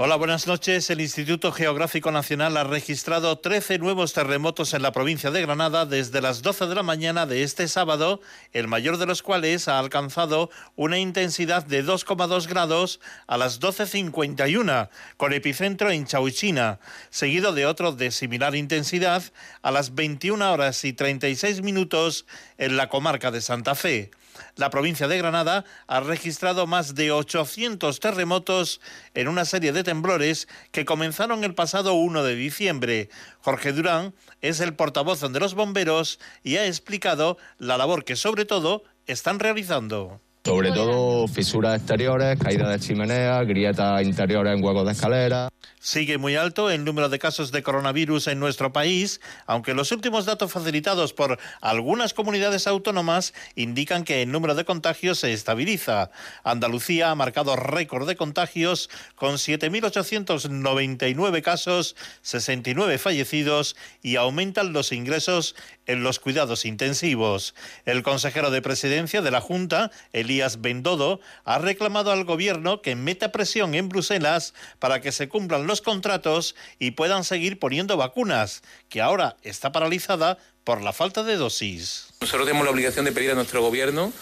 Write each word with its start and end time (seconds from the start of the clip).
Hola, 0.00 0.14
buenas 0.14 0.46
noches. 0.46 0.90
El 0.90 1.00
Instituto 1.00 1.50
Geográfico 1.50 2.12
Nacional 2.12 2.56
ha 2.56 2.62
registrado 2.62 3.36
13 3.40 3.80
nuevos 3.80 4.12
terremotos 4.12 4.72
en 4.72 4.82
la 4.82 4.92
provincia 4.92 5.32
de 5.32 5.42
Granada 5.42 5.86
desde 5.86 6.20
las 6.20 6.40
12 6.40 6.68
de 6.68 6.76
la 6.76 6.84
mañana 6.84 7.26
de 7.26 7.42
este 7.42 7.66
sábado, 7.66 8.20
el 8.52 8.68
mayor 8.68 8.98
de 8.98 9.06
los 9.06 9.24
cuales 9.24 9.66
ha 9.66 9.80
alcanzado 9.80 10.50
una 10.76 11.00
intensidad 11.00 11.66
de 11.66 11.84
2,2 11.84 12.46
grados 12.46 13.00
a 13.26 13.38
las 13.38 13.60
12.51, 13.60 14.88
con 15.16 15.32
epicentro 15.32 15.90
en 15.90 16.06
Chauchina, 16.06 16.78
seguido 17.10 17.52
de 17.52 17.66
otro 17.66 17.90
de 17.90 18.12
similar 18.12 18.54
intensidad 18.54 19.24
a 19.62 19.72
las 19.72 19.96
21 19.96 20.52
horas 20.52 20.84
y 20.84 20.92
36 20.92 21.62
minutos 21.62 22.24
en 22.56 22.76
la 22.76 22.88
comarca 22.88 23.32
de 23.32 23.40
Santa 23.40 23.74
Fe 23.74 24.12
la 24.58 24.70
provincia 24.70 25.06
de 25.06 25.16
Granada 25.16 25.64
ha 25.86 26.00
registrado 26.00 26.66
más 26.66 26.96
de 26.96 27.12
800 27.12 28.00
terremotos 28.00 28.80
en 29.14 29.28
una 29.28 29.44
serie 29.44 29.72
de 29.72 29.84
temblores 29.84 30.48
que 30.72 30.84
comenzaron 30.84 31.44
el 31.44 31.54
pasado 31.54 31.94
1 31.94 32.24
de 32.24 32.34
diciembre. 32.34 33.08
Jorge 33.40 33.72
Durán 33.72 34.14
es 34.40 34.58
el 34.58 34.74
portavoz 34.74 35.20
de 35.20 35.40
los 35.40 35.54
bomberos 35.54 36.18
y 36.42 36.56
ha 36.56 36.66
explicado 36.66 37.38
la 37.58 37.78
labor 37.78 38.04
que 38.04 38.16
sobre 38.16 38.44
todo 38.44 38.82
están 39.06 39.38
realizando. 39.38 40.20
Sobre 40.48 40.72
todo 40.72 41.28
fisuras 41.28 41.76
exteriores, 41.76 42.38
caída 42.38 42.70
de 42.70 42.80
chimenea, 42.80 43.44
grietas 43.44 44.02
interiores 44.02 44.56
en 44.56 44.64
huecos 44.64 44.86
de 44.86 44.92
escalera. 44.92 45.50
Sigue 45.78 46.16
muy 46.18 46.36
alto 46.36 46.70
el 46.70 46.84
número 46.84 47.10
de 47.10 47.18
casos 47.18 47.52
de 47.52 47.62
coronavirus 47.62 48.28
en 48.28 48.40
nuestro 48.40 48.72
país, 48.72 49.20
aunque 49.46 49.74
los 49.74 49.92
últimos 49.92 50.24
datos 50.24 50.50
facilitados 50.50 51.12
por 51.12 51.38
algunas 51.60 52.14
comunidades 52.14 52.66
autónomas 52.66 53.34
indican 53.54 54.04
que 54.04 54.22
el 54.22 54.32
número 54.32 54.54
de 54.54 54.64
contagios 54.64 55.18
se 55.18 55.34
estabiliza. 55.34 56.10
Andalucía 56.44 57.10
ha 57.10 57.14
marcado 57.14 57.54
récord 57.54 58.08
de 58.08 58.16
contagios 58.16 58.88
con 59.16 59.34
7.899 59.34 61.42
casos, 61.42 61.94
69 62.22 62.96
fallecidos 62.98 63.76
y 64.02 64.16
aumentan 64.16 64.72
los 64.72 64.92
ingresos 64.92 65.54
en 65.86 66.02
los 66.02 66.18
cuidados 66.18 66.64
intensivos. 66.64 67.54
El 67.84 68.02
consejero 68.02 68.50
de 68.50 68.62
presidencia 68.62 69.22
de 69.22 69.30
la 69.30 69.40
Junta, 69.40 69.92
Elías 70.12 70.37
Bendodo, 70.58 71.20
ha 71.44 71.58
reclamado 71.58 72.12
al 72.12 72.24
gobierno 72.24 72.82
que 72.82 72.94
meta 72.94 73.32
presión 73.32 73.74
en 73.74 73.88
Bruselas 73.88 74.54
para 74.78 75.00
que 75.00 75.12
se 75.12 75.28
cumplan 75.28 75.66
los 75.66 75.80
contratos 75.80 76.54
y 76.78 76.92
puedan 76.92 77.24
seguir 77.24 77.58
poniendo 77.58 77.96
vacunas, 77.96 78.62
que 78.88 79.00
ahora 79.00 79.36
está 79.42 79.72
paralizada 79.72 80.38
por 80.64 80.82
la 80.82 80.92
falta 80.92 81.22
de 81.22 81.36
dosis. 81.36 82.08
Nosotros 82.20 82.46
tenemos 82.46 82.64
la 82.64 82.70
obligación 82.70 83.04
de 83.04 83.12
pedir 83.12 83.30
a 83.30 83.34
nuestro 83.34 83.62
gobierno 83.62 84.12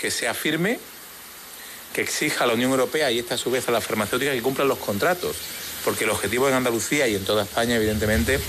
que 0.00 0.10
sea 0.10 0.34
firme, 0.34 0.78
que 1.92 2.02
exija 2.02 2.44
a 2.44 2.46
la 2.46 2.54
Unión 2.54 2.70
Europea 2.70 3.10
y 3.10 3.18
esta 3.18 3.34
a 3.34 3.38
su 3.38 3.50
vez 3.50 3.68
a 3.68 3.72
la 3.72 3.80
farmacéutica 3.80 4.32
que 4.32 4.42
cumplan 4.42 4.68
los 4.68 4.78
contratos, 4.78 5.36
porque 5.84 6.04
el 6.04 6.10
objetivo 6.10 6.48
en 6.48 6.54
Andalucía 6.54 7.06
y 7.08 7.14
en 7.14 7.24
toda 7.24 7.44
España, 7.44 7.76
evidentemente, 7.76 8.40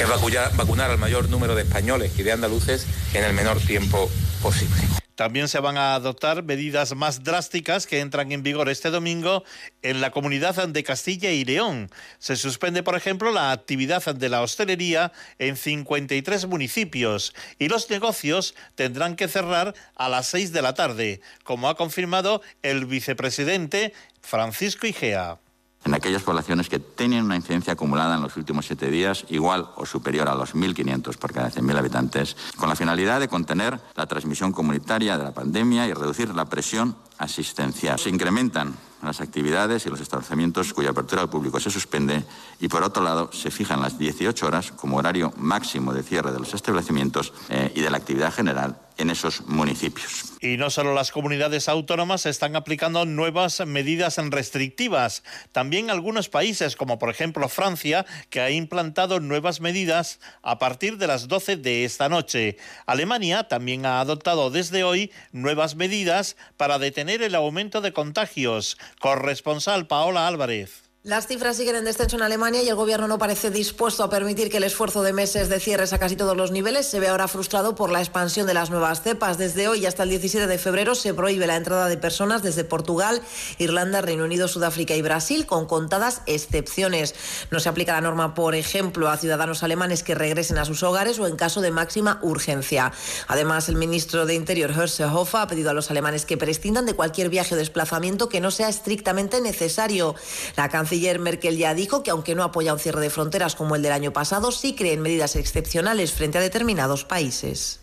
es 0.00 0.08
vacunar, 0.08 0.54
vacunar 0.56 0.90
al 0.90 0.98
mayor 0.98 1.30
número 1.30 1.54
de 1.54 1.62
españoles 1.62 2.12
y 2.18 2.22
de 2.22 2.32
andaluces 2.32 2.86
en 3.14 3.24
el 3.24 3.32
menor 3.32 3.58
tiempo 3.60 4.10
posible. 4.42 4.76
También 5.14 5.48
se 5.48 5.60
van 5.60 5.78
a 5.78 5.94
adoptar 5.94 6.42
medidas 6.42 6.94
más 6.94 7.24
drásticas 7.24 7.86
que 7.86 8.00
entran 8.00 8.30
en 8.32 8.42
vigor 8.42 8.68
este 8.68 8.90
domingo 8.90 9.44
en 9.80 10.02
la 10.02 10.10
comunidad 10.10 10.68
de 10.68 10.84
Castilla 10.84 11.30
y 11.30 11.46
León. 11.46 11.88
Se 12.18 12.36
suspende, 12.36 12.82
por 12.82 12.96
ejemplo, 12.96 13.32
la 13.32 13.50
actividad 13.50 14.04
de 14.14 14.28
la 14.28 14.42
hostelería 14.42 15.12
en 15.38 15.56
53 15.56 16.46
municipios 16.46 17.34
y 17.58 17.68
los 17.68 17.88
negocios 17.88 18.54
tendrán 18.74 19.16
que 19.16 19.28
cerrar 19.28 19.74
a 19.94 20.10
las 20.10 20.26
6 20.26 20.52
de 20.52 20.60
la 20.60 20.74
tarde, 20.74 21.22
como 21.44 21.70
ha 21.70 21.76
confirmado 21.76 22.42
el 22.62 22.84
vicepresidente 22.84 23.94
Francisco 24.20 24.86
Igea 24.86 25.38
en 25.86 25.94
aquellas 25.94 26.24
poblaciones 26.24 26.68
que 26.68 26.80
tienen 26.80 27.24
una 27.24 27.36
incidencia 27.36 27.74
acumulada 27.74 28.16
en 28.16 28.22
los 28.22 28.36
últimos 28.36 28.66
siete 28.66 28.90
días 28.90 29.24
igual 29.28 29.70
o 29.76 29.86
superior 29.86 30.28
a 30.28 30.34
los 30.34 30.54
1.500 30.54 31.16
por 31.16 31.32
cada 31.32 31.50
100.000 31.50 31.78
habitantes, 31.78 32.36
con 32.56 32.68
la 32.68 32.74
finalidad 32.74 33.20
de 33.20 33.28
contener 33.28 33.78
la 33.94 34.06
transmisión 34.06 34.50
comunitaria 34.50 35.16
de 35.16 35.22
la 35.22 35.32
pandemia 35.32 35.86
y 35.86 35.92
reducir 35.92 36.34
la 36.34 36.46
presión 36.46 36.96
asistencial. 37.18 38.00
Se 38.00 38.10
incrementan 38.10 38.74
las 39.00 39.20
actividades 39.20 39.86
y 39.86 39.90
los 39.90 40.00
establecimientos 40.00 40.74
cuya 40.74 40.90
apertura 40.90 41.22
al 41.22 41.30
público 41.30 41.60
se 41.60 41.70
suspende 41.70 42.24
y, 42.58 42.66
por 42.66 42.82
otro 42.82 43.04
lado, 43.04 43.30
se 43.32 43.52
fijan 43.52 43.80
las 43.80 43.96
18 43.96 44.44
horas 44.44 44.72
como 44.72 44.96
horario 44.96 45.32
máximo 45.36 45.94
de 45.94 46.02
cierre 46.02 46.32
de 46.32 46.40
los 46.40 46.52
establecimientos 46.52 47.32
eh, 47.48 47.70
y 47.76 47.80
de 47.80 47.90
la 47.90 47.98
actividad 47.98 48.34
general 48.34 48.76
en 48.98 49.10
esos 49.10 49.46
municipios. 49.46 50.32
Y 50.40 50.56
no 50.56 50.70
solo 50.70 50.94
las 50.94 51.10
comunidades 51.10 51.68
autónomas 51.68 52.26
están 52.26 52.56
aplicando 52.56 53.04
nuevas 53.04 53.64
medidas 53.66 54.18
restrictivas, 54.18 55.22
también 55.52 55.90
algunos 55.90 56.28
países, 56.28 56.76
como 56.76 56.98
por 56.98 57.10
ejemplo 57.10 57.48
Francia, 57.48 58.06
que 58.30 58.40
ha 58.40 58.50
implantado 58.50 59.20
nuevas 59.20 59.60
medidas 59.60 60.20
a 60.42 60.58
partir 60.58 60.98
de 60.98 61.06
las 61.06 61.28
12 61.28 61.56
de 61.56 61.84
esta 61.84 62.08
noche. 62.08 62.56
Alemania 62.86 63.48
también 63.48 63.86
ha 63.86 64.00
adoptado 64.00 64.50
desde 64.50 64.84
hoy 64.84 65.10
nuevas 65.32 65.76
medidas 65.76 66.36
para 66.56 66.78
detener 66.78 67.22
el 67.22 67.34
aumento 67.34 67.80
de 67.80 67.92
contagios. 67.92 68.78
Corresponsal 69.00 69.86
Paola 69.86 70.26
Álvarez. 70.26 70.85
Las 71.06 71.28
cifras 71.28 71.56
siguen 71.56 71.76
en 71.76 71.84
descenso 71.84 72.16
en 72.16 72.22
Alemania 72.22 72.64
y 72.64 72.68
el 72.68 72.74
gobierno 72.74 73.06
no 73.06 73.16
parece 73.16 73.52
dispuesto 73.52 74.02
a 74.02 74.10
permitir 74.10 74.50
que 74.50 74.56
el 74.56 74.64
esfuerzo 74.64 75.04
de 75.04 75.12
meses 75.12 75.48
de 75.48 75.60
cierres 75.60 75.92
a 75.92 76.00
casi 76.00 76.16
todos 76.16 76.36
los 76.36 76.50
niveles 76.50 76.84
se 76.84 76.98
ve 76.98 77.06
ahora 77.06 77.28
frustrado 77.28 77.76
por 77.76 77.90
la 77.90 78.00
expansión 78.00 78.48
de 78.48 78.54
las 78.54 78.70
nuevas 78.70 79.02
cepas. 79.02 79.38
Desde 79.38 79.68
hoy 79.68 79.86
hasta 79.86 80.02
el 80.02 80.08
17 80.08 80.48
de 80.48 80.58
febrero 80.58 80.96
se 80.96 81.14
prohíbe 81.14 81.46
la 81.46 81.54
entrada 81.54 81.86
de 81.86 81.96
personas 81.96 82.42
desde 82.42 82.64
Portugal, 82.64 83.22
Irlanda, 83.58 84.00
Reino 84.00 84.24
Unido, 84.24 84.48
Sudáfrica 84.48 84.96
y 84.96 85.02
Brasil, 85.02 85.46
con 85.46 85.66
contadas 85.66 86.22
excepciones. 86.26 87.14
No 87.52 87.60
se 87.60 87.68
aplica 87.68 87.92
la 87.92 88.00
norma, 88.00 88.34
por 88.34 88.56
ejemplo, 88.56 89.08
a 89.08 89.16
ciudadanos 89.16 89.62
alemanes 89.62 90.02
que 90.02 90.16
regresen 90.16 90.58
a 90.58 90.64
sus 90.64 90.82
hogares 90.82 91.20
o 91.20 91.28
en 91.28 91.36
caso 91.36 91.60
de 91.60 91.70
máxima 91.70 92.18
urgencia. 92.22 92.90
Además, 93.28 93.68
el 93.68 93.76
ministro 93.76 94.26
de 94.26 94.34
Interior, 94.34 94.76
Horst 94.76 94.96
Seehofer, 94.96 95.42
ha 95.42 95.46
pedido 95.46 95.70
a 95.70 95.72
los 95.72 95.88
alemanes 95.88 96.26
que 96.26 96.36
prescindan 96.36 96.84
de 96.84 96.94
cualquier 96.94 97.28
viaje 97.28 97.54
o 97.54 97.58
desplazamiento 97.58 98.28
que 98.28 98.40
no 98.40 98.50
sea 98.50 98.68
estrictamente 98.68 99.40
necesario. 99.40 100.16
La 100.56 100.68
canciller 100.68 100.95
canciller 100.96 101.18
Merkel 101.18 101.58
ya 101.58 101.74
dijo 101.74 102.02
que 102.02 102.10
aunque 102.10 102.34
no 102.34 102.42
apoya 102.42 102.72
un 102.72 102.78
cierre 102.78 103.02
de 103.02 103.10
fronteras 103.10 103.54
como 103.54 103.76
el 103.76 103.82
del 103.82 103.92
año 103.92 104.12
pasado, 104.14 104.50
sí 104.50 104.74
cree 104.74 104.94
en 104.94 105.02
medidas 105.02 105.36
excepcionales 105.36 106.12
frente 106.12 106.38
a 106.38 106.40
determinados 106.40 107.04
países. 107.04 107.80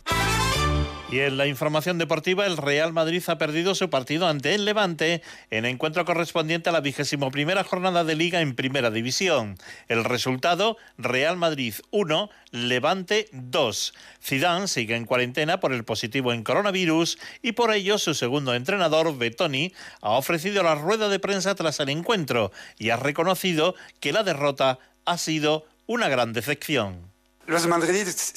Y 1.14 1.20
en 1.20 1.38
la 1.38 1.46
información 1.46 2.00
deportiva, 2.00 2.48
el 2.48 2.58
Real 2.58 2.92
Madrid 2.92 3.22
ha 3.28 3.38
perdido 3.38 3.76
su 3.76 3.88
partido 3.92 4.28
ante 4.28 4.56
el 4.56 4.66
Levante 4.66 5.22
en 5.52 5.66
encuentro 5.66 6.06
correspondiente 6.06 6.70
a 6.70 6.72
la 6.72 6.82
vigésimo 6.82 7.30
primera 7.30 7.64
jornada 7.64 8.04
de 8.04 8.16
Liga 8.16 8.42
en 8.42 8.56
Primera 8.56 8.90
División. 8.90 9.60
El 9.88 10.06
resultado, 10.06 10.76
Real 10.98 11.38
Madrid 11.38 11.76
1, 11.92 12.32
Levante 12.50 13.30
2. 13.32 13.94
Zidane 14.24 14.68
sigue 14.68 14.96
en 14.96 15.06
cuarentena 15.06 15.60
por 15.60 15.72
el 15.72 15.84
positivo 15.84 16.34
en 16.34 16.44
coronavirus 16.44 17.20
y 17.44 17.52
por 17.52 17.72
ello 17.72 18.00
su 18.00 18.16
segundo 18.16 18.56
entrenador, 18.56 19.16
Betoni, 19.16 19.72
ha 20.02 20.14
ofrecido 20.14 20.64
la 20.64 20.74
rueda 20.74 21.10
de 21.10 21.20
prensa 21.20 21.54
tras 21.54 21.80
el 21.80 21.90
encuentro 21.90 22.52
y 22.80 22.90
ha 22.90 22.98
reconocido 22.98 23.76
que 24.00 24.14
la 24.14 24.24
derrota 24.24 24.80
ha 25.06 25.20
sido 25.20 25.68
una 25.86 26.10
gran 26.10 26.34
decepción. 26.34 27.13
Los 27.46 27.68
madridistas 27.68 28.32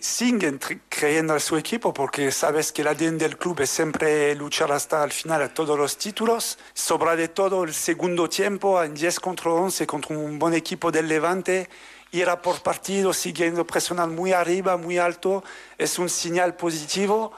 siguen 0.00 0.58
creyendo 0.88 1.34
en 1.34 1.38
su 1.38 1.56
equipo 1.56 1.94
porque 1.94 2.32
sabes 2.32 2.72
que 2.72 2.82
el 2.82 2.88
ADN 2.88 3.16
del 3.16 3.38
club 3.38 3.60
es 3.60 3.70
siempre 3.70 4.34
luchar 4.34 4.72
hasta 4.72 5.04
el 5.04 5.12
final 5.12 5.42
a 5.42 5.54
todos 5.54 5.78
los 5.78 5.96
títulos. 5.96 6.58
Sobre 6.74 7.28
todo 7.28 7.62
el 7.62 7.72
segundo 7.72 8.28
tiempo 8.28 8.82
en 8.82 8.94
10 8.94 9.20
contra 9.20 9.52
11 9.52 9.86
contra 9.86 10.16
un 10.16 10.40
buen 10.40 10.54
equipo 10.54 10.90
del 10.90 11.06
Levante. 11.06 11.70
Ir 12.10 12.28
a 12.28 12.42
por 12.42 12.60
partido 12.60 13.12
siguiendo 13.12 13.64
presionar 13.64 14.08
muy 14.08 14.32
arriba, 14.32 14.76
muy 14.76 14.98
alto, 14.98 15.44
es 15.76 15.96
un 16.00 16.08
señal 16.08 16.56
positivo. 16.56 17.32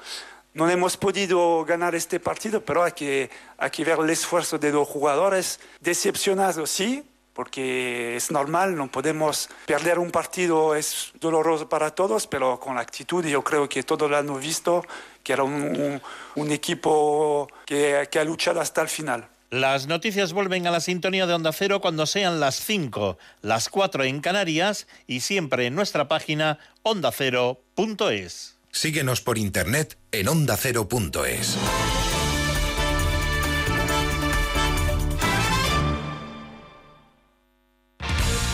No 0.54 0.70
hemos 0.70 0.96
podido 0.96 1.66
ganar 1.66 1.94
este 1.94 2.18
partido, 2.18 2.64
pero 2.64 2.82
hay 2.82 2.92
que, 2.92 3.30
hay 3.58 3.70
que 3.70 3.84
ver 3.84 3.98
el 3.98 4.08
esfuerzo 4.08 4.58
de 4.58 4.72
los 4.72 4.88
jugadores. 4.88 5.60
Decepcionados, 5.80 6.70
sí, 6.70 7.04
porque 7.40 8.16
es 8.16 8.30
normal, 8.30 8.76
no 8.76 8.90
podemos 8.90 9.48
perder 9.64 9.98
un 9.98 10.10
partido, 10.10 10.74
es 10.74 11.10
doloroso 11.18 11.70
para 11.70 11.90
todos, 11.94 12.26
pero 12.26 12.60
con 12.60 12.74
la 12.74 12.82
actitud 12.82 13.24
yo 13.24 13.42
creo 13.42 13.66
que 13.66 13.82
todos 13.82 14.10
lo 14.10 14.18
han 14.18 14.38
visto, 14.38 14.84
que 15.22 15.32
era 15.32 15.42
un, 15.42 16.02
equipo 16.50 17.48
que, 17.64 18.06
que 18.10 18.18
ha 18.18 18.24
luchado 18.24 18.60
hasta 18.60 18.82
el 18.82 18.88
final. 18.88 19.26
Las 19.48 19.86
noticias 19.86 20.34
vuelven 20.34 20.66
a 20.66 20.70
la 20.70 20.80
sintonía 20.80 21.26
de 21.26 21.32
Onda 21.32 21.52
Cero 21.54 21.80
cuando 21.80 22.04
sean 22.04 22.40
las 22.40 22.56
5, 22.56 23.16
las 23.40 23.70
4 23.70 24.04
en 24.04 24.20
Canarias 24.20 24.86
y 25.06 25.20
siempre 25.20 25.64
en 25.64 25.74
nuestra 25.74 26.08
página 26.08 26.58
ondacero.es. 26.82 28.58
Síguenos 28.70 29.22
por 29.22 29.38
internet 29.38 29.96
en 30.12 30.28
ondacero.es. 30.28 31.56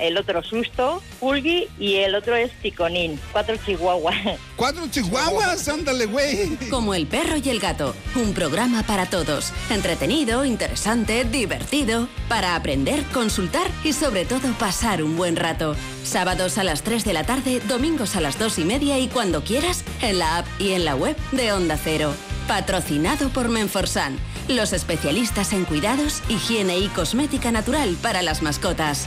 el 0.00 0.16
otro 0.16 0.42
Susto, 0.42 1.02
Pulgi 1.18 1.68
y 1.78 1.96
el 1.96 2.14
otro 2.14 2.34
es 2.34 2.52
Ticonín. 2.60 3.20
Cuatro 3.32 3.56
chihuahuas. 3.64 4.16
¿Cuatro 4.56 4.86
chihuahuas? 4.88 5.68
Ándale, 5.68 6.06
güey. 6.06 6.56
Como 6.68 6.94
el 6.94 7.06
perro 7.06 7.36
y 7.42 7.48
el 7.48 7.60
gato. 7.60 7.94
Un 8.14 8.32
programa 8.34 8.82
para 8.82 9.06
todos. 9.06 9.52
Entretenido, 9.70 10.44
interesante, 10.44 11.24
divertido. 11.24 12.08
Para 12.28 12.56
aprender, 12.56 13.04
consultar 13.12 13.70
y 13.84 13.92
sobre 13.92 14.24
todo 14.24 14.52
pasar 14.58 15.02
un 15.02 15.16
buen 15.16 15.36
rato. 15.36 15.76
Sábados 16.04 16.58
a 16.58 16.64
las 16.64 16.82
3 16.82 17.04
de 17.04 17.12
la 17.12 17.24
tarde, 17.24 17.60
domingos 17.68 18.16
a 18.16 18.20
las 18.20 18.38
2 18.38 18.58
y 18.60 18.64
media 18.64 18.98
y 18.98 19.08
cuando 19.08 19.44
quieras, 19.44 19.84
en 20.02 20.18
la 20.18 20.38
app 20.38 20.46
y 20.58 20.72
en 20.72 20.84
la 20.84 20.96
web 20.96 21.16
de 21.32 21.52
Onda 21.52 21.78
Cero. 21.82 22.14
Patrocinado 22.48 23.28
por 23.28 23.48
Menforsan, 23.48 24.18
los 24.48 24.72
especialistas 24.72 25.52
en 25.52 25.64
cuidados, 25.64 26.22
higiene 26.28 26.78
y 26.78 26.88
cosmética 26.88 27.52
natural 27.52 27.96
para 28.02 28.22
las 28.22 28.42
mascotas. 28.42 29.06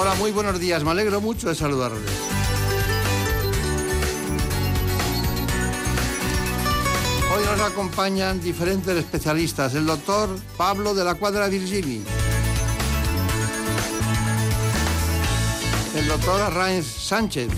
Hola, 0.00 0.14
muy 0.14 0.30
buenos 0.30 0.60
días. 0.60 0.84
Me 0.84 0.92
alegro 0.92 1.20
mucho 1.20 1.48
de 1.48 1.56
saludarles. 1.56 2.08
Hoy 7.34 7.44
nos 7.44 7.68
acompañan 7.68 8.40
diferentes 8.40 8.96
especialistas. 8.96 9.74
El 9.74 9.86
doctor 9.86 10.28
Pablo 10.56 10.94
de 10.94 11.02
la 11.02 11.16
Cuadra 11.16 11.48
Virgili. 11.48 12.00
El 15.96 16.06
doctor 16.06 16.42
Arrainz 16.42 16.86
Sánchez. 16.86 17.48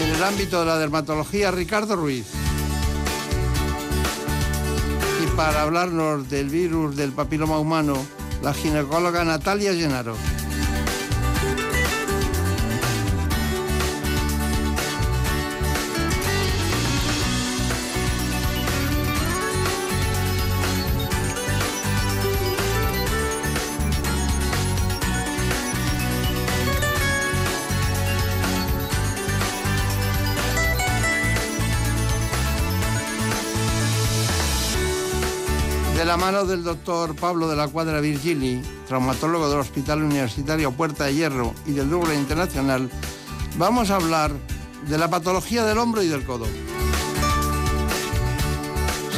En 0.00 0.14
el 0.14 0.22
ámbito 0.22 0.60
de 0.60 0.66
la 0.66 0.78
dermatología, 0.78 1.50
Ricardo 1.50 1.96
Ruiz. 1.96 2.26
Y 5.24 5.36
para 5.36 5.62
hablarnos 5.62 6.30
del 6.30 6.48
virus 6.50 6.94
del 6.94 7.10
papiloma 7.10 7.58
humano, 7.58 7.96
la 8.44 8.52
ginecóloga 8.52 9.24
Natalia 9.24 9.72
Llenaro. 9.72 10.33
La 36.14 36.26
mano 36.26 36.44
del 36.44 36.62
doctor 36.62 37.16
Pablo 37.16 37.48
de 37.48 37.56
la 37.56 37.66
Cuadra 37.66 37.98
Virgili, 38.00 38.62
traumatólogo 38.86 39.48
del 39.48 39.58
Hospital 39.58 40.00
Universitario 40.00 40.70
Puerta 40.70 41.06
de 41.06 41.14
Hierro 41.16 41.52
y 41.66 41.72
del 41.72 41.90
Louvre 41.90 42.14
Internacional, 42.14 42.88
vamos 43.58 43.90
a 43.90 43.96
hablar 43.96 44.30
de 44.86 44.96
la 44.96 45.10
patología 45.10 45.64
del 45.64 45.76
hombro 45.76 46.04
y 46.04 46.06
del 46.06 46.24
codo. 46.24 46.46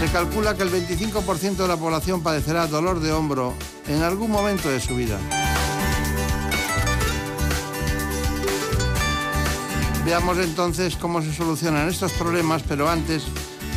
Se 0.00 0.06
calcula 0.10 0.56
que 0.56 0.62
el 0.62 0.70
25% 0.70 1.56
de 1.56 1.68
la 1.68 1.76
población 1.76 2.22
padecerá 2.22 2.66
dolor 2.66 3.00
de 3.00 3.12
hombro 3.12 3.52
en 3.88 4.02
algún 4.02 4.30
momento 4.30 4.70
de 4.70 4.80
su 4.80 4.96
vida. 4.96 5.18
Veamos 10.06 10.38
entonces 10.38 10.96
cómo 10.96 11.20
se 11.20 11.34
solucionan 11.34 11.90
estos 11.90 12.12
problemas, 12.12 12.62
pero 12.66 12.88
antes 12.88 13.24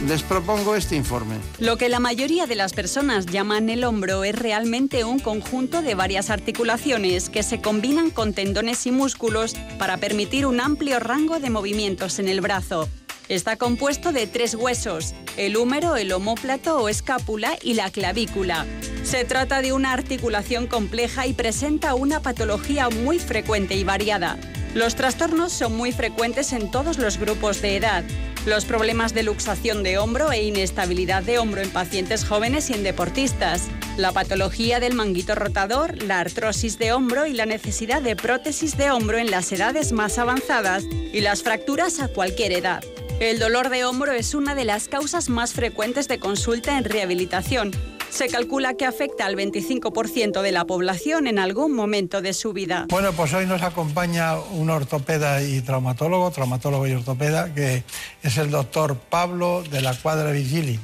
les 0.07 0.23
propongo 0.23 0.75
este 0.75 0.95
informe. 0.95 1.35
Lo 1.59 1.77
que 1.77 1.89
la 1.89 1.99
mayoría 1.99 2.45
de 2.45 2.55
las 2.55 2.73
personas 2.73 3.25
llaman 3.25 3.69
el 3.69 3.83
hombro 3.83 4.23
es 4.23 4.35
realmente 4.35 5.03
un 5.03 5.19
conjunto 5.19 5.81
de 5.81 5.95
varias 5.95 6.29
articulaciones 6.29 7.29
que 7.29 7.43
se 7.43 7.61
combinan 7.61 8.09
con 8.09 8.33
tendones 8.33 8.85
y 8.85 8.91
músculos 8.91 9.55
para 9.77 9.97
permitir 9.97 10.45
un 10.45 10.61
amplio 10.61 10.99
rango 10.99 11.39
de 11.39 11.49
movimientos 11.49 12.19
en 12.19 12.27
el 12.27 12.41
brazo. 12.41 12.87
Está 13.27 13.57
compuesto 13.57 14.11
de 14.11 14.25
tres 14.25 14.55
huesos, 14.55 15.13
el 15.37 15.55
húmero, 15.55 15.97
el 15.97 16.11
omóplato 16.11 16.77
o 16.77 16.89
escápula 16.89 17.57
y 17.61 17.75
la 17.75 17.91
clavícula. 17.91 18.65
Se 19.03 19.23
trata 19.23 19.61
de 19.61 19.71
una 19.71 19.93
articulación 19.93 20.65
compleja 20.65 21.27
y 21.27 21.33
presenta 21.33 21.93
una 21.93 22.21
patología 22.21 22.89
muy 22.89 23.19
frecuente 23.19 23.75
y 23.75 23.83
variada. 23.83 24.37
Los 24.73 24.95
trastornos 24.95 25.51
son 25.51 25.75
muy 25.75 25.91
frecuentes 25.91 26.53
en 26.53 26.69
todos 26.71 26.97
los 26.97 27.17
grupos 27.17 27.61
de 27.61 27.75
edad. 27.75 28.03
Los 28.45 28.63
problemas 28.63 29.13
de 29.13 29.23
luxación 29.23 29.83
de 29.83 29.97
hombro 29.97 30.31
e 30.31 30.43
inestabilidad 30.43 31.23
de 31.23 31.39
hombro 31.39 31.61
en 31.61 31.69
pacientes 31.69 32.23
jóvenes 32.23 32.69
y 32.69 32.73
en 32.73 32.83
deportistas. 32.83 33.67
La 33.97 34.13
patología 34.13 34.79
del 34.79 34.93
manguito 34.93 35.35
rotador, 35.35 36.01
la 36.03 36.21
artrosis 36.21 36.79
de 36.79 36.93
hombro 36.93 37.25
y 37.25 37.33
la 37.33 37.45
necesidad 37.45 38.01
de 38.01 38.15
prótesis 38.15 38.77
de 38.77 38.91
hombro 38.91 39.17
en 39.17 39.29
las 39.29 39.51
edades 39.51 39.91
más 39.91 40.17
avanzadas 40.17 40.85
y 40.85 41.19
las 41.19 41.43
fracturas 41.43 41.99
a 41.99 42.07
cualquier 42.07 42.53
edad. 42.53 42.81
El 43.19 43.39
dolor 43.39 43.69
de 43.69 43.83
hombro 43.83 44.13
es 44.13 44.33
una 44.33 44.55
de 44.55 44.63
las 44.63 44.87
causas 44.87 45.27
más 45.27 45.51
frecuentes 45.51 46.07
de 46.07 46.19
consulta 46.19 46.77
en 46.77 46.85
rehabilitación. 46.85 47.71
Se 48.09 48.27
calcula 48.27 48.73
que 48.73 48.85
afecta 48.85 49.25
al 49.25 49.35
25% 49.35 50.41
de 50.41 50.51
la 50.51 50.65
población 50.65 51.27
en 51.27 51.39
algún 51.39 51.73
momento 51.73 52.21
de 52.21 52.33
su 52.33 52.53
vida. 52.53 52.85
Bueno, 52.89 53.13
pues 53.13 53.33
hoy 53.33 53.45
nos 53.45 53.61
acompaña 53.61 54.37
un 54.39 54.69
ortopeda 54.69 55.41
y 55.41 55.61
traumatólogo, 55.61 56.31
traumatólogo 56.31 56.87
y 56.87 56.93
ortopeda, 56.93 57.53
que 57.53 57.83
es 58.23 58.37
el 58.37 58.49
doctor 58.51 58.97
Pablo 58.97 59.63
de 59.69 59.81
la 59.81 59.93
Cuadra 59.95 60.31
Vigili. 60.31 60.79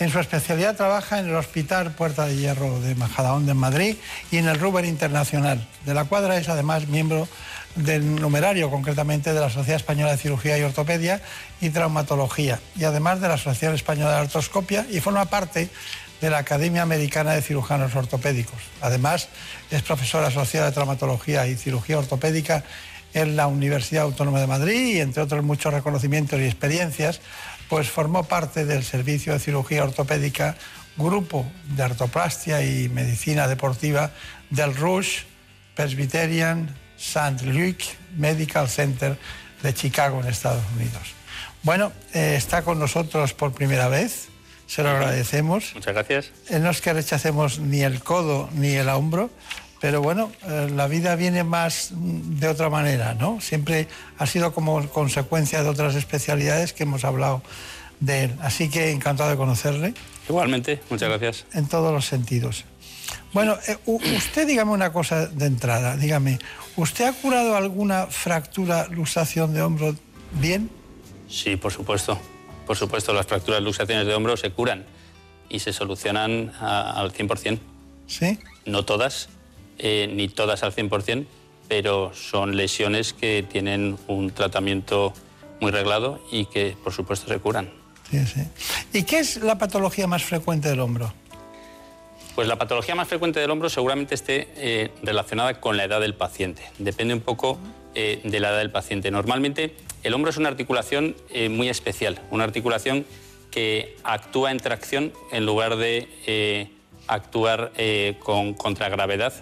En 0.00 0.10
su 0.10 0.18
especialidad 0.18 0.76
trabaja 0.76 1.18
en 1.18 1.28
el 1.28 1.34
Hospital 1.34 1.94
Puerta 1.94 2.26
de 2.26 2.36
Hierro 2.36 2.80
de 2.80 2.94
Majadahonda 2.94 3.52
en 3.52 3.58
Madrid 3.58 3.96
y 4.30 4.38
en 4.38 4.48
el 4.48 4.58
Ruber 4.58 4.86
Internacional. 4.86 5.66
De 5.84 5.92
la 5.92 6.04
cuadra 6.04 6.38
es 6.38 6.48
además 6.48 6.88
miembro 6.88 7.28
del 7.76 8.16
numerario, 8.16 8.70
concretamente 8.70 9.32
de 9.32 9.40
la 9.40 9.50
Sociedad 9.50 9.76
Española 9.76 10.12
de 10.12 10.16
Cirugía 10.16 10.58
y 10.58 10.62
Ortopedia 10.62 11.20
y 11.60 11.70
Traumatología, 11.70 12.60
y 12.76 12.84
además 12.84 13.20
de 13.20 13.28
la 13.28 13.34
Asociación 13.34 13.74
Española 13.74 14.12
de 14.12 14.16
Artroscopia, 14.20 14.86
y 14.90 15.00
forma 15.00 15.26
parte 15.26 15.68
de 16.20 16.30
la 16.30 16.38
Academia 16.38 16.82
Americana 16.82 17.32
de 17.32 17.42
Cirujanos 17.42 17.94
Ortopédicos. 17.94 18.60
Además, 18.80 19.28
es 19.70 19.82
profesora 19.82 20.28
asociada 20.28 20.66
de 20.66 20.72
Traumatología 20.72 21.46
y 21.46 21.56
Cirugía 21.56 21.98
Ortopédica 21.98 22.64
en 23.14 23.36
la 23.36 23.46
Universidad 23.46 24.04
Autónoma 24.04 24.40
de 24.40 24.46
Madrid 24.46 24.96
y, 24.96 25.00
entre 25.00 25.22
otros 25.22 25.44
muchos 25.44 25.72
reconocimientos 25.72 26.38
y 26.40 26.44
experiencias, 26.44 27.20
pues 27.68 27.88
formó 27.88 28.24
parte 28.24 28.64
del 28.64 28.84
Servicio 28.84 29.32
de 29.32 29.38
Cirugía 29.38 29.84
Ortopédica, 29.84 30.56
Grupo 30.96 31.46
de 31.76 31.82
Artoplastia 31.82 32.62
y 32.62 32.88
Medicina 32.88 33.48
Deportiva 33.48 34.10
del 34.50 34.74
Rush 34.74 35.22
Presbyterian 35.74 36.74
St. 36.98 37.46
Luke 37.46 37.84
Medical 38.16 38.68
Center 38.68 39.16
de 39.62 39.74
Chicago, 39.74 40.20
en 40.20 40.28
Estados 40.28 40.62
Unidos. 40.76 41.14
Bueno, 41.62 41.92
eh, 42.12 42.34
está 42.36 42.62
con 42.62 42.78
nosotros 42.78 43.34
por 43.34 43.52
primera 43.52 43.88
vez, 43.88 44.29
se 44.70 44.84
lo 44.84 44.90
agradecemos. 44.90 45.72
Muchas 45.74 45.94
gracias. 45.94 46.30
Eh, 46.48 46.60
no 46.60 46.70
es 46.70 46.80
que 46.80 46.92
rechacemos 46.92 47.58
ni 47.58 47.80
el 47.80 48.00
codo 48.04 48.48
ni 48.54 48.68
el 48.68 48.88
hombro, 48.88 49.28
pero 49.80 50.00
bueno, 50.00 50.30
eh, 50.46 50.70
la 50.72 50.86
vida 50.86 51.16
viene 51.16 51.42
más 51.42 51.90
mm, 51.90 52.38
de 52.38 52.46
otra 52.46 52.70
manera, 52.70 53.14
¿no? 53.14 53.40
Siempre 53.40 53.88
ha 54.16 54.26
sido 54.28 54.54
como 54.54 54.88
consecuencia 54.90 55.64
de 55.64 55.68
otras 55.68 55.96
especialidades 55.96 56.72
que 56.72 56.84
hemos 56.84 57.04
hablado 57.04 57.42
de 57.98 58.24
él. 58.24 58.34
Así 58.42 58.70
que 58.70 58.92
encantado 58.92 59.28
de 59.28 59.36
conocerle. 59.36 59.92
Igualmente, 60.28 60.80
muchas 60.88 61.08
gracias. 61.08 61.46
En 61.52 61.66
todos 61.66 61.92
los 61.92 62.06
sentidos. 62.06 62.64
Bueno, 63.32 63.58
eh, 63.66 63.76
usted 63.84 64.46
dígame 64.46 64.70
una 64.70 64.92
cosa 64.92 65.26
de 65.26 65.46
entrada, 65.46 65.96
dígame, 65.96 66.38
¿usted 66.76 67.06
ha 67.06 67.12
curado 67.12 67.56
alguna 67.56 68.06
fractura, 68.06 68.86
luxación 68.86 69.52
de 69.52 69.62
hombro 69.62 69.96
bien? 70.30 70.70
Sí, 71.28 71.56
por 71.56 71.72
supuesto. 71.72 72.20
Por 72.70 72.76
supuesto, 72.76 73.12
las 73.12 73.26
fracturas 73.26 73.60
luxaciones 73.60 74.06
de 74.06 74.14
hombro 74.14 74.36
se 74.36 74.50
curan 74.50 74.84
y 75.48 75.58
se 75.58 75.72
solucionan 75.72 76.52
a- 76.60 77.00
al 77.00 77.10
100%. 77.10 77.58
¿Sí? 78.06 78.38
No 78.64 78.84
todas, 78.84 79.28
eh, 79.78 80.08
ni 80.14 80.28
todas 80.28 80.62
al 80.62 80.72
100%, 80.72 81.26
pero 81.66 82.12
son 82.14 82.56
lesiones 82.56 83.12
que 83.12 83.44
tienen 83.50 83.98
un 84.06 84.30
tratamiento 84.30 85.12
muy 85.60 85.72
reglado 85.72 86.24
y 86.30 86.44
que, 86.44 86.76
por 86.84 86.92
supuesto, 86.92 87.26
se 87.26 87.40
curan. 87.40 87.72
Sí, 88.08 88.24
sí. 88.24 88.42
¿Y 88.92 89.02
qué 89.02 89.18
es 89.18 89.38
la 89.38 89.58
patología 89.58 90.06
más 90.06 90.22
frecuente 90.22 90.68
del 90.68 90.78
hombro? 90.78 91.12
Pues 92.36 92.46
la 92.46 92.54
patología 92.54 92.94
más 92.94 93.08
frecuente 93.08 93.40
del 93.40 93.50
hombro 93.50 93.68
seguramente 93.68 94.14
esté 94.14 94.46
eh, 94.54 94.92
relacionada 95.02 95.58
con 95.60 95.76
la 95.76 95.82
edad 95.82 96.00
del 96.00 96.14
paciente. 96.14 96.62
Depende 96.78 97.14
un 97.14 97.20
poco 97.20 97.58
eh, 97.96 98.20
de 98.22 98.38
la 98.38 98.50
edad 98.50 98.58
del 98.58 98.70
paciente. 98.70 99.10
Normalmente 99.10 99.74
el 100.02 100.14
hombro 100.14 100.30
es 100.30 100.36
una 100.36 100.48
articulación 100.48 101.16
eh, 101.30 101.48
muy 101.48 101.68
especial, 101.68 102.20
una 102.30 102.44
articulación 102.44 103.04
que 103.50 103.96
actúa 104.04 104.50
en 104.50 104.58
tracción 104.58 105.12
en 105.32 105.44
lugar 105.44 105.76
de 105.76 106.08
eh, 106.26 106.70
actuar 107.06 107.72
eh, 107.76 108.16
con 108.20 108.54
contragravedad 108.54 109.32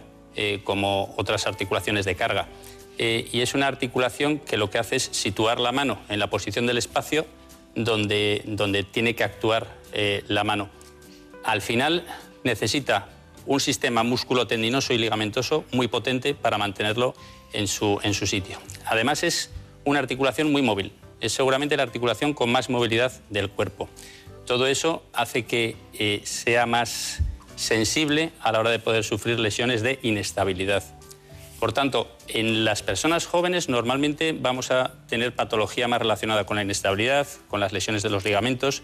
como 0.62 1.14
otras 1.16 1.48
articulaciones 1.48 2.04
de 2.04 2.14
carga. 2.14 2.46
Y 2.96 3.40
es 3.40 3.54
una 3.54 3.66
articulación 3.66 4.38
que 4.38 4.56
lo 4.56 4.70
que 4.70 4.78
hace 4.78 4.94
es 4.94 5.02
situar 5.10 5.58
la 5.58 5.72
mano 5.72 5.98
en 6.08 6.20
la 6.20 6.30
posición 6.30 6.64
del 6.64 6.78
espacio 6.78 7.26
donde, 7.74 8.42
donde 8.46 8.84
tiene 8.84 9.16
que 9.16 9.24
actuar 9.24 9.66
la 10.28 10.44
mano. 10.44 10.68
Al 11.42 11.60
final 11.60 12.06
necesita 12.44 13.08
un 13.46 13.58
sistema 13.58 14.04
músculo-tendinoso 14.04 14.92
y 14.92 14.98
ligamentoso 14.98 15.64
muy 15.72 15.88
potente 15.88 16.34
para 16.34 16.56
mantenerlo 16.56 17.16
en 17.52 17.66
su, 17.66 17.98
en 18.04 18.14
su 18.14 18.28
sitio. 18.28 18.58
Además 18.86 19.24
es 19.24 19.50
una 19.84 19.98
articulación 19.98 20.50
muy 20.52 20.62
móvil, 20.62 20.92
es 21.20 21.32
seguramente 21.32 21.76
la 21.76 21.82
articulación 21.82 22.34
con 22.34 22.50
más 22.50 22.70
movilidad 22.70 23.12
del 23.30 23.50
cuerpo. 23.50 23.88
Todo 24.46 24.66
eso 24.66 25.02
hace 25.12 25.44
que 25.44 25.76
eh, 25.92 26.22
sea 26.24 26.66
más 26.66 27.20
sensible 27.56 28.30
a 28.40 28.52
la 28.52 28.60
hora 28.60 28.70
de 28.70 28.78
poder 28.78 29.04
sufrir 29.04 29.38
lesiones 29.38 29.82
de 29.82 29.98
inestabilidad. 30.02 30.84
Por 31.58 31.72
tanto, 31.72 32.08
en 32.28 32.64
las 32.64 32.82
personas 32.82 33.26
jóvenes 33.26 33.68
normalmente 33.68 34.32
vamos 34.32 34.70
a 34.70 34.94
tener 35.08 35.34
patología 35.34 35.88
más 35.88 35.98
relacionada 36.00 36.46
con 36.46 36.56
la 36.56 36.62
inestabilidad, 36.62 37.26
con 37.48 37.58
las 37.58 37.72
lesiones 37.72 38.04
de 38.04 38.10
los 38.10 38.24
ligamentos, 38.24 38.82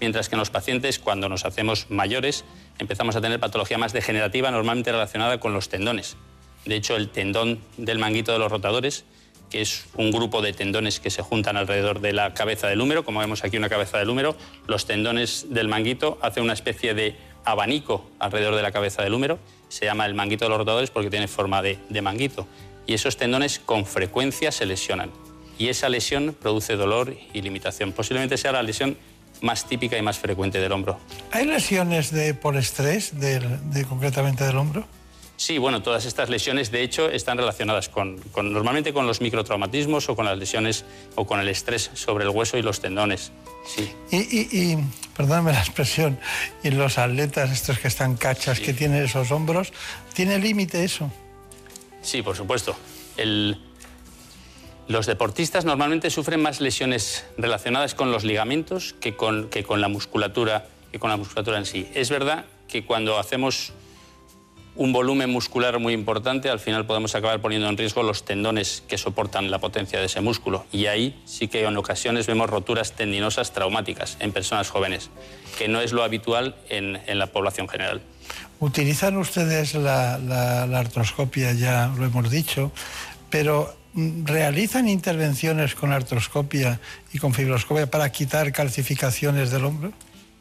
mientras 0.00 0.28
que 0.28 0.34
en 0.34 0.40
los 0.40 0.50
pacientes, 0.50 0.98
cuando 0.98 1.28
nos 1.28 1.44
hacemos 1.44 1.86
mayores, 1.88 2.44
empezamos 2.78 3.14
a 3.14 3.20
tener 3.20 3.38
patología 3.38 3.78
más 3.78 3.92
degenerativa, 3.92 4.50
normalmente 4.50 4.90
relacionada 4.90 5.38
con 5.38 5.52
los 5.52 5.68
tendones. 5.68 6.16
De 6.64 6.74
hecho, 6.74 6.96
el 6.96 7.10
tendón 7.10 7.60
del 7.76 8.00
manguito 8.00 8.32
de 8.32 8.40
los 8.40 8.50
rotadores, 8.50 9.04
que 9.50 9.60
es 9.60 9.86
un 9.94 10.10
grupo 10.10 10.42
de 10.42 10.52
tendones 10.52 11.00
que 11.00 11.10
se 11.10 11.22
juntan 11.22 11.56
alrededor 11.56 12.00
de 12.00 12.12
la 12.12 12.34
cabeza 12.34 12.66
del 12.66 12.80
húmero, 12.80 13.04
como 13.04 13.20
vemos 13.20 13.44
aquí 13.44 13.56
una 13.56 13.68
cabeza 13.68 13.98
del 13.98 14.10
húmero, 14.10 14.36
los 14.66 14.86
tendones 14.86 15.46
del 15.50 15.68
manguito 15.68 16.18
hacen 16.22 16.42
una 16.42 16.52
especie 16.52 16.94
de 16.94 17.16
abanico 17.44 18.04
alrededor 18.18 18.56
de 18.56 18.62
la 18.62 18.72
cabeza 18.72 19.02
del 19.02 19.14
húmero, 19.14 19.38
se 19.68 19.84
llama 19.84 20.04
el 20.06 20.14
manguito 20.14 20.44
de 20.44 20.50
los 20.50 20.58
rotadores 20.58 20.90
porque 20.90 21.10
tiene 21.10 21.28
forma 21.28 21.62
de, 21.62 21.78
manguito. 22.02 22.46
Y 22.86 22.94
esos 22.94 23.16
tendones 23.16 23.58
con 23.58 23.86
frecuencia 23.86 24.52
se 24.52 24.66
lesionan. 24.66 25.10
Y 25.58 25.68
esa 25.68 25.88
lesión 25.88 26.36
produce 26.38 26.76
dolor 26.76 27.16
y 27.32 27.42
limitación. 27.42 27.92
Posiblemente 27.92 28.36
sea 28.36 28.52
la 28.52 28.62
lesión 28.62 28.96
más 29.40 29.68
típica 29.68 29.96
y 29.96 30.02
más 30.02 30.18
frecuente 30.18 30.60
del 30.60 30.72
hombro. 30.72 30.98
¿Hay 31.32 31.46
lesiones 31.46 32.10
de, 32.10 32.34
por 32.34 32.56
estrés, 32.56 33.18
de, 33.18 33.84
concretamente 33.88 34.44
del 34.44 34.56
hombro? 34.56 34.86
Sí, 35.38 35.58
bueno, 35.58 35.82
todas 35.82 36.06
estas 36.06 36.30
lesiones 36.30 36.70
de 36.70 36.82
hecho 36.82 37.10
están 37.10 37.36
relacionadas 37.36 37.90
con, 37.90 38.18
con- 38.32 38.52
normalmente 38.54 38.94
con 38.94 39.06
los 39.06 39.20
microtraumatismos 39.20 40.08
o 40.08 40.16
con 40.16 40.24
las 40.24 40.38
lesiones 40.38 40.84
o 41.14 41.26
con 41.26 41.40
el 41.40 41.48
estrés 41.48 41.90
sobre 41.92 42.24
el 42.24 42.30
hueso 42.30 42.56
y 42.56 42.62
los 42.62 42.80
tendones. 42.80 43.32
Sí. 43.66 43.92
Y, 44.10 44.16
y, 44.16 44.48
y, 44.72 44.78
perdóname 45.16 45.52
la 45.52 45.60
expresión, 45.60 46.18
y 46.62 46.70
los 46.70 46.96
atletas, 46.98 47.50
estos 47.50 47.78
que 47.78 47.88
están 47.88 48.16
cachas, 48.16 48.60
que 48.60 48.72
tienen 48.72 49.02
esos 49.04 49.30
hombros, 49.30 49.72
¿tiene 50.14 50.38
límite 50.38 50.82
eso? 50.84 51.10
Sí, 52.00 52.22
por 52.22 52.34
supuesto. 52.36 52.74
El- 53.18 53.60
Los 54.88 55.04
deportistas 55.06 55.64
normalmente 55.64 56.10
sufren 56.10 56.40
más 56.40 56.60
lesiones 56.60 57.24
relacionadas 57.36 57.94
con 57.94 58.10
los 58.12 58.22
ligamentos 58.24 58.94
que 59.00 59.16
con, 59.16 59.48
que 59.50 59.64
con 59.64 59.80
la 59.80 59.88
musculatura 59.88 60.68
que 60.92 60.98
con 61.00 61.10
la 61.10 61.16
musculatura 61.16 61.58
en 61.58 61.66
sí. 61.66 61.88
Es 61.94 62.08
verdad 62.08 62.44
que 62.68 62.84
cuando 62.86 63.18
hacemos 63.18 63.72
un 64.76 64.92
volumen 64.92 65.30
muscular 65.30 65.78
muy 65.78 65.94
importante, 65.94 66.50
al 66.50 66.60
final 66.60 66.86
podemos 66.86 67.14
acabar 67.14 67.40
poniendo 67.40 67.68
en 67.68 67.76
riesgo 67.76 68.02
los 68.02 68.24
tendones 68.24 68.82
que 68.86 68.98
soportan 68.98 69.50
la 69.50 69.58
potencia 69.58 69.98
de 69.98 70.06
ese 70.06 70.20
músculo. 70.20 70.66
Y 70.72 70.86
ahí 70.86 71.20
sí 71.24 71.48
que 71.48 71.64
en 71.64 71.76
ocasiones 71.76 72.26
vemos 72.26 72.50
roturas 72.50 72.92
tendinosas 72.92 73.52
traumáticas 73.52 74.16
en 74.20 74.32
personas 74.32 74.68
jóvenes, 74.70 75.10
que 75.58 75.68
no 75.68 75.80
es 75.80 75.92
lo 75.92 76.02
habitual 76.04 76.56
en, 76.68 77.00
en 77.06 77.18
la 77.18 77.26
población 77.28 77.68
general. 77.68 78.02
Utilizan 78.60 79.16
ustedes 79.16 79.74
la, 79.74 80.18
la- 80.18 80.66
la 80.66 80.78
artroscopia, 80.78 81.52
ya 81.52 81.92
lo 81.96 82.04
hemos 82.06 82.30
dicho, 82.30 82.70
pero 83.30 83.74
mm, 83.94 84.24
¿realizan 84.26 84.88
intervenciones 84.88 85.74
con 85.74 85.92
artroscopia 85.92 86.80
y 87.12 87.18
con 87.18 87.32
fibroscopia 87.34 87.90
para 87.90 88.10
quitar 88.12 88.52
calcificaciones 88.52 89.50
del 89.50 89.64
hombro? 89.64 89.92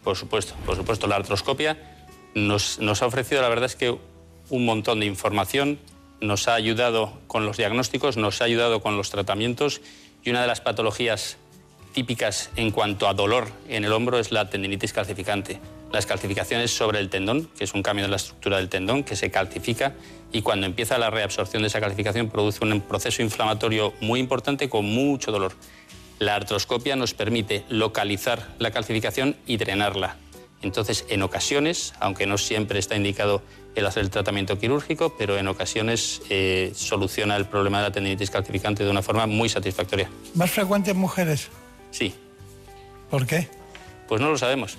Por 0.03 0.15
supuesto, 0.17 0.55
por 0.65 0.75
supuesto. 0.75 1.07
La 1.07 1.15
artroscopia 1.15 1.77
nos, 2.35 2.79
nos 2.79 3.01
ha 3.01 3.05
ofrecido, 3.07 3.41
la 3.41 3.49
verdad 3.49 3.65
es 3.65 3.75
que 3.75 3.97
un 4.49 4.65
montón 4.65 4.99
de 4.99 5.05
información, 5.05 5.79
nos 6.21 6.47
ha 6.47 6.55
ayudado 6.55 7.13
con 7.27 7.45
los 7.45 7.57
diagnósticos, 7.57 8.17
nos 8.17 8.41
ha 8.41 8.45
ayudado 8.45 8.81
con 8.81 8.97
los 8.97 9.09
tratamientos 9.09 9.81
y 10.23 10.29
una 10.29 10.41
de 10.41 10.47
las 10.47 10.61
patologías 10.61 11.37
típicas 11.93 12.49
en 12.55 12.71
cuanto 12.71 13.07
a 13.07 13.13
dolor 13.13 13.47
en 13.69 13.85
el 13.85 13.93
hombro 13.93 14.19
es 14.19 14.31
la 14.31 14.49
tendinitis 14.49 14.93
calcificante. 14.93 15.59
Las 15.91 16.05
calcificaciones 16.05 16.75
sobre 16.75 16.99
el 16.99 17.09
tendón, 17.09 17.49
que 17.57 17.63
es 17.63 17.73
un 17.73 17.83
cambio 17.83 18.03
de 18.03 18.09
la 18.09 18.17
estructura 18.17 18.57
del 18.57 18.67
tendón, 18.67 19.03
que 19.03 19.15
se 19.15 19.31
calcifica 19.31 19.93
y 20.33 20.41
cuando 20.41 20.65
empieza 20.65 20.97
la 20.97 21.09
reabsorción 21.09 21.61
de 21.61 21.67
esa 21.67 21.79
calcificación 21.79 22.29
produce 22.29 22.65
un 22.65 22.81
proceso 22.81 23.21
inflamatorio 23.21 23.93
muy 24.01 24.19
importante 24.19 24.67
con 24.67 24.85
mucho 24.85 25.31
dolor. 25.31 25.53
La 26.19 26.35
artroscopia 26.35 26.95
nos 26.95 27.13
permite 27.13 27.63
localizar 27.69 28.45
la 28.59 28.71
calcificación 28.71 29.37
y 29.45 29.57
drenarla. 29.57 30.17
Entonces, 30.61 31.05
en 31.09 31.21
ocasiones, 31.21 31.93
aunque 31.99 32.25
no 32.25 32.37
siempre 32.37 32.79
está 32.79 32.95
indicado 32.95 33.41
el 33.75 33.85
hacer 33.85 34.03
el 34.03 34.09
tratamiento 34.09 34.57
quirúrgico, 34.57 35.15
pero 35.17 35.37
en 35.37 35.47
ocasiones 35.47 36.21
eh, 36.29 36.71
soluciona 36.75 37.35
el 37.35 37.45
problema 37.45 37.79
de 37.79 37.83
la 37.89 37.91
tendinitis 37.91 38.31
calcificante 38.31 38.83
de 38.83 38.89
una 38.89 39.01
forma 39.01 39.27
muy 39.27 39.49
satisfactoria. 39.49 40.09
¿Más 40.33 40.51
frecuente 40.51 40.91
en 40.91 40.97
mujeres? 40.97 41.49
Sí, 41.91 42.13
¿Por 43.09 43.25
qué? 43.25 43.47
pues 44.07 44.21
no 44.21 44.29
lo 44.29 44.37
sabemos. 44.37 44.77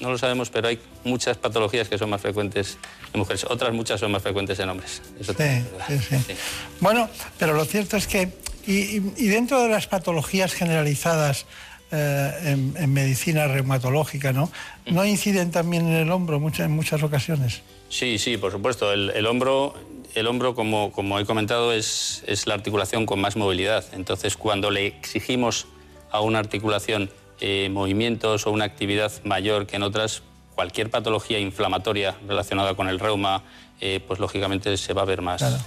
No 0.00 0.10
lo 0.10 0.18
sabemos, 0.18 0.50
pero 0.50 0.68
hay 0.68 0.78
muchas 1.04 1.38
patologías 1.38 1.88
que 1.88 1.96
son 1.96 2.10
más 2.10 2.20
frecuentes 2.20 2.76
en 3.14 3.20
mujeres. 3.20 3.44
Otras 3.48 3.72
muchas 3.72 3.98
son 3.98 4.12
más 4.12 4.22
frecuentes 4.22 4.58
en 4.58 4.68
hombres. 4.68 5.00
Eso 5.18 5.32
Sí, 5.32 5.98
sí, 5.98 6.16
sí. 6.26 6.34
Bueno, 6.80 7.08
pero 7.38 7.54
lo 7.54 7.64
cierto 7.64 7.96
es 7.96 8.06
que, 8.06 8.30
y 8.66 8.98
dentro 9.28 9.62
de 9.62 9.68
las 9.70 9.86
patologías 9.86 10.52
generalizadas 10.52 11.46
eh, 11.92 12.32
en, 12.46 12.74
en 12.76 12.92
medicina 12.92 13.46
reumatológica, 13.46 14.32
¿no? 14.32 14.50
¿No 14.86 15.04
inciden 15.04 15.52
también 15.52 15.86
en 15.86 15.94
el 15.94 16.10
hombro 16.10 16.40
muchas, 16.40 16.66
en 16.66 16.72
muchas 16.72 17.00
ocasiones? 17.02 17.62
Sí, 17.88 18.18
sí, 18.18 18.36
por 18.36 18.52
supuesto. 18.52 18.92
El, 18.92 19.10
el 19.10 19.26
hombro, 19.26 19.74
el 20.14 20.26
hombro 20.26 20.54
como, 20.54 20.92
como 20.92 21.18
he 21.18 21.24
comentado, 21.24 21.72
es, 21.72 22.22
es 22.26 22.46
la 22.46 22.54
articulación 22.54 23.06
con 23.06 23.20
más 23.20 23.36
movilidad. 23.36 23.84
Entonces, 23.92 24.36
cuando 24.36 24.70
le 24.70 24.86
exigimos 24.86 25.66
a 26.10 26.20
una 26.20 26.38
articulación 26.38 27.10
eh, 27.40 27.68
movimientos 27.70 28.46
o 28.46 28.50
una 28.50 28.64
actividad 28.64 29.12
mayor 29.24 29.66
que 29.66 29.76
en 29.76 29.82
otras, 29.82 30.22
cualquier 30.54 30.90
patología 30.90 31.38
inflamatoria 31.38 32.16
relacionada 32.26 32.74
con 32.74 32.88
el 32.88 32.98
reuma, 32.98 33.42
eh, 33.80 34.00
pues 34.06 34.18
lógicamente 34.20 34.76
se 34.78 34.94
va 34.94 35.02
a 35.02 35.04
ver 35.04 35.20
más. 35.20 35.38
Claro. 35.42 35.58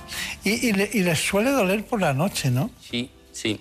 Y, 0.44 0.68
y 0.70 0.74
le- 0.74 0.90
y 0.92 1.02
les 1.04 1.20
suele 1.20 1.52
doler 1.52 1.86
por 1.86 2.02
la 2.02 2.14
noche, 2.14 2.50
¿no? 2.50 2.72
Sí, 2.82 3.12
sí, 3.32 3.60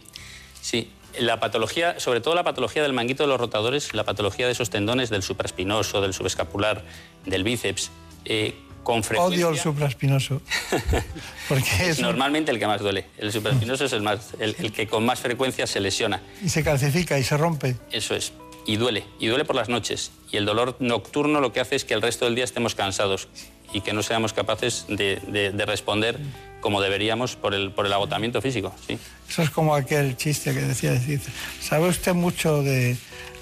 sí. 0.63 0.91
La 1.21 1.39
patología, 1.41 1.99
sobre 2.01 2.21
todo 2.21 2.35
la 2.35 2.45
patología 2.45 2.83
del 2.83 2.93
manguito 2.95 3.25
de 3.25 3.29
los 3.29 3.39
rotadores, 3.41 3.93
la 3.93 4.05
patología 4.05 4.47
de 4.47 4.53
esos 4.53 4.71
tendones 4.71 5.11
del 5.11 5.23
supraespinoso, 5.23 6.01
del 6.01 6.15
subescapular, 6.15 6.83
del 7.27 7.45
bíceps, 7.45 7.91
eh, 8.29 8.55
con 8.85 9.03
frecuencia... 9.03 9.47
Odio 9.47 9.55
el 9.55 9.59
supraespinoso. 9.61 10.41
Porque 11.49 11.89
es... 11.91 12.01
Normalmente 12.01 12.51
el 12.51 12.59
que 12.59 12.67
más 12.67 12.81
duele. 12.81 13.07
El 13.19 13.33
supraespinoso 13.33 13.85
es 13.85 13.93
el, 13.93 14.03
más, 14.03 14.31
el, 14.39 14.55
el 14.59 14.73
que 14.73 14.87
con 14.87 15.05
más 15.05 15.21
frecuencia 15.21 15.67
se 15.67 15.81
lesiona. 15.81 16.21
Y 16.43 16.49
se 16.49 16.63
calcifica 16.63 17.19
y 17.19 17.25
se 17.25 17.37
rompe. 17.37 17.77
Eso 17.91 18.15
es. 18.15 18.33
Y 18.67 18.77
duele. 18.77 19.05
Y 19.19 19.27
duele 19.27 19.45
por 19.45 19.57
las 19.57 19.69
noches. 19.69 20.11
Y 20.31 20.37
el 20.37 20.45
dolor 20.47 20.77
nocturno 20.81 21.41
lo 21.41 21.53
que 21.53 21.61
hace 21.61 21.77
es 21.77 21.85
que 21.85 21.95
el 21.95 22.03
resto 22.03 22.25
del 22.27 22.35
día 22.35 22.45
estemos 22.45 22.75
cansados 22.75 23.29
y 23.73 23.81
que 23.83 23.93
no 23.93 24.03
seamos 24.03 24.33
capaces 24.33 24.85
de, 24.89 25.21
de- 25.29 25.51
de 25.53 25.67
responder 25.67 26.19
como 26.61 26.81
deberíamos 26.81 27.37
por 27.37 27.55
el, 27.55 27.71
por 27.71 27.87
el 27.87 27.93
agotamiento 27.93 28.41
físico. 28.43 28.75
¿sí? 28.87 28.99
Eso 29.29 29.43
es 29.43 29.51
como 29.51 29.75
aquel 29.75 30.17
chiste 30.17 30.53
que 30.55 30.61
decía, 30.61 30.91
decir, 30.93 31.21
¿sabe 31.61 31.89
usted 31.89 32.15
mucho 32.15 32.63
de, 32.63 32.97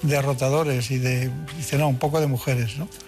de 0.08 0.22
rotadores 0.22 0.90
y 0.90 0.98
de, 0.98 1.30
dice, 1.56 1.78
no, 1.78 1.88
un 1.88 1.98
poco 1.98 2.20
de 2.20 2.26
mujeres, 2.26 2.76
¿no? 2.78 2.88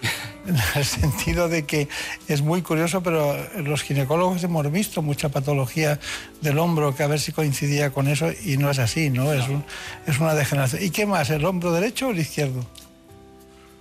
En 0.47 0.55
el 0.75 0.85
sentido 0.85 1.47
de 1.47 1.65
que 1.65 1.87
es 2.27 2.41
muy 2.41 2.61
curioso, 2.63 3.03
pero 3.03 3.35
los 3.57 3.83
ginecólogos 3.83 4.43
hemos 4.43 4.71
visto 4.71 5.01
mucha 5.03 5.29
patología 5.29 5.99
del 6.41 6.57
hombro 6.57 6.95
que 6.95 7.03
a 7.03 7.07
ver 7.07 7.19
si 7.19 7.31
coincidía 7.33 7.91
con 7.91 8.07
eso 8.07 8.31
y 8.45 8.57
no 8.57 8.71
es 8.71 8.79
así, 8.79 9.09
¿no? 9.11 9.31
Es, 9.33 9.47
un- 9.47 9.63
es 10.07 10.17
una 10.19 10.33
degeneración. 10.33 10.81
¿Y 10.81 10.89
qué 10.89 11.05
más, 11.05 11.29
el 11.29 11.45
hombro 11.45 11.71
derecho 11.71 12.07
o 12.07 12.11
el 12.11 12.19
izquierdo? 12.19 12.65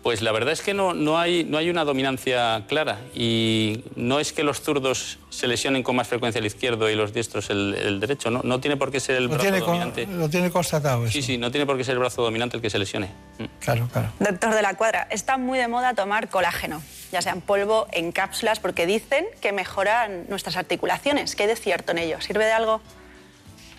Pues 0.02 0.22
la 0.22 0.30
verdad 0.30 0.52
es 0.52 0.62
que 0.62 0.74
no, 0.74 0.94
no, 0.94 1.18
hay, 1.18 1.42
no 1.44 1.58
hay 1.58 1.68
una 1.70 1.84
dominancia 1.84 2.62
clara 2.68 3.00
y 3.14 3.82
no 3.96 4.20
es 4.20 4.32
que 4.32 4.44
los 4.44 4.60
zurdos 4.60 5.18
se 5.28 5.48
lesionen 5.48 5.82
con 5.82 5.96
más 5.96 6.06
frecuencia 6.06 6.38
el 6.38 6.46
izquierdo 6.46 6.88
y 6.88 6.94
los 6.94 7.12
diestros 7.12 7.50
el, 7.50 7.74
el 7.74 7.98
derecho. 8.00 8.30
No, 8.30 8.40
no 8.44 8.60
tiene 8.60 8.76
por 8.76 8.92
qué 8.92 9.00
ser 9.00 9.16
el 9.16 9.24
Lo 9.24 9.30
brazo 9.30 9.42
tiene, 9.42 9.58
con- 9.58 9.66
dominante. 9.74 10.06
lo 10.06 10.30
tiene 10.30 10.50
constatado 10.50 11.02
eso. 11.04 11.12
Sí, 11.12 11.22
sí, 11.22 11.36
no 11.36 11.50
tiene 11.50 11.66
por 11.66 11.76
qué 11.76 11.82
ser 11.84 11.94
el 11.94 11.98
brazo 11.98 12.22
dominante 12.22 12.56
el 12.56 12.62
que 12.62 12.70
se 12.70 12.78
lesione. 12.78 13.08
Mm. 13.38 13.44
Claro, 13.58 13.88
claro. 13.92 14.08
Doctor 14.20 14.54
de 14.54 14.62
la 14.62 14.74
Cuadra, 14.74 15.08
está 15.10 15.36
muy 15.36 15.58
de 15.58 15.66
moda 15.66 15.92
tomar 15.94 16.28
colágeno, 16.28 16.80
ya 17.10 17.20
sea 17.20 17.32
en 17.32 17.40
polvo, 17.40 17.88
en 17.92 18.12
cápsulas, 18.12 18.60
porque 18.60 18.86
dicen 18.86 19.26
que 19.42 19.52
mejoran 19.52 20.26
nuestras 20.28 20.56
articulaciones. 20.56 21.34
¿Qué 21.34 21.42
hay 21.42 21.48
de 21.48 21.56
cierto 21.56 21.90
en 21.92 21.98
ello? 21.98 22.20
¿Sirve 22.20 22.44
de 22.44 22.52
algo? 22.52 22.80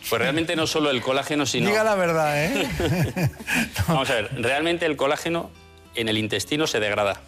Pues 0.10 0.22
realmente 0.22 0.56
no 0.58 0.68
solo 0.68 0.92
el 0.92 1.02
colágeno, 1.02 1.46
sino... 1.46 1.70
Diga 1.70 1.84
la 1.86 1.96
verdad, 1.96 2.44
¿eh? 2.46 2.68
Vamos 3.88 4.10
a 4.10 4.16
ver, 4.16 4.30
realmente 4.42 4.86
el 4.86 4.96
colágeno 4.98 5.50
en 5.96 6.10
el 6.10 6.18
intestino 6.18 6.68
se 6.68 6.80
degrada 6.80 7.22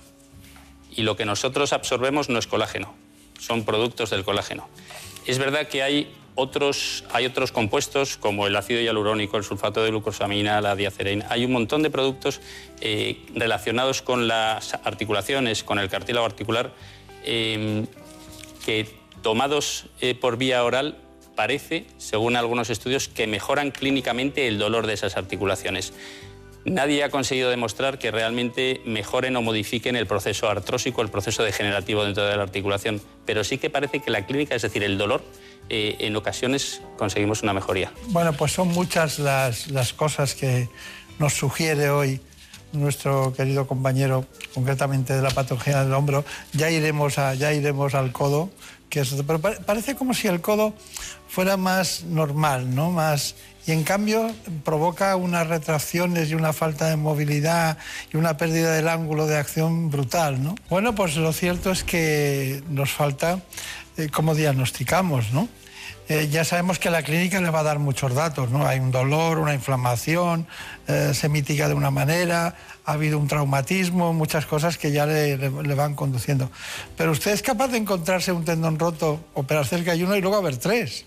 y 0.95 1.03
lo 1.03 1.15
que 1.15 1.25
nosotros 1.25 1.73
absorbemos 1.73 2.29
no 2.29 2.39
es 2.39 2.47
colágeno, 2.47 2.93
son 3.39 3.63
productos 3.63 4.09
del 4.09 4.23
colágeno. 4.23 4.67
Es 5.25 5.37
verdad 5.37 5.67
que 5.67 5.83
hay 5.83 6.11
otros, 6.35 7.03
hay 7.11 7.25
otros 7.25 7.51
compuestos 7.51 8.17
como 8.17 8.47
el 8.47 8.55
ácido 8.55 8.81
hialurónico, 8.81 9.37
el 9.37 9.43
sulfato 9.43 9.83
de 9.83 9.89
glucosamina, 9.89 10.61
la 10.61 10.75
diacereína. 10.75 11.27
Hay 11.29 11.45
un 11.45 11.51
montón 11.51 11.83
de 11.83 11.89
productos 11.89 12.41
eh, 12.79 13.21
relacionados 13.35 14.01
con 14.01 14.27
las 14.27 14.73
articulaciones, 14.83 15.63
con 15.63 15.79
el 15.79 15.89
cartílago 15.89 16.25
articular, 16.25 16.71
eh, 17.23 17.85
que 18.65 18.87
tomados 19.21 19.85
eh, 19.99 20.15
por 20.15 20.37
vía 20.37 20.63
oral 20.63 20.97
parece, 21.35 21.85
según 21.97 22.35
algunos 22.35 22.69
estudios, 22.69 23.07
que 23.07 23.27
mejoran 23.27 23.71
clínicamente 23.71 24.47
el 24.47 24.57
dolor 24.57 24.87
de 24.87 24.93
esas 24.93 25.17
articulaciones. 25.17 25.93
Nadie 26.63 27.03
ha 27.03 27.09
conseguido 27.09 27.49
demostrar 27.49 27.97
que 27.97 28.11
realmente 28.11 28.81
mejoren 28.85 29.35
o 29.35 29.41
modifiquen 29.41 29.95
el 29.95 30.05
proceso 30.05 30.47
artrósico, 30.49 31.01
el 31.01 31.09
proceso 31.09 31.41
degenerativo 31.43 32.03
dentro 32.03 32.23
de 32.25 32.37
la 32.37 32.43
articulación, 32.43 33.01
pero 33.25 33.43
sí 33.43 33.57
que 33.57 33.69
parece 33.71 33.99
que 33.99 34.11
la 34.11 34.25
clínica, 34.27 34.53
es 34.55 34.61
decir, 34.61 34.83
el 34.83 34.97
dolor, 34.97 35.23
eh, 35.69 35.95
en 35.99 36.15
ocasiones 36.15 36.81
conseguimos 36.97 37.41
una 37.41 37.53
mejoría. 37.53 37.91
Bueno, 38.09 38.33
pues 38.33 38.51
son 38.51 38.67
muchas 38.67 39.17
las, 39.17 39.69
las 39.71 39.93
cosas 39.93 40.35
que 40.35 40.69
nos 41.17 41.33
sugiere 41.33 41.89
hoy 41.89 42.19
nuestro 42.73 43.33
querido 43.33 43.67
compañero, 43.67 44.25
concretamente 44.53 45.13
de 45.13 45.21
la 45.21 45.31
patología 45.31 45.83
del 45.83 45.93
hombro. 45.93 46.23
Ya 46.53 46.69
iremos, 46.69 47.17
a, 47.17 47.33
ya 47.33 47.51
iremos 47.53 47.95
al 47.95 48.11
codo, 48.11 48.49
que 48.89 49.01
es, 49.01 49.13
pero 49.27 49.39
pa- 49.41 49.55
parece 49.65 49.95
como 49.95 50.13
si 50.13 50.27
el 50.27 50.41
codo 50.41 50.73
fuera 51.27 51.57
más 51.57 52.03
normal, 52.03 52.73
¿no? 52.73 52.91
Más, 52.91 53.35
y 53.67 53.71
en 53.73 53.83
cambio 53.83 54.31
provoca 54.63 55.15
unas 55.15 55.47
retracciones 55.47 56.29
y 56.29 56.35
una 56.35 56.53
falta 56.53 56.89
de 56.89 56.95
movilidad 56.95 57.77
y 58.13 58.17
una 58.17 58.37
pérdida 58.37 58.73
del 58.73 58.87
ángulo 58.87 59.27
de 59.27 59.37
acción 59.37 59.89
brutal, 59.91 60.41
¿no? 60.43 60.55
Bueno, 60.69 60.95
pues 60.95 61.15
lo 61.15 61.31
cierto 61.33 61.71
es 61.71 61.83
que 61.83 62.63
nos 62.69 62.91
falta 62.91 63.39
eh, 63.97 64.09
cómo 64.11 64.33
diagnosticamos, 64.35 65.31
¿no? 65.31 65.47
Eh, 66.09 66.27
ya 66.29 66.43
sabemos 66.43 66.77
que 66.79 66.89
la 66.89 67.03
clínica 67.03 67.39
le 67.39 67.49
va 67.51 67.59
a 67.59 67.63
dar 67.63 67.79
muchos 67.79 68.13
datos, 68.13 68.49
¿no? 68.49 68.65
Hay 68.67 68.79
un 68.79 68.91
dolor, 68.91 69.37
una 69.37 69.53
inflamación, 69.53 70.45
eh, 70.87 71.11
se 71.13 71.29
mitiga 71.29 71.69
de 71.69 71.73
una 71.73 71.89
manera, 71.91 72.55
ha 72.83 72.91
habido 72.93 73.17
un 73.17 73.27
traumatismo, 73.27 74.11
muchas 74.11 74.45
cosas 74.45 74.77
que 74.77 74.91
ya 74.91 75.05
le, 75.05 75.37
le- 75.37 75.75
van 75.75 75.95
conduciendo. 75.95 76.51
Pero 76.97 77.11
usted 77.11 77.31
es 77.31 77.41
capaz 77.41 77.69
de 77.69 77.77
encontrarse 77.77 78.31
un 78.33 78.43
tendón 78.43 78.77
roto, 78.77 79.23
operar 79.35 79.65
cerca 79.65 79.95
y 79.95 80.03
uno 80.03 80.15
y 80.17 80.21
luego 80.21 80.35
haber 80.35 80.57
tres. 80.57 81.05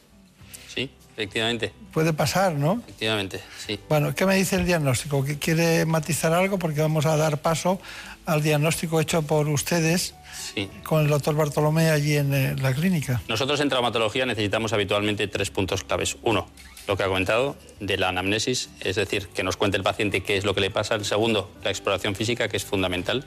Efectivamente, 1.15 1.73
Puede 1.93 2.13
pasar, 2.13 2.55
¿no? 2.55 2.81
efectivamente, 2.83 3.41
sí. 3.65 3.79
Bueno, 3.89 4.13
¿qué 4.15 4.27
me 4.27 4.35
dice 4.35 4.57
el 4.57 4.67
diagnóstico? 4.67 5.25
¿Que 5.25 5.39
¿Quiere 5.39 5.85
matizar 5.87 6.33
algo? 6.33 6.59
Porque 6.59 6.81
vamos 6.81 7.07
a 7.07 7.17
dar 7.17 7.39
paso 7.41 7.81
al 8.27 8.43
diagnóstico 8.43 9.01
hecho 9.01 9.23
por 9.23 9.49
ustedes 9.49 10.15
Sí. 10.55 10.69
con 10.83 11.03
el 11.05 11.09
doctor 11.09 11.37
Bartolomé 11.37 11.91
allí 11.91 12.17
en 12.17 12.35
eh, 12.35 12.57
la 12.61 12.75
clínica. 12.75 13.23
Nosotros 13.29 13.61
en 13.61 13.69
traumatología 13.69 14.27
necesitamos 14.27 14.73
habitualmente 14.73 15.29
tres 15.29 15.51
puntos 15.51 15.85
claves. 15.85 16.17
Uno, 16.23 16.49
lo 16.89 16.97
que 16.97 17.05
ha 17.05 17.07
comentado 17.07 17.57
de 17.79 17.97
la 17.97 18.09
anamnesis, 18.09 18.71
es 18.81 18.97
decir, 18.97 19.29
que 19.29 19.45
nos 19.45 19.57
cuente 19.57 19.77
el 19.77 19.85
paciente 19.85 20.23
qué 20.23 20.37
es 20.37 20.45
lo 20.45 20.53
que 20.55 20.61
le 20.63 20.71
pasa. 20.71 20.97
El 20.97 21.05
segundo, 21.05 21.49
la 21.63 21.71
exploración 21.71 22.17
física, 22.17 22.49
que 22.49 22.57
es 22.57 22.65
fundamental. 22.65 23.25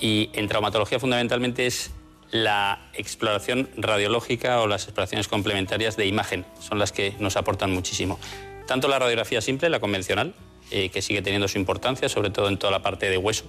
Y 0.00 0.30
en 0.32 0.48
traumatología 0.48 0.98
fundamentalmente 0.98 1.66
es 1.66 1.92
la 2.30 2.90
exploración 2.94 3.68
radiológica 3.76 4.60
o 4.60 4.66
las 4.66 4.84
exploraciones 4.84 5.28
complementarias 5.28 5.96
de 5.96 6.06
imagen. 6.06 6.44
Son 6.60 6.78
las 6.78 6.92
que 6.92 7.14
nos 7.18 7.36
aportan 7.36 7.72
muchísimo. 7.72 8.18
Tanto 8.66 8.88
la 8.88 8.98
radiografía 8.98 9.40
simple, 9.40 9.68
la 9.68 9.80
convencional, 9.80 10.34
eh, 10.70 10.90
que 10.90 11.02
sigue 11.02 11.22
teniendo 11.22 11.48
su 11.48 11.58
importancia, 11.58 12.08
sobre 12.08 12.30
todo 12.30 12.48
en 12.48 12.58
toda 12.58 12.70
la 12.70 12.82
parte 12.82 13.10
de 13.10 13.18
hueso, 13.18 13.46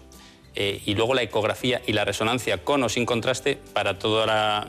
eh, 0.56 0.82
y 0.86 0.96
luego 0.96 1.14
la 1.14 1.22
ecografía 1.22 1.82
y 1.88 1.94
la 1.94 2.04
resonancia 2.04 2.64
con 2.64 2.84
o 2.84 2.90
sin 2.90 3.06
contraste 3.06 3.58
para 3.72 4.00
toda 4.00 4.26
la, 4.26 4.68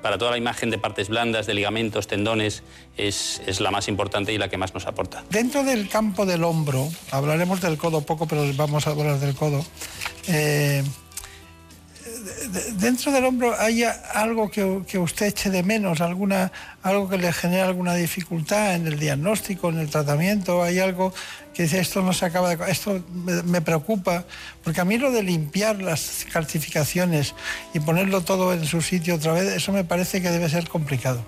para 0.00 0.16
toda 0.16 0.30
la 0.30 0.38
imagen 0.38 0.70
de 0.70 0.78
partes 0.78 1.08
blandas, 1.08 1.46
de 1.46 1.52
ligamentos, 1.54 2.06
tendones, 2.06 2.62
es, 2.96 3.42
es 3.46 3.60
la 3.60 3.70
más 3.70 3.88
importante 3.88 4.32
y 4.32 4.38
la 4.38 4.48
que 4.48 4.56
más 4.56 4.72
nos 4.72 4.86
aporta. 4.86 5.24
Dentro 5.28 5.62
del 5.62 5.88
campo 5.88 6.24
del 6.24 6.44
hombro, 6.44 6.88
hablaremos 7.10 7.60
del 7.60 7.76
codo 7.76 8.00
poco, 8.00 8.26
pero 8.26 8.44
vamos 8.54 8.86
a 8.86 8.90
hablar 8.90 9.18
del 9.18 9.34
codo. 9.34 9.62
eh, 10.28 10.82
dentro 12.72 13.12
del 13.12 13.24
hombro 13.24 13.54
hay 13.58 13.84
algo 13.84 14.50
que, 14.50 14.82
que 14.86 14.98
usted 14.98 15.26
eche 15.26 15.50
de 15.50 15.62
menos, 15.62 16.00
alguna, 16.00 16.52
algo 16.82 17.08
que 17.08 17.18
le 17.18 17.32
genera 17.32 17.66
alguna 17.66 17.94
dificultad 17.94 18.74
en 18.74 18.86
el 18.86 18.98
diagnóstico, 18.98 19.68
en 19.68 19.78
el 19.78 19.90
tratamiento, 19.90 20.62
hay 20.62 20.78
algo 20.78 21.12
que 21.54 21.64
dice 21.64 21.80
esto 21.80 22.02
no 22.02 22.12
se 22.12 22.26
acaba 22.26 22.54
de, 22.54 22.70
esto 22.70 23.02
me, 23.12 23.42
me 23.42 23.60
preocupa, 23.60 24.24
porque 24.64 24.80
a 24.80 24.84
mí 24.84 24.98
lo 24.98 25.10
de 25.10 25.22
limpiar 25.22 25.82
las 25.82 26.26
calcificaciones 26.32 27.34
y 27.74 27.80
ponerlo 27.80 28.22
todo 28.22 28.52
en 28.52 28.64
su 28.64 28.82
sitio 28.82 29.16
otra 29.16 29.32
vez, 29.32 29.44
eso 29.44 29.72
me 29.72 29.84
parece 29.84 30.22
que 30.22 30.30
debe 30.30 30.48
ser 30.48 30.68
complicado. 30.68 31.24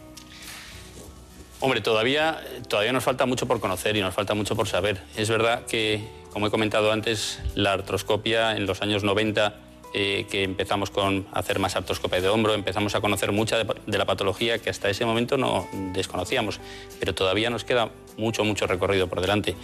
Hombre, 1.60 1.80
todavía, 1.80 2.40
todavía 2.68 2.92
nos 2.92 3.04
falta 3.04 3.24
mucho 3.24 3.46
por 3.46 3.60
conocer 3.60 3.96
y 3.96 4.00
nos 4.00 4.12
falta 4.12 4.34
mucho 4.34 4.56
por 4.56 4.66
saber. 4.66 5.00
Es 5.16 5.30
verdad 5.30 5.64
que, 5.64 6.04
como 6.32 6.48
he 6.48 6.50
comentado 6.50 6.90
antes, 6.90 7.38
la 7.54 7.72
artroscopia 7.72 8.56
en 8.56 8.66
los 8.66 8.82
años 8.82 9.04
90, 9.04 9.54
eh, 9.94 10.26
que 10.30 10.42
empezamos 10.42 10.90
con 10.90 11.26
hacer 11.32 11.58
más 11.58 11.76
artroscopia 11.76 12.20
de 12.20 12.28
hombro, 12.28 12.54
empezamos 12.54 12.94
a 12.94 13.00
conocer 13.00 13.32
mucha 13.32 13.62
de, 13.62 13.98
la 13.98 14.06
patología 14.06 14.58
que 14.58 14.70
hasta 14.70 14.88
ese 14.88 15.04
momento 15.04 15.36
no 15.36 15.68
desconocíamos, 15.92 16.60
pero 16.98 17.14
todavía 17.14 17.50
nos 17.50 17.64
queda 17.64 17.90
mucho, 18.16 18.44
mucho 18.44 18.66
recorrido 18.66 19.08
por 19.08 19.20
delante. 19.20 19.54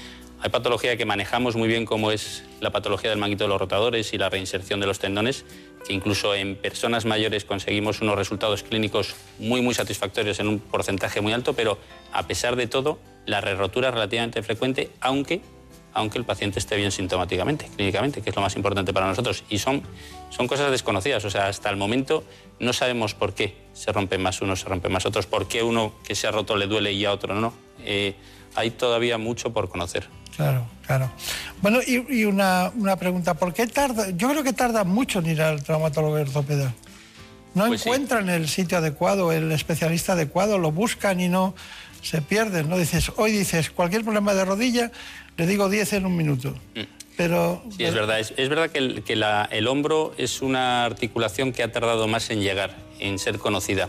Hay 0.41 0.51
patología 0.51 0.97
que 0.97 1.05
manejamos 1.05 1.57
muy 1.57 1.67
bien, 1.67 1.85
como 1.85 2.13
es 2.13 2.45
la 2.61 2.71
patología 2.71 3.11
del 3.11 3.19
manguito 3.19 3.45
de 3.45 3.49
los 3.49 3.59
rotadores 3.59 4.13
y 4.13 4.19
la 4.19 4.29
reinserción 4.29 4.79
de 4.79 4.87
los 4.87 5.01
tendones, 5.01 5.45
que 5.87 5.93
incluso 5.93 6.35
en 6.35 6.55
personas 6.55 7.07
mayores 7.07 7.45
conseguimos 7.45 8.03
unos 8.03 8.17
resultados 8.17 8.63
clínicos 8.63 9.17
muy, 9.39 9.63
muy 9.63 9.75
satisfactorios 9.75 10.39
en 10.39 10.49
un 10.49 10.61
porcentaje 10.61 11.21
muy 11.21 11.33
alto, 11.33 11.55
pero 11.55 11.79
a 12.13 12.27
pesar 12.27 12.55
de 12.55 12.69
todo, 12.69 13.01
la 13.27 13.41
re-rotura 13.41 13.89
es 13.89 13.95
relativamente 13.95 14.43
frecuente, 14.43 14.91
aunque 15.01 15.41
aunque 15.95 16.19
el 16.19 16.25
paciente 16.25 16.59
esté 16.59 16.77
bien 16.77 16.93
sintomáticamente, 16.93 17.69
clínicamente, 17.77 18.23
que 18.23 18.31
es 18.31 18.37
lo 18.37 18.43
más 18.43 18.57
importante 18.57 18.93
para 18.93 19.07
nosotros. 19.07 19.45
Y 19.49 19.59
son, 19.59 19.83
son 20.31 20.47
cosas 20.47 20.71
desconocidas, 20.71 21.25
o 21.25 21.31
sea, 21.31 21.49
hasta 21.49 21.71
el 21.71 21.77
momento 21.77 22.25
no 22.61 22.73
sabemos 22.73 23.15
por 23.15 23.35
qué 23.35 23.57
se 23.73 23.93
rompen 23.93 24.23
más 24.23 24.41
unos, 24.41 24.61
se 24.61 24.69
rompen 24.69 24.93
más 24.93 25.07
otros, 25.07 25.27
por 25.27 25.49
qué 25.49 25.63
uno 25.63 25.93
que 26.05 26.15
se 26.15 26.27
ha 26.27 26.31
roto 26.31 26.57
le 26.57 26.67
duele 26.67 26.93
y 26.93 27.05
a 27.05 27.13
otro 27.13 27.35
no. 27.35 27.53
Eh, 27.85 28.15
hay 28.55 28.71
todavía 28.71 29.19
mucho 29.19 29.53
por 29.53 29.69
conocer. 29.69 30.09
Claro, 30.37 30.67
claro. 30.87 31.11
Bueno, 31.63 31.81
y, 31.85 32.25
una, 32.25 32.73
pregunta, 32.99 33.35
¿por 33.35 33.53
qué 33.53 33.67
tarda? 33.67 34.11
Yo 34.11 34.29
creo 34.31 34.45
que 34.45 34.53
tarda 34.53 34.85
mucho 34.85 35.19
en 35.19 35.27
ir 35.27 35.43
al 35.43 35.63
traumatólogo 35.65 36.15
ortopeda. 36.15 36.73
No 37.55 37.67
pues 37.67 37.85
encuentran 37.85 38.29
el 38.29 38.49
sitio 38.49 38.79
adecuado, 38.79 39.33
el 39.33 39.51
especialista 39.51 40.13
adecuado, 40.13 40.59
lo 40.59 40.71
buscan 40.71 41.21
y 41.21 41.29
no 41.29 41.55
se 42.03 42.23
pierden, 42.23 42.69
¿no? 42.69 42.79
Dices, 42.79 43.13
hoy 43.17 43.33
dices, 43.33 43.71
cualquier 43.71 44.03
problema 44.03 44.35
de 44.35 44.45
rodilla, 44.45 44.91
le 45.37 45.47
digo 45.47 45.69
10 45.69 45.95
en 45.95 46.07
un 46.07 46.17
minuto. 46.17 46.55
Mm. 46.75 46.83
Pero... 47.17 47.63
Sí, 47.77 47.85
es 47.85 47.95
verdad. 47.95 48.21
Es, 48.21 48.49
verdad 48.49 48.71
que, 48.71 48.79
el, 48.79 49.03
que 49.03 49.15
el 49.15 49.67
hombro 49.67 50.15
es 50.19 50.41
una 50.41 50.85
articulación 50.85 51.53
que 51.53 51.63
ha 51.63 51.73
tardado 51.73 52.07
más 52.07 52.31
en 52.31 52.41
llegar, 52.43 52.77
en 53.01 53.19
ser 53.19 53.39
conocida. 53.39 53.89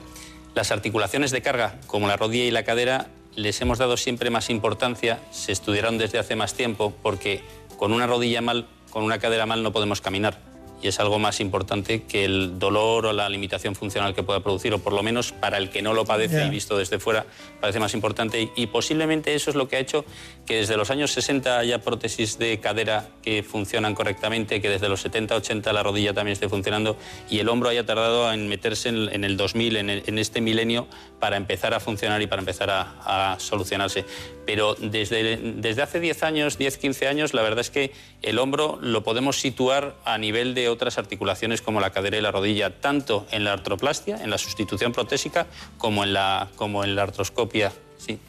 Las 0.55 0.71
articulaciones 0.71 1.31
de 1.31 1.41
carga, 1.41 1.79
como 1.85 2.07
la 2.07 2.17
rodilla 2.17 2.45
y 2.45 2.51
la 2.51 2.63
cadera, 2.63 3.07
les 3.35 3.61
hemos 3.61 3.77
dado 3.77 3.97
siempre 3.97 4.31
más 4.31 4.49
importancia, 4.49 5.19
se 5.31 5.51
estudiaron 5.51 5.99
desde 5.99 6.17
hace 6.17 6.35
más 6.35 6.55
tiempo, 6.55 6.93
porque 7.03 7.43
con 7.77 7.93
una 7.93 8.07
rodilla 8.07 8.41
mal, 8.41 8.67
con 8.89 9.03
una 9.03 9.19
cadera 9.19 9.45
mal 9.45 9.61
no 9.61 9.71
podemos 9.71 10.01
caminar 10.01 10.39
y 10.81 10.87
es 10.87 10.99
algo 10.99 11.19
más 11.19 11.39
importante 11.39 12.03
que 12.03 12.25
el 12.25 12.59
dolor 12.59 13.05
o 13.05 13.13
la 13.13 13.29
limitación 13.29 13.75
funcional 13.75 14.13
que 14.13 14.23
pueda 14.23 14.39
producir, 14.41 14.73
o 14.73 14.79
por 14.79 14.93
lo 14.93 15.03
menos 15.03 15.31
para 15.31 15.57
el 15.57 15.69
que 15.69 15.81
no 15.81 15.93
lo 15.93 16.05
padece 16.05 16.45
y 16.45 16.49
visto 16.49 16.77
desde 16.77 16.99
fuera, 16.99 17.25
parece 17.59 17.79
más 17.79 17.93
importante. 17.93 18.51
Y, 18.55 18.67
posiblemente 18.67 19.33
eso 19.33 19.49
es 19.49 19.55
lo 19.55 19.67
que 19.67 19.75
ha 19.75 19.79
hecho 19.79 20.05
que 20.45 20.57
desde 20.57 20.77
los 20.77 20.89
años 20.89 21.11
60 21.11 21.57
haya 21.57 21.81
prótesis 21.81 22.37
de 22.37 22.59
cadera 22.59 23.09
que 23.21 23.43
funcionan 23.43 23.95
correctamente, 23.95 24.61
que 24.61 24.69
desde 24.69 24.87
los 24.87 25.01
70, 25.01 25.35
80 25.35 25.73
la 25.73 25.83
rodilla 25.83 26.13
también 26.13 26.33
esté 26.33 26.47
funcionando 26.47 26.97
y 27.29 27.39
el 27.39 27.49
hombro 27.49 27.69
haya 27.69 27.85
tardado 27.85 28.31
en 28.31 28.47
meterse 28.47 28.89
en, 28.89 29.23
el 29.23 29.37
2000, 29.37 29.77
en, 29.77 30.19
este 30.19 30.39
milenio, 30.39 30.87
para 31.19 31.35
empezar 31.37 31.73
a 31.73 31.79
funcionar 31.79 32.21
y 32.21 32.27
para 32.27 32.41
empezar 32.41 32.69
a, 32.69 33.33
a 33.33 33.39
solucionarse. 33.39 34.05
Pero 34.45 34.75
desde, 34.75 35.37
desde 35.37 35.81
hace 35.81 35.99
10 35.99 36.23
años, 36.23 36.57
10, 36.57 36.77
15 36.77 37.07
años, 37.07 37.33
la 37.33 37.41
verdad 37.41 37.59
es 37.59 37.69
que 37.69 37.91
el 38.21 38.39
hombro 38.39 38.79
lo 38.81 39.03
podemos 39.03 39.39
situar 39.39 39.95
a 40.05 40.17
nivel 40.17 40.55
de 40.55 40.68
otras 40.69 40.97
articulaciones 40.97 41.61
como 41.61 41.81
la 41.81 41.91
cadera 41.91 42.17
y 42.17 42.21
la 42.21 42.31
rodilla, 42.31 42.79
tanto 42.79 43.27
en 43.31 43.43
la 43.43 43.53
artroplastia, 43.53 44.23
en 44.23 44.29
la 44.29 44.37
sustitución 44.37 44.93
protésica, 44.93 45.47
como 45.77 46.03
en 46.03 46.13
la, 46.13 46.49
como 46.55 46.83
en 46.83 46.95
la 46.95 47.03
artroscopia. 47.03 47.71
Sí. 47.97 48.19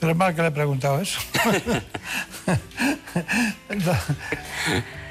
Pero 0.00 0.12
es 0.12 0.18
mal 0.18 0.34
que 0.34 0.42
le 0.42 0.48
he 0.48 0.52
preguntado 0.52 1.00
eso. 1.00 1.20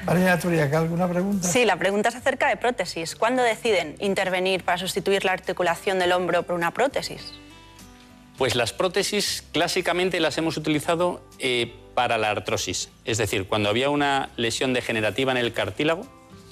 María 0.04 0.38
Turiaca, 0.38 0.78
¿alguna 0.78 1.08
pregunta? 1.08 1.48
Sí, 1.48 1.64
la 1.64 1.76
pregunta 1.76 2.10
es 2.10 2.14
acerca 2.14 2.48
de 2.48 2.56
prótesis. 2.56 3.16
¿Cuándo 3.16 3.42
deciden 3.42 3.96
intervenir 3.98 4.62
para 4.62 4.78
sustituir 4.78 5.24
la 5.24 5.32
articulación 5.32 5.98
del 5.98 6.12
hombro 6.12 6.44
por 6.44 6.54
una 6.54 6.72
prótesis? 6.72 7.32
Pues 8.38 8.54
las 8.54 8.72
prótesis 8.72 9.42
clásicamente 9.52 10.20
las 10.20 10.38
hemos 10.38 10.56
utilizado 10.56 11.22
eh, 11.38 11.74
para 11.94 12.18
la 12.18 12.30
artrosis. 12.30 12.90
Es 13.04 13.18
decir, 13.18 13.48
cuando 13.48 13.68
había 13.68 13.90
una 13.90 14.30
lesión 14.36 14.74
degenerativa 14.74 15.32
en 15.32 15.38
el 15.38 15.52
cartílago, 15.52 16.06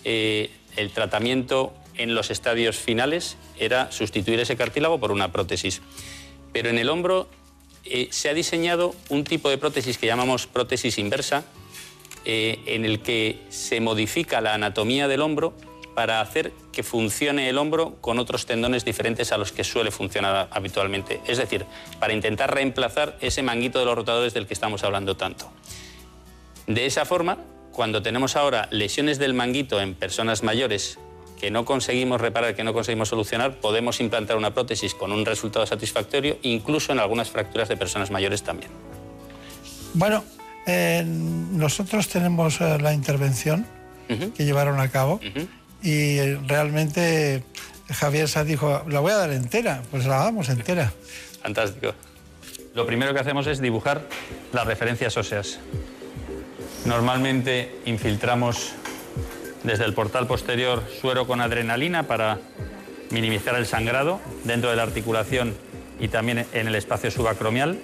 eh, 0.04 0.50
el 0.76 0.90
tratamiento 0.90 1.72
en 1.96 2.14
los 2.14 2.30
estadios 2.30 2.76
finales 2.76 3.36
era 3.58 3.90
sustituir 3.92 4.40
ese 4.40 4.56
cartílago 4.56 4.98
por 4.98 5.12
una 5.12 5.32
prótesis. 5.32 5.80
Pero 6.52 6.68
en 6.68 6.78
el 6.78 6.88
hombro 6.88 7.28
eh, 7.84 8.08
se 8.10 8.28
ha 8.28 8.34
diseñado 8.34 8.94
un 9.08 9.24
tipo 9.24 9.50
de 9.50 9.58
prótesis 9.58 9.98
que 9.98 10.06
llamamos 10.06 10.46
prótesis 10.46 10.98
inversa, 10.98 11.44
eh, 12.24 12.60
en 12.66 12.84
el 12.84 13.00
que 13.00 13.38
se 13.50 13.80
modifica 13.80 14.40
la 14.40 14.54
anatomía 14.54 15.08
del 15.08 15.20
hombro 15.20 15.52
para 15.94 16.20
hacer 16.20 16.52
que 16.72 16.82
funcione 16.82 17.48
el 17.48 17.58
hombro 17.58 17.96
con 18.00 18.18
otros 18.18 18.46
tendones 18.46 18.84
diferentes 18.84 19.30
a 19.30 19.38
los 19.38 19.52
que 19.52 19.62
suele 19.62 19.90
funcionar 19.90 20.48
habitualmente. 20.50 21.20
Es 21.26 21.38
decir, 21.38 21.66
para 22.00 22.14
intentar 22.14 22.52
reemplazar 22.52 23.16
ese 23.20 23.42
manguito 23.42 23.78
de 23.78 23.84
los 23.84 23.94
rotadores 23.94 24.34
del 24.34 24.46
que 24.46 24.54
estamos 24.54 24.82
hablando 24.82 25.16
tanto. 25.16 25.50
De 26.66 26.86
esa 26.86 27.04
forma, 27.04 27.38
cuando 27.74 28.02
tenemos 28.02 28.36
ahora 28.36 28.68
lesiones 28.70 29.18
del 29.18 29.34
manguito 29.34 29.80
en 29.80 29.94
personas 29.94 30.42
mayores 30.42 30.98
que 31.38 31.50
no 31.50 31.64
conseguimos 31.64 32.20
reparar, 32.20 32.54
que 32.54 32.64
no 32.64 32.72
conseguimos 32.72 33.08
solucionar, 33.08 33.60
podemos 33.60 34.00
implantar 34.00 34.36
una 34.36 34.54
prótesis 34.54 34.94
con 34.94 35.12
un 35.12 35.26
resultado 35.26 35.66
satisfactorio, 35.66 36.38
incluso 36.42 36.92
en 36.92 37.00
algunas 37.00 37.28
fracturas 37.30 37.68
de 37.68 37.76
personas 37.76 38.10
mayores 38.10 38.42
también. 38.42 38.70
Bueno, 39.92 40.24
nosotros 40.66 42.08
tenemos 42.08 42.60
eh, 42.60 42.78
la 42.80 42.94
intervención 42.94 43.66
que 44.08 44.44
llevaron 44.44 44.80
a 44.80 44.88
cabo 44.90 45.20
y 45.82 46.20
realmente 46.46 47.42
Javier 47.90 48.28
Sá 48.28 48.44
dijo, 48.44 48.84
la 48.88 49.00
voy 49.00 49.12
a 49.12 49.16
dar 49.16 49.32
entera, 49.32 49.82
pues 49.90 50.06
la 50.06 50.18
damos 50.18 50.48
entera. 50.48 50.92
Fantástico. 51.42 51.92
Lo 52.74 52.86
primero 52.86 53.12
que 53.14 53.20
hacemos 53.20 53.46
es 53.46 53.60
dibujar 53.60 54.02
las 54.52 54.66
referencias 54.66 55.16
óseas. 55.16 55.58
Normalmente 56.84 57.80
infiltramos 57.86 58.74
desde 59.62 59.84
el 59.84 59.94
portal 59.94 60.26
posterior 60.26 60.82
suero 61.00 61.26
con 61.26 61.40
adrenalina 61.40 62.02
para 62.02 62.38
minimizar 63.10 63.54
el 63.56 63.64
sangrado 63.64 64.20
dentro 64.44 64.68
de 64.68 64.76
la 64.76 64.82
articulación 64.82 65.54
y 65.98 66.08
también 66.08 66.46
en 66.52 66.68
el 66.68 66.74
espacio 66.74 67.10
subacromial. 67.10 67.78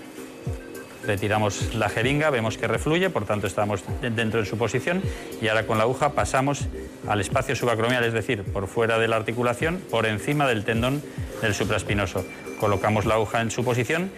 Retiramos 1.07 1.75
la 1.75 1.89
jeringa, 1.89 2.29
vemos 2.29 2.59
que 2.59 2.69
refluye, 2.69 3.09
por 3.09 3.25
tanto 3.25 3.47
estamos 3.47 3.83
dentro 4.03 4.41
de 4.41 4.47
su 4.47 4.59
posición 4.59 5.03
y 5.41 5.49
ahora 5.49 5.67
con 5.67 5.79
la 5.79 5.85
aguja 5.85 6.13
pasamos 6.13 6.67
al 7.09 7.23
espacio 7.23 7.57
subacromial, 7.57 8.05
es 8.05 8.13
decir, 8.13 8.45
por 8.45 8.69
fuera 8.69 8.99
de 8.99 9.09
la 9.09 9.17
articulación, 9.17 9.83
por 9.91 10.05
encima 10.05 10.47
del 10.47 10.67
tendón 10.67 11.03
del 11.41 11.55
supraespinoso. 11.55 12.27
Colocamos 12.59 13.07
la 13.07 13.15
aguja 13.15 13.41
en 13.41 13.51
su 13.51 13.65
posición 13.65 14.11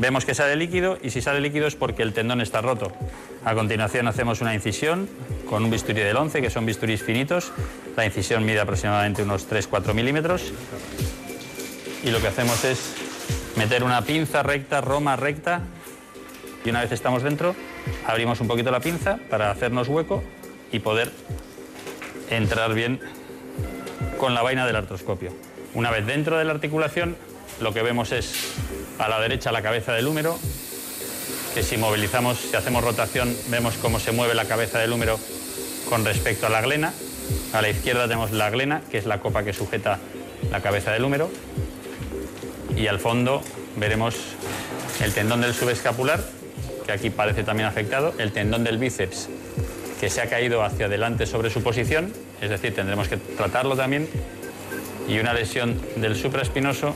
Vemos 0.00 0.24
que 0.24 0.34
sale 0.34 0.56
líquido 0.56 0.96
y 1.02 1.10
si 1.10 1.20
sale 1.20 1.42
líquido 1.42 1.66
es 1.66 1.76
porque 1.76 2.02
el 2.02 2.14
tendón 2.14 2.40
está 2.40 2.62
roto. 2.62 2.90
A 3.44 3.54
continuación 3.54 4.08
hacemos 4.08 4.40
una 4.40 4.54
incisión 4.54 5.06
con 5.46 5.62
un 5.62 5.70
bisturí 5.70 6.00
del 6.00 6.16
11, 6.16 6.40
que 6.40 6.48
son 6.48 6.64
bisturís 6.64 7.02
finitos. 7.02 7.52
La 7.98 8.06
incisión 8.06 8.46
mide 8.46 8.60
aproximadamente 8.60 9.22
unos 9.22 9.46
3-4 9.50 9.92
milímetros. 9.92 10.54
Y 12.02 12.10
lo 12.12 12.18
que 12.18 12.28
hacemos 12.28 12.64
es 12.64 12.94
meter 13.56 13.84
una 13.84 14.00
pinza 14.00 14.42
recta, 14.42 14.80
roma 14.80 15.16
recta. 15.16 15.60
Y 16.64 16.70
una 16.70 16.80
vez 16.80 16.92
estamos 16.92 17.22
dentro, 17.22 17.54
abrimos 18.06 18.40
un 18.40 18.48
poquito 18.48 18.70
la 18.70 18.80
pinza 18.80 19.18
para 19.28 19.50
hacernos 19.50 19.88
hueco 19.88 20.24
y 20.72 20.78
poder 20.78 21.12
entrar 22.30 22.72
bien 22.72 23.00
con 24.16 24.32
la 24.32 24.40
vaina 24.40 24.66
del 24.66 24.76
artroscopio. 24.76 25.30
Una 25.74 25.90
vez 25.90 26.06
dentro 26.06 26.38
de 26.38 26.44
la 26.46 26.52
articulación, 26.52 27.16
lo 27.60 27.72
que 27.72 27.82
vemos 27.82 28.12
es 28.12 28.32
a 28.98 29.08
la 29.08 29.20
derecha 29.20 29.52
la 29.52 29.62
cabeza 29.62 29.92
del 29.92 30.06
húmero, 30.06 30.38
que 31.54 31.62
si 31.62 31.76
movilizamos, 31.76 32.38
si 32.38 32.56
hacemos 32.56 32.84
rotación, 32.84 33.34
vemos 33.48 33.74
cómo 33.80 33.98
se 34.00 34.12
mueve 34.12 34.34
la 34.34 34.44
cabeza 34.44 34.78
del 34.78 34.92
húmero 34.92 35.18
con 35.88 36.04
respecto 36.04 36.46
a 36.46 36.50
la 36.50 36.60
glena. 36.60 36.92
A 37.52 37.62
la 37.62 37.68
izquierda 37.68 38.04
tenemos 38.04 38.32
la 38.32 38.50
glena, 38.50 38.82
que 38.90 38.98
es 38.98 39.06
la 39.06 39.20
copa 39.20 39.42
que 39.42 39.52
sujeta 39.52 39.98
la 40.50 40.60
cabeza 40.60 40.92
del 40.92 41.04
húmero. 41.04 41.30
Y 42.76 42.86
al 42.86 42.98
fondo 42.98 43.42
veremos 43.76 44.16
el 45.02 45.12
tendón 45.12 45.40
del 45.40 45.54
subescapular, 45.54 46.22
que 46.86 46.92
aquí 46.92 47.10
parece 47.10 47.42
también 47.42 47.68
afectado, 47.68 48.14
el 48.18 48.32
tendón 48.32 48.64
del 48.64 48.78
bíceps, 48.78 49.28
que 50.00 50.08
se 50.08 50.20
ha 50.20 50.28
caído 50.28 50.62
hacia 50.62 50.86
adelante 50.86 51.26
sobre 51.26 51.50
su 51.50 51.62
posición, 51.62 52.12
es 52.40 52.50
decir, 52.50 52.74
tendremos 52.74 53.08
que 53.08 53.16
tratarlo 53.16 53.76
también, 53.76 54.08
y 55.08 55.18
una 55.18 55.34
lesión 55.34 55.80
del 55.96 56.16
supraespinoso 56.16 56.94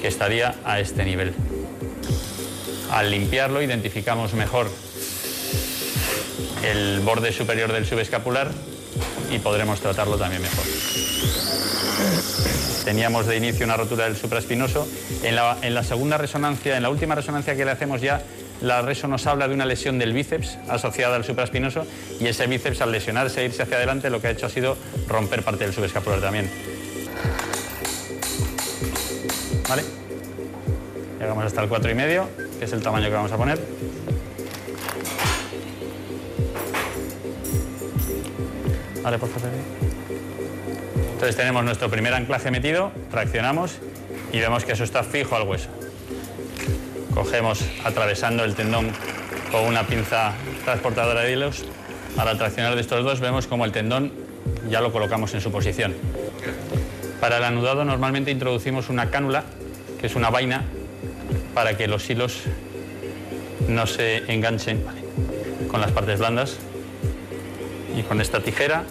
que 0.00 0.08
estaría 0.08 0.54
a 0.64 0.80
este 0.80 1.04
nivel. 1.04 1.34
Al 2.90 3.10
limpiarlo 3.10 3.62
identificamos 3.62 4.34
mejor 4.34 4.68
el 6.64 7.00
borde 7.00 7.32
superior 7.32 7.72
del 7.72 7.86
subescapular 7.86 8.50
y 9.30 9.38
podremos 9.38 9.80
tratarlo 9.80 10.16
también 10.16 10.42
mejor. 10.42 10.64
Teníamos 12.84 13.26
de 13.26 13.36
inicio 13.36 13.64
una 13.64 13.76
rotura 13.76 14.04
del 14.04 14.16
supraespinoso. 14.16 14.88
En 15.22 15.36
la, 15.36 15.84
segunda 15.84 16.18
resonancia, 16.18 16.76
en 16.76 16.82
la 16.82 16.90
última 16.90 17.14
resonancia 17.14 17.54
que 17.54 17.64
le 17.64 17.70
hacemos 17.70 18.00
ya, 18.00 18.22
la 18.60 18.82
reso 18.82 19.06
nos 19.06 19.26
habla 19.26 19.48
de 19.48 19.54
una 19.54 19.64
lesión 19.64 19.98
del 19.98 20.12
bíceps 20.12 20.58
asociada 20.68 21.16
al 21.16 21.24
supraespinoso 21.24 21.86
y 22.18 22.26
ese 22.26 22.46
bíceps 22.46 22.80
al 22.80 22.92
lesionarse 22.92 23.42
e 23.42 23.44
irse 23.46 23.62
hacia 23.62 23.76
adelante 23.76 24.10
lo 24.10 24.20
que 24.20 24.28
ha 24.28 24.30
hecho 24.30 24.46
ha 24.46 24.50
sido 24.50 24.76
romper 25.08 25.42
parte 25.42 25.64
del 25.64 25.72
subescapular 25.72 26.20
también. 26.20 26.50
Llegamos 31.20 31.44
hasta 31.44 31.62
el 31.62 31.68
4,5, 31.68 31.90
y 31.90 31.94
medio, 31.94 32.28
que 32.58 32.64
es 32.64 32.72
el 32.72 32.82
tamaño 32.82 33.06
que 33.08 33.14
vamos 33.14 33.30
a 33.30 33.36
poner. 33.36 33.60
Vale, 39.02 39.18
por 39.18 39.28
favor. 39.28 39.50
Entonces 41.12 41.36
tenemos 41.36 41.64
nuestro 41.64 41.88
primer 41.88 42.14
anclaje 42.14 42.50
metido, 42.50 42.90
traccionamos 43.10 43.78
y 44.32 44.40
vemos 44.40 44.64
que 44.64 44.72
eso 44.72 44.84
está 44.84 45.04
fijo 45.04 45.36
al 45.36 45.46
hueso. 45.46 45.68
Cogemos 47.14 47.64
atravesando 47.84 48.42
el 48.44 48.54
tendón 48.54 48.90
con 49.52 49.64
una 49.64 49.86
pinza 49.86 50.32
transportadora 50.64 51.20
de 51.20 51.32
hilos. 51.32 51.64
Al 52.16 52.38
traccionar 52.38 52.74
de 52.74 52.80
estos 52.80 53.04
dos 53.04 53.20
vemos 53.20 53.46
como 53.46 53.64
el 53.64 53.72
tendón 53.72 54.12
ya 54.68 54.80
lo 54.80 54.92
colocamos 54.92 55.32
en 55.34 55.40
su 55.40 55.52
posición. 55.52 55.94
Para 57.20 57.36
el 57.36 57.44
anudado 57.44 57.84
normalmente 57.84 58.30
introducimos 58.30 58.88
una 58.88 59.10
cánula, 59.10 59.44
que 60.00 60.06
es 60.06 60.16
una 60.16 60.30
vaina, 60.30 60.64
para 61.54 61.76
que 61.76 61.86
los 61.86 62.08
hilos 62.08 62.42
no 63.68 63.86
se 63.86 64.32
enganchen 64.32 64.82
con 65.70 65.80
las 65.80 65.92
partes 65.92 66.18
blandas. 66.18 66.56
Y 67.96 68.02
con 68.02 68.20
esta 68.20 68.40
tijera 68.40 68.84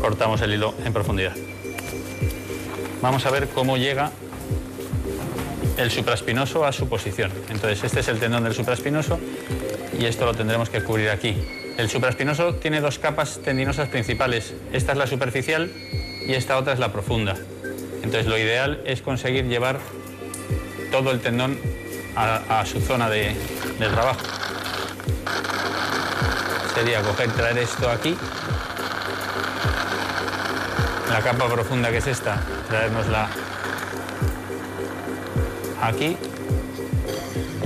cortamos 0.00 0.42
el 0.42 0.52
hilo 0.52 0.74
en 0.84 0.92
profundidad. 0.92 1.32
Vamos 3.00 3.24
a 3.24 3.30
ver 3.30 3.48
cómo 3.48 3.76
llega 3.76 4.10
el 5.78 5.90
supraespinoso 5.90 6.66
a 6.66 6.72
su 6.72 6.88
posición. 6.88 7.30
Entonces, 7.48 7.82
este 7.84 8.00
es 8.00 8.08
el 8.08 8.18
tendón 8.18 8.44
del 8.44 8.54
supraespinoso 8.54 9.18
y 9.98 10.04
esto 10.04 10.26
lo 10.26 10.34
tendremos 10.34 10.68
que 10.68 10.82
cubrir 10.82 11.08
aquí. 11.08 11.63
El 11.76 11.90
supraespinoso 11.90 12.54
tiene 12.54 12.80
dos 12.80 13.00
capas 13.00 13.40
tendinosas 13.44 13.88
principales. 13.88 14.54
Esta 14.72 14.92
es 14.92 14.98
la 14.98 15.08
superficial 15.08 15.72
y 16.24 16.32
esta 16.34 16.56
otra 16.56 16.72
es 16.72 16.78
la 16.78 16.92
profunda. 16.92 17.34
Entonces, 17.96 18.26
lo 18.26 18.38
ideal 18.38 18.80
es 18.86 19.02
conseguir 19.02 19.46
llevar 19.46 19.80
todo 20.92 21.10
el 21.10 21.20
tendón 21.20 21.58
a, 22.14 22.64
su 22.64 22.80
zona 22.80 23.10
de, 23.10 23.34
de 23.80 23.88
trabajo. 23.88 24.20
Sería 26.74 27.02
coger, 27.02 27.30
traer 27.32 27.58
esto 27.58 27.90
aquí 27.90 28.16
la 31.10 31.20
capa 31.20 31.48
profunda 31.48 31.90
que 31.90 31.98
es 31.98 32.06
esta, 32.08 32.40
traernosla 32.68 33.28
aquí, 35.80 36.16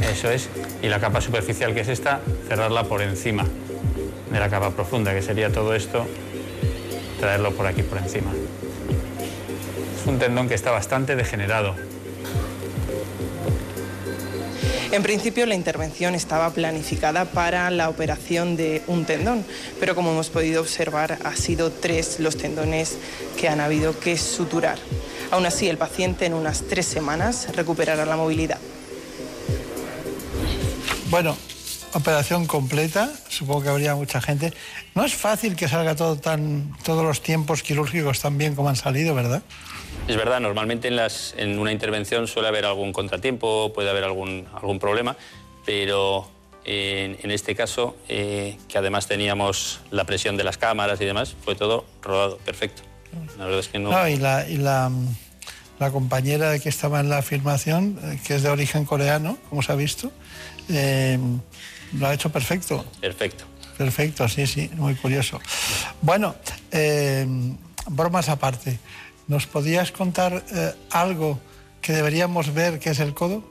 eso 0.03 0.31
es, 0.31 0.51
y 0.83 0.89
la 0.89 1.01
capa 1.01 1.23
superficial 1.23 1.73
que 1.73 1.81
es 1.81 1.89
esta, 1.89 2.21
cerrarla 2.47 2.85
por 2.85 3.01
encima 3.01 3.45
de 4.31 4.39
la 4.39 4.49
capa 4.49 4.71
profunda, 4.71 5.13
que 5.13 5.23
sería 5.23 5.51
todo 5.51 5.75
esto, 5.75 6.07
traerlo 7.21 7.53
por 7.53 7.67
aquí 7.67 7.83
por 7.83 7.99
encima. 7.99 8.31
Es 10.01 10.07
un 10.07 10.19
tendón 10.19 10.49
que 10.49 10.55
está 10.55 10.71
bastante 10.71 11.17
degenerado, 11.17 11.75
en 14.91 15.03
principio 15.03 15.45
la 15.45 15.55
intervención 15.55 16.15
estaba 16.15 16.49
planificada 16.51 17.27
para 17.27 17.71
la 17.71 17.91
operación 17.91 18.57
de 18.57 18.83
un 18.87 19.05
tendón, 19.05 19.45
pero 19.79 19.95
como 19.95 20.13
hemos 20.13 20.31
podido 20.31 20.63
observar 20.63 21.19
ha 21.25 21.37
sido 21.37 21.71
tres 21.71 22.21
los 22.21 22.39
tendones 22.39 22.97
que 23.39 23.51
han 23.51 23.61
habido 23.61 23.99
que 24.01 24.17
suturar. 24.17 24.79
Aún 25.31 25.45
así, 25.45 25.69
el 25.69 25.77
paciente 25.77 26.25
en 26.25 26.33
unas 26.33 26.63
tres 26.63 26.87
semanas 26.87 27.49
recuperará 27.55 28.07
la 28.07 28.17
movilidad. 28.17 28.59
Bueno, 31.11 31.37
operación 31.95 32.47
completa, 32.47 33.11
supongo 33.29 33.63
que 33.63 33.69
habría 33.71 33.95
mucha 33.95 34.21
gente. 34.21 34.53
No 34.95 35.05
es 35.05 35.15
fácil 35.15 35.57
que 35.57 35.69
salga 35.69 35.95
todo 35.95 36.17
tan, 36.17 36.77
todos 36.85 37.05
los 37.05 37.23
tiempos 37.23 37.63
quirúrgicos 37.63 38.21
tan 38.21 38.39
bien 38.39 38.55
como 38.55 38.69
han 38.69 38.77
salido, 38.77 39.15
¿verdad? 39.15 39.43
Es 40.07 40.17
verdad, 40.17 40.41
normalmente 40.41 40.89
en, 40.89 41.59
una 41.59 41.73
intervención 41.73 42.27
suele 42.27 42.49
haber 42.49 42.65
algún 42.65 42.93
contratiempo, 42.93 43.73
puede 43.73 43.91
haber 43.91 44.05
algún, 44.05 44.47
algún 44.55 44.79
problema, 44.79 45.17
pero 45.65 46.29
en, 46.65 47.31
este 47.31 47.55
caso, 47.55 47.97
eh, 48.09 48.57
que 48.69 48.79
además 48.79 49.07
teníamos 49.07 49.81
la 49.91 50.05
presión 50.05 50.37
de 50.37 50.45
las 50.45 50.59
cámaras 50.59 51.01
y 51.01 51.05
demás, 51.05 51.35
fue 51.45 51.55
todo 51.55 51.85
rodado, 52.03 52.39
perfecto. 52.39 52.83
La 53.39 53.45
verdad 53.45 53.61
es 53.61 53.69
que 53.69 53.79
no... 53.79 54.09
y 54.09 54.17
la, 54.17 54.91
compañera 55.93 56.59
que 56.59 56.69
estaba 56.69 57.01
en 57.01 57.09
la 57.09 57.19
afirmación, 57.19 57.99
eh, 58.03 58.19
que 58.27 58.35
es 58.35 58.43
de 58.43 58.51
origen 58.51 58.85
coreano, 58.85 59.39
como 59.49 59.63
se 59.63 59.73
ha 59.73 59.77
visto, 59.77 60.13
eh, 60.69 61.19
lo 61.93 62.07
ha 62.07 62.15
hecho 62.15 62.31
perfecto. 62.31 62.85
Perfecto. 63.01 63.45
Perfecto, 63.77 64.29
sí, 64.29 64.47
sí, 64.47 64.71
muy 64.75 64.95
curioso. 64.97 65.41
Bueno, 66.03 66.35
bromas 67.87 68.29
aparte. 68.29 68.79
¿Nos 69.29 69.47
podías 69.47 69.93
contar 69.93 70.43
eh, 70.53 70.73
algo 70.91 71.39
que 71.81 71.93
deberíamos 71.93 72.53
ver 72.53 72.79
que 72.79 72.91
es 72.91 72.99
el 72.99 73.15
codo? 73.15 73.45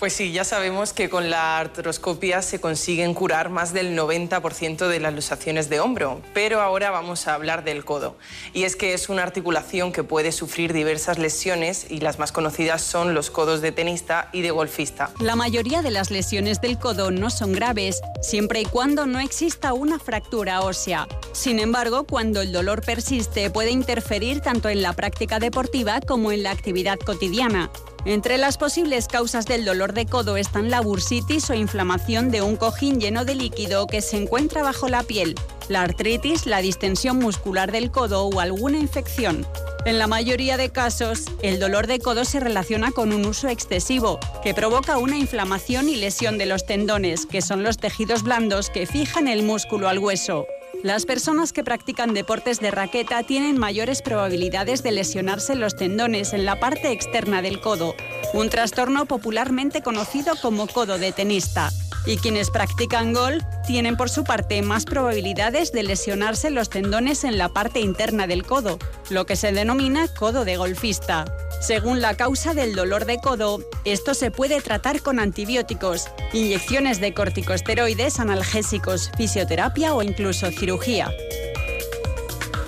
Pues 0.00 0.14
sí, 0.14 0.32
ya 0.32 0.44
sabemos 0.44 0.94
que 0.94 1.10
con 1.10 1.28
la 1.28 1.58
artroscopia 1.58 2.40
se 2.40 2.58
consiguen 2.58 3.12
curar 3.12 3.50
más 3.50 3.74
del 3.74 3.94
90% 3.94 4.88
de 4.88 4.98
las 4.98 5.12
luxaciones 5.12 5.68
de 5.68 5.78
hombro, 5.78 6.22
pero 6.32 6.62
ahora 6.62 6.90
vamos 6.90 7.28
a 7.28 7.34
hablar 7.34 7.64
del 7.64 7.84
codo. 7.84 8.16
Y 8.54 8.62
es 8.62 8.76
que 8.76 8.94
es 8.94 9.10
una 9.10 9.24
articulación 9.24 9.92
que 9.92 10.02
puede 10.02 10.32
sufrir 10.32 10.72
diversas 10.72 11.18
lesiones 11.18 11.86
y 11.90 12.00
las 12.00 12.18
más 12.18 12.32
conocidas 12.32 12.80
son 12.80 13.12
los 13.12 13.30
codos 13.30 13.60
de 13.60 13.72
tenista 13.72 14.30
y 14.32 14.40
de 14.40 14.50
golfista. 14.50 15.10
La 15.20 15.36
mayoría 15.36 15.82
de 15.82 15.90
las 15.90 16.10
lesiones 16.10 16.62
del 16.62 16.78
codo 16.78 17.10
no 17.10 17.28
son 17.28 17.52
graves, 17.52 18.00
siempre 18.22 18.62
y 18.62 18.64
cuando 18.64 19.04
no 19.04 19.20
exista 19.20 19.74
una 19.74 19.98
fractura 19.98 20.62
ósea. 20.62 21.08
Sin 21.32 21.58
embargo, 21.58 22.04
cuando 22.04 22.40
el 22.40 22.52
dolor 22.52 22.82
persiste 22.82 23.50
puede 23.50 23.70
interferir 23.70 24.40
tanto 24.40 24.70
en 24.70 24.80
la 24.80 24.94
práctica 24.94 25.38
deportiva 25.40 26.00
como 26.00 26.32
en 26.32 26.42
la 26.42 26.52
actividad 26.52 26.98
cotidiana. 26.98 27.70
Entre 28.06 28.38
las 28.38 28.56
posibles 28.56 29.08
causas 29.08 29.44
del 29.44 29.66
dolor 29.66 29.92
de 29.92 30.06
codo 30.06 30.38
están 30.38 30.70
la 30.70 30.80
bursitis 30.80 31.50
o 31.50 31.54
inflamación 31.54 32.30
de 32.30 32.40
un 32.40 32.56
cojín 32.56 32.98
lleno 32.98 33.26
de 33.26 33.34
líquido 33.34 33.86
que 33.86 34.00
se 34.00 34.16
encuentra 34.16 34.62
bajo 34.62 34.88
la 34.88 35.02
piel, 35.02 35.34
la 35.68 35.82
artritis, 35.82 36.46
la 36.46 36.62
distensión 36.62 37.18
muscular 37.18 37.72
del 37.72 37.90
codo 37.90 38.24
o 38.24 38.40
alguna 38.40 38.78
infección. 38.78 39.46
En 39.84 39.98
la 39.98 40.06
mayoría 40.06 40.56
de 40.56 40.70
casos, 40.70 41.24
el 41.42 41.58
dolor 41.58 41.86
de 41.86 41.98
codo 41.98 42.24
se 42.24 42.40
relaciona 42.40 42.90
con 42.90 43.12
un 43.12 43.26
uso 43.26 43.48
excesivo, 43.48 44.18
que 44.42 44.54
provoca 44.54 44.96
una 44.96 45.18
inflamación 45.18 45.90
y 45.90 45.96
lesión 45.96 46.38
de 46.38 46.46
los 46.46 46.64
tendones, 46.64 47.26
que 47.26 47.42
son 47.42 47.62
los 47.62 47.76
tejidos 47.76 48.22
blandos 48.22 48.70
que 48.70 48.86
fijan 48.86 49.28
el 49.28 49.42
músculo 49.42 49.88
al 49.88 49.98
hueso. 49.98 50.46
Las 50.82 51.04
personas 51.04 51.52
que 51.52 51.62
practican 51.62 52.14
deportes 52.14 52.58
de 52.58 52.70
raqueta 52.70 53.22
tienen 53.22 53.58
mayores 53.58 54.00
probabilidades 54.00 54.82
de 54.82 54.92
lesionarse 54.92 55.54
los 55.54 55.76
tendones 55.76 56.32
en 56.32 56.46
la 56.46 56.58
parte 56.58 56.90
externa 56.90 57.42
del 57.42 57.60
codo, 57.60 57.94
un 58.32 58.48
trastorno 58.48 59.04
popularmente 59.04 59.82
conocido 59.82 60.36
como 60.40 60.66
codo 60.66 60.96
de 60.96 61.12
tenista. 61.12 61.70
Y 62.06 62.16
quienes 62.16 62.48
practican 62.48 63.12
golf 63.12 63.42
tienen 63.66 63.98
por 63.98 64.08
su 64.08 64.24
parte 64.24 64.62
más 64.62 64.86
probabilidades 64.86 65.70
de 65.70 65.82
lesionarse 65.82 66.48
los 66.50 66.70
tendones 66.70 67.24
en 67.24 67.36
la 67.36 67.50
parte 67.50 67.80
interna 67.80 68.26
del 68.26 68.46
codo, 68.46 68.78
lo 69.10 69.26
que 69.26 69.36
se 69.36 69.52
denomina 69.52 70.08
codo 70.08 70.46
de 70.46 70.56
golfista. 70.56 71.26
Según 71.60 72.00
la 72.00 72.16
causa 72.16 72.54
del 72.54 72.74
dolor 72.74 73.04
de 73.04 73.18
codo, 73.18 73.58
esto 73.84 74.14
se 74.14 74.30
puede 74.30 74.62
tratar 74.62 75.02
con 75.02 75.20
antibióticos, 75.20 76.08
inyecciones 76.32 77.00
de 77.02 77.12
corticosteroides, 77.12 78.18
analgésicos, 78.18 79.10
fisioterapia 79.18 79.94
o 79.94 80.02
incluso 80.02 80.50
cirugía. 80.50 80.69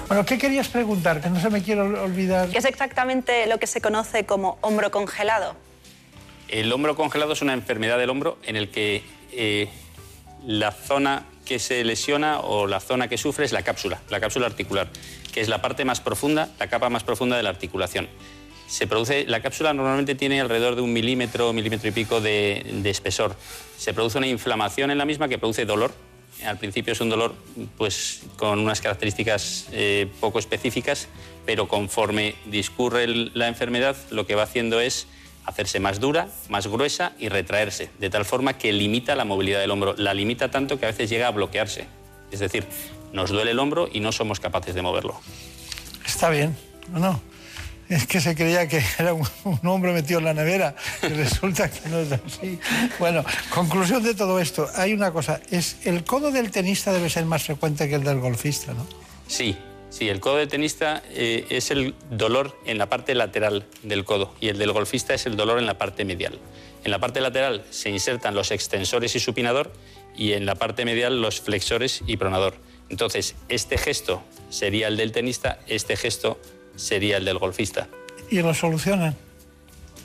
Bueno, 0.09 0.27
¿qué 0.27 0.39
querías 0.39 0.69
preguntar? 0.69 1.21
Que 1.21 1.31
no 1.31 1.41
se 1.41 1.51
me 1.51 1.63
quiero 1.63 1.85
olvidar. 2.03 2.49
¿Qué 2.51 2.59
es 2.59 2.65
exactamente 2.65 3.47
lo 3.47 3.59
que 3.59 3.67
se 3.67 3.81
conoce 3.81 4.27
como 4.27 4.59
hombro 4.61 4.91
congelado? 4.91 5.55
El 6.49 6.73
hombro 6.73 6.97
congelado 6.97 7.33
es 7.33 7.43
una 7.43 7.55
enfermedad 7.55 7.99
del 7.99 8.11
hombro 8.11 8.39
en 8.45 8.57
el 8.57 8.69
que 8.69 9.03
eh, 9.33 9.69
la 10.45 10.71
zona 10.73 11.25
que 11.47 11.59
se 11.59 11.83
lesiona 11.85 12.41
o 12.41 12.67
la 12.67 12.81
zona 12.81 13.09
que 13.09 13.17
sufre 13.17 13.45
es 13.45 13.53
la 13.53 13.63
cápsula, 13.63 14.01
la 14.11 14.21
cápsula 14.21 14.47
articular, 14.47 14.89
que 15.33 15.41
es 15.41 15.49
la 15.49 15.63
parte 15.63 15.85
más 15.85 16.01
profunda, 16.01 16.51
la 16.59 16.67
capa 16.69 16.91
más 16.91 17.05
profunda 17.05 17.37
de 17.37 17.43
la 17.43 17.51
articulación 17.51 18.09
se 18.73 18.87
produce, 18.87 19.27
la 19.27 19.43
cápsula 19.43 19.75
normalmente 19.75 20.15
tiene 20.15 20.41
alrededor 20.41 20.77
de 20.77 20.81
un 20.81 20.95
milímetro, 20.95 21.53
milímetro 21.53 21.91
y 21.91 21.93
pico 21.93 22.23
de, 22.23 22.81
espesor. 22.87 23.37
Se 23.77 23.93
produce 23.93 24.17
una 24.17 24.29
inflamación 24.29 24.91
en 24.91 24.97
la 24.97 25.05
misma 25.05 25.29
que 25.29 25.37
produce 25.37 25.67
dolor. 25.67 25.93
Al 26.47 26.59
principio 26.59 26.93
es 26.93 27.01
un 27.01 27.09
dolor 27.09 27.35
pues, 27.79 28.23
con 28.37 28.59
unas 28.59 28.81
características 28.81 29.69
eh, 29.73 30.09
poco 30.21 30.39
específicas, 30.39 31.09
pero 31.47 31.69
conforme 31.69 32.35
discurre 32.47 33.07
la 33.07 33.49
enfermedad, 33.49 33.97
lo 34.11 34.27
que 34.27 34.35
va 34.35 34.45
haciendo 34.45 34.81
es 34.81 35.07
hacerse 35.45 35.81
más 35.81 36.01
dura, 36.01 36.29
más 36.49 36.67
gruesa 36.67 37.13
y 37.19 37.29
retraerse, 37.29 37.91
de 37.99 38.11
tal 38.11 38.25
forma 38.25 38.59
que 38.59 38.73
limita 38.73 39.15
la 39.17 39.25
movilidad 39.25 39.61
del 39.61 39.71
hombro. 39.71 39.95
La 39.97 40.15
limita 40.15 40.51
tanto 40.51 40.79
que 40.79 40.87
a 40.87 40.91
veces 40.91 41.11
llega 41.11 41.29
a 41.29 41.31
bloquearse. 41.31 41.87
Es 42.31 42.41
decir, 42.41 42.65
nos 43.13 43.31
duele 43.31 43.51
el 43.51 43.59
hombro 43.59 43.89
y 43.93 44.01
no 44.01 44.13
somos 44.13 44.41
capaces 44.41 44.75
de 44.75 44.83
moverlo. 44.83 45.21
Está 46.07 46.31
bien, 46.31 46.57
¿o 46.95 46.99
no? 46.99 47.21
Es 47.93 48.07
que 48.07 48.21
se 48.21 48.35
creía 48.35 48.67
que 48.67 48.83
era 48.99 49.13
un, 49.13 49.27
hombre 49.65 49.93
metido 49.93 50.19
en 50.19 50.25
la 50.25 50.35
nevera 50.35 50.75
y 51.03 51.07
resulta 51.09 51.71
que 51.71 51.89
no 51.89 51.99
es 51.99 52.13
así. 52.13 52.59
Bueno, 52.99 53.25
conclusión 53.51 54.03
de 54.03 54.15
todo 54.15 54.41
esto, 54.41 54.69
hay 54.77 54.95
una 54.95 55.13
cosa, 55.13 55.41
es 55.51 55.77
el 55.85 56.05
codo 56.05 56.31
del 56.31 56.51
tenista 56.51 56.93
debe 56.93 57.11
ser 57.11 57.27
más 57.27 57.43
frecuente 57.43 57.89
que 57.89 57.97
el 57.97 58.05
del 58.05 58.21
golfista, 58.21 58.73
¿no? 58.73 58.87
Sí, 59.27 59.57
sí, 59.91 60.09
el 60.09 60.21
codo 60.21 60.37
del 60.37 60.49
tenista 60.49 61.03
eh, 61.11 61.47
es 61.51 61.71
el 61.71 61.95
dolor 62.11 62.59
en 62.65 62.79
la 62.79 62.89
parte 62.89 63.15
lateral 63.15 63.67
del 63.83 64.05
codo 64.05 64.35
y 64.41 64.49
el 64.49 64.59
del 64.59 64.73
golfista 64.73 65.13
es 65.13 65.27
el 65.27 65.37
dolor 65.37 65.59
en 65.59 65.67
la 65.67 65.77
parte 65.77 66.05
medial. 66.05 66.39
En 66.85 66.91
la 66.91 66.99
parte 66.99 67.21
lateral 67.21 67.65
se 67.71 67.91
insertan 67.91 68.35
los 68.35 68.51
extensores 68.51 69.15
y 69.15 69.21
supinador 69.21 69.73
y 70.17 70.33
en 70.33 70.47
la 70.47 70.55
parte 70.55 70.85
medial 70.85 71.21
los 71.21 71.41
flexores 71.41 72.03
y 72.07 72.17
pronador. 72.17 72.55
Entonces, 72.89 73.37
este 73.49 73.79
gesto 73.79 74.23
sería 74.51 74.89
el 74.89 74.97
del 74.97 75.13
tenista, 75.13 75.61
este 75.67 75.97
gesto 75.97 76.39
sería 76.83 77.17
el 77.17 77.25
del 77.25 77.39
golfista. 77.39 77.89
¿Y 78.31 78.43
lo 78.43 78.55
solucionan? 78.55 79.17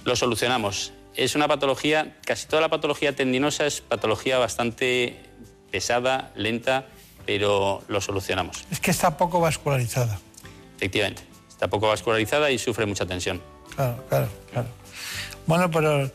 Lo 0.05 0.15
solucionamos. 0.15 0.93
Es 1.15 1.35
una 1.35 1.47
patología, 1.47 2.17
casi 2.25 2.47
toda 2.47 2.61
la 2.61 2.69
patología 2.69 3.15
tendinosa 3.15 3.65
es 3.65 3.81
patología 3.81 4.37
bastante 4.37 5.17
pesada, 5.71 6.31
lenta, 6.35 6.85
pero 7.25 7.83
lo 7.87 8.01
solucionamos. 8.01 8.65
Es 8.71 8.79
que 8.79 8.91
está 8.91 9.17
poco 9.17 9.39
vascularizada. 9.39 10.19
Efectivamente, 10.77 11.23
está 11.49 11.67
poco 11.67 11.87
vascularizada 11.87 12.51
y 12.51 12.59
sufre 12.59 12.85
mucha 12.85 13.05
tensión. 13.05 13.41
Claro, 13.75 14.05
claro, 14.07 14.29
claro. 14.51 14.67
Bueno, 15.47 15.71
pero 15.71 16.11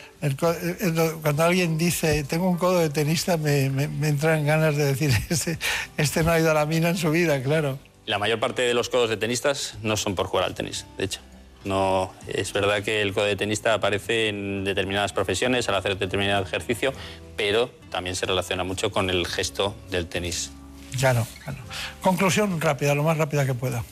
cuando 1.22 1.42
alguien 1.42 1.78
dice, 1.78 2.22
tengo 2.24 2.48
un 2.48 2.58
codo 2.58 2.78
de 2.78 2.90
tenista, 2.90 3.38
me, 3.38 3.70
me, 3.70 4.08
entran 4.08 4.44
ganas 4.44 4.76
de 4.76 4.84
decir, 4.84 5.10
este, 5.30 5.58
este 5.96 6.22
no 6.22 6.32
ha 6.32 6.38
ido 6.38 6.50
a 6.50 6.54
la 6.54 6.66
mina 6.66 6.90
en 6.90 6.96
su 6.96 7.10
vida, 7.10 7.42
claro. 7.42 7.78
La 8.06 8.18
mayor 8.18 8.40
parte 8.40 8.62
de 8.62 8.74
los 8.74 8.88
codos 8.88 9.10
de 9.10 9.16
tenistas 9.16 9.76
no 9.82 9.96
son 9.96 10.14
por 10.14 10.26
jugar 10.26 10.46
al 10.46 10.54
tenis, 10.54 10.86
de 10.98 11.04
hecho. 11.04 11.20
No, 11.64 12.12
es 12.26 12.52
verdad 12.52 12.82
que 12.82 13.02
el 13.02 13.14
codo 13.14 13.26
de 13.26 13.36
tenista 13.36 13.74
aparece 13.74 14.28
en 14.28 14.64
determinadas 14.64 15.12
profesiones 15.12 15.68
al 15.68 15.76
hacer 15.76 15.96
determinado 15.96 16.42
ejercicio, 16.42 16.92
pero 17.36 17.70
también 17.90 18.16
se 18.16 18.26
relaciona 18.26 18.64
mucho 18.64 18.90
con 18.90 19.10
el 19.10 19.26
gesto 19.26 19.76
del 19.90 20.08
tenis. 20.08 20.50
Ya 20.96 21.14
no, 21.14 21.26
ya 21.46 21.52
no. 21.52 21.58
Conclusión 22.00 22.60
rápida, 22.60 22.94
lo 22.94 23.04
más 23.04 23.16
rápida 23.16 23.46
que 23.46 23.54
pueda. 23.54 23.84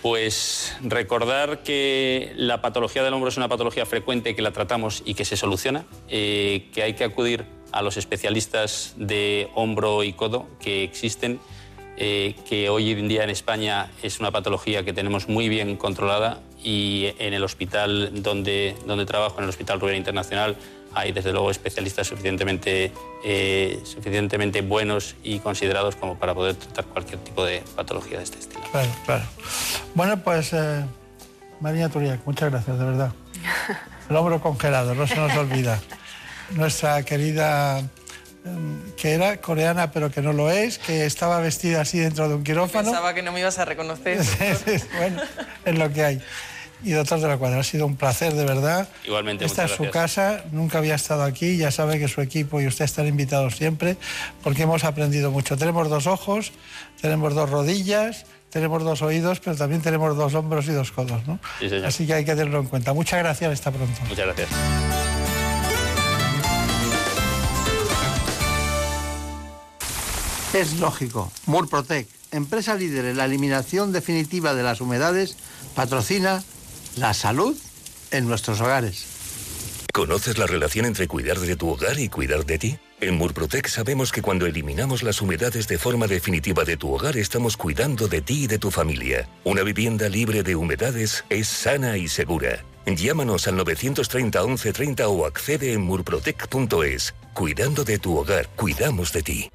Pues 0.00 0.76
recordar 0.82 1.62
que 1.62 2.32
la 2.36 2.62
patología 2.62 3.02
del 3.02 3.12
hombro 3.12 3.28
es 3.28 3.36
una 3.36 3.48
patología 3.48 3.84
frecuente 3.84 4.34
que 4.34 4.42
la 4.42 4.52
tratamos 4.52 5.02
y 5.04 5.14
que 5.14 5.24
se 5.24 5.36
soluciona, 5.36 5.84
eh, 6.08 6.70
que 6.72 6.82
hay 6.82 6.94
que 6.94 7.04
acudir 7.04 7.44
a 7.72 7.82
los 7.82 7.96
especialistas 7.96 8.94
de 8.96 9.50
hombro 9.54 10.04
y 10.04 10.12
codo 10.12 10.46
que 10.60 10.84
existen, 10.84 11.40
eh, 12.00 12.36
que 12.48 12.68
hoy 12.70 12.92
en 12.92 13.08
día 13.08 13.24
en 13.24 13.30
España 13.30 13.90
es 14.04 14.20
una 14.20 14.30
patología 14.30 14.84
que 14.84 14.92
tenemos 14.92 15.28
muy 15.28 15.48
bien 15.48 15.76
controlada 15.76 16.38
y 16.62 17.12
en 17.18 17.34
el 17.34 17.42
hospital 17.42 18.22
donde, 18.22 18.76
donde 18.86 19.04
trabajo, 19.04 19.38
en 19.38 19.44
el 19.44 19.50
Hospital 19.50 19.80
Rueda 19.80 19.96
Internacional, 19.96 20.56
hay 20.94 21.10
desde 21.10 21.32
luego 21.32 21.50
especialistas 21.50 22.06
suficientemente, 22.06 22.92
eh, 23.24 23.80
suficientemente 23.84 24.62
buenos 24.62 25.16
y 25.24 25.40
considerados 25.40 25.96
como 25.96 26.16
para 26.16 26.34
poder 26.34 26.54
tratar 26.54 26.84
cualquier 26.84 27.18
tipo 27.18 27.44
de 27.44 27.64
patología 27.74 28.18
de 28.18 28.24
este 28.24 28.38
estilo. 28.38 28.62
Claro, 28.70 28.90
claro. 29.04 29.24
Bueno, 29.94 30.22
pues 30.22 30.52
eh, 30.52 30.84
María 31.60 31.88
Turiac, 31.88 32.20
muchas 32.24 32.50
gracias, 32.50 32.78
de 32.78 32.84
verdad. 32.84 33.12
El 34.08 34.14
hombro 34.14 34.40
congelado, 34.40 34.94
no 34.94 35.04
se 35.06 35.16
nos 35.16 35.36
olvida. 35.36 35.80
Nuestra 36.50 37.02
querida 37.02 37.82
que 38.96 39.12
era 39.12 39.40
coreana 39.40 39.90
pero 39.90 40.10
que 40.10 40.22
no 40.22 40.32
lo 40.32 40.50
es, 40.50 40.78
que 40.78 41.06
estaba 41.06 41.40
vestida 41.40 41.82
así 41.82 41.98
dentro 41.98 42.28
de 42.28 42.34
un 42.34 42.44
quirófano. 42.44 42.90
Pensaba 42.90 43.14
que 43.14 43.22
no 43.22 43.32
me 43.32 43.40
ibas 43.40 43.58
a 43.58 43.64
reconocer. 43.64 44.18
bueno, 44.98 45.22
es 45.64 45.78
lo 45.78 45.92
que 45.92 46.04
hay 46.04 46.22
y 46.82 46.92
doctor 46.92 47.20
de 47.20 47.28
la 47.28 47.38
Cuadra. 47.38 47.60
Ha 47.60 47.64
sido 47.64 47.86
un 47.86 47.96
placer, 47.96 48.34
de 48.34 48.44
verdad. 48.44 48.88
Igualmente, 49.04 49.44
Esta 49.44 49.64
es 49.64 49.72
su 49.72 49.90
casa, 49.90 50.44
nunca 50.52 50.78
había 50.78 50.94
estado 50.94 51.22
aquí, 51.22 51.56
ya 51.56 51.70
sabe 51.70 51.98
que 51.98 52.08
su 52.08 52.20
equipo 52.20 52.60
y 52.60 52.66
usted 52.66 52.84
están 52.84 53.06
invitados 53.06 53.56
siempre, 53.56 53.96
porque 54.42 54.62
hemos 54.62 54.84
aprendido 54.84 55.30
mucho. 55.30 55.56
Tenemos 55.56 55.88
dos 55.88 56.06
ojos, 56.06 56.52
tenemos 57.00 57.34
dos 57.34 57.50
rodillas, 57.50 58.26
tenemos 58.50 58.82
dos 58.84 59.02
oídos, 59.02 59.40
pero 59.40 59.56
también 59.56 59.82
tenemos 59.82 60.16
dos 60.16 60.34
hombros 60.34 60.66
y 60.68 60.72
dos 60.72 60.92
codos, 60.92 61.26
¿no? 61.26 61.38
Así 61.84 62.06
que 62.06 62.14
hay 62.14 62.24
que 62.24 62.34
tenerlo 62.34 62.60
en 62.60 62.66
cuenta. 62.66 62.92
Muchas 62.92 63.18
gracias, 63.18 63.52
hasta 63.52 63.70
pronto. 63.70 64.00
Muchas 64.08 64.26
gracias. 64.26 65.17
Es 70.54 70.80
lógico. 70.80 71.30
Murprotec, 71.44 72.08
empresa 72.32 72.74
líder 72.74 73.04
en 73.04 73.18
la 73.18 73.26
eliminación 73.26 73.92
definitiva 73.92 74.54
de 74.54 74.62
las 74.62 74.80
humedades, 74.80 75.36
patrocina 75.74 76.42
la 76.96 77.12
salud 77.12 77.56
en 78.10 78.26
nuestros 78.26 78.60
hogares. 78.60 79.04
¿Conoces 79.92 80.38
la 80.38 80.46
relación 80.46 80.86
entre 80.86 81.06
cuidar 81.06 81.38
de 81.38 81.56
tu 81.56 81.68
hogar 81.68 81.98
y 81.98 82.08
cuidar 82.08 82.46
de 82.46 82.58
ti? 82.58 82.78
En 83.00 83.16
Murprotec 83.16 83.68
sabemos 83.68 84.10
que 84.10 84.22
cuando 84.22 84.46
eliminamos 84.46 85.02
las 85.02 85.20
humedades 85.20 85.68
de 85.68 85.78
forma 85.78 86.06
definitiva 86.06 86.64
de 86.64 86.76
tu 86.76 86.94
hogar 86.94 87.16
estamos 87.16 87.56
cuidando 87.56 88.08
de 88.08 88.22
ti 88.22 88.44
y 88.44 88.46
de 88.46 88.58
tu 88.58 88.70
familia. 88.70 89.28
Una 89.44 89.62
vivienda 89.62 90.08
libre 90.08 90.42
de 90.42 90.56
humedades 90.56 91.24
es 91.28 91.46
sana 91.46 91.98
y 91.98 92.08
segura. 92.08 92.64
Llámanos 92.86 93.46
al 93.48 93.56
930 93.56 94.40
1130 94.40 95.08
o 95.08 95.26
accede 95.26 95.74
en 95.74 95.82
murprotec.es. 95.82 97.14
Cuidando 97.34 97.84
de 97.84 97.98
tu 97.98 98.16
hogar, 98.16 98.48
cuidamos 98.56 99.12
de 99.12 99.22
ti. 99.22 99.50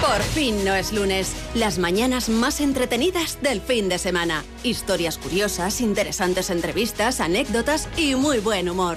Por 0.00 0.22
fin 0.22 0.64
no 0.64 0.74
es 0.74 0.92
lunes. 0.94 1.34
Las 1.54 1.78
mañanas 1.78 2.30
más 2.30 2.62
entretenidas 2.62 3.38
del 3.42 3.60
fin 3.60 3.90
de 3.90 3.98
semana. 3.98 4.44
Historias 4.62 5.18
curiosas, 5.18 5.82
interesantes 5.82 6.48
entrevistas, 6.48 7.20
anécdotas 7.20 7.86
y 7.98 8.14
muy 8.14 8.38
buen 8.38 8.70
humor. 8.70 8.96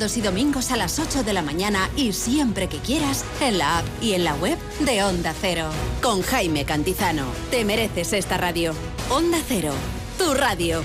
y 0.00 0.22
domingos 0.22 0.70
a 0.70 0.78
las 0.78 0.98
8 0.98 1.24
de 1.24 1.34
la 1.34 1.42
mañana 1.42 1.90
y 1.94 2.14
siempre 2.14 2.68
que 2.68 2.78
quieras 2.78 3.22
en 3.42 3.58
la 3.58 3.78
app 3.78 3.84
y 4.00 4.14
en 4.14 4.24
la 4.24 4.34
web 4.34 4.56
de 4.80 5.02
Onda 5.02 5.34
Cero. 5.38 5.68
Con 6.00 6.22
Jaime 6.22 6.64
Cantizano. 6.64 7.26
Te 7.50 7.66
mereces 7.66 8.14
esta 8.14 8.38
radio. 8.38 8.72
Onda 9.10 9.36
Cero, 9.46 9.74
tu 10.16 10.32
radio. 10.32 10.82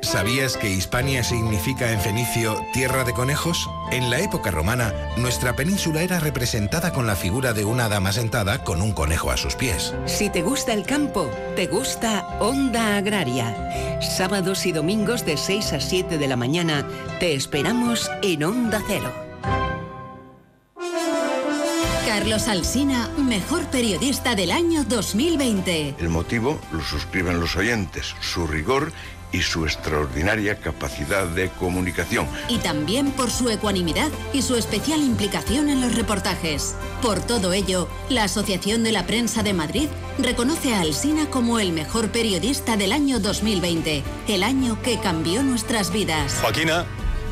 ¿Sabías 0.00 0.56
que 0.56 0.70
Hispania 0.70 1.24
significa 1.24 1.92
en 1.92 2.00
fenicio 2.00 2.56
tierra 2.72 3.04
de 3.04 3.12
conejos? 3.12 3.68
En 3.90 4.10
la 4.10 4.20
época 4.20 4.50
romana, 4.50 4.94
nuestra 5.16 5.56
península 5.56 6.02
era 6.02 6.20
representada 6.20 6.92
con 6.92 7.06
la 7.06 7.16
figura 7.16 7.52
de 7.52 7.64
una 7.64 7.88
dama 7.88 8.12
sentada 8.12 8.62
con 8.64 8.80
un 8.80 8.92
conejo 8.92 9.30
a 9.30 9.36
sus 9.36 9.56
pies. 9.56 9.94
Si 10.06 10.30
te 10.30 10.42
gusta 10.42 10.72
el 10.72 10.84
campo, 10.84 11.28
te 11.56 11.66
gusta 11.66 12.26
Onda 12.40 12.96
Agraria. 12.96 14.00
Sábados 14.00 14.66
y 14.66 14.72
domingos 14.72 15.26
de 15.26 15.36
6 15.36 15.72
a 15.72 15.80
7 15.80 16.16
de 16.16 16.28
la 16.28 16.36
mañana, 16.36 16.86
te 17.18 17.34
esperamos 17.34 18.10
en 18.22 18.44
Onda 18.44 18.80
Cero. 18.86 19.12
Carlos 22.06 22.48
Alsina, 22.48 23.08
mejor 23.16 23.64
periodista 23.66 24.34
del 24.34 24.50
año 24.50 24.84
2020. 24.84 25.96
El 25.98 26.08
motivo 26.08 26.58
lo 26.72 26.82
suscriben 26.82 27.40
los 27.40 27.56
oyentes, 27.56 28.14
su 28.20 28.46
rigor 28.46 28.92
y 29.14 29.17
su 29.42 29.64
extraordinaria 29.64 30.56
capacidad 30.56 31.26
de 31.26 31.50
comunicación. 31.50 32.26
Y 32.48 32.58
también 32.58 33.10
por 33.12 33.30
su 33.30 33.48
ecuanimidad 33.50 34.10
y 34.32 34.42
su 34.42 34.56
especial 34.56 35.00
implicación 35.00 35.68
en 35.68 35.80
los 35.80 35.94
reportajes. 35.94 36.74
Por 37.02 37.20
todo 37.20 37.52
ello, 37.52 37.88
la 38.08 38.24
Asociación 38.24 38.82
de 38.82 38.92
la 38.92 39.06
Prensa 39.06 39.42
de 39.42 39.52
Madrid 39.52 39.88
reconoce 40.18 40.74
a 40.74 40.80
Alsina 40.80 41.26
como 41.30 41.58
el 41.58 41.72
mejor 41.72 42.10
periodista 42.10 42.76
del 42.76 42.92
año 42.92 43.20
2020, 43.20 44.02
el 44.28 44.42
año 44.42 44.80
que 44.82 44.98
cambió 44.98 45.42
nuestras 45.42 45.92
vidas. 45.92 46.38
Joaquina 46.40 46.86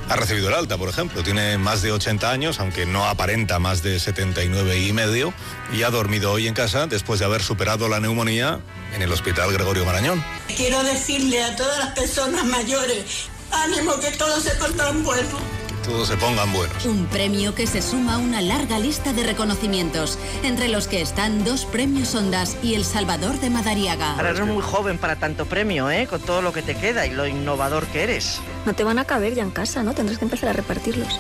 ha 0.08 0.16
recibido 0.16 0.48
el 0.48 0.54
alta, 0.54 0.78
por 0.78 0.88
ejemplo. 0.88 1.22
Tiene 1.22 1.58
más 1.58 1.82
de 1.82 1.92
80 1.92 2.30
años, 2.30 2.60
aunque 2.60 2.86
no 2.86 3.06
aparenta 3.06 3.58
más 3.58 3.82
de 3.82 3.98
79 3.98 4.80
y 4.80 4.92
medio, 4.92 5.32
y 5.72 5.82
ha 5.82 5.90
dormido 5.90 6.32
hoy 6.32 6.46
en 6.46 6.54
casa 6.54 6.86
después 6.86 7.20
de 7.20 7.26
haber 7.26 7.42
superado 7.42 7.88
la 7.88 8.00
neumonía 8.00 8.60
en 8.94 9.02
el 9.02 9.12
Hospital 9.12 9.52
Gregorio 9.52 9.84
Marañón. 9.84 10.24
Quiero 10.56 10.82
decirle 10.82 11.42
a 11.42 11.56
todas 11.56 11.78
las 11.78 11.94
personas 11.94 12.44
mayores, 12.44 13.28
ánimo 13.50 13.98
que 14.00 14.10
todo 14.12 14.40
se 14.40 14.50
pondrán 14.56 15.02
bueno 15.02 15.55
todos 15.86 16.08
se 16.08 16.16
pongan 16.16 16.52
buenos. 16.52 16.84
Un 16.84 17.06
premio 17.06 17.54
que 17.54 17.66
se 17.66 17.80
suma 17.80 18.14
a 18.14 18.18
una 18.18 18.42
larga 18.42 18.78
lista 18.78 19.12
de 19.12 19.22
reconocimientos, 19.22 20.18
entre 20.42 20.68
los 20.68 20.88
que 20.88 21.00
están 21.00 21.44
dos 21.44 21.64
premios 21.64 22.14
Ondas 22.14 22.56
y 22.62 22.74
El 22.74 22.84
Salvador 22.84 23.38
de 23.38 23.50
Madariaga. 23.50 24.12
Ahora 24.16 24.30
eres 24.30 24.46
muy 24.46 24.62
joven 24.62 24.98
para 24.98 25.16
tanto 25.16 25.46
premio, 25.46 25.90
¿eh? 25.90 26.06
Con 26.08 26.20
todo 26.20 26.42
lo 26.42 26.52
que 26.52 26.62
te 26.62 26.74
queda 26.74 27.06
y 27.06 27.10
lo 27.10 27.26
innovador 27.26 27.86
que 27.86 28.02
eres. 28.02 28.40
No 28.64 28.74
te 28.74 28.84
van 28.84 28.98
a 28.98 29.04
caber 29.04 29.34
ya 29.34 29.42
en 29.42 29.50
casa, 29.50 29.82
¿no? 29.82 29.94
Tendrás 29.94 30.18
que 30.18 30.24
empezar 30.24 30.48
a 30.48 30.52
repartirlos. 30.52 31.18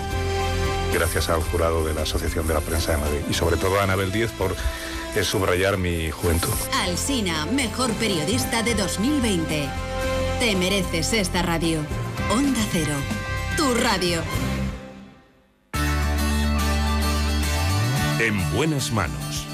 Gracias 0.92 1.28
al 1.28 1.42
jurado 1.42 1.84
de 1.84 1.94
la 1.94 2.02
Asociación 2.02 2.46
de 2.46 2.54
la 2.54 2.60
Prensa 2.60 2.92
de 2.92 2.98
Madrid 2.98 3.20
y 3.30 3.34
sobre 3.34 3.56
todo 3.56 3.78
a 3.78 3.84
Anabel 3.84 4.10
Díez 4.12 4.32
por 4.32 4.56
subrayar 5.24 5.78
mi 5.78 6.10
juventud. 6.10 6.52
Alsina, 6.82 7.46
mejor 7.46 7.90
periodista 7.92 8.62
de 8.62 8.74
2020. 8.74 9.68
Te 10.40 10.56
mereces 10.56 11.12
esta 11.14 11.42
radio. 11.42 11.80
Onda 12.30 12.60
Cero, 12.72 12.94
tu 13.56 13.74
radio. 13.74 14.22
En 18.18 18.34
buenas 18.54 18.92
manos. 18.92 19.46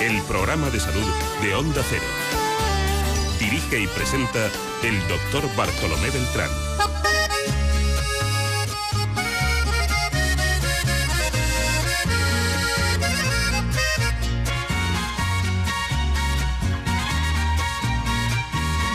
El 0.00 0.22
programa 0.22 0.70
de 0.70 0.80
salud 0.80 1.06
de 1.42 1.54
Onda 1.54 1.82
Cero. 1.86 2.02
Dirige 3.38 3.78
y 3.78 3.86
presenta 3.88 4.46
el 4.82 4.98
doctor 5.06 5.44
Bartolomé 5.54 6.08
Beltrán. 6.08 6.48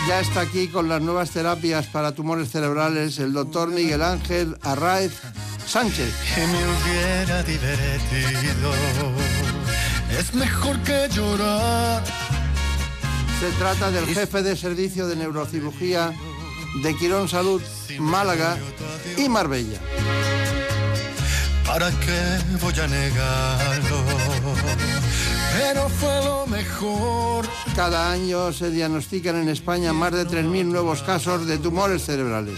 Ya 0.07 0.19
está 0.19 0.41
aquí 0.41 0.67
con 0.67 0.89
las 0.89 1.01
nuevas 1.01 1.29
terapias 1.29 1.85
para 1.85 2.13
tumores 2.13 2.49
cerebrales 2.49 3.19
el 3.19 3.33
doctor 3.33 3.69
Miguel 3.69 4.01
Ángel 4.01 4.57
Arraez 4.63 5.21
Sánchez. 5.67 6.13
Que 6.33 6.47
me 6.47 6.57
hubiera 6.65 7.43
divertido. 7.43 8.71
Es 10.17 10.33
mejor 10.33 10.79
que 10.79 11.09
llorar. 11.09 12.03
Se 13.39 13.51
trata 13.59 13.91
del 13.91 14.07
jefe 14.07 14.41
de 14.41 14.55
servicio 14.55 15.07
de 15.07 15.17
neurocirugía 15.17 16.13
de 16.81 16.95
Quirón 16.95 17.27
Salud 17.27 17.61
Málaga 17.99 18.57
y 19.17 19.27
Marbella. 19.27 19.79
¿Para 21.65 21.89
qué 21.91 22.39
voy 22.61 22.79
a 22.79 22.87
negarlo? 22.87 24.03
Pero 25.57 25.89
fue 25.89 26.23
lo 26.23 26.47
mejor. 26.47 27.45
Cada 27.75 28.09
año 28.11 28.53
se 28.53 28.71
diagnostican 28.71 29.35
en 29.35 29.49
España 29.49 29.91
más 29.91 30.13
de 30.13 30.25
3.000 30.25 30.65
nuevos 30.65 31.03
casos 31.03 31.45
de 31.45 31.57
tumores 31.57 32.05
cerebrales. 32.05 32.57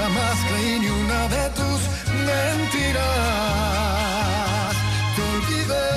jamás 0.00 0.38
creí 0.48 0.80
ni 0.80 0.88
una 0.88 1.28
de 1.28 1.50
tus 1.50 1.80
mentiras. 2.26 3.04
Te 5.14 5.22
olvidé 5.22 5.88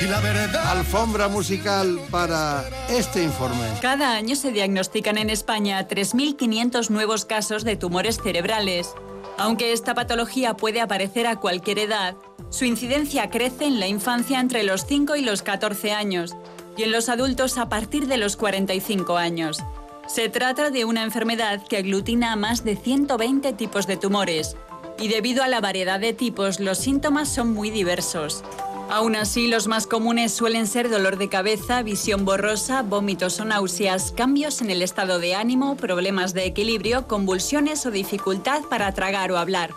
y 0.00 0.04
la 0.08 0.20
verdad. 0.20 0.70
Alfombra 0.72 1.28
musical 1.28 2.00
para 2.10 2.64
este 2.88 3.22
informe. 3.22 3.66
Cada 3.80 4.14
año 4.14 4.34
se 4.34 4.50
diagnostican 4.50 5.18
en 5.18 5.30
España 5.30 5.86
3.500 5.86 6.90
nuevos 6.90 7.24
casos 7.24 7.64
de 7.64 7.76
tumores 7.76 8.18
cerebrales. 8.22 8.94
Aunque 9.38 9.72
esta 9.72 9.94
patología 9.94 10.54
puede 10.54 10.80
aparecer 10.80 11.26
a 11.26 11.36
cualquier 11.36 11.78
edad, 11.78 12.16
su 12.50 12.64
incidencia 12.64 13.30
crece 13.30 13.66
en 13.66 13.80
la 13.80 13.86
infancia 13.86 14.40
entre 14.40 14.62
los 14.62 14.84
5 14.86 15.16
y 15.16 15.22
los 15.22 15.42
14 15.42 15.92
años 15.92 16.34
y 16.76 16.82
en 16.82 16.92
los 16.92 17.08
adultos 17.08 17.58
a 17.58 17.68
partir 17.68 18.06
de 18.08 18.16
los 18.16 18.36
45 18.36 19.16
años. 19.16 19.62
Se 20.06 20.28
trata 20.28 20.70
de 20.70 20.84
una 20.84 21.02
enfermedad 21.04 21.62
que 21.66 21.78
aglutina 21.78 22.32
a 22.32 22.36
más 22.36 22.64
de 22.64 22.76
120 22.76 23.52
tipos 23.54 23.86
de 23.86 23.96
tumores 23.96 24.56
y 24.98 25.08
debido 25.08 25.42
a 25.42 25.48
la 25.48 25.60
variedad 25.60 26.00
de 26.00 26.12
tipos 26.12 26.60
los 26.60 26.78
síntomas 26.78 27.28
son 27.28 27.52
muy 27.52 27.70
diversos. 27.70 28.44
Aún 28.90 29.16
así, 29.16 29.48
los 29.48 29.68
más 29.68 29.86
comunes 29.86 30.32
suelen 30.32 30.66
ser 30.66 30.90
dolor 30.90 31.16
de 31.16 31.30
cabeza, 31.30 31.82
visión 31.82 32.26
borrosa, 32.26 32.82
vómitos 32.82 33.40
o 33.40 33.44
náuseas, 33.46 34.12
cambios 34.12 34.60
en 34.60 34.70
el 34.70 34.82
estado 34.82 35.18
de 35.18 35.34
ánimo, 35.34 35.76
problemas 35.76 36.34
de 36.34 36.44
equilibrio, 36.44 37.08
convulsiones 37.08 37.86
o 37.86 37.90
dificultad 37.90 38.62
para 38.68 38.92
tragar 38.92 39.32
o 39.32 39.38
hablar. 39.38 39.70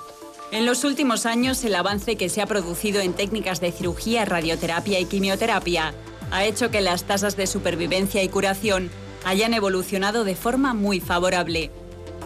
En 0.52 0.66
los 0.66 0.84
últimos 0.84 1.26
años, 1.26 1.64
el 1.64 1.76
avance 1.76 2.18
que 2.18 2.30
se 2.30 2.42
ha 2.42 2.46
producido 2.46 3.00
en 3.00 3.14
técnicas 3.14 3.62
de 3.62 3.72
cirugía, 3.72 4.26
radioterapia 4.26 5.00
y 5.00 5.06
quimioterapia 5.06 5.94
ha 6.32 6.44
hecho 6.44 6.72
que 6.72 6.82
las 6.82 7.04
tasas 7.04 7.38
de 7.38 7.48
supervivencia 7.48 8.22
y 8.22 8.28
curación 8.28 8.90
hayan 9.26 9.54
evolucionado 9.54 10.24
de 10.24 10.36
forma 10.36 10.74
muy 10.74 11.02
favorable. 11.02 11.72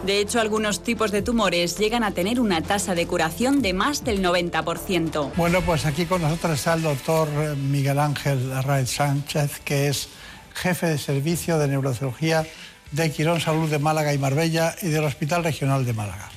De 0.04 0.20
hecho, 0.20 0.40
algunos 0.40 0.82
tipos 0.82 1.10
de 1.10 1.22
tumores 1.22 1.76
llegan 1.76 2.04
a 2.04 2.12
tener 2.12 2.40
una 2.40 2.62
tasa 2.62 2.94
de 2.94 3.06
curación 3.06 3.60
de 3.60 3.74
más 3.74 4.04
del 4.04 4.22
90%. 4.22 5.32
Bueno, 5.36 5.60
pues 5.62 5.84
aquí 5.84 6.06
con 6.06 6.22
nosotros 6.22 6.52
está 6.52 6.74
el 6.74 6.82
doctor 6.82 7.28
Miguel 7.56 7.98
Ángel 7.98 8.52
Arraez 8.52 8.90
Sánchez, 8.90 9.60
que 9.64 9.88
es 9.88 10.08
jefe 10.54 10.86
de 10.86 10.98
servicio 10.98 11.58
de 11.58 11.68
neurocirugía 11.68 12.46
de 12.92 13.10
Quirón 13.10 13.40
Salud 13.40 13.68
de 13.70 13.78
Málaga 13.78 14.14
y 14.14 14.18
Marbella 14.18 14.74
y 14.82 14.88
del 14.88 15.04
Hospital 15.04 15.44
Regional 15.44 15.84
de 15.84 15.92
Málaga. 15.92 16.30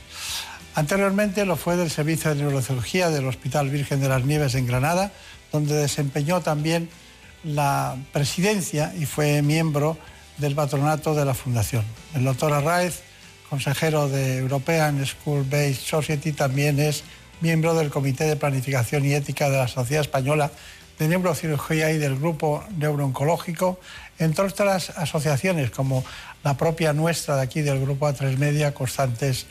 Anteriormente 0.76 1.46
lo 1.46 1.56
fue 1.56 1.78
del 1.78 1.92
Servicio 1.92 2.34
de 2.34 2.42
Neurocirugía 2.42 3.10
del 3.12 3.28
Hospital 3.28 3.70
Virgen 3.70 4.02
de 4.02 4.10
las 4.10 4.26
Nieves 4.26 4.56
en 4.56 4.66
Granada, 4.66 5.12
donde 5.52 5.76
desempeñó 5.76 6.42
también 6.42 6.90
la 7.44 7.96
presidencia 8.12 8.94
y 8.98 9.06
fue 9.06 9.42
miembro 9.42 9.98
del 10.38 10.56
patronato 10.56 11.16
de 11.16 11.26
la 11.26 11.34
Fundación. 11.34 11.84
El 12.16 12.24
doctor 12.24 12.54
Arraez, 12.54 13.02
consejero 13.50 14.10
de 14.10 14.38
European 14.38 15.06
School 15.06 15.46
Based 15.50 15.76
Society, 15.76 16.32
también 16.32 16.80
es 16.80 17.04
miembro 17.42 17.74
del 17.74 17.90
Comité 17.90 18.24
de 18.24 18.36
Planificación 18.36 19.06
y 19.06 19.14
Ética 19.14 19.50
de 19.50 19.58
la 19.58 19.68
Sociedad 19.68 20.02
Española 20.02 20.52
de 21.00 21.08
Neurocirugía 21.08 21.92
y 21.92 21.98
del 21.98 22.18
Grupo 22.18 22.64
Neurooncológico, 22.78 23.80
entre 24.20 24.46
otras 24.46 24.92
asociaciones 24.92 25.72
como 25.72 26.06
la 26.44 26.56
propia 26.56 26.94
nuestra 26.94 27.36
de 27.36 27.42
aquí 27.42 27.62
del 27.62 27.80
Grupo 27.80 28.08
A3 28.08 28.38
Media, 28.38 28.74
Constantes 28.74 29.48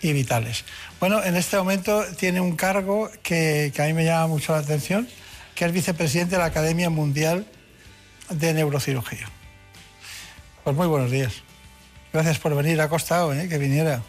y 0.00 0.12
Vitales. 0.12 0.64
Bueno, 1.00 1.22
en 1.22 1.36
este 1.36 1.56
momento 1.56 2.04
tiene 2.16 2.40
un 2.40 2.56
cargo 2.56 3.10
que, 3.22 3.72
que 3.74 3.82
a 3.82 3.86
mí 3.86 3.92
me 3.92 4.04
llama 4.04 4.26
mucho 4.26 4.52
la 4.52 4.58
atención, 4.58 5.08
que 5.54 5.64
es 5.64 5.72
vicepresidente 5.72 6.36
de 6.36 6.38
la 6.38 6.46
Academia 6.46 6.90
Mundial 6.90 7.46
de 8.30 8.54
Neurocirugía. 8.54 9.28
Pues 10.64 10.76
muy 10.76 10.86
buenos 10.86 11.10
días. 11.10 11.42
Gracias 12.12 12.38
por 12.38 12.54
venir. 12.54 12.80
Ha 12.80 12.88
costado 12.88 13.34
¿eh? 13.34 13.48
que 13.48 13.58
viniera. 13.58 14.02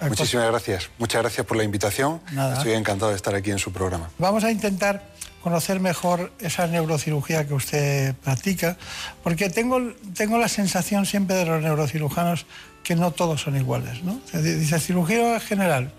Ha 0.00 0.08
Muchísimas 0.08 0.48
gracias. 0.48 0.90
Muchas 0.98 1.22
gracias 1.22 1.46
por 1.46 1.56
la 1.56 1.64
invitación. 1.64 2.20
Nada. 2.32 2.56
Estoy 2.56 2.72
encantado 2.72 3.10
de 3.10 3.16
estar 3.16 3.34
aquí 3.34 3.50
en 3.50 3.58
su 3.58 3.72
programa. 3.72 4.10
Vamos 4.18 4.42
a 4.42 4.50
intentar 4.50 5.04
conocer 5.42 5.78
mejor 5.78 6.32
esa 6.40 6.66
neurocirugía 6.66 7.46
que 7.46 7.54
usted 7.54 8.16
practica, 8.16 8.76
porque 9.22 9.48
tengo, 9.48 9.80
tengo 10.16 10.38
la 10.38 10.48
sensación 10.48 11.06
siempre 11.06 11.36
de 11.36 11.44
los 11.44 11.62
neurocirujanos 11.62 12.46
que 12.82 12.96
no 12.96 13.12
todos 13.12 13.42
son 13.42 13.56
iguales. 13.56 14.02
¿no? 14.02 14.20
Dice 14.32 14.80
cirugía 14.80 15.38
general. 15.38 15.92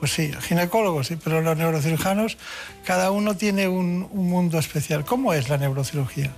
Pues 0.00 0.12
sí, 0.12 0.32
ginecólogos, 0.40 1.08
sí, 1.08 1.16
pero 1.22 1.42
los 1.42 1.56
neurocirujanos, 1.56 2.38
cada 2.84 3.10
uno 3.10 3.36
tiene 3.36 3.68
un, 3.68 4.08
un 4.10 4.28
mundo 4.30 4.58
especial. 4.58 5.04
¿Cómo 5.04 5.34
es 5.34 5.50
la 5.50 5.58
neurocirugía? 5.58 6.32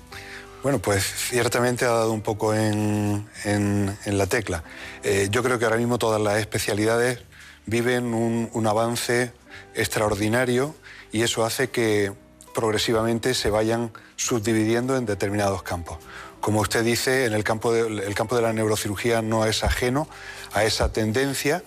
Bueno, 0.67 0.81
pues 0.81 1.05
ciertamente 1.05 1.85
ha 1.85 1.91
dado 1.91 2.11
un 2.11 2.23
poco 2.23 2.53
en, 2.53 3.29
la 4.05 4.27
tecla. 4.27 4.65
Eh, 5.05 5.29
yo 5.31 5.45
creo 5.45 5.61
que 5.61 5.65
ahora 5.65 5.77
mismo 5.77 5.97
todas 5.97 6.21
las 6.21 6.39
especialidades 6.39 7.21
viven 7.67 8.13
un, 8.13 8.51
un 8.53 8.67
avance 8.67 9.33
extraordinario 9.77 10.75
y 11.13 11.23
eso 11.23 11.45
hace 11.45 11.71
que 11.71 12.13
progresivamente 12.53 13.33
se 13.35 13.49
vayan 13.49 13.93
subdividiendo 14.17 14.97
en 14.97 15.07
determinados 15.07 15.63
campos. 15.63 15.99
Como 16.41 16.63
usted 16.63 16.83
dice, 16.83 17.27
en 17.27 17.35
el 17.35 17.45
campo 17.45 17.73
de, 17.73 18.05
el 18.05 18.15
campo 18.17 18.35
de 18.35 18.43
la 18.43 18.53
neurocirugía 18.53 19.23
no 19.23 19.47
es 19.47 19.63
ajeno 19.63 20.09
a 20.53 20.65
esa 20.65 20.93
tendencia 20.93 21.63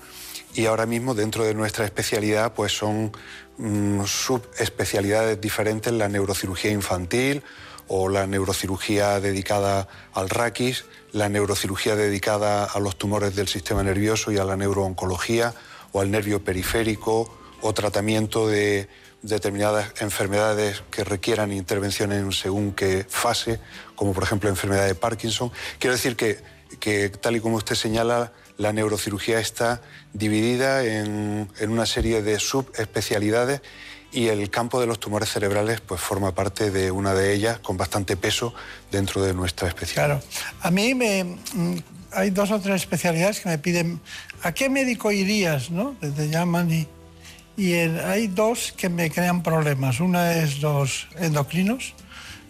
y 0.53 0.65
ahora 0.65 0.85
mismo 0.85 1.15
dentro 1.15 1.45
de 1.45 1.53
nuestra 1.53 1.85
especialidad 1.85 2.53
pues 2.53 2.73
son 2.73 3.13
mm, 3.59 4.03
subespecialidades 4.03 5.39
diferentes, 5.39 5.93
la 5.93 6.09
neurocirugía 6.09 6.71
infantil 6.71 7.43
o 7.89 8.07
la 8.07 8.27
neurocirugía 8.27 9.19
dedicada 9.19 9.87
al 10.13 10.29
raquis, 10.29 10.85
la 11.11 11.27
neurocirugía 11.27 11.95
dedicada 11.95 12.63
a 12.63 12.79
los 12.79 12.97
tumores 12.97 13.35
del 13.35 13.47
sistema 13.47 13.83
nervioso 13.83 14.31
y 14.31 14.37
a 14.37 14.45
la 14.45 14.55
neurooncología 14.55 15.53
o 15.91 15.99
al 15.99 16.11
nervio 16.11 16.43
periférico 16.43 17.35
o 17.61 17.73
tratamiento 17.73 18.47
de 18.47 18.87
determinadas 19.21 19.91
enfermedades 20.01 20.83
que 20.91 21.03
requieran 21.03 21.51
intervención 21.51 22.11
en 22.11 22.31
según 22.31 22.73
qué 22.73 23.05
fase, 23.09 23.59
como 23.95 24.13
por 24.13 24.23
ejemplo 24.23 24.49
enfermedad 24.49 24.85
de 24.85 24.95
Parkinson. 24.95 25.51
Quiero 25.79 25.95
decir 25.95 26.15
que, 26.15 26.39
que 26.79 27.09
tal 27.09 27.35
y 27.35 27.41
como 27.41 27.57
usted 27.57 27.75
señala, 27.75 28.31
la 28.57 28.71
neurocirugía 28.71 29.39
está 29.39 29.81
dividida 30.13 30.85
en, 30.85 31.49
en 31.59 31.69
una 31.71 31.85
serie 31.85 32.21
de 32.21 32.39
subespecialidades 32.39 33.61
y 34.11 34.27
el 34.27 34.49
campo 34.49 34.79
de 34.79 34.87
los 34.87 34.99
tumores 34.99 35.29
cerebrales 35.29 35.81
pues 35.81 36.01
forma 36.01 36.33
parte 36.33 36.71
de 36.71 36.91
una 36.91 37.13
de 37.13 37.33
ellas 37.33 37.59
con 37.59 37.77
bastante 37.77 38.17
peso 38.17 38.53
dentro 38.91 39.21
de 39.21 39.33
nuestra 39.33 39.67
especialidad. 39.67 40.21
Claro. 40.21 40.57
A 40.61 40.71
mí 40.71 40.95
me, 40.95 41.23
mm, 41.23 41.77
hay 42.11 42.31
dos 42.31 42.51
o 42.51 42.59
tres 42.59 42.81
especialidades 42.81 43.39
que 43.39 43.49
me 43.49 43.57
piden, 43.57 44.01
¿a 44.43 44.51
qué 44.51 44.69
médico 44.69 45.11
irías? 45.11 45.69
¿no? 45.69 45.95
Te, 45.99 46.29
llaman 46.29 46.71
y, 46.71 46.87
y 47.55 47.73
hay 47.73 48.27
dos 48.27 48.73
que 48.75 48.89
me 48.89 49.11
crean 49.11 49.43
problemas. 49.43 49.99
Una 49.99 50.33
es 50.33 50.61
los 50.61 51.07
endocrinos, 51.17 51.93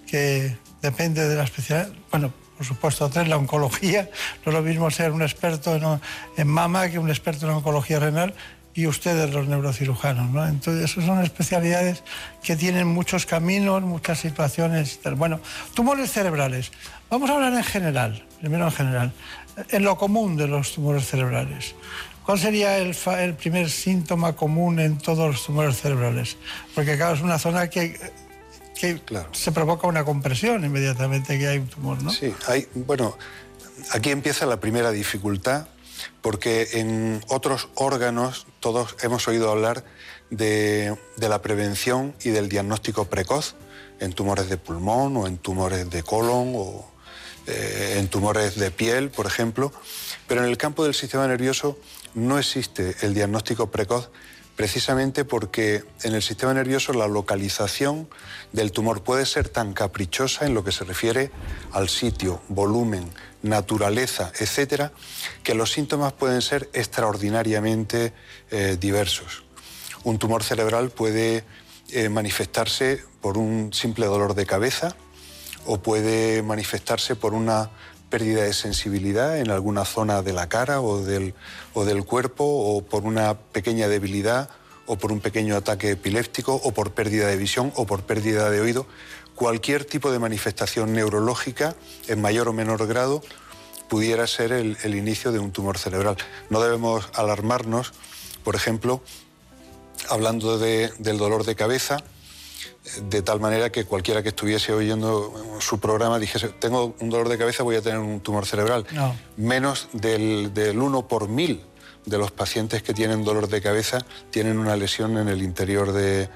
que 0.07 0.55
depende 0.81 1.27
de 1.27 1.35
la 1.35 1.43
especialidad. 1.43 1.91
Bueno, 2.09 2.33
por 2.57 2.65
supuesto 2.65 3.09
tres, 3.09 3.27
la 3.27 3.37
oncología, 3.37 4.09
no 4.45 4.51
es 4.51 4.53
lo 4.53 4.61
mismo 4.61 4.89
ser 4.91 5.11
un 5.11 5.21
experto 5.21 5.99
en 6.35 6.47
mama 6.47 6.89
que 6.89 6.99
un 6.99 7.09
experto 7.09 7.45
en 7.45 7.53
oncología 7.53 7.99
renal 7.99 8.33
y 8.79 8.87
ustedes 8.87 9.33
los 9.33 9.47
neurocirujanos, 9.47 10.31
¿no? 10.31 10.47
Entonces, 10.47 10.91
esas 10.91 11.05
son 11.05 11.21
especialidades 11.21 12.01
que 12.41 12.55
tienen 12.55 12.87
muchos 12.87 13.25
caminos, 13.25 13.81
muchas 13.81 14.19
situaciones. 14.19 14.99
Bueno, 15.17 15.41
tumores 15.73 16.11
cerebrales. 16.11 16.71
Vamos 17.09 17.29
a 17.29 17.33
hablar 17.33 17.53
en 17.53 17.63
general, 17.63 18.25
primero 18.39 18.65
en 18.65 18.71
general, 18.71 19.11
en 19.69 19.83
lo 19.83 19.97
común 19.97 20.37
de 20.37 20.47
los 20.47 20.73
tumores 20.73 21.07
cerebrales. 21.07 21.75
¿Cuál 22.25 22.39
sería 22.39 22.77
el, 22.77 22.95
el 23.17 23.33
primer 23.33 23.69
síntoma 23.69 24.33
común 24.37 24.79
en 24.79 24.97
todos 24.97 25.29
los 25.29 25.45
tumores 25.45 25.81
cerebrales? 25.81 26.37
Porque, 26.73 26.95
claro, 26.95 27.15
es 27.15 27.21
una 27.21 27.37
zona 27.37 27.69
que 27.69 27.99
que 28.79 29.01
se 29.33 29.51
provoca 29.51 29.87
una 29.87 30.05
compresión 30.05 30.63
inmediatamente 30.63 31.37
que 31.37 31.47
hay 31.49 31.57
un 31.57 31.67
tumor, 31.67 32.01
¿no? 32.01 32.11
Sí, 32.11 32.33
hay, 32.47 32.65
bueno, 32.73 33.17
aquí 33.91 34.09
empieza 34.09 34.45
la 34.45 34.61
primera 34.61 34.91
dificultad, 34.91 35.67
porque 36.21 36.67
en 36.73 37.23
otros 37.27 37.69
órganos 37.75 38.47
todos 38.59 38.95
hemos 39.01 39.27
oído 39.27 39.49
hablar 39.49 39.83
de, 40.29 40.97
la 41.17 41.41
prevención 41.41 42.15
y 42.23 42.29
del 42.29 42.49
diagnóstico 42.49 43.05
precoz 43.05 43.55
en 43.99 44.13
tumores 44.13 44.49
de 44.49 44.57
pulmón 44.57 45.17
o 45.17 45.27
en 45.27 45.37
tumores 45.37 45.89
de 45.89 46.03
colon 46.03 46.53
o 46.55 46.89
eh, 47.47 47.95
en 47.97 48.07
tumores 48.07 48.55
de 48.55 48.71
piel, 48.71 49.09
por 49.09 49.25
ejemplo, 49.25 49.71
pero 50.27 50.43
en 50.43 50.49
el 50.49 50.57
campo 50.57 50.83
del 50.83 50.93
sistema 50.93 51.27
nervioso 51.27 51.77
no 52.13 52.37
existe 52.37 52.95
el 53.01 53.13
diagnóstico 53.13 53.71
precoz 53.71 54.09
precisamente 54.59 55.23
porque 55.23 55.85
en 56.03 56.13
el 56.15 56.21
sistema 56.21 56.53
nervioso 56.53 56.91
la 56.91 57.07
localización 57.07 58.09
del 58.51 58.73
tumor 58.73 59.03
puede 59.03 59.25
ser 59.25 59.47
tan 59.47 59.71
caprichosa 59.71 60.45
en 60.45 60.53
lo 60.53 60.65
que 60.65 60.73
se 60.73 60.83
refiere 60.83 61.31
al 61.71 61.87
sitio, 61.87 62.41
volumen, 62.49 63.09
naturaleza, 63.41 64.31
etcétera, 64.39 64.91
que 65.43 65.53
los 65.53 65.71
síntomas 65.71 66.13
pueden 66.13 66.41
ser 66.41 66.69
extraordinariamente 66.73 68.13
eh, 68.51 68.77
diversos. 68.79 69.43
Un 70.03 70.17
tumor 70.19 70.43
cerebral 70.43 70.89
puede 70.89 71.43
eh, 71.91 72.09
manifestarse 72.09 73.03
por 73.21 73.37
un 73.37 73.73
simple 73.73 74.05
dolor 74.05 74.33
de 74.33 74.45
cabeza 74.45 74.95
o 75.65 75.79
puede 75.79 76.41
manifestarse 76.41 77.15
por 77.15 77.33
una 77.33 77.69
pérdida 78.09 78.43
de 78.43 78.53
sensibilidad 78.53 79.37
en 79.37 79.51
alguna 79.51 79.85
zona 79.85 80.21
de 80.21 80.33
la 80.33 80.49
cara 80.49 80.81
o 80.81 81.01
del, 81.01 81.33
o 81.73 81.85
del 81.85 82.03
cuerpo 82.05 82.43
o 82.43 82.81
por 82.81 83.03
una 83.03 83.37
pequeña 83.37 83.87
debilidad 83.87 84.49
o 84.87 84.97
por 84.97 85.11
un 85.11 85.19
pequeño 85.19 85.55
ataque 85.55 85.91
epiléptico 85.91 86.55
o 86.55 86.71
por 86.71 86.91
pérdida 86.91 87.27
de 87.27 87.37
visión 87.37 87.71
o 87.75 87.85
por 87.85 88.01
pérdida 88.01 88.49
de 88.49 88.59
oído. 88.59 88.87
Cualquier 89.39 89.85
tipo 89.85 90.11
de 90.11 90.19
manifestación 90.19 90.91
neurológica 90.91 91.73
en 92.09 92.19
mayor 92.19 92.49
o 92.49 92.53
menor 92.53 92.85
grado 92.87 93.23
pudiera 93.87 94.27
ser 94.27 94.51
el, 94.51 94.75
inicio 94.93 95.31
de 95.31 95.39
un 95.39 95.53
tumor 95.53 95.77
cerebral. 95.77 96.17
No 96.49 96.59
debemos 96.59 97.07
alarmarnos, 97.15 97.93
por 98.43 98.57
ejemplo, 98.57 99.01
hablando 100.09 100.59
del 100.59 101.17
dolor 101.17 101.45
de 101.45 101.55
cabeza, 101.55 102.03
de 103.01 103.21
tal 103.21 103.39
manera 103.39 103.71
que 103.71 103.85
cualquiera 103.85 104.21
que 104.21 104.29
estuviese 104.29 104.73
oyendo 104.73 105.33
su 105.61 105.79
programa 105.79 106.19
dijese, 106.19 106.49
tengo 106.49 106.93
un 106.99 107.09
dolor 107.09 107.29
de 107.29 107.37
cabeza, 107.37 107.63
voy 107.63 107.77
a 107.77 107.81
tener 107.81 107.99
un 107.99 108.19
tumor 108.19 108.45
cerebral. 108.45 108.85
Menos 109.37 109.87
del, 109.93 110.53
del 110.53 110.77
1 110.79 111.07
por 111.07 111.29
mil 111.29 111.63
de 112.09 112.17
los 112.17 112.31
pacientes 112.31 112.83
que 112.83 112.93
tienen 112.93 113.23
dolor 113.23 113.47
de 113.47 113.61
cabeza 113.61 114.05
tienen 114.31 114.57
una 114.57 114.75
lesión 114.75 115.17
en 115.17 115.27
el 115.29 115.41
interior 115.41 115.91
del, 115.93 116.29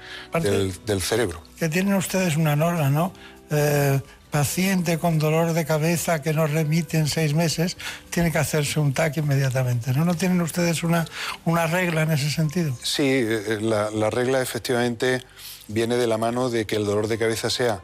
cerebro. 1.00 1.42
Que 1.58 1.68
tienen 1.68 1.94
ustedes 1.94 2.36
una 2.36 2.56
norma, 2.56 2.90
¿no? 2.90 3.12
Eh, 3.50 4.00
paciente 4.30 4.98
con 4.98 5.18
dolor 5.18 5.52
de 5.52 5.64
cabeza 5.64 6.20
que 6.20 6.32
no 6.32 6.46
remite 6.46 6.98
en 6.98 7.06
seis 7.06 7.34
meses 7.34 7.76
tiene 8.10 8.32
que 8.32 8.38
hacerse 8.38 8.80
un 8.80 8.92
TAC 8.92 9.18
inmediatamente. 9.18 9.92
¿No, 9.92 10.04
¿No 10.04 10.14
tienen 10.14 10.40
ustedes 10.40 10.82
una, 10.82 11.06
una 11.44 11.66
regla 11.66 12.02
en 12.02 12.10
ese 12.10 12.30
sentido? 12.30 12.76
Sí, 12.82 13.04
eh, 13.06 13.58
la, 13.60 13.90
la 13.90 14.10
regla 14.10 14.42
efectivamente 14.42 15.22
viene 15.68 15.96
de 15.96 16.06
la 16.06 16.18
mano 16.18 16.50
de 16.50 16.66
que 16.66 16.76
el 16.76 16.84
dolor 16.84 17.06
de 17.06 17.18
cabeza 17.18 17.48
sea 17.50 17.82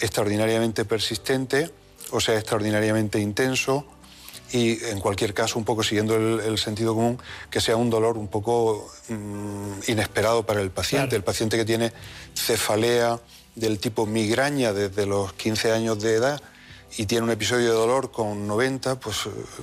extraordinariamente 0.00 0.84
persistente 0.84 1.70
o 2.10 2.20
sea 2.20 2.38
extraordinariamente 2.38 3.18
intenso 3.18 3.86
y 4.52 4.84
en 4.84 5.00
cualquier 5.00 5.32
caso, 5.32 5.58
un 5.58 5.64
poco 5.64 5.82
siguiendo 5.82 6.14
el, 6.14 6.58
sentido 6.58 6.94
común, 6.94 7.18
que 7.50 7.60
sea 7.60 7.76
un 7.76 7.88
dolor 7.88 8.18
un 8.18 8.28
poco 8.28 8.92
mm, 9.08 9.90
inesperado 9.90 10.44
para 10.44 10.60
el 10.60 10.70
paciente. 10.70 11.16
El 11.16 11.24
paciente 11.24 11.56
que 11.56 11.64
tiene 11.64 11.92
cefalea 12.34 13.18
del 13.54 13.78
tipo 13.78 14.04
migraña 14.06 14.72
desde 14.72 15.06
los 15.06 15.32
15 15.32 15.72
años 15.72 16.00
de 16.00 16.14
edad 16.14 16.42
y 16.98 17.06
tiene 17.06 17.24
un 17.24 17.30
episodio 17.30 17.68
de 17.68 17.74
dolor 17.74 18.10
con 18.10 18.46
90, 18.46 19.00
pues 19.00 19.20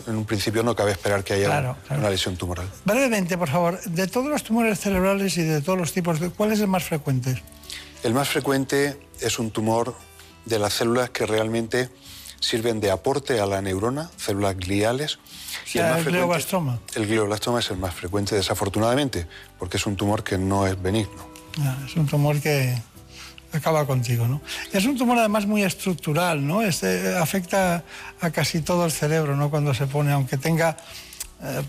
en 0.07 0.15
un 0.15 0.25
principio 0.25 0.63
no 0.63 0.75
cabe 0.75 0.91
esperar 0.91 1.23
que 1.23 1.33
haya 1.33 1.75
una 1.91 2.09
lesión 2.09 2.35
tumoral. 2.35 2.67
Brevemente, 2.85 3.37
por 3.37 3.49
favor, 3.49 3.79
de 3.83 4.07
todos 4.07 4.27
los 4.27 4.43
tumores 4.43 4.79
cerebrales 4.79 5.37
y 5.37 5.43
de 5.43 5.61
todos 5.61 5.77
los 5.77 5.93
tipos, 5.93 6.17
¿cuál 6.35 6.51
es 6.51 6.59
el 6.59 6.67
más 6.67 6.83
frecuente? 6.83 7.41
El 8.01 8.15
más 8.15 8.29
frecuente 8.29 8.99
es 9.19 9.37
un 9.37 9.51
tumor 9.51 9.93
de 10.45 10.57
las 10.57 10.73
células 10.73 11.11
que 11.11 11.27
realmente 11.27 11.89
sirven 12.39 12.79
de 12.79 12.91
aporte 12.91 13.39
a 13.39 13.45
la 13.45 13.61
neurona, 13.61 14.09
células 14.17 14.57
gliales. 14.57 15.19
y 15.73 15.79
el, 15.79 16.03
glioblastoma. 16.03 16.79
El 16.95 17.07
glioblastoma 17.07 17.59
es 17.59 17.69
el 17.71 17.77
más 17.77 17.93
frecuente, 17.93 18.35
desafortunadamente, 18.35 19.27
porque 19.57 19.77
es 19.77 19.85
un 19.85 19.95
tumor 19.95 20.23
que 20.23 20.37
no 20.37 20.67
es 20.67 20.81
benigno. 20.81 21.29
Ah, 21.59 21.77
es 21.85 21.95
un 21.95 22.07
tumor 22.07 22.39
que 22.39 22.75
acaba 23.51 23.85
contigo, 23.85 24.27
¿no? 24.27 24.41
Es 24.71 24.85
un 24.85 24.97
tumor 24.97 25.17
además 25.17 25.45
muy 25.45 25.63
estructural, 25.63 26.45
¿no? 26.45 26.61
Este, 26.61 27.17
afecta 27.17 27.83
a 28.21 28.29
casi 28.31 28.61
todo 28.61 28.85
el 28.85 28.91
cerebro, 28.91 29.35
¿no? 29.35 29.49
Cuando 29.49 29.73
se 29.73 29.87
pone, 29.87 30.11
aunque 30.11 30.37
tenga 30.37 30.77
eh, 31.41 31.61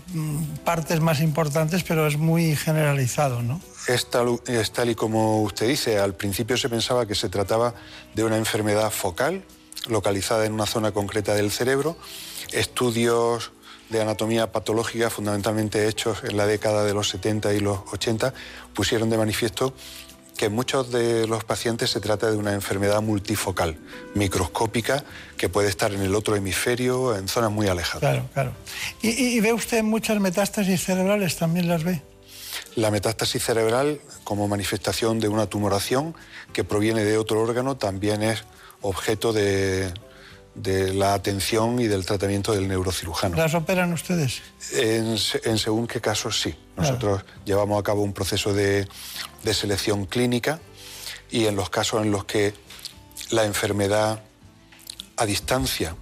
partes 0.63 0.99
más 0.99 1.21
importantes, 1.21 1.83
pero 1.83 2.05
es 2.05 2.17
muy 2.17 2.55
generalizado, 2.55 3.41
¿no? 3.41 3.61
Es 3.87 4.09
tal, 4.09 4.39
es 4.45 4.71
tal 4.71 4.89
y 4.89 4.95
como 4.95 5.41
usted 5.41 5.67
dice, 5.67 5.97
al 5.97 6.13
principio 6.13 6.57
se 6.57 6.69
pensaba 6.69 7.05
que 7.05 7.15
se 7.15 7.29
trataba 7.29 7.73
de 8.13 8.23
una 8.23 8.37
enfermedad 8.37 8.91
focal, 8.91 9.43
localizada 9.87 10.45
en 10.45 10.53
una 10.53 10.65
zona 10.65 10.91
concreta 10.91 11.33
del 11.33 11.51
cerebro, 11.51 11.97
estudios 12.51 13.51
de 13.89 14.01
anatomía 14.01 14.51
patológica 14.51 15.09
fundamentalmente 15.09 15.87
hechos 15.87 16.23
en 16.23 16.37
la 16.37 16.45
década 16.45 16.85
de 16.85 16.93
los 16.93 17.09
70 17.09 17.53
y 17.53 17.59
los 17.59 17.79
80 17.91 18.33
pusieron 18.73 19.09
de 19.09 19.17
manifiesto 19.17 19.73
que 20.37 20.45
en 20.45 20.53
muchos 20.53 20.91
de 20.91 21.27
los 21.27 21.43
pacientes 21.43 21.91
se 21.91 21.99
trata 21.99 22.31
de 22.31 22.37
una 22.37 22.53
enfermedad 22.53 22.99
multifocal, 23.01 23.77
microscópica, 24.15 25.03
que 25.37 25.49
puede 25.49 25.69
estar 25.69 25.93
en 25.93 26.01
el 26.01 26.15
otro 26.15 26.35
hemisferio, 26.35 27.15
en 27.15 27.27
zonas 27.27 27.51
muy 27.51 27.67
alejadas. 27.67 27.99
Claro, 27.99 28.29
claro. 28.33 28.51
¿Y, 29.03 29.39
ve 29.39 29.53
usted 29.53 29.83
muchas 29.83 30.19
metástasis 30.19 30.83
cerebrales? 30.83 31.35
¿También 31.35 31.67
las 31.67 31.83
ve? 31.83 32.01
La 32.75 32.89
metástasis 32.89 33.43
cerebral, 33.43 34.01
como 34.23 34.47
manifestación 34.47 35.19
de 35.19 35.27
una 35.27 35.45
tumoración 35.45 36.15
que 36.53 36.63
proviene 36.63 37.03
de 37.03 37.19
otro 37.19 37.39
órgano, 37.39 37.77
también 37.77 38.23
es 38.23 38.43
objeto 38.81 39.33
de, 39.33 39.93
la 40.55 41.13
atención 41.13 41.79
y 41.79 41.87
del 41.87 42.05
tratamiento 42.05 42.53
del 42.53 42.67
neurocirujano. 42.67 43.37
¿Las 43.37 43.53
operan 43.53 43.93
ustedes? 43.93 44.41
En, 44.73 45.17
según 45.17 45.87
qué 45.87 46.01
casos 46.01 46.41
sí. 46.41 46.55
Nosotros 46.75 47.23
llevamos 47.45 47.79
a 47.79 47.83
cabo 47.83 48.01
un 48.01 48.13
proceso 48.13 48.53
de, 48.53 48.87
selección 49.53 50.05
clínica 50.05 50.59
y 51.29 51.45
en 51.45 51.55
los 51.55 51.69
casos 51.69 52.03
en 52.03 52.11
los 52.11 52.25
que 52.25 52.53
la 53.29 53.45
enfermedad 53.45 54.21
a 55.17 55.25
distancia 55.25 55.95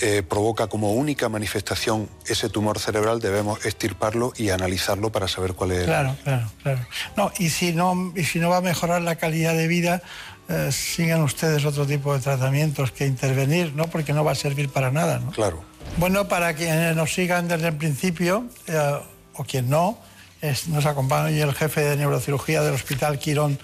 eh, 0.00 0.22
provoca 0.22 0.66
como 0.66 0.94
única 0.94 1.28
manifestación 1.28 2.08
ese 2.26 2.48
tumor 2.48 2.78
cerebral, 2.78 3.20
debemos 3.20 3.64
extirparlo 3.64 4.32
y 4.36 4.48
analizarlo 4.48 5.12
para 5.12 5.28
saber 5.28 5.52
cuál 5.52 5.72
es. 5.72 5.84
Claro, 5.84 6.16
claro, 6.24 6.50
claro. 6.62 6.86
No, 7.16 7.30
y 7.38 7.50
si 7.50 7.72
no, 7.72 8.12
y 8.16 8.24
si 8.24 8.38
no 8.38 8.48
va 8.48 8.56
a 8.56 8.60
mejorar 8.62 9.02
la 9.02 9.16
calidad 9.16 9.54
de 9.54 9.68
vida, 9.68 10.02
eh, 10.48 10.70
sigan 10.72 11.22
ustedes 11.22 11.64
otro 11.64 11.86
tipo 11.86 12.14
de 12.14 12.20
tratamientos 12.20 12.92
que 12.92 13.06
intervenir, 13.06 13.72
¿no? 13.74 13.86
Porque 13.86 14.12
no 14.12 14.24
va 14.24 14.32
a 14.32 14.34
servir 14.34 14.68
para 14.68 14.90
nada, 14.90 15.18
¿no? 15.18 15.30
Claro. 15.30 15.62
Bueno, 15.96 16.28
para 16.28 16.54
quienes 16.54 16.96
nos 16.96 17.12
sigan 17.12 17.48
desde 17.48 17.68
el 17.68 17.76
principio, 17.76 18.46
eh, 18.66 19.00
o 19.34 19.44
quien 19.44 19.70
no, 19.70 19.98
nos 20.68 20.86
acompaña 20.86 21.26
hoy 21.26 21.40
el 21.40 21.54
jefe 21.54 21.80
de 21.82 21.96
neurocirugía 21.96 22.62
del 22.62 22.74
Hospital 22.74 23.18
Quirón 23.18 23.58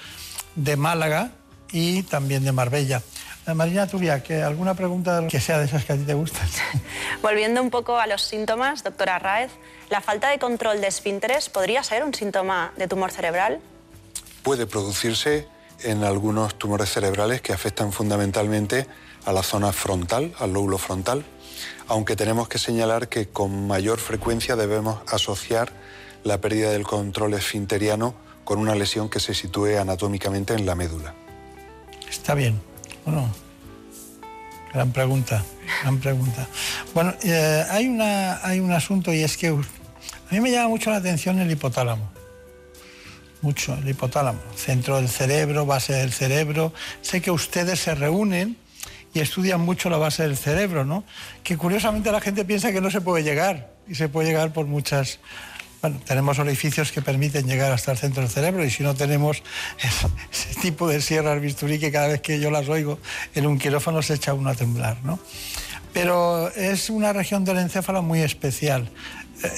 de 0.55 0.77
Málaga 0.77 1.33
y 1.73 2.03
también 2.05 2.45
de 2.45 2.53
Marbella. 2.53 3.03
Eh, 3.47 3.55
Marina 3.55 3.87
Tubia, 3.87 4.23
¿que 4.23 4.43
¿alguna 4.43 4.75
pregunta 4.75 5.27
que 5.29 5.41
sea 5.41 5.59
de 5.59 5.65
esas 5.65 5.85
que 5.85 5.95
a 5.95 5.97
ti 5.97 6.03
te 6.03 6.15
gustan? 6.15 6.47
Volviendo 7.23 7.63
un 7.63 7.71
poco 7.71 7.99
a 7.99 8.07
los 8.07 8.23
síntomas, 8.23 8.85
doctora 8.85 9.19
Raez, 9.19 9.51
¿la 9.91 10.01
falta 10.01 10.29
de 10.29 10.39
control 10.39 10.81
de 10.81 10.87
esfínteres 10.87 11.49
podría 11.49 11.83
ser 11.83 12.05
un 12.05 12.15
síntoma 12.15 12.73
de 12.77 12.87
tumor 12.89 13.11
cerebral? 13.11 13.61
Puede 14.43 14.67
producirse 14.67 15.49
en 15.83 16.05
algunos 16.05 16.59
tumores 16.59 16.91
cerebrales 16.91 17.41
que 17.41 17.53
afectan 17.53 17.93
fundamentalmente 17.93 18.87
a 19.25 19.33
la 19.33 19.43
zona 19.43 19.73
frontal, 19.73 20.33
al 20.39 20.53
lóbulo 20.53 20.79
frontal, 20.79 21.25
aunque 21.87 22.17
tenemos 22.17 22.49
que 22.49 22.59
señalar 22.59 23.09
que 23.09 23.29
con 23.29 23.67
mayor 23.67 23.99
frecuencia 23.99 24.57
debemos 24.57 25.01
asociar 25.13 25.73
la 26.25 26.41
pérdida 26.41 26.71
del 26.71 26.85
control 26.85 27.35
esfinteriano 27.35 28.15
con 28.45 28.59
una 28.59 28.75
lesión 28.75 29.09
que 29.09 29.21
se 29.21 29.35
sitúe 29.35 29.79
anatómicamente 29.79 30.55
en 30.55 30.67
la 30.67 30.75
médula. 30.75 31.15
Está 32.09 32.35
bien. 32.35 32.61
Bueno, 33.05 33.29
gran 34.73 34.93
pregunta. 34.93 35.45
Gran 35.83 35.99
pregunta. 35.99 36.49
Bueno, 36.95 37.15
eh, 37.23 37.65
hay, 37.71 37.87
una, 37.89 38.45
hay 38.45 38.61
un 38.61 38.73
asunto 38.73 39.13
y 39.13 39.23
es 39.23 39.37
que 39.37 39.49
a 39.49 39.55
mí 40.31 40.41
me 40.41 40.51
llama 40.51 40.69
mucho 40.69 40.91
la 40.91 40.97
atención 40.97 41.39
el 41.39 41.51
hipotálamo. 41.51 42.18
Mucho, 43.41 43.75
el 43.75 43.89
hipotálamo. 43.89 44.41
Centro 44.57 44.97
del 44.97 45.09
cerebro, 45.09 45.65
base 45.65 45.93
del 45.93 46.13
cerebro. 46.13 46.73
Sé 47.03 47.21
que 47.21 47.31
ustedes 47.31 47.79
se 47.79 47.95
reúnen 47.95 48.57
y 49.15 49.21
estudian 49.21 49.61
mucho 49.61 49.91
la 49.91 49.97
base 49.97 50.25
del 50.25 50.37
cerebro, 50.37 50.85
¿no? 50.85 51.05
Que 51.43 51.57
curiosamente 51.57 52.11
la 52.11 52.21
gente 52.21 52.45
piensa 52.45 52.73
que 52.73 52.81
no 52.81 52.91
se 52.91 53.01
puede 53.01 53.23
llegar 53.23 53.71
y 53.89 53.95
se 53.95 54.09
puede 54.09 54.29
llegar 54.29 54.53
por 54.53 54.67
muchas... 54.67 55.21
Bueno, 55.81 56.01
tenemos 56.05 56.41
orificios 56.41 56.91
que 56.91 57.03
permiten 57.03 57.47
llegar 57.47 57.71
hasta 57.71 57.93
el 57.93 57.99
centro 57.99 58.23
del 58.23 58.31
cerebro 58.31 58.65
y 58.65 58.71
si 58.71 58.83
no 58.83 58.97
tenemos 58.97 59.45
ese 60.33 60.61
tipo 60.61 60.89
de 60.89 61.01
sierras 61.01 61.41
bisturí 61.41 61.79
que 61.79 61.93
cada 61.93 62.09
vez 62.09 62.21
que 62.21 62.41
yo 62.41 62.51
las 62.51 62.69
oigo 62.69 62.99
en 63.37 63.47
un 63.47 63.59
quirófano 63.59 64.03
se 64.03 64.15
echa 64.15 64.35
uno 64.35 64.51
a 64.51 64.57
temblar, 64.57 64.97
¿no? 65.05 65.21
Pero 65.93 66.51
es 66.51 66.91
una 66.91 67.13
región 67.13 67.45
del 67.45 67.59
encéfalo 67.59 68.03
muy 68.03 68.23
especial. 68.23 68.91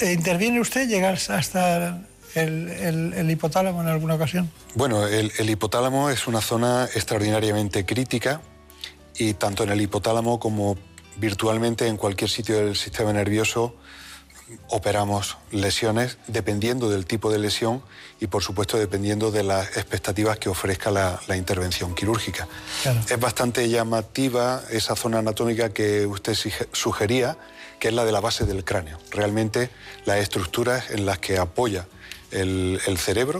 Eh, 0.01 0.13
¿Interviene 0.13 0.59
usted 0.59 0.87
llegar 0.87 1.15
hasta 1.15 2.01
el, 2.35 3.29
hipotálamo 3.29 3.81
en 3.81 3.87
alguna 3.87 4.15
ocasión? 4.15 4.51
Bueno, 4.75 5.07
el, 5.07 5.31
el, 5.37 5.49
hipotálamo 5.49 6.09
es 6.09 6.27
una 6.27 6.41
zona 6.41 6.85
extraordinariamente 6.85 7.85
crítica 7.85 8.41
y 9.17 9.33
tanto 9.33 9.63
en 9.63 9.69
el 9.69 9.81
hipotálamo 9.81 10.39
como 10.39 10.77
virtualmente 11.17 11.87
en 11.87 11.97
cualquier 11.97 12.29
sitio 12.29 12.57
del 12.57 12.75
sistema 12.75 13.13
nervioso 13.13 13.75
operamos 14.69 15.37
lesiones 15.51 16.17
dependiendo 16.27 16.89
del 16.89 17.05
tipo 17.05 17.31
de 17.31 17.39
lesión 17.39 17.81
y 18.19 18.27
por 18.27 18.43
supuesto 18.43 18.77
dependiendo 18.77 19.31
de 19.31 19.43
las 19.43 19.77
expectativas 19.77 20.37
que 20.39 20.49
ofrezca 20.49 20.91
la, 20.91 21.19
intervención 21.35 21.95
quirúrgica. 21.95 22.47
Es 23.09 23.19
bastante 23.19 23.69
llamativa 23.69 24.61
esa 24.69 24.95
zona 24.95 25.19
anatómica 25.19 25.69
que 25.69 26.05
usted 26.05 26.35
sugería, 26.71 27.37
que 27.79 27.87
es 27.87 27.93
la 27.93 28.05
de 28.05 28.11
la 28.11 28.19
base 28.19 28.45
del 28.45 28.63
cráneo. 28.63 28.99
Realmente 29.09 29.69
las 30.05 30.17
estructuras 30.17 30.91
en 30.91 31.05
las 31.05 31.19
que 31.19 31.37
apoya 31.37 31.87
el, 32.31 32.97
cerebro 32.97 33.39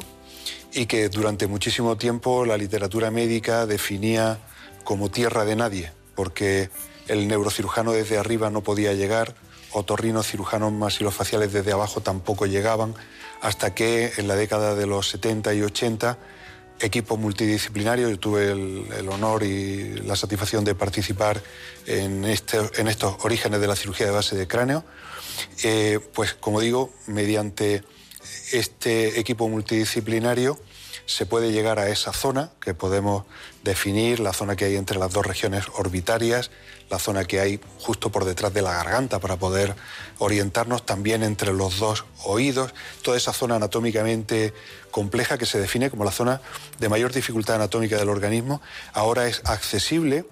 y 0.73 0.85
que 0.85 1.09
durante 1.09 1.47
muchísimo 1.47 1.97
tiempo 1.97 2.45
la 2.45 2.57
literatura 2.57 3.11
médica 3.11 3.65
definía 3.65 4.39
como 4.83 5.09
tierra 5.09 5.45
de 5.45 5.55
nadie, 5.55 5.91
porque 6.15 6.69
el 7.07 7.27
neurocirujano 7.27 7.91
desde 7.91 8.17
arriba 8.17 8.49
no 8.49 8.61
podía 8.61 8.93
llegar, 8.93 9.35
otorrinos 9.71 10.27
cirujanos 10.27 10.71
masilofaciales 10.71 11.53
desde 11.53 11.71
abajo 11.71 12.01
tampoco 12.01 12.45
llegaban, 12.45 12.95
hasta 13.41 13.73
que 13.73 14.13
en 14.17 14.27
la 14.27 14.35
década 14.35 14.75
de 14.75 14.87
los 14.87 15.09
70 15.09 15.53
y 15.53 15.61
80 15.61 16.17
equipo 16.81 17.17
multidisciplinario, 17.17 18.09
yo 18.09 18.19
tuve 18.19 18.51
el, 18.51 19.09
honor 19.09 19.43
y 19.43 19.93
la 19.99 20.15
satisfacción 20.15 20.63
de 20.63 20.75
participar 20.75 21.41
en, 21.85 22.25
este, 22.25 22.59
en, 22.77 22.87
estos 22.87 23.23
orígenes 23.23 23.61
de 23.61 23.67
la 23.67 23.75
cirugía 23.75 24.07
de 24.07 24.11
base 24.11 24.35
de 24.35 24.47
cráneo, 24.47 24.83
eh, 25.63 25.99
pues 26.13 26.33
como 26.33 26.59
digo, 26.59 26.91
mediante 27.07 27.83
este 28.51 29.19
equipo 29.19 29.47
multidisciplinario 29.47 30.59
se 31.05 31.25
puede 31.25 31.51
llegar 31.51 31.79
a 31.79 31.89
esa 31.89 32.13
zona 32.13 32.51
que 32.61 32.73
podemos 32.73 33.25
definir, 33.63 34.19
la 34.19 34.33
zona 34.33 34.55
que 34.55 34.65
hay 34.65 34.75
entre 34.75 34.99
las 34.99 35.11
dos 35.11 35.25
regiones 35.25 35.65
orbitarias, 35.75 36.51
la 36.89 36.99
zona 36.99 37.25
que 37.25 37.39
hay 37.39 37.59
justo 37.79 38.11
por 38.11 38.25
detrás 38.25 38.53
de 38.53 38.61
la 38.61 38.73
garganta 38.73 39.19
para 39.19 39.37
poder 39.37 39.75
orientarnos 40.19 40.85
también 40.85 41.23
entre 41.23 41.53
los 41.53 41.79
dos 41.79 42.05
oídos, 42.23 42.73
toda 43.01 43.17
esa 43.17 43.33
zona 43.33 43.55
anatómicamente 43.55 44.53
compleja 44.91 45.37
que 45.37 45.45
se 45.45 45.59
define 45.59 45.89
como 45.89 46.03
la 46.03 46.11
zona 46.11 46.41
de 46.79 46.89
mayor 46.89 47.13
dificultad 47.13 47.55
anatómica 47.55 47.97
del 47.97 48.09
organismo, 48.09 48.61
ahora 48.93 49.27
es 49.27 49.41
accesible 49.45 50.25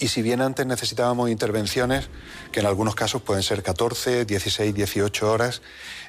y 0.00 0.08
si 0.08 0.22
bien 0.22 0.40
antes 0.40 0.66
necesitábamos 0.66 1.30
intervenciones, 1.30 2.08
que 2.52 2.60
en 2.60 2.66
algunos 2.66 2.94
casos 2.94 3.20
pueden 3.20 3.42
ser 3.42 3.62
14, 3.62 4.24
16, 4.24 4.74
18 4.74 5.30
horas, 5.30 5.60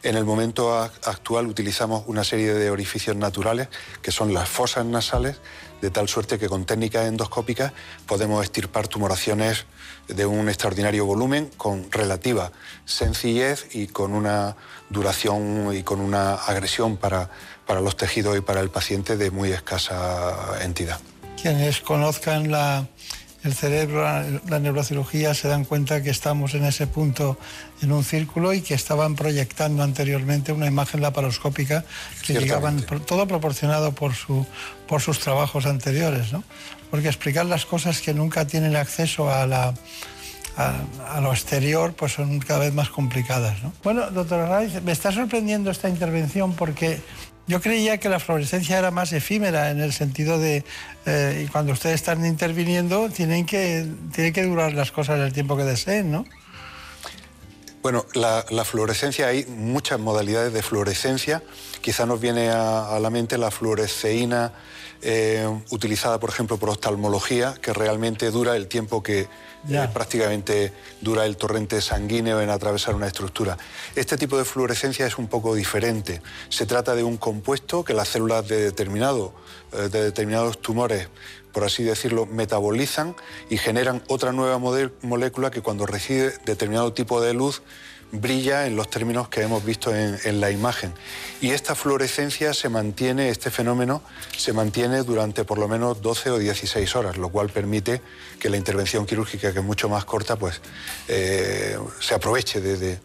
en 0.01 0.15
el 0.15 0.23
momento 0.23 0.73
actual 0.73 1.47
utilizamos 1.47 2.03
una 2.07 2.23
serie 2.23 2.53
de 2.53 2.71
orificios 2.71 3.17
naturales, 3.17 3.67
que 4.01 4.11
son 4.11 4.33
las 4.33 4.47
fosas 4.47 4.85
nasales, 4.85 5.37
de 5.81 5.91
tal 5.91 6.07
suerte 6.07 6.39
que 6.39 6.47
con 6.47 6.65
técnicas 6.65 7.07
endoscópicas 7.07 7.73
podemos 8.05 8.41
extirpar 8.43 8.87
tumoraciones 8.87 9.65
de 10.07 10.25
un 10.25 10.47
extraordinario 10.47 11.05
volumen, 11.05 11.49
con 11.57 11.91
relativa 11.91 12.51
sencillez 12.85 13.75
y 13.75 13.87
con 13.87 14.13
una 14.13 14.55
duración 14.89 15.75
y 15.75 15.83
con 15.83 15.99
una 15.99 16.35
agresión 16.35 16.95
para, 16.95 17.29
para 17.67 17.81
los 17.81 17.97
tejidos 17.97 18.37
y 18.37 18.41
para 18.41 18.61
el 18.61 18.69
paciente 18.69 19.17
de 19.17 19.31
muy 19.31 19.51
escasa 19.51 20.63
entidad. 20.63 20.99
Quienes 21.41 21.81
conozcan 21.81 22.51
la 22.51 22.87
el 23.43 23.53
cerebro, 23.53 24.03
la 24.47 24.59
neurocirugía, 24.59 25.33
se 25.33 25.47
dan 25.47 25.65
cuenta 25.65 26.03
que 26.03 26.09
estamos 26.09 26.53
en 26.53 26.63
ese 26.65 26.85
punto 26.87 27.37
en 27.81 27.91
un 27.91 28.03
círculo 28.03 28.53
y 28.53 28.61
que 28.61 28.73
estaban 28.73 29.15
proyectando 29.15 29.81
anteriormente 29.83 30.51
una 30.51 30.67
imagen 30.67 31.01
laparoscópica 31.01 31.83
que 32.25 32.33
llegaban, 32.33 32.85
todo 33.05 33.27
proporcionado 33.27 33.93
por, 33.93 34.13
su, 34.13 34.45
por 34.87 35.01
sus 35.01 35.19
trabajos 35.19 35.65
anteriores, 35.65 36.31
¿no? 36.31 36.43
Porque 36.91 37.07
explicar 37.07 37.45
las 37.45 37.65
cosas 37.65 38.01
que 38.01 38.13
nunca 38.13 38.45
tienen 38.45 38.75
acceso 38.75 39.31
a 39.31 39.47
la, 39.47 39.73
a, 40.57 41.21
lo 41.21 41.31
exterior 41.31 41.93
pues 41.93 42.13
son 42.13 42.39
cada 42.39 42.59
vez 42.59 42.73
más 42.73 42.89
complicadas. 42.89 43.63
¿no? 43.63 43.73
Bueno, 43.83 44.09
doctora 44.11 44.47
Raiz, 44.47 44.81
me 44.83 44.91
está 44.91 45.11
sorprendiendo 45.11 45.71
esta 45.71 45.89
intervención 45.89 46.53
porque 46.53 47.01
yo 47.47 47.61
creía 47.61 47.97
que 47.97 48.09
la 48.09 48.19
fluorescencia 48.19 48.77
era 48.77 48.91
más 48.91 49.13
efímera 49.13 49.71
en 49.71 49.81
el 49.81 49.93
sentido 49.93 50.39
de 50.39 50.63
eh, 51.05 51.47
cuando 51.51 51.73
ustedes 51.73 51.95
están 51.95 52.25
interviniendo 52.25 53.09
tienen 53.09 53.45
que, 53.45 53.87
tienen 54.13 54.33
que 54.33 54.43
durar 54.43 54.73
las 54.73 54.91
cosas 54.91 55.19
el 55.19 55.33
tiempo 55.33 55.57
que 55.57 55.63
deseen, 55.63 56.11
¿no? 56.11 56.25
Bueno, 57.81 58.05
la, 58.13 58.63
fluorescencia, 58.63 59.27
hay 59.27 59.45
muchas 59.45 59.99
modalidades 59.99 60.53
de 60.53 60.61
fluorescencia. 60.61 61.41
Quizá 61.81 62.05
nos 62.05 62.19
viene 62.19 62.49
a, 62.49 62.97
la 62.99 63.09
mente 63.09 63.37
la 63.37 63.51
fluoresceína 63.51 64.53
eh, 65.01 65.47
utilizada, 65.71 66.19
por 66.19 66.29
ejemplo, 66.29 66.57
por 66.57 66.69
oftalmología, 66.69 67.55
que 67.59 67.73
realmente 67.73 68.29
dura 68.29 68.55
el 68.55 68.67
tiempo 68.67 69.01
que 69.01 69.27
eh, 69.69 69.87
prácticamente 69.91 70.73
dura 71.01 71.25
el 71.25 71.37
torrente 71.37 71.81
sanguíneo 71.81 72.39
en 72.39 72.51
atravesar 72.51 72.93
una 72.93 73.07
estructura. 73.07 73.57
Este 73.95 74.15
tipo 74.15 74.37
de 74.37 74.45
fluorescencia 74.45 75.07
es 75.07 75.17
un 75.17 75.27
poco 75.27 75.55
diferente. 75.55 76.21
Se 76.49 76.67
trata 76.67 76.95
de 76.95 77.03
un 77.03 77.17
compuesto 77.17 77.83
que 77.83 77.95
las 77.95 78.09
células 78.09 78.47
de, 78.47 78.61
determinado, 78.61 79.33
eh, 79.73 79.89
de 79.89 80.03
determinados 80.03 80.61
tumores 80.61 81.07
por 81.51 81.65
así 81.65 81.83
decirlo, 81.83 82.25
metabolizan 82.25 83.15
y 83.49 83.57
generan 83.57 84.01
otra 84.07 84.31
nueva 84.31 84.57
molécula 84.57 85.51
que 85.51 85.61
cuando 85.61 85.85
recibe 85.85 86.33
determinado 86.45 86.93
tipo 86.93 87.21
de 87.21 87.33
luz 87.33 87.61
brilla 88.11 88.67
en 88.67 88.75
los 88.75 88.89
términos 88.89 89.29
que 89.29 89.41
hemos 89.41 89.63
visto 89.63 89.95
en, 89.95 90.41
la 90.41 90.51
imagen. 90.51 90.93
Y 91.39 91.51
esta 91.51 91.75
fluorescencia 91.75 92.53
se 92.53 92.69
mantiene, 92.69 93.29
este 93.29 93.51
fenómeno 93.51 94.01
se 94.35 94.53
mantiene 94.53 95.03
durante 95.03 95.43
por 95.43 95.57
lo 95.57 95.67
menos 95.67 96.01
12 96.01 96.31
o 96.31 96.37
16 96.37 96.95
horas, 96.95 97.17
lo 97.17 97.29
cual 97.29 97.49
permite 97.49 98.01
que 98.39 98.49
la 98.49 98.57
intervención 98.57 99.05
quirúrgica, 99.05 99.53
que 99.53 99.59
es 99.59 99.65
mucho 99.65 99.89
más 99.89 100.05
corta, 100.05 100.35
pues 100.35 100.61
eh, 101.07 101.77
se 101.99 102.15
aproveche 102.15 102.61
de, 102.61 102.99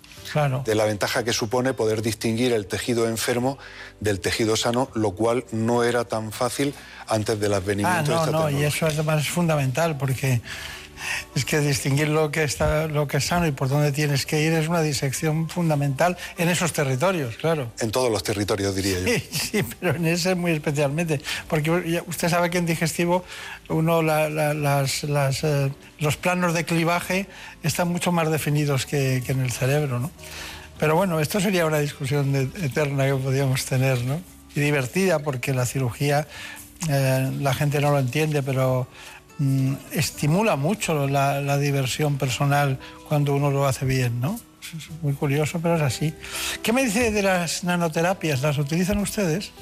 de 0.65 0.75
la 0.75 0.85
ventaja 0.85 1.25
que 1.25 1.33
supone 1.33 1.73
poder 1.73 2.03
distinguir 2.03 2.53
el 2.53 2.67
tejido 2.67 3.09
enfermo 3.09 3.59
del 4.01 4.21
tejido 4.21 4.57
sano, 4.57 4.91
lo 4.95 5.13
cual 5.13 5.45
no 5.53 5.85
era 5.85 6.05
tan 6.05 6.33
fácil 6.33 6.75
antes 7.09 7.39
del 7.39 7.55
advenimiento 7.55 8.19
ah, 8.19 8.27
no, 8.27 8.33
no, 8.33 8.51
y 8.51 8.65
eso 8.65 8.87
además 8.87 9.23
es 9.23 9.29
fundamental 9.29 9.97
porque 9.97 10.43
es 11.35 11.45
que 11.45 11.61
distinguir 11.61 12.09
lo 12.09 12.31
que, 12.31 12.45
está, 12.45 12.87
lo 12.87 13.07
que 13.07 13.19
es 13.19 13.25
sano 13.25 13.47
y 13.47 13.53
por 13.53 13.69
dónde 13.69 13.93
tienes 13.93 14.27
que 14.27 14.43
ir 14.43 14.53
es 14.53 14.69
una 14.69 14.83
disección 14.83 15.49
fundamental 15.49 16.17
en 16.39 16.49
esos 16.49 16.73
territorios, 16.73 17.37
claro. 17.37 17.71
En 17.81 17.91
todos 17.91 18.11
los 18.11 18.23
territorios, 18.23 18.75
diría 18.75 19.01
yo. 19.01 19.07
Sí, 19.31 19.63
pero 19.81 19.97
en 19.97 20.07
ese 20.07 20.35
muy 20.35 20.53
especialmente. 20.53 21.21
Porque 21.49 22.03
usted 22.07 22.29
sabe 22.29 22.51
que 22.51 22.59
en 22.59 22.67
digestivo 22.67 23.25
uno 23.69 24.03
las, 24.03 25.05
eh, 25.05 25.73
los 25.99 26.17
planos 26.17 26.55
de 26.55 26.65
clivaje 26.65 27.27
están 27.63 27.89
mucho 27.89 28.13
más 28.13 28.31
definidos 28.31 28.87
que, 28.87 29.23
en 29.27 29.41
el 29.41 29.53
cerebro, 29.53 29.99
¿no? 29.99 30.11
Pero 30.79 30.95
bueno, 30.95 31.21
esto 31.21 31.41
sería 31.41 31.65
una 31.65 31.79
discusión 31.79 32.35
eterna 32.35 33.07
que 33.07 33.15
podríamos 33.15 33.65
tener, 33.65 34.03
¿no? 34.05 34.21
Y 34.55 34.61
divertida, 34.61 35.21
porque 35.21 35.55
la 35.55 35.65
cirugía 35.65 36.27
eh, 36.89 37.33
la 37.41 37.55
gente 37.55 37.81
no 37.81 37.91
lo 37.91 37.99
entiende, 37.99 38.43
pero 38.43 38.87
Mm, 39.39 39.74
estimula 39.93 40.57
mucho 40.57 41.07
la, 41.07 41.59
diversión 41.59 42.16
personal 42.16 42.78
cuando 43.09 43.34
uno 43.34 43.51
lo 43.51 43.66
hace 43.66 43.84
bien, 43.84 44.20
¿no? 44.20 44.41
Es 44.62 44.91
muy 45.03 45.12
curioso, 45.12 45.61
pero 45.62 45.76
es 45.76 45.82
así. 45.82 46.14
¿Qué 46.62 46.72
me 46.72 46.84
dice 46.84 47.11
de 47.11 47.22
las 47.22 47.62
nanoterapias? 47.62 48.43
¿Las 48.43 48.59
utilizan 48.59 48.99
ustedes? 48.99 49.53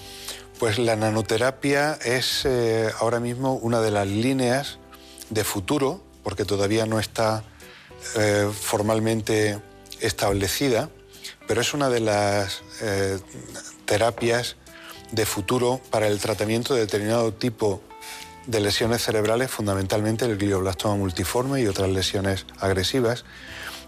Pues 0.59 0.79
la 0.79 0.97
nanoterapia 0.97 1.99
es 2.05 2.43
eh, 2.45 2.91
ahora 3.01 3.21
mismo 3.21 3.55
una 3.55 3.81
de 3.81 3.91
las 3.91 4.07
líneas 4.07 4.79
de 5.31 5.45
futuro, 5.45 6.03
porque 6.23 6.45
todavía 6.45 6.87
no 6.87 7.01
está 7.01 7.43
eh, 8.17 8.49
formalmente 8.59 9.59
establecida, 10.01 10.89
pero 11.49 11.61
es 11.61 11.75
una 11.75 11.91
de 11.91 12.01
las 12.01 12.63
eh, 12.81 13.19
terapias 13.85 14.57
de 15.11 15.27
futuro 15.27 15.81
para 15.91 16.07
el 16.07 16.19
tratamiento 16.19 16.75
de 16.75 16.81
determinado 16.81 17.35
tipo 17.35 17.83
de 18.47 18.61
lesiones 18.61 19.03
cerebrales, 19.03 19.51
fundamentalmente 19.51 20.25
el 20.25 20.37
glioblastoma 20.37 20.97
multiforme 20.97 21.61
y 21.63 21.67
otras 21.67 21.89
lesiones 21.91 22.47
agresivas, 22.59 23.25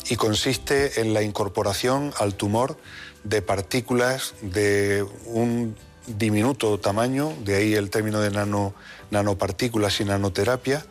y 0.09 0.17
consiste 0.17 1.01
en 1.01 1.15
la 1.15 1.23
incorporación 1.23 2.13
al 2.19 2.35
tumor 2.35 2.79
de 3.25 3.43
partículas 3.43 4.35
de 4.41 5.05
un 5.27 5.77
diminuto 6.07 6.79
tamaño, 6.79 7.33
de 7.45 7.57
ahí 7.57 7.75
el 7.75 7.91
término 7.91 8.21
de 8.21 8.31
nano, 8.31 8.75
nanopartículas 9.11 10.01
y 10.01 10.05
nanoterapia, 10.05 10.87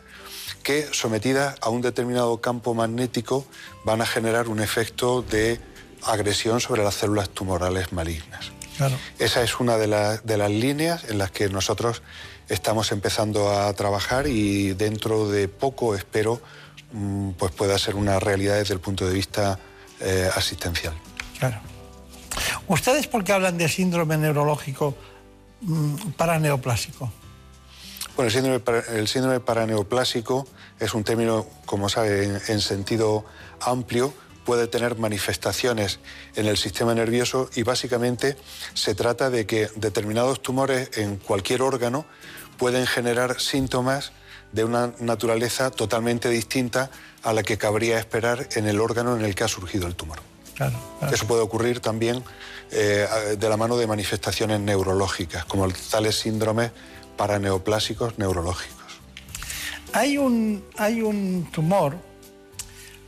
que 0.63 0.87
sometidas 0.91 1.55
a 1.61 1.69
un 1.69 1.81
determinado 1.81 2.41
campo 2.41 2.73
magnético 2.73 3.45
van 3.85 4.01
a 4.01 4.05
generar 4.05 4.49
un 4.49 4.59
efecto 4.59 5.21
de 5.21 5.59
agresión 6.03 6.59
sobre 6.59 6.83
las 6.83 6.95
células 6.95 7.29
tumorales 7.29 7.93
malignas. 7.93 8.51
Esa 9.19 9.41
es 9.41 9.59
una 9.59 9.77
de, 9.77 10.19
de 10.21 10.37
las 10.37 10.51
líneas 10.51 11.05
en 11.05 11.17
las 11.17 11.31
que 11.31 11.47
nosotros 11.47 12.01
estamos 12.49 12.91
empezando 12.91 13.51
a 13.51 13.71
trabajar 13.73 14.27
y 14.27 14.73
dentro 14.73 15.29
de 15.29 15.47
poco 15.47 15.95
espero 15.95 16.41
mm, 16.91 17.31
pues 17.31 17.51
pueda 17.51 17.77
ser 17.77 17.95
una 17.95 18.19
realidad 18.19 18.55
desde 18.55 18.73
el 18.73 18.79
punto 18.79 19.07
de 19.07 19.13
vista 19.13 19.59
eh, 19.99 20.29
asistencial. 20.35 20.93
Claro. 21.39 21.59
¿Ustedes 22.67 23.07
por 23.07 23.23
qué 23.23 23.33
hablan 23.33 23.57
de 23.57 23.69
síndrome 23.69 24.17
neurológico 24.17 24.95
mm, 25.61 25.95
paraneoplásico? 26.17 27.11
Bueno, 28.15 28.27
el 28.27 28.33
síndrome, 28.33 28.83
el 28.93 29.07
síndrome 29.07 29.39
paraneoplásico 29.39 30.47
es 30.79 30.93
un 30.93 31.03
término, 31.03 31.45
como 31.65 31.89
sabe, 31.89 32.39
en 32.47 32.61
sentido 32.61 33.25
amplio, 33.59 34.13
puede 34.45 34.67
tener 34.67 34.97
manifestaciones 34.97 35.99
en 36.35 36.45
el 36.45 36.57
sistema 36.57 36.93
nervioso 36.93 37.49
y 37.55 37.63
básicamente 37.63 38.37
se 38.73 38.95
trata 38.95 39.29
de 39.29 39.45
que 39.45 39.69
determinados 39.75 40.41
tumores 40.41 40.91
en 40.97 41.17
cualquier 41.17 41.61
órgano 41.61 42.05
pueden 42.57 42.85
generar 42.85 43.41
síntomas 43.41 44.13
de 44.51 44.63
una 44.63 44.93
naturaleza 44.99 45.71
totalmente 45.71 46.29
distinta 46.29 46.89
a 47.23 47.33
la 47.33 47.43
que 47.43 47.57
cabría 47.57 47.99
esperar 47.99 48.47
en 48.55 48.67
el 48.67 48.79
órgano 48.79 49.17
en 49.17 49.25
el 49.25 49.35
que 49.35 49.43
ha 49.43 49.47
surgido 49.49 49.87
el 49.87 49.95
tumor. 49.95 50.19
Eso 51.11 51.27
puede 51.27 51.41
ocurrir 51.41 51.81
también 51.81 52.23
eh, 52.71 53.05
de 53.37 53.49
la 53.49 53.57
mano 53.57 53.75
de 53.75 53.87
manifestaciones 53.87 54.61
neurológicas, 54.61 55.43
como 55.43 55.67
tales 55.91 56.17
síndromes 56.17 56.71
paraneoplásicos 57.17 58.17
neurológicos. 58.17 58.75
Hay 59.91 60.17
un, 60.17 60.63
hay 60.77 61.01
un 61.01 61.49
tumor 61.51 61.97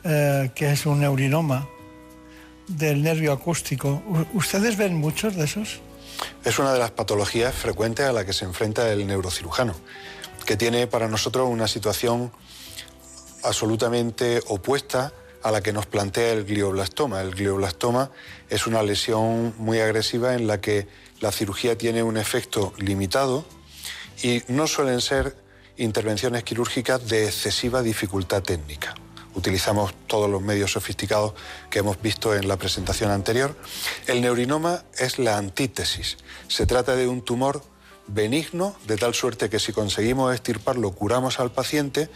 eh, 0.10 0.52
que 0.56 0.72
es 0.72 0.86
un 0.86 1.02
neurinoma 1.02 1.68
del 2.68 3.04
nervio 3.04 3.34
acústico. 3.34 4.02
¿Ustedes 4.34 4.78
ven 4.78 4.96
muchos 4.96 5.36
de 5.36 5.44
esos? 5.44 5.82
Es 6.46 6.60
una 6.60 6.72
de 6.72 6.80
las 6.80 6.92
patologías 6.92 7.54
frecuentes 7.54 8.06
a 8.06 8.14
la 8.14 8.24
que 8.24 8.32
se 8.32 8.46
enfrenta 8.46 8.90
el 8.90 9.06
neurocirujano, 9.06 9.76
que 10.46 10.56
tiene 10.56 10.88
para 10.88 11.10
nosotros 11.10 11.50
una 11.50 11.68
situación 11.68 12.32
absolutamente 13.44 14.42
opuesta 14.48 15.12
a 15.44 15.52
la 15.52 15.60
que 15.60 15.74
nos 15.74 15.88
plantea 15.88 16.32
el 16.32 16.46
glioblastoma. 16.46 17.20
El 17.20 17.32
glioblastoma 17.32 18.10
es 18.50 18.66
una 18.66 18.84
lesión 18.84 19.56
muy 19.58 19.82
agresiva 19.82 20.36
en 20.36 20.48
la 20.48 20.62
que 20.62 20.88
la 21.20 21.34
cirugía 21.34 21.78
tiene 21.78 22.02
un 22.02 22.16
efecto 22.16 22.74
limitado 22.78 23.44
y 24.24 24.42
no 24.48 24.68
suelen 24.68 25.02
ser 25.02 25.36
intervenciones 25.76 26.46
quirúrgicas 26.46 27.10
de 27.10 27.26
excesiva 27.26 27.82
dificultad 27.82 28.42
técnica 28.42 28.96
utilizamos 29.38 29.94
todos 30.08 30.30
los 30.30 30.42
medios 30.42 30.72
sofisticados 30.72 31.34
que 31.70 31.80
hemos 31.80 32.02
visto 32.02 32.36
en 32.36 32.48
la 32.48 32.58
presentación 32.58 33.12
anterior. 33.12 33.56
El 34.08 34.22
neurinoma 34.22 34.84
es 34.98 35.20
la 35.20 35.38
antítesis. 35.38 36.18
Se 36.48 36.66
trata 36.66 36.96
de 36.96 37.08
un 37.08 37.22
tumor 37.22 37.64
benigno, 38.08 38.76
de 38.88 38.98
tal 38.98 39.14
suerte 39.14 39.50
que 39.50 39.60
si 39.60 39.72
conseguimos 39.72 40.34
extirparlo 40.34 40.92
curamos 40.92 41.40
al 41.40 41.52
paciente, 41.52 42.10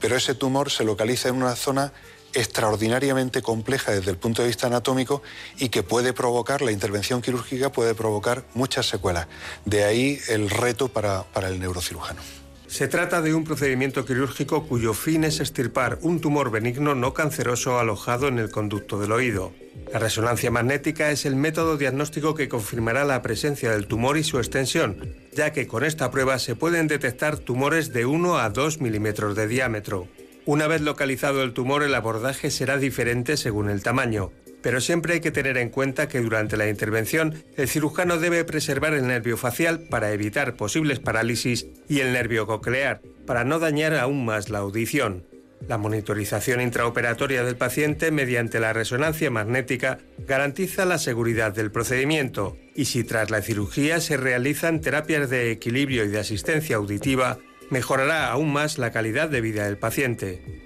pero 0.00 0.16
ese 0.16 0.34
tumor 0.34 0.70
se 0.70 0.84
localiza 0.84 1.28
en 1.28 1.36
una 1.36 1.54
zona 1.54 1.92
extraordinariamente 2.32 3.42
compleja 3.42 3.92
desde 3.92 4.10
el 4.10 4.16
punto 4.16 4.42
de 4.42 4.48
vista 4.48 4.66
anatómico 4.66 5.22
y 5.58 5.68
que 5.68 5.84
puede 5.84 6.12
provocar, 6.12 6.62
la 6.62 6.72
intervención 6.72 7.22
quirúrgica 7.22 7.70
puede 7.70 7.94
provocar 7.94 8.44
muchas 8.54 8.88
secuelas. 8.88 9.28
De 9.64 9.84
ahí 9.84 10.18
el 10.28 10.50
reto 10.50 10.88
para, 10.88 11.22
para 11.22 11.46
el 11.46 11.60
neurocirujano. 11.60 12.43
Se 12.74 12.88
trata 12.88 13.22
de 13.22 13.32
un 13.32 13.44
procedimiento 13.44 14.04
quirúrgico 14.04 14.66
cuyo 14.66 14.94
fin 14.94 15.22
es 15.22 15.38
extirpar 15.38 15.98
un 16.02 16.20
tumor 16.20 16.50
benigno 16.50 16.96
no 16.96 17.14
canceroso 17.14 17.78
alojado 17.78 18.26
en 18.26 18.40
el 18.40 18.50
conducto 18.50 18.98
del 18.98 19.12
oído. 19.12 19.52
La 19.92 20.00
resonancia 20.00 20.50
magnética 20.50 21.12
es 21.12 21.24
el 21.24 21.36
método 21.36 21.76
diagnóstico 21.76 22.34
que 22.34 22.48
confirmará 22.48 23.04
la 23.04 23.22
presencia 23.22 23.70
del 23.70 23.86
tumor 23.86 24.18
y 24.18 24.24
su 24.24 24.38
extensión, 24.38 25.14
ya 25.32 25.52
que 25.52 25.68
con 25.68 25.84
esta 25.84 26.10
prueba 26.10 26.40
se 26.40 26.56
pueden 26.56 26.88
detectar 26.88 27.38
tumores 27.38 27.92
de 27.92 28.06
1 28.06 28.38
a 28.38 28.50
2 28.50 28.80
milímetros 28.80 29.36
de 29.36 29.46
diámetro. 29.46 30.08
Una 30.44 30.66
vez 30.66 30.80
localizado 30.80 31.44
el 31.44 31.52
tumor, 31.52 31.84
el 31.84 31.94
abordaje 31.94 32.50
será 32.50 32.76
diferente 32.76 33.36
según 33.36 33.70
el 33.70 33.84
tamaño 33.84 34.32
pero 34.64 34.80
siempre 34.80 35.12
hay 35.12 35.20
que 35.20 35.30
tener 35.30 35.58
en 35.58 35.68
cuenta 35.68 36.08
que 36.08 36.20
durante 36.20 36.56
la 36.56 36.70
intervención 36.70 37.44
el 37.58 37.68
cirujano 37.68 38.16
debe 38.16 38.44
preservar 38.44 38.94
el 38.94 39.06
nervio 39.06 39.36
facial 39.36 39.80
para 39.90 40.10
evitar 40.12 40.56
posibles 40.56 41.00
parálisis 41.00 41.66
y 41.86 42.00
el 42.00 42.14
nervio 42.14 42.46
coclear, 42.46 43.02
para 43.26 43.44
no 43.44 43.58
dañar 43.58 43.94
aún 43.94 44.24
más 44.24 44.48
la 44.48 44.60
audición. 44.60 45.26
La 45.68 45.76
monitorización 45.76 46.62
intraoperatoria 46.62 47.44
del 47.44 47.56
paciente 47.56 48.10
mediante 48.10 48.58
la 48.58 48.72
resonancia 48.72 49.30
magnética 49.30 49.98
garantiza 50.26 50.86
la 50.86 50.96
seguridad 50.96 51.52
del 51.52 51.70
procedimiento 51.70 52.56
y 52.74 52.86
si 52.86 53.04
tras 53.04 53.30
la 53.30 53.42
cirugía 53.42 54.00
se 54.00 54.16
realizan 54.16 54.80
terapias 54.80 55.28
de 55.28 55.50
equilibrio 55.50 56.04
y 56.04 56.08
de 56.08 56.20
asistencia 56.20 56.76
auditiva, 56.76 57.36
mejorará 57.68 58.30
aún 58.30 58.50
más 58.50 58.78
la 58.78 58.92
calidad 58.92 59.28
de 59.28 59.42
vida 59.42 59.66
del 59.66 59.76
paciente. 59.76 60.63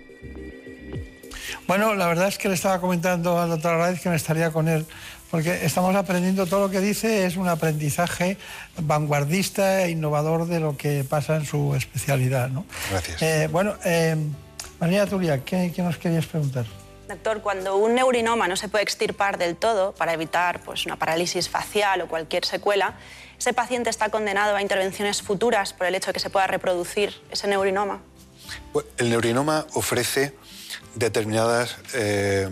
Bueno, 1.68 1.94
la 1.94 2.06
verdad 2.06 2.28
es 2.28 2.38
que 2.38 2.48
le 2.48 2.54
estaba 2.54 2.80
comentando 2.80 3.38
al 3.38 3.50
doctor 3.50 3.74
Arraiz 3.74 4.00
que 4.00 4.08
me 4.08 4.16
estaría 4.16 4.50
con 4.50 4.68
él, 4.68 4.86
porque 5.30 5.66
estamos 5.66 5.94
aprendiendo 5.94 6.46
todo 6.46 6.60
lo 6.60 6.70
que 6.70 6.80
dice, 6.80 7.26
es 7.26 7.36
un 7.36 7.46
aprendizaje 7.46 8.38
vanguardista 8.78 9.82
e 9.84 9.90
innovador 9.90 10.46
de 10.46 10.60
lo 10.60 10.78
que 10.78 11.04
pasa 11.04 11.36
en 11.36 11.44
su 11.44 11.74
especialidad. 11.74 12.48
¿no? 12.48 12.64
Gracias. 12.90 13.20
Eh, 13.20 13.48
bueno, 13.52 13.76
eh, 13.84 14.16
María 14.80 15.06
Turia, 15.06 15.44
¿qué, 15.44 15.70
nos 15.76 15.98
querías 15.98 16.24
preguntar? 16.24 16.64
Doctor, 17.06 17.42
cuando 17.42 17.76
un 17.76 17.94
neurinoma 17.94 18.48
no 18.48 18.56
se 18.56 18.70
puede 18.70 18.84
extirpar 18.84 19.36
del 19.36 19.54
todo 19.54 19.92
para 19.92 20.14
evitar 20.14 20.62
pues, 20.62 20.86
una 20.86 20.96
parálisis 20.96 21.50
facial 21.50 22.00
o 22.00 22.08
cualquier 22.08 22.46
secuela, 22.46 22.94
¿ese 23.38 23.52
paciente 23.52 23.90
está 23.90 24.08
condenado 24.08 24.56
a 24.56 24.62
intervenciones 24.62 25.20
futuras 25.20 25.74
por 25.74 25.86
el 25.86 25.94
hecho 25.94 26.06
de 26.06 26.12
que 26.14 26.20
se 26.20 26.30
pueda 26.30 26.46
reproducir 26.46 27.12
ese 27.30 27.46
neurinoma? 27.46 28.00
El 28.96 29.10
neurinoma 29.10 29.66
ofrece 29.74 30.34
determinadas, 30.94 31.76
eh, 31.94 32.48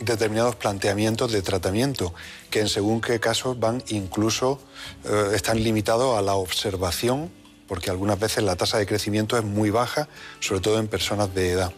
determinados 0.00 0.56
planteamientos 0.56 1.32
de 1.32 1.42
tratamiento 1.42 2.14
que 2.50 2.60
en 2.60 2.68
según 2.68 3.00
qué 3.00 3.20
casos 3.20 3.58
van 3.58 3.82
incluso, 3.88 4.60
eh, 5.04 5.30
están 5.34 5.62
limitados 5.62 6.18
a 6.18 6.22
la 6.22 6.34
observación, 6.34 7.30
porque 7.66 7.90
algunas 7.90 8.18
veces 8.18 8.44
la 8.44 8.56
tasa 8.56 8.78
de 8.78 8.86
crecimiento 8.86 9.36
es 9.36 9.44
muy 9.44 9.70
baja, 9.70 10.08
sobre 10.40 10.60
todo 10.60 10.78
en 10.78 10.88
personas 10.88 11.34
de 11.34 11.52
edad. 11.52 11.72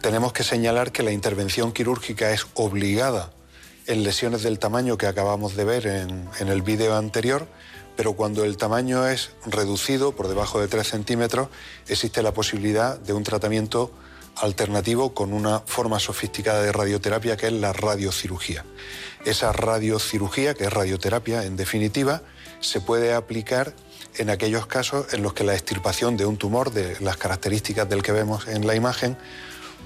Tenemos 0.00 0.32
que 0.32 0.42
señalar 0.42 0.90
que 0.90 1.02
la 1.02 1.12
intervención 1.12 1.72
quirúrgica 1.72 2.32
es 2.32 2.46
obligada 2.54 3.30
en 3.86 4.02
lesiones 4.02 4.42
del 4.42 4.58
tamaño 4.58 4.98
que 4.98 5.06
acabamos 5.06 5.54
de 5.54 5.64
ver 5.64 5.86
en, 5.86 6.28
en 6.40 6.48
el 6.48 6.62
vídeo 6.62 6.96
anterior, 6.96 7.46
pero 7.96 8.14
cuando 8.14 8.44
el 8.44 8.56
tamaño 8.56 9.06
es 9.06 9.30
reducido 9.46 10.12
por 10.12 10.28
debajo 10.28 10.60
de 10.60 10.68
3 10.68 10.86
centímetros, 10.86 11.48
existe 11.86 12.22
la 12.22 12.34
posibilidad 12.34 12.98
de 12.98 13.12
un 13.12 13.22
tratamiento 13.22 13.92
alternativo 14.36 15.14
con 15.14 15.32
una 15.32 15.60
forma 15.60 15.98
sofisticada 15.98 16.62
de 16.62 16.72
radioterapia 16.72 17.36
que 17.36 17.46
es 17.46 17.52
la 17.52 17.72
radiocirugía. 17.72 18.64
Esa 19.24 19.52
radiocirugía, 19.52 20.54
que 20.54 20.64
es 20.64 20.72
radioterapia 20.72 21.44
en 21.44 21.56
definitiva, 21.56 22.22
se 22.60 22.80
puede 22.80 23.12
aplicar 23.14 23.74
en 24.16 24.30
aquellos 24.30 24.66
casos 24.66 25.12
en 25.12 25.22
los 25.22 25.34
que 25.34 25.44
la 25.44 25.54
extirpación 25.54 26.16
de 26.16 26.26
un 26.26 26.36
tumor, 26.36 26.72
de 26.72 26.98
las 27.00 27.16
características 27.16 27.88
del 27.88 28.02
que 28.02 28.12
vemos 28.12 28.48
en 28.48 28.66
la 28.66 28.74
imagen, 28.74 29.16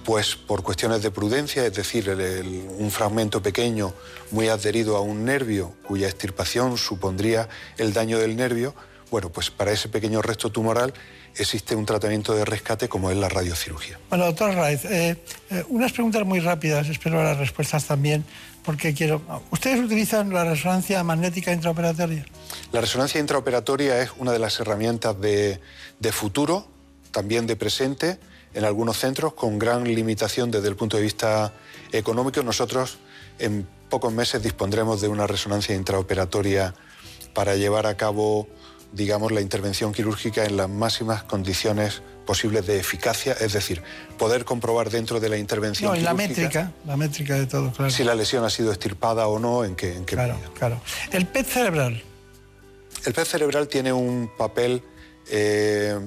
pues 0.05 0.35
por 0.35 0.63
cuestiones 0.63 1.03
de 1.03 1.11
prudencia, 1.11 1.65
es 1.67 1.75
decir, 1.75 2.09
un 2.79 2.91
fragmento 2.91 3.43
pequeño 3.43 3.93
muy 4.31 4.49
adherido 4.49 4.97
a 4.97 5.01
un 5.01 5.25
nervio 5.25 5.75
cuya 5.87 6.09
extirpación 6.09 6.79
supondría 6.79 7.49
el 7.77 7.93
daño 7.93 8.19
del 8.19 8.37
nervio, 8.37 8.75
bueno, 9.11 9.31
pues 9.31 9.51
para 9.51 9.73
ese 9.73 9.89
pequeño 9.89 10.23
resto 10.23 10.51
tumoral 10.51 10.93
existe 11.37 11.75
un 11.75 11.87
tratamiento 11.87 12.35
de 12.35 12.45
rescate 12.45 12.89
como 12.89 13.11
es 13.11 13.17
la 13.17 13.29
radiocirugía. 13.29 13.99
Bueno, 14.09 14.27
doctor 14.27 14.55
Raiz, 14.55 14.85
eh, 14.85 15.17
eh, 15.51 15.65
unas 15.69 15.93
preguntas 15.93 16.25
muy 16.25 16.41
rápidas, 16.41 16.89
espero 16.89 17.23
las 17.23 17.39
respuestas 17.39 17.85
también, 17.87 18.25
porque 18.65 18.95
quiero... 18.95 19.23
¿Ustedes 19.51 19.81
utilizan 19.81 20.33
la 20.33 20.45
resonancia 20.45 21.03
magnética 21.03 21.53
intraoperatoria? 21.53 22.25
La 22.73 22.81
resonancia 22.81 23.21
intraoperatoria 23.21 24.01
es 24.03 24.11
una 24.19 24.33
de 24.33 24.39
las 24.39 24.59
herramientas 24.61 25.21
de, 25.21 25.61
de 25.99 26.13
futuro, 26.13 26.69
también 27.11 27.47
de 27.47 27.57
presente, 27.57 28.19
en 28.55 28.65
algunos 28.65 28.99
centros, 28.99 29.35
con 29.35 29.59
gran 29.59 29.85
limitación 29.85 30.51
desde 30.51 30.69
el 30.69 30.77
punto 30.77 30.97
de 30.97 31.05
vista 31.05 31.53
económico. 31.93 32.43
Nosotros 32.43 32.99
en 33.39 33.67
pocos 33.89 34.13
meses 34.13 34.43
dispondremos 34.43 35.01
de 35.01 35.09
una 35.09 35.27
resonancia 35.27 35.75
intraoperatoria 35.75 36.75
para 37.35 37.57
llevar 37.57 37.87
a 37.87 37.97
cabo 37.97 38.49
digamos, 38.93 39.33
la 39.33 39.41
intervención 39.41 39.93
quirúrgica 39.93 40.45
en 40.45 40.57
las 40.57 40.69
máximas 40.69 41.23
condiciones 41.23 42.03
posibles 42.27 42.67
de 42.67 42.79
eficacia, 42.79 43.33
es 43.33 43.53
decir, 43.53 43.83
poder 44.19 44.45
comprobar 44.45 44.91
dentro 44.91 45.21
de 45.21 45.29
la 45.29 45.37
intervención. 45.37 45.91
No, 45.91 45.97
y 45.97 46.01
la 46.01 46.15
métrica, 46.15 46.73
la 46.87 46.97
métrica 46.97 47.35
de 47.35 47.47
todo, 47.47 47.73
claro. 47.73 47.91
Si 47.91 48.05
la 48.05 48.15
lesión 48.15 48.45
ha 48.45 48.51
sido 48.51 48.73
estirpada 48.73 49.27
o 49.27 49.39
no, 49.39 49.65
en 49.65 49.75
qué, 49.77 49.95
en 49.95 50.05
qué 50.05 50.15
Claro, 50.15 50.39
claro. 50.59 50.81
El 51.13 51.27
PET 51.27 51.47
cerebral. 51.47 52.03
El 53.05 53.13
PET 53.13 53.27
cerebral 53.27 53.69
tiene 53.69 53.93
un 53.93 54.31
papel 54.37 54.83
eh, 55.31 55.99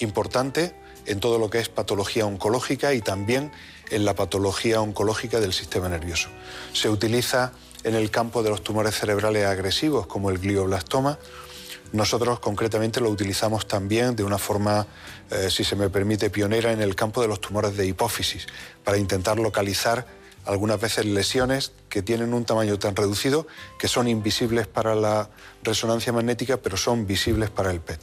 importante 0.00 0.74
en 1.06 1.20
todo 1.20 1.38
lo 1.38 1.50
que 1.50 1.58
es 1.58 1.68
patología 1.68 2.26
oncológica 2.26 2.94
y 2.94 3.00
también 3.00 3.52
en 3.90 4.04
la 4.04 4.14
patología 4.14 4.80
oncológica 4.80 5.40
del 5.40 5.52
sistema 5.52 5.88
nervioso. 5.88 6.28
Se 6.72 6.88
utiliza 6.88 7.52
en 7.84 7.94
el 7.94 8.10
campo 8.10 8.42
de 8.42 8.50
los 8.50 8.64
tumores 8.64 8.98
cerebrales 8.98 9.46
agresivos 9.46 10.06
como 10.06 10.30
el 10.30 10.38
glioblastoma. 10.38 11.18
Nosotros 11.98 12.40
concretamente 12.40 13.00
lo 13.00 13.08
utilizamos 13.08 13.68
también 13.68 14.16
de 14.16 14.24
una 14.24 14.36
forma, 14.36 14.84
eh, 15.30 15.48
si 15.48 15.62
se 15.62 15.76
me 15.76 15.88
permite, 15.90 16.28
pionera 16.28 16.72
en 16.72 16.82
el 16.82 16.96
campo 16.96 17.22
de 17.22 17.28
los 17.28 17.40
tumores 17.40 17.76
de 17.76 17.86
hipófisis, 17.86 18.48
para 18.82 18.98
intentar 18.98 19.38
localizar 19.38 20.04
algunas 20.44 20.80
veces 20.80 21.04
lesiones 21.06 21.70
que 21.88 22.02
tienen 22.02 22.34
un 22.34 22.44
tamaño 22.44 22.80
tan 22.80 22.96
reducido 22.96 23.46
que 23.78 23.86
son 23.86 24.08
invisibles 24.08 24.66
para 24.66 24.96
la 24.96 25.30
resonancia 25.62 26.12
magnética, 26.12 26.56
pero 26.56 26.76
son 26.76 27.06
visibles 27.06 27.48
para 27.50 27.70
el 27.70 27.78
PET. 27.78 28.00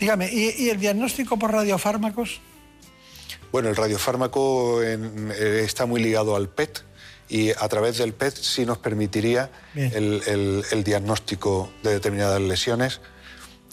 Dígame, 0.00 0.28
¿y, 0.32 0.50
y 0.64 0.70
el 0.70 0.80
diagnóstico 0.80 1.38
por 1.38 1.52
radiofármacos? 1.52 2.40
Bueno, 3.52 3.68
el 3.68 3.76
radiofármaco 3.76 4.82
en- 4.82 5.30
eh, 5.32 5.62
está 5.64 5.86
muy 5.86 6.02
ligado 6.02 6.34
al 6.34 6.48
PET 6.48 6.82
y 7.28 7.50
a 7.50 7.68
través 7.68 7.98
del 7.98 8.14
PET 8.14 8.34
sí 8.36 8.66
nos 8.66 8.78
permitiría 8.78 9.48
Bien. 9.74 9.92
el, 9.94 10.22
el- 10.26 10.64
el 10.72 10.82
diagnóstico 10.82 11.70
de 11.84 11.90
determinadas 11.92 12.40
lesiones 12.40 13.00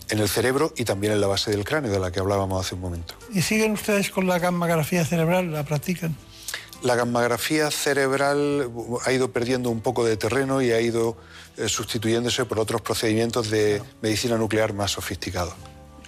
en 0.09 0.19
el 0.19 0.29
cerebro 0.29 0.73
y 0.75 0.83
también 0.85 1.13
en 1.13 1.21
la 1.21 1.27
base 1.27 1.51
del 1.51 1.63
cráneo, 1.63 1.91
de 1.91 1.99
la 1.99 2.11
que 2.11 2.19
hablábamos 2.19 2.65
hace 2.65 2.75
un 2.75 2.81
momento. 2.81 3.15
¿Y 3.33 3.41
siguen 3.41 3.71
ustedes 3.71 4.09
con 4.09 4.27
la 4.27 4.39
gammagrafía 4.39 5.05
cerebral? 5.05 5.51
¿La 5.51 5.63
practican? 5.63 6.15
La 6.81 6.95
gammagrafía 6.95 7.71
cerebral 7.71 8.69
ha 9.05 9.11
ido 9.11 9.31
perdiendo 9.31 9.69
un 9.69 9.81
poco 9.81 10.05
de 10.05 10.15
terreno 10.15 10.61
y 10.61 10.71
ha 10.71 10.79
ido 10.79 11.17
eh, 11.57 11.67
sustituyéndose 11.67 12.45
por 12.45 12.57
otros 12.59 12.81
procedimientos 12.81 13.49
de 13.49 13.81
medicina 14.01 14.37
nuclear 14.37 14.73
más 14.73 14.91
sofisticados. 14.91 15.53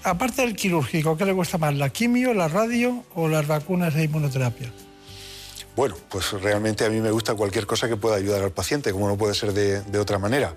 Aparte 0.03 0.41
del 0.41 0.55
quirúrgico, 0.55 1.17
¿qué 1.17 1.25
le 1.25 1.35
cuesta 1.35 1.57
más? 1.57 1.75
¿La 1.75 1.89
quimio, 1.89 2.33
la 2.33 2.47
radio 2.47 3.03
o 3.15 3.27
las 3.27 3.45
vacunas 3.45 3.93
de 3.93 4.05
inmunoterapia? 4.05 4.71
Bueno, 5.75 5.95
pues 6.09 6.31
realmente 6.33 6.85
a 6.85 6.89
mí 6.89 6.99
me 6.99 7.11
gusta 7.11 7.33
cualquier 7.35 7.65
cosa 7.65 7.87
que 7.87 7.95
pueda 7.95 8.15
ayudar 8.15 8.41
al 8.41 8.51
paciente, 8.51 8.91
como 8.91 9.07
no 9.07 9.17
puede 9.17 9.33
ser 9.33 9.53
de, 9.53 9.81
de 9.81 9.99
otra 9.99 10.19
manera. 10.19 10.55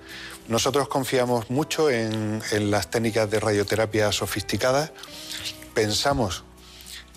Nosotros 0.49 0.89
confiamos 0.89 1.49
mucho 1.49 1.91
en, 1.91 2.43
las 2.71 2.91
técnicas 2.91 3.31
de 3.31 3.41
radioterapia 3.41 4.13
sofisticadas. 4.13 4.93
Pensamos 5.73 6.45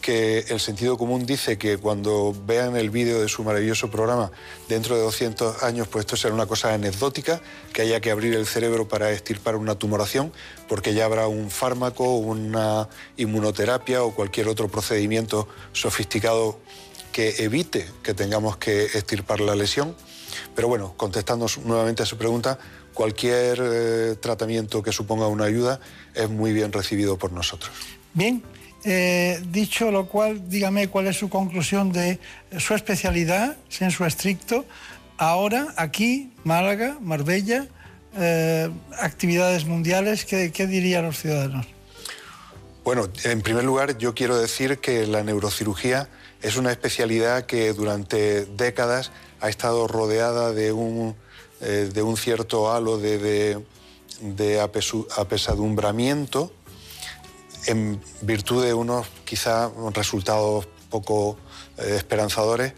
que 0.01 0.45
el 0.47 0.61
sentido 0.61 0.97
común 0.97 1.25
dice 1.25 1.57
que 1.57 1.77
cuando 1.77 2.33
vean 2.45 2.77
el 2.77 2.89
vídeo 2.89 3.19
de 3.19 3.27
su 3.27 3.43
maravilloso 3.43 3.91
programa 3.91 4.31
dentro 4.69 4.95
de 4.95 5.01
200 5.01 5.63
años, 5.63 5.89
pues 5.89 6.05
esto 6.05 6.15
será 6.15 6.33
una 6.33 6.45
cosa 6.45 6.73
anecdótica, 6.73 7.41
que 7.73 7.81
haya 7.81 7.99
que 7.99 8.11
abrir 8.11 8.33
el 8.33 8.45
cerebro 8.45 8.87
para 8.87 9.11
extirpar 9.11 9.57
una 9.57 9.75
tumoración, 9.75 10.31
porque 10.69 10.93
ya 10.93 11.03
habrá 11.03 11.27
un 11.27 11.51
fármaco, 11.51 12.15
una 12.15 12.87
inmunoterapia 13.17 14.03
o 14.03 14.15
cualquier 14.15 14.47
otro 14.47 14.69
procedimiento 14.69 15.49
sofisticado 15.73 16.59
que 17.11 17.43
evite 17.43 17.89
que 18.03 18.13
tengamos 18.13 18.55
que 18.55 18.85
extirpar 18.85 19.41
la 19.41 19.55
lesión. 19.55 19.95
Pero 20.55 20.67
bueno, 20.69 20.93
contestando 20.95 21.47
nuevamente 21.65 22.03
a 22.03 22.05
su 22.05 22.17
pregunta, 22.17 22.59
cualquier 22.97 23.59
eh, 23.61 24.15
tratamiento 24.19 24.81
que 24.81 24.91
suponga 24.91 25.27
una 25.27 25.43
ayuda 25.43 25.79
es 26.15 26.27
muy 26.31 26.51
bien 26.51 26.73
recibido 26.73 27.15
por 27.15 27.31
nosotros. 27.31 27.71
Bien, 28.15 28.41
eh, 28.83 29.39
dicho 29.51 29.91
lo 29.91 30.07
cual, 30.07 30.49
dígame 30.49 30.87
cuál 30.87 31.05
es 31.05 31.15
su 31.15 31.29
conclusión 31.29 31.91
de 31.91 32.19
su 32.57 32.73
especialidad, 32.73 33.55
sensu 33.69 34.03
estricto, 34.03 34.65
ahora, 35.19 35.75
aquí, 35.77 36.31
Málaga, 36.43 36.97
Marbella, 36.99 37.67
eh, 38.17 38.67
actividades 38.99 39.65
mundiales, 39.65 40.25
¿qué, 40.25 40.51
qué 40.51 40.65
dirían 40.65 41.05
los 41.05 41.19
ciudadanos? 41.19 41.67
Bueno, 42.83 43.09
en 43.25 43.41
primer 43.41 43.63
lugar, 43.63 43.99
yo 43.99 44.15
quiero 44.15 44.39
decir 44.39 44.79
que 44.79 45.05
la 45.05 45.21
neurocirugía 45.21 46.09
es 46.41 46.57
una 46.57 46.71
especialidad 46.71 47.45
que 47.45 47.73
durante 47.73 48.45
décadas 48.45 49.11
ha 49.39 49.49
estado 49.49 49.87
rodeada 49.87 50.51
de 50.51 50.71
un, 50.71 51.15
eh, 51.61 51.89
de 51.93 52.01
un 52.01 52.17
cierto 52.17 52.71
halo 52.71 52.97
de, 52.97 53.59
de- 54.21 54.59
apesadumbramiento 55.17 56.51
en 57.65 58.01
virtud 58.21 58.63
de 58.63 58.73
unos 58.73 59.07
quizá 59.25 59.71
resultados 59.93 60.67
poco 60.89 61.37
eh, 61.77 61.95
esperanzadores. 61.97 62.73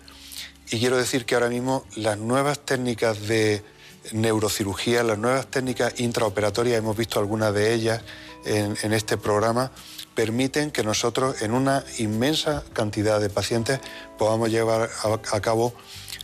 Y 0.72 0.80
quiero 0.80 0.98
decir 0.98 1.26
que 1.26 1.36
ahora 1.36 1.50
mismo 1.50 1.86
las 1.96 2.18
nuevas 2.18 2.60
técnicas 2.60 3.28
de 3.28 3.64
neurocirugía, 4.12 5.04
las 5.04 5.18
nuevas 5.18 5.48
técnicas 5.48 6.00
intraoperatorias, 6.00 6.78
hemos 6.78 6.96
visto 6.96 7.20
algunas 7.20 7.54
de 7.54 7.74
ellas 7.74 8.02
en 8.46 8.94
este 8.94 9.18
programa, 9.18 9.72
permiten 10.20 10.70
que 10.70 10.84
nosotros 10.84 11.42
en 11.44 11.54
una 11.54 11.86
inmensa 11.98 12.66
cantidad 12.74 13.22
de 13.22 13.30
pacientes 13.30 13.80
podamos 14.18 14.50
llevar 14.50 14.90
a, 15.32 15.40
cabo 15.40 15.74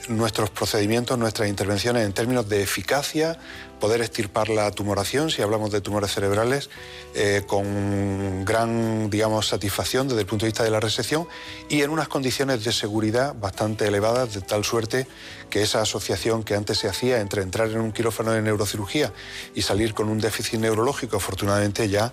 nuestros 0.10 0.50
procedimientos, 0.50 1.18
nuestras 1.18 1.48
intervenciones 1.48 2.06
en 2.06 2.12
términos 2.12 2.50
de 2.50 2.62
eficacia, 2.62 3.40
poder 3.80 4.02
extirpar 4.02 4.50
la 4.50 4.70
tumoración, 4.72 5.32
si 5.32 5.42
hablamos 5.42 5.72
de 5.72 5.80
tumores 5.80 6.12
cerebrales, 6.12 6.70
eh, 7.14 7.44
con 7.48 8.44
gran, 8.44 9.10
digamos, 9.10 9.48
satisfacción 9.48 10.10
desde 10.10 10.22
el 10.22 10.28
punto 10.28 10.46
de 10.46 10.50
vista 10.50 10.66
de 10.66 10.72
la 10.72 10.82
resección 10.82 11.26
y 11.70 11.82
en 11.82 11.90
unas 11.90 12.10
condiciones 12.10 12.66
de 12.66 12.74
seguridad 12.74 13.34
bastante 13.40 13.88
elevadas, 13.88 14.34
de 14.34 14.42
tal 14.42 14.66
suerte 14.66 15.08
que 15.50 15.62
esa 15.62 15.82
asociación 15.82 16.44
que 16.44 16.56
antes 16.56 16.80
se 16.80 16.90
hacía 16.90 17.22
entre 17.22 17.42
entrar 17.42 17.70
en 17.70 17.80
un 17.80 17.94
quirófano 17.94 18.32
de 18.32 18.42
neurocirugía 18.42 19.14
y 19.54 19.62
salir 19.62 19.94
con 19.94 20.10
un 20.10 20.20
déficit 20.20 20.60
neurológico, 20.60 21.16
afortunadamente 21.16 21.88
ya 21.88 22.12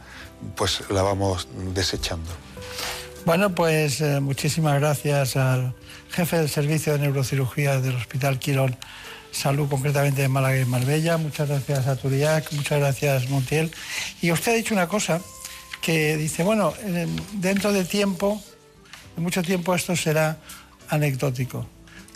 pues 0.57 0.83
la 0.91 1.03
vamos 1.03 1.49
desechando. 1.75 2.31
Bueno, 3.25 3.55
pues 3.55 4.01
eh, 4.01 4.21
muchísimas 4.21 4.81
gracias 4.81 5.37
al 5.37 5.75
jefe 6.11 6.39
del 6.39 6.49
servicio 6.51 6.93
de 6.95 6.99
neurocirugía 7.01 7.81
del 7.81 7.95
Hospital 7.97 8.39
Quirón 8.39 8.77
Salud, 9.31 9.69
concretamente 9.69 10.21
de 10.23 10.29
Málaga 10.29 10.59
y 10.59 10.65
Marbella. 10.67 11.17
Muchas 11.17 11.49
gracias 11.49 11.87
a 11.87 11.97
Turiac, 11.97 12.53
muchas 12.53 12.79
gracias 12.81 13.29
Montiel. 13.31 13.73
Y 14.21 14.31
usted 14.33 14.53
ha 14.53 14.55
dicho 14.57 14.75
una 14.75 14.89
cosa 14.89 15.21
que 15.81 16.17
dice, 16.17 16.43
bueno, 16.43 16.75
en- 16.85 17.17
dentro 17.41 17.73
de 17.73 17.85
tiempo, 17.85 18.43
de 19.17 19.23
mucho 19.23 19.43
tiempo 19.43 19.75
esto 19.75 19.97
será 19.97 20.37
anecdótico. 20.89 21.67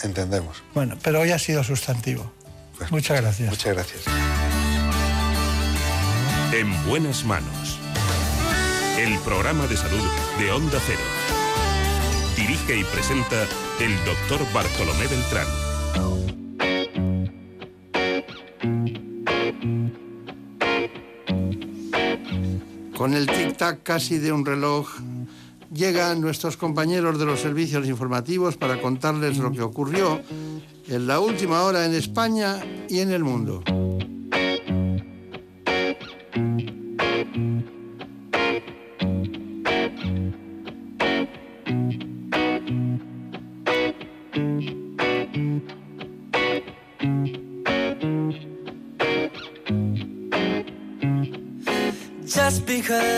Entendemos. 0.03 0.63
Bueno, 0.75 0.99
pero 1.03 1.21
hoy 1.21 1.31
ha 1.31 1.39
sido 1.39 1.65
sustantivo. 1.65 2.31
Muchas 2.91 3.19
gracias. 3.23 3.49
Muchas 3.49 3.75
gracias. 3.75 4.03
En 6.53 6.87
buenas 6.87 7.25
manos. 7.25 7.66
El 8.99 9.19
programa 9.19 9.67
de 9.67 9.77
salud 9.77 10.09
de 10.39 10.51
Onda 10.53 10.81
Cero. 10.87 11.03
Dirige 12.35 12.79
y 12.79 12.85
presenta 12.85 13.43
el 13.79 13.95
doctor 14.07 14.41
Bartolomé 14.55 15.07
Beltrán. 15.07 15.47
Con 22.97 23.13
el 23.13 23.27
tic-tac 23.27 23.83
casi 23.83 24.17
de 24.17 24.33
un 24.33 24.47
reloj, 24.47 24.89
llegan 25.75 26.23
nuestros 26.23 26.57
compañeros 26.57 27.19
de 27.19 27.27
los 27.27 27.41
servicios 27.41 27.87
informativos 27.87 28.57
para 28.57 28.81
contarles 28.81 29.37
lo 29.37 29.53
que 29.53 29.61
ocurrió 29.61 30.23
en 30.89 31.07
la 31.07 31.21
última 31.21 31.65
hora 31.65 31.85
en 31.85 31.95
España 31.95 32.65
y 32.89 33.01
en 33.01 33.13
el 33.13 33.23
mundo. 33.23 33.63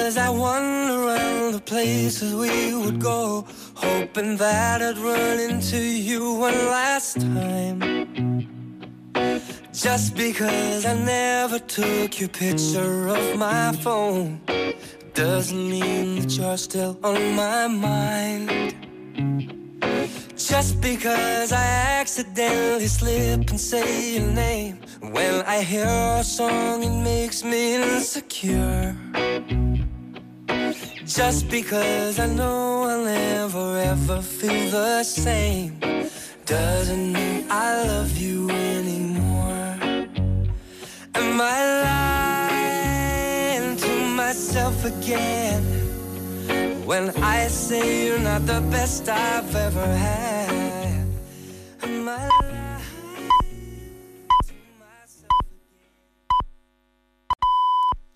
Because 0.08 0.26
I 0.26 0.30
wander 0.30 1.04
around 1.04 1.52
the 1.52 1.60
places 1.60 2.34
we 2.34 2.74
would 2.74 2.98
go, 2.98 3.44
hoping 3.74 4.38
that 4.38 4.80
I'd 4.80 4.96
run 4.96 5.38
into 5.38 5.76
you 5.76 6.32
one 6.32 6.56
last 6.70 7.20
time. 7.20 8.48
Just 9.70 10.16
because 10.16 10.86
I 10.86 10.94
never 10.94 11.58
took 11.58 12.20
your 12.20 12.30
picture 12.30 13.08
of 13.08 13.36
my 13.36 13.72
phone, 13.82 14.40
doesn't 15.12 15.70
mean 15.70 16.20
that 16.20 16.30
you're 16.38 16.56
still 16.56 16.98
on 17.04 17.36
my 17.36 17.66
mind. 17.66 18.74
Just 20.38 20.80
because 20.80 21.52
I 21.52 21.66
accidentally 22.00 22.86
slip 22.86 23.50
and 23.50 23.60
say 23.60 24.14
your 24.14 24.30
name 24.32 24.78
When 25.02 25.42
I 25.42 25.62
hear 25.62 25.84
a 25.86 26.24
song 26.24 26.82
it 26.82 27.02
makes 27.02 27.44
me 27.44 27.74
insecure 27.74 28.96
Just 31.06 31.48
because 31.48 32.18
I 32.18 32.26
know 32.26 32.82
I'll 32.84 33.04
never 33.04 33.78
ever 33.78 34.20
feel 34.20 34.70
the 34.70 35.02
same 35.02 35.80
doesn't 36.44 37.12
mean 37.12 37.44
I 37.50 37.84
love 37.86 38.16
you 38.16 38.50
anymore. 38.50 39.78
Am 41.14 41.40
I 41.40 41.60
lying 43.60 43.76
to 43.76 44.06
myself 44.20 44.84
again 44.84 45.62
when 46.84 47.10
I 47.22 47.48
say 47.48 48.06
you're 48.06 48.18
not 48.18 48.46
the 48.46 48.60
best 48.70 49.08
I've 49.08 49.54
ever 49.54 49.86
had? 49.86 51.06
Am 51.82 52.08
I 52.08 52.57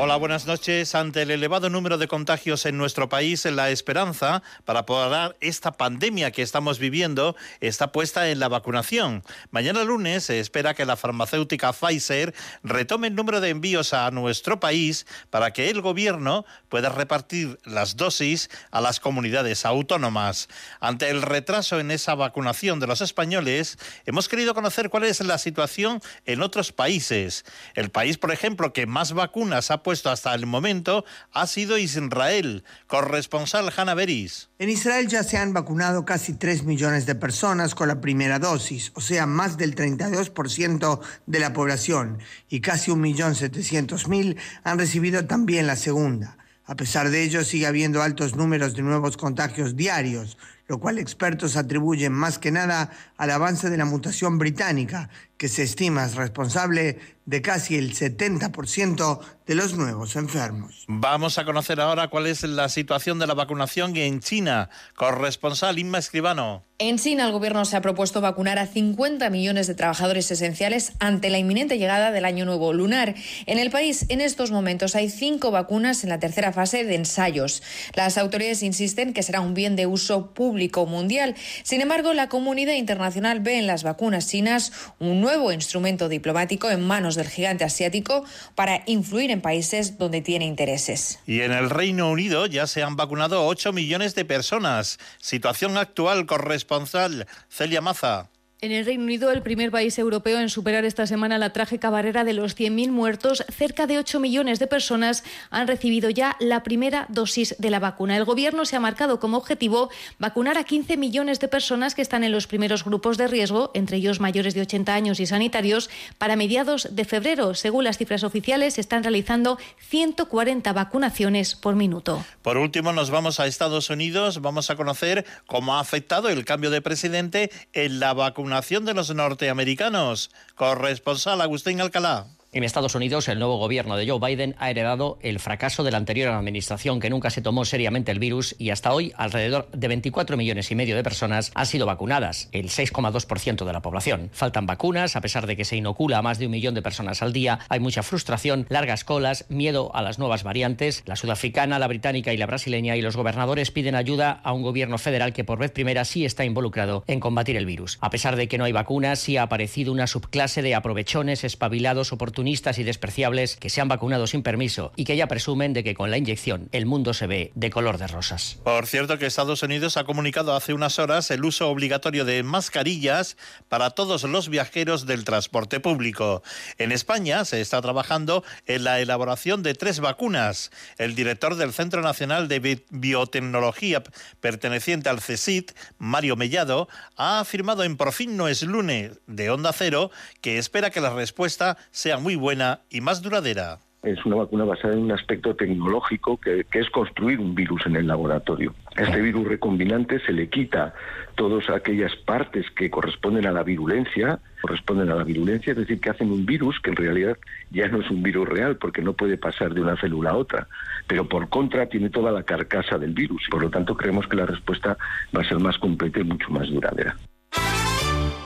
Hola, 0.00 0.14
buenas 0.14 0.46
noches. 0.46 0.94
Ante 0.94 1.22
el 1.22 1.32
elevado 1.32 1.70
número 1.70 1.98
de 1.98 2.06
contagios 2.06 2.66
en 2.66 2.78
nuestro 2.78 3.08
país, 3.08 3.44
la 3.46 3.70
esperanza 3.70 4.44
para 4.64 4.86
parar 4.86 5.34
esta 5.40 5.72
pandemia 5.72 6.30
que 6.30 6.42
estamos 6.42 6.78
viviendo 6.78 7.34
está 7.60 7.90
puesta 7.90 8.30
en 8.30 8.38
la 8.38 8.46
vacunación. 8.46 9.24
Mañana 9.50 9.82
lunes 9.82 10.22
se 10.22 10.38
espera 10.38 10.74
que 10.74 10.84
la 10.84 10.94
farmacéutica 10.94 11.72
Pfizer 11.72 12.32
retome 12.62 13.08
el 13.08 13.16
número 13.16 13.40
de 13.40 13.48
envíos 13.48 13.92
a 13.92 14.08
nuestro 14.12 14.60
país 14.60 15.04
para 15.30 15.52
que 15.52 15.68
el 15.68 15.80
gobierno 15.80 16.46
pueda 16.68 16.90
repartir 16.90 17.58
las 17.64 17.96
dosis 17.96 18.50
a 18.70 18.80
las 18.80 19.00
comunidades 19.00 19.66
autónomas. 19.66 20.48
Ante 20.78 21.10
el 21.10 21.22
retraso 21.22 21.80
en 21.80 21.90
esa 21.90 22.14
vacunación 22.14 22.78
de 22.78 22.86
los 22.86 23.00
españoles, 23.00 23.78
hemos 24.06 24.28
querido 24.28 24.54
conocer 24.54 24.90
cuál 24.90 25.02
es 25.02 25.20
la 25.22 25.38
situación 25.38 26.00
en 26.24 26.40
otros 26.40 26.70
países. 26.70 27.44
El 27.74 27.90
país, 27.90 28.16
por 28.16 28.30
ejemplo, 28.30 28.72
que 28.72 28.86
más 28.86 29.12
vacunas 29.12 29.72
ha 29.72 29.87
hasta 29.88 30.34
el 30.34 30.46
momento 30.46 31.04
ha 31.32 31.46
sido 31.46 31.78
Israel. 31.78 32.62
Corresponsal 32.86 33.72
Hanna 33.74 33.94
Beris. 33.94 34.50
En 34.58 34.68
Israel 34.68 35.08
ya 35.08 35.22
se 35.22 35.38
han 35.38 35.52
vacunado 35.52 36.04
casi 36.04 36.34
3 36.34 36.64
millones 36.64 37.06
de 37.06 37.14
personas 37.14 37.74
con 37.74 37.88
la 37.88 38.00
primera 38.00 38.38
dosis, 38.38 38.92
o 38.94 39.00
sea, 39.00 39.26
más 39.26 39.56
del 39.56 39.74
32% 39.74 41.00
de 41.26 41.38
la 41.40 41.52
población, 41.52 42.18
y 42.48 42.60
casi 42.60 42.90
1.700.000 42.90 44.36
han 44.64 44.78
recibido 44.78 45.24
también 45.26 45.66
la 45.66 45.76
segunda. 45.76 46.36
A 46.64 46.76
pesar 46.76 47.08
de 47.08 47.22
ello, 47.22 47.44
sigue 47.44 47.66
habiendo 47.66 48.02
altos 48.02 48.36
números 48.36 48.74
de 48.74 48.82
nuevos 48.82 49.16
contagios 49.16 49.74
diarios, 49.74 50.36
lo 50.66 50.78
cual 50.78 50.98
expertos 50.98 51.56
atribuyen 51.56 52.12
más 52.12 52.38
que 52.38 52.50
nada 52.50 52.90
al 53.16 53.30
avance 53.30 53.70
de 53.70 53.78
la 53.78 53.86
mutación 53.86 54.36
británica, 54.36 55.08
que 55.38 55.48
se 55.48 55.62
estima 55.62 56.04
es 56.04 56.14
responsable 56.14 56.98
de 57.28 57.42
casi 57.42 57.76
el 57.76 57.94
70% 57.94 59.20
de 59.46 59.54
los 59.54 59.74
nuevos 59.74 60.16
enfermos. 60.16 60.86
Vamos 60.88 61.36
a 61.36 61.44
conocer 61.44 61.78
ahora 61.78 62.08
cuál 62.08 62.26
es 62.26 62.42
la 62.42 62.70
situación 62.70 63.18
de 63.18 63.26
la 63.26 63.34
vacunación 63.34 63.94
en 63.96 64.20
China. 64.20 64.70
Corresponsal 64.94 65.78
Inma 65.78 65.98
Escribano. 65.98 66.64
En 66.80 66.96
China, 66.96 67.26
el 67.26 67.32
gobierno 67.32 67.64
se 67.64 67.76
ha 67.76 67.80
propuesto 67.80 68.20
vacunar 68.20 68.56
a 68.60 68.66
50 68.66 69.30
millones 69.30 69.66
de 69.66 69.74
trabajadores 69.74 70.30
esenciales 70.30 70.92
ante 71.00 71.28
la 71.28 71.38
inminente 71.38 71.76
llegada 71.76 72.12
del 72.12 72.24
año 72.24 72.44
nuevo 72.44 72.72
lunar. 72.72 73.16
En 73.46 73.58
el 73.58 73.70
país, 73.70 74.06
en 74.10 74.20
estos 74.20 74.52
momentos, 74.52 74.94
hay 74.94 75.10
cinco 75.10 75.50
vacunas 75.50 76.04
en 76.04 76.10
la 76.10 76.20
tercera 76.20 76.52
fase 76.52 76.84
de 76.84 76.94
ensayos. 76.94 77.64
Las 77.96 78.16
autoridades 78.16 78.62
insisten 78.62 79.12
que 79.12 79.24
será 79.24 79.40
un 79.40 79.54
bien 79.54 79.74
de 79.74 79.86
uso 79.86 80.32
público 80.34 80.86
mundial. 80.86 81.34
Sin 81.64 81.80
embargo, 81.80 82.14
la 82.14 82.28
comunidad 82.28 82.74
internacional 82.74 83.40
ve 83.40 83.58
en 83.58 83.66
las 83.66 83.82
vacunas 83.82 84.28
chinas 84.28 84.70
un 85.00 85.20
nuevo 85.20 85.50
instrumento 85.50 86.08
diplomático 86.08 86.70
en 86.70 86.86
manos 86.86 87.16
del 87.18 87.28
gigante 87.28 87.64
asiático 87.64 88.24
para 88.54 88.82
influir 88.86 89.30
en 89.30 89.42
países 89.42 89.98
donde 89.98 90.22
tiene 90.22 90.46
intereses. 90.46 91.18
Y 91.26 91.42
en 91.42 91.52
el 91.52 91.68
Reino 91.68 92.10
Unido 92.10 92.46
ya 92.46 92.66
se 92.66 92.82
han 92.82 92.96
vacunado 92.96 93.46
8 93.46 93.72
millones 93.72 94.14
de 94.14 94.24
personas. 94.24 94.98
Situación 95.20 95.76
actual 95.76 96.26
corresponsal 96.26 97.26
Celia 97.50 97.80
Maza. 97.80 98.30
En 98.60 98.72
el 98.72 98.84
Reino 98.84 99.04
Unido, 99.04 99.30
el 99.30 99.42
primer 99.42 99.70
país 99.70 99.96
europeo 100.00 100.40
en 100.40 100.48
superar 100.48 100.84
esta 100.84 101.06
semana 101.06 101.38
la 101.38 101.52
trágica 101.52 101.90
barrera 101.90 102.24
de 102.24 102.32
los 102.32 102.56
100.000 102.56 102.90
muertos, 102.90 103.44
cerca 103.56 103.86
de 103.86 103.98
8 103.98 104.18
millones 104.18 104.58
de 104.58 104.66
personas 104.66 105.22
han 105.50 105.68
recibido 105.68 106.10
ya 106.10 106.34
la 106.40 106.64
primera 106.64 107.06
dosis 107.08 107.54
de 107.60 107.70
la 107.70 107.78
vacuna. 107.78 108.16
El 108.16 108.24
Gobierno 108.24 108.64
se 108.64 108.74
ha 108.74 108.80
marcado 108.80 109.20
como 109.20 109.36
objetivo 109.36 109.90
vacunar 110.18 110.58
a 110.58 110.64
15 110.64 110.96
millones 110.96 111.38
de 111.38 111.46
personas 111.46 111.94
que 111.94 112.02
están 112.02 112.24
en 112.24 112.32
los 112.32 112.48
primeros 112.48 112.84
grupos 112.84 113.16
de 113.16 113.28
riesgo, 113.28 113.70
entre 113.74 113.98
ellos 113.98 114.18
mayores 114.18 114.54
de 114.54 114.62
80 114.62 114.92
años 114.92 115.20
y 115.20 115.26
sanitarios, 115.26 115.88
para 116.18 116.34
mediados 116.34 116.88
de 116.96 117.04
febrero. 117.04 117.54
Según 117.54 117.84
las 117.84 117.96
cifras 117.96 118.24
oficiales, 118.24 118.80
están 118.80 119.04
realizando 119.04 119.56
140 119.88 120.72
vacunaciones 120.72 121.54
por 121.54 121.76
minuto. 121.76 122.24
Por 122.42 122.56
último, 122.56 122.92
nos 122.92 123.10
vamos 123.10 123.38
a 123.38 123.46
Estados 123.46 123.88
Unidos. 123.88 124.42
Vamos 124.42 124.68
a 124.68 124.74
conocer 124.74 125.24
cómo 125.46 125.76
ha 125.76 125.80
afectado 125.80 126.28
el 126.28 126.44
cambio 126.44 126.70
de 126.70 126.82
presidente 126.82 127.52
en 127.72 128.00
la 128.00 128.14
vacunación 128.48 128.86
de 128.86 128.94
los 128.94 129.14
norteamericanos. 129.14 130.30
Corresponsal 130.54 131.42
Agustín 131.42 131.82
Alcalá. 131.82 132.37
En 132.58 132.64
Estados 132.64 132.96
Unidos, 132.96 133.28
el 133.28 133.38
nuevo 133.38 133.56
gobierno 133.56 133.96
de 133.96 134.08
Joe 134.08 134.18
Biden 134.18 134.56
ha 134.58 134.68
heredado 134.68 135.20
el 135.22 135.38
fracaso 135.38 135.84
de 135.84 135.92
la 135.92 135.98
anterior 135.98 136.32
administración 136.32 136.98
que 136.98 137.08
nunca 137.08 137.30
se 137.30 137.40
tomó 137.40 137.64
seriamente 137.64 138.10
el 138.10 138.18
virus 138.18 138.56
y 138.58 138.70
hasta 138.70 138.92
hoy 138.92 139.12
alrededor 139.16 139.70
de 139.70 139.86
24 139.86 140.36
millones 140.36 140.68
y 140.72 140.74
medio 140.74 140.96
de 140.96 141.04
personas 141.04 141.52
han 141.54 141.66
sido 141.66 141.86
vacunadas, 141.86 142.48
el 142.50 142.68
6,2% 142.68 143.64
de 143.64 143.72
la 143.72 143.80
población. 143.80 144.30
Faltan 144.32 144.66
vacunas, 144.66 145.14
a 145.14 145.20
pesar 145.20 145.46
de 145.46 145.56
que 145.56 145.64
se 145.64 145.76
inocula 145.76 146.18
a 146.18 146.22
más 146.22 146.40
de 146.40 146.46
un 146.46 146.50
millón 146.50 146.74
de 146.74 146.82
personas 146.82 147.22
al 147.22 147.32
día, 147.32 147.60
hay 147.68 147.78
mucha 147.78 148.02
frustración, 148.02 148.66
largas 148.70 149.04
colas, 149.04 149.44
miedo 149.48 149.94
a 149.94 150.02
las 150.02 150.18
nuevas 150.18 150.42
variantes, 150.42 151.04
la 151.06 151.14
sudafricana, 151.14 151.78
la 151.78 151.86
británica 151.86 152.32
y 152.32 152.38
la 152.38 152.46
brasileña 152.46 152.96
y 152.96 153.02
los 153.02 153.16
gobernadores 153.16 153.70
piden 153.70 153.94
ayuda 153.94 154.32
a 154.32 154.52
un 154.52 154.62
gobierno 154.62 154.98
federal 154.98 155.32
que 155.32 155.44
por 155.44 155.60
vez 155.60 155.70
primera 155.70 156.04
sí 156.04 156.24
está 156.24 156.44
involucrado 156.44 157.04
en 157.06 157.20
combatir 157.20 157.56
el 157.56 157.66
virus. 157.66 157.98
A 158.00 158.10
pesar 158.10 158.34
de 158.34 158.48
que 158.48 158.58
no 158.58 158.64
hay 158.64 158.72
vacunas, 158.72 159.20
sí 159.20 159.36
ha 159.36 159.42
aparecido 159.42 159.92
una 159.92 160.08
subclase 160.08 160.60
de 160.60 160.74
aprovechones, 160.74 161.44
espabilados, 161.44 162.12
oportunistas 162.12 162.47
y 162.48 162.82
despreciables 162.82 163.56
que 163.56 163.68
se 163.68 163.82
han 163.82 163.88
vacunado 163.88 164.26
sin 164.26 164.42
permiso 164.42 164.90
y 164.96 165.04
que 165.04 165.16
ya 165.16 165.26
presumen 165.26 165.74
de 165.74 165.84
que 165.84 165.94
con 165.94 166.10
la 166.10 166.16
inyección 166.16 166.70
el 166.72 166.86
mundo 166.86 167.12
se 167.12 167.26
ve 167.26 167.52
de 167.54 167.68
color 167.68 167.98
de 167.98 168.06
rosas. 168.06 168.58
Por 168.64 168.86
cierto 168.86 169.18
que 169.18 169.26
Estados 169.26 169.62
Unidos 169.62 169.98
ha 169.98 170.04
comunicado 170.04 170.56
hace 170.56 170.72
unas 170.72 170.98
horas 170.98 171.30
el 171.30 171.44
uso 171.44 171.68
obligatorio 171.68 172.24
de 172.24 172.42
mascarillas 172.42 173.36
para 173.68 173.90
todos 173.90 174.22
los 174.24 174.48
viajeros 174.48 175.04
del 175.04 175.24
transporte 175.24 175.78
público. 175.78 176.42
En 176.78 176.90
España 176.90 177.44
se 177.44 177.60
está 177.60 177.82
trabajando 177.82 178.42
en 178.66 178.84
la 178.84 179.00
elaboración 179.00 179.62
de 179.62 179.74
tres 179.74 180.00
vacunas. 180.00 180.70
El 180.96 181.14
director 181.14 181.56
del 181.56 181.74
Centro 181.74 182.00
Nacional 182.00 182.48
de 182.48 182.82
Biotecnología 182.90 184.02
perteneciente 184.40 185.10
al 185.10 185.20
CSIC, 185.20 185.74
Mario 185.98 186.36
Mellado, 186.36 186.88
ha 187.16 187.40
afirmado 187.40 187.84
en 187.84 187.98
Por 187.98 188.12
fin 188.12 188.38
no 188.38 188.48
es 188.48 188.62
lunes 188.62 189.18
de 189.26 189.50
Onda 189.50 189.72
Cero 189.74 190.10
que 190.40 190.56
espera 190.56 190.90
que 190.90 191.02
la 191.02 191.10
respuesta 191.10 191.76
sea 191.90 192.18
muy 192.18 192.27
muy 192.28 192.36
buena 192.36 192.80
y 192.90 193.00
más 193.00 193.22
duradera. 193.22 193.78
Es 194.02 194.22
una 194.26 194.36
vacuna 194.36 194.64
basada 194.64 194.92
en 194.92 195.00
un 195.00 195.12
aspecto 195.12 195.56
tecnológico 195.56 196.36
que, 196.36 196.66
es 196.70 196.90
construir 196.90 197.40
un 197.40 197.54
virus 197.54 197.86
en 197.86 197.96
el 197.96 198.06
laboratorio. 198.06 198.74
Este 198.94 199.22
virus 199.22 199.48
recombinante 199.48 200.20
se 200.20 200.32
le 200.32 200.50
quita 200.50 200.92
todas 201.36 201.70
aquellas 201.70 202.14
partes 202.26 202.66
que 202.76 202.90
corresponden 202.90 203.46
a 203.46 203.52
la 203.52 203.62
virulencia, 203.62 204.40
corresponden 204.60 205.08
a 205.08 205.14
la 205.14 205.24
virulencia, 205.24 205.70
es 205.70 205.78
decir, 205.78 206.00
que 206.02 206.10
hacen 206.10 206.30
un 206.30 206.44
virus 206.44 206.78
que 206.80 206.90
en 206.90 206.96
realidad 206.96 207.38
ya 207.70 207.88
no 207.88 208.02
es 208.02 208.10
un 208.10 208.22
virus 208.22 208.46
real 208.46 208.76
porque 208.76 209.00
no 209.00 209.14
puede 209.14 209.38
pasar 209.38 209.72
de 209.72 209.80
una 209.80 209.96
célula 209.96 210.32
a 210.32 210.36
otra, 210.36 210.68
pero 211.06 211.26
por 211.26 211.48
contra 211.48 211.86
tiene 211.86 212.10
toda 212.10 212.30
la 212.30 212.42
carcasa 212.42 212.98
del 212.98 213.14
virus. 213.14 213.46
Por 213.50 213.62
lo 213.62 213.70
tanto, 213.70 213.96
creemos 213.96 214.28
que 214.28 214.36
la 214.36 214.44
respuesta 214.44 214.98
va 215.34 215.40
a 215.40 215.48
ser 215.48 215.60
más 215.60 215.78
completa 215.78 216.20
y 216.20 216.24
mucho 216.24 216.50
más 216.50 216.68
duradera. 216.68 217.16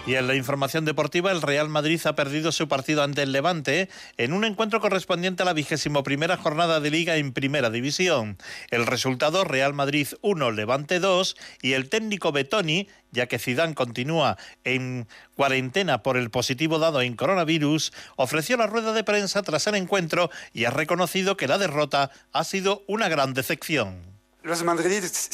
Y 0.05 0.17
en 0.17 0.27
la 0.27 0.35
información 0.35 0.85
deportiva, 0.85 1.31
el 1.31 1.43
Real 1.43 1.69
Madrid 1.69 2.01
ha 2.07 2.17
perdido 2.17 2.51
su 2.51 2.67
partido 2.67 3.05
ante 3.05 3.23
el 3.23 3.31
Levante 3.31 3.89
en 4.17 4.33
un 4.33 4.45
encuentro 4.45 4.81
correspondiente 4.81 5.45
a 5.45 5.47
la 5.47 5.53
vigésimo 5.53 6.03
primera 6.03 6.37
jornada 6.37 6.81
de 6.81 6.91
Liga 6.91 7.17
en 7.19 7.33
Primera 7.33 7.71
División. 7.71 8.37
El 8.71 8.87
resultado, 8.87 9.45
Real 9.45 9.75
Madrid 9.75 10.09
1, 10.21 10.51
Levante 10.51 10.99
2 10.99 11.37
y 11.63 11.75
el 11.75 11.89
técnico 11.89 12.33
Betoni, 12.33 12.89
ya 13.13 13.29
que 13.29 13.39
Zidane 13.39 13.77
continúa 13.77 14.39
en 14.65 15.07
cuarentena 15.37 16.03
por 16.03 16.17
el 16.17 16.31
positivo 16.31 16.81
dado 16.81 17.01
en 17.01 17.15
coronavirus, 17.15 17.93
ofreció 18.17 18.57
la 18.57 18.67
rueda 18.67 18.93
de 18.93 19.05
prensa 19.05 19.43
tras 19.43 19.69
el 19.69 19.77
encuentro 19.77 20.31
y 20.53 20.65
ha 20.65 20.71
reconocido 20.71 21.37
que 21.37 21.47
la 21.47 21.59
derrota 21.59 22.11
ha 22.33 22.43
sido 22.43 22.83
una 22.89 23.09
gran 23.09 23.35
decepción. 23.35 24.12
Los 24.45 24.65
madridistas 24.65 25.29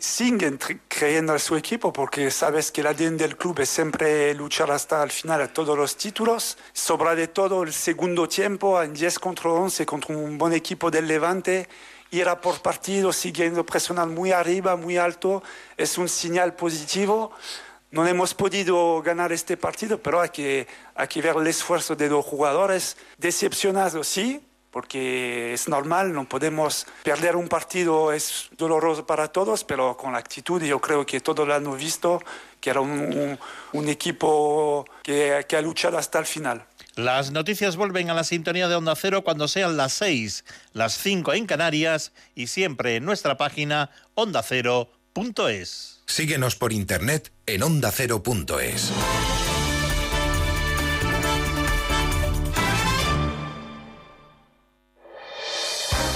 siguen 0.00 0.58
creyendo 0.86 1.32
en 1.32 1.38
su 1.38 1.56
equipo 1.56 1.94
porque 1.94 2.30
sabes 2.30 2.70
que 2.70 2.82
el 2.82 2.88
ADN 2.88 3.16
del 3.16 3.38
club 3.38 3.58
es 3.60 3.70
siempre 3.70 4.34
luchar 4.34 4.70
hasta 4.70 5.02
el 5.02 5.10
final 5.10 5.40
a 5.40 5.50
todos 5.50 5.78
los 5.78 5.96
títulos. 5.96 6.58
Sobra 6.74 7.14
de 7.14 7.28
todo 7.28 7.62
el 7.62 7.72
segundo 7.72 8.28
tiempo 8.28 8.82
en 8.82 8.92
10 8.92 9.18
contra 9.18 9.48
11 9.48 9.86
contra 9.86 10.14
un 10.14 10.36
buen 10.36 10.52
equipo 10.52 10.90
del 10.90 11.08
Levante 11.08 11.70
ir 12.10 12.28
a 12.28 12.38
por 12.38 12.60
partido 12.60 13.14
siguiendo 13.14 13.64
personal 13.64 14.10
muy 14.10 14.32
arriba, 14.32 14.76
muy 14.76 14.98
alto, 14.98 15.42
es 15.78 15.96
un 15.96 16.10
señal 16.10 16.54
positivo. 16.54 17.32
No 17.92 18.06
hemos 18.06 18.34
podido 18.34 19.00
ganar 19.00 19.32
este 19.32 19.56
partido, 19.56 19.98
pero 20.02 20.20
hay 20.20 20.28
que, 20.28 20.66
hay 20.94 21.08
que 21.08 21.22
ver 21.22 21.34
el 21.36 21.46
esfuerzo 21.46 21.96
de 21.96 22.10
los 22.10 22.26
jugadores. 22.26 22.98
Decepcionados, 23.16 24.06
sí, 24.06 24.42
porque 24.70 25.52
es 25.52 25.68
normal, 25.68 26.12
no 26.12 26.28
podemos 26.28 26.86
perder 27.02 27.36
un 27.36 27.48
partido, 27.48 28.12
es 28.12 28.48
doloroso 28.56 29.06
para 29.06 29.28
todos, 29.28 29.64
pero 29.64 29.96
con 29.96 30.12
la 30.12 30.18
actitud 30.18 30.62
yo 30.62 30.80
creo 30.80 31.04
que 31.04 31.20
todos 31.20 31.46
lo 31.46 31.54
han 31.54 31.76
visto, 31.76 32.22
que 32.60 32.70
era 32.70 32.80
un, 32.80 33.38
un, 33.72 33.88
equipo 33.88 34.84
que, 35.02 35.44
que 35.48 35.56
ha 35.56 35.62
luchado 35.62 35.98
hasta 35.98 36.18
el 36.18 36.26
final. 36.26 36.64
Las 36.96 37.30
noticias 37.30 37.76
vuelven 37.76 38.10
a 38.10 38.14
la 38.14 38.24
sintonía 38.24 38.68
de 38.68 38.74
Onda 38.74 38.94
Cero 38.94 39.22
cuando 39.22 39.48
sean 39.48 39.76
las 39.76 39.92
6, 39.94 40.44
las 40.72 40.98
5 40.98 41.32
en 41.34 41.46
Canarias 41.46 42.12
y 42.34 42.48
siempre 42.48 42.96
en 42.96 43.04
nuestra 43.04 43.36
página 43.36 43.90
ondacero.es. 44.14 46.00
Síguenos 46.06 46.56
por 46.56 46.72
internet 46.72 47.32
en 47.46 47.62
ondacero.es. 47.62 48.92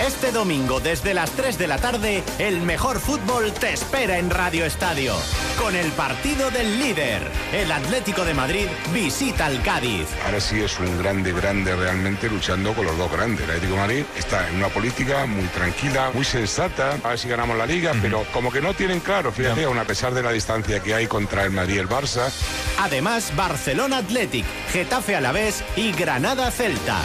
Este 0.07 0.33
domingo 0.33 0.81
desde 0.81 1.15
las 1.15 1.31
3 1.31 1.57
de 1.57 1.67
la 1.67 1.79
tarde, 1.79 2.23
el 2.39 2.61
mejor 2.61 3.01
fútbol 3.01 3.55
te 3.55 3.73
espera 3.73 4.19
en 4.19 4.29
Radio 4.29 4.67
Estadio. 4.67 5.15
Con 5.59 5.75
el 5.75 5.91
partido 5.93 6.51
del 6.51 6.79
líder, 6.79 7.23
el 7.55 7.73
Atlético 7.73 8.27
de 8.27 8.35
Madrid 8.35 8.67
visita 8.93 9.47
al 9.47 9.63
Cádiz. 9.63 10.07
Ahora 10.27 10.41
sí 10.43 10.61
es 10.61 10.79
un 10.79 10.99
grande, 10.99 11.33
grande 11.33 11.75
realmente 11.75 12.29
luchando 12.29 12.75
con 12.75 12.85
los 12.85 12.99
dos 12.99 13.11
grandes. 13.11 13.45
El 13.45 13.53
Atlético 13.53 13.73
de 13.77 13.81
Madrid 13.81 14.05
está 14.19 14.47
en 14.51 14.57
una 14.57 14.69
política 14.69 15.25
muy 15.25 15.47
tranquila, 15.47 16.11
muy 16.13 16.27
sensata. 16.27 16.99
A 17.03 17.09
ver 17.09 17.19
si 17.19 17.29
ganamos 17.31 17.57
la 17.57 17.65
liga, 17.65 17.95
pero 18.03 18.27
como 18.31 18.53
que 18.53 18.61
no 18.61 18.75
tienen 18.75 19.01
claro, 19.01 19.33
fíjate, 19.33 19.65
aún 19.65 19.79
a 19.79 19.85
pesar 19.85 20.13
de 20.13 20.23
la 20.23 20.33
distancia 20.33 20.81
que 20.81 20.93
hay 20.93 21.07
contra 21.07 21.45
el 21.45 21.51
Madrid 21.51 21.77
y 21.77 21.79
el 21.79 21.89
Barça. 21.89 22.31
Además, 22.79 23.33
Barcelona 23.35 23.99
Athletic, 23.99 24.45
Getafe 24.71 25.17
Alavés 25.17 25.65
y 25.77 25.93
Granada 25.93 26.51
Celta. 26.51 27.01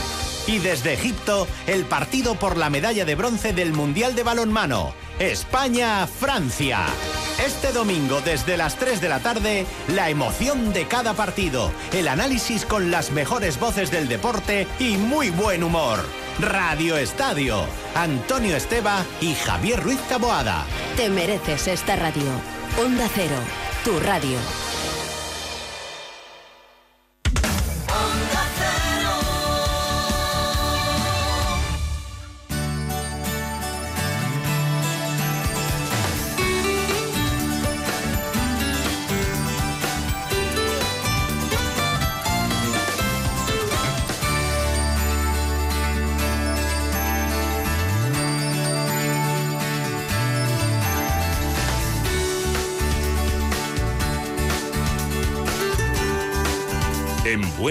Y 0.47 0.59
desde 0.59 0.93
Egipto, 0.93 1.47
el 1.67 1.85
partido 1.85 2.35
por 2.35 2.57
la 2.57 2.69
medalla 2.69 3.05
de 3.05 3.15
bronce 3.15 3.53
del 3.53 3.73
Mundial 3.73 4.15
de 4.15 4.23
Balonmano. 4.23 4.93
España-Francia. 5.19 6.85
Este 7.45 7.71
domingo 7.71 8.21
desde 8.21 8.57
las 8.57 8.77
3 8.77 9.01
de 9.01 9.09
la 9.09 9.19
tarde, 9.19 9.65
la 9.89 10.09
emoción 10.09 10.73
de 10.73 10.87
cada 10.87 11.13
partido, 11.13 11.71
el 11.93 12.07
análisis 12.07 12.65
con 12.65 12.89
las 12.89 13.11
mejores 13.11 13.59
voces 13.59 13.91
del 13.91 14.07
deporte 14.07 14.67
y 14.79 14.97
muy 14.97 15.29
buen 15.29 15.63
humor. 15.63 15.99
Radio 16.39 16.97
Estadio, 16.97 17.65
Antonio 17.95 18.55
Esteba 18.55 19.05
y 19.19 19.35
Javier 19.35 19.83
Ruiz 19.83 19.99
Taboada. 20.07 20.65
Te 20.95 21.09
mereces 21.09 21.67
esta 21.67 21.95
radio. 21.95 22.31
Onda 22.81 23.07
Cero, 23.13 23.35
tu 23.83 23.99
radio. 23.99 24.68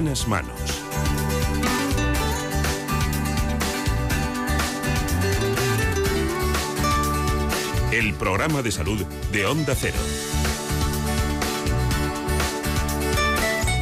Buenas 0.00 0.28
manos. 0.28 0.54
El 7.90 8.14
programa 8.14 8.62
de 8.62 8.70
salud 8.70 9.04
de 9.32 9.46
Onda 9.46 9.74
Cero. 9.74 9.96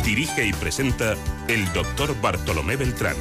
Dirige 0.06 0.46
y 0.46 0.54
presenta 0.54 1.16
el 1.48 1.70
doctor 1.74 2.18
Bartolomé 2.22 2.76
Beltrán. 2.76 3.16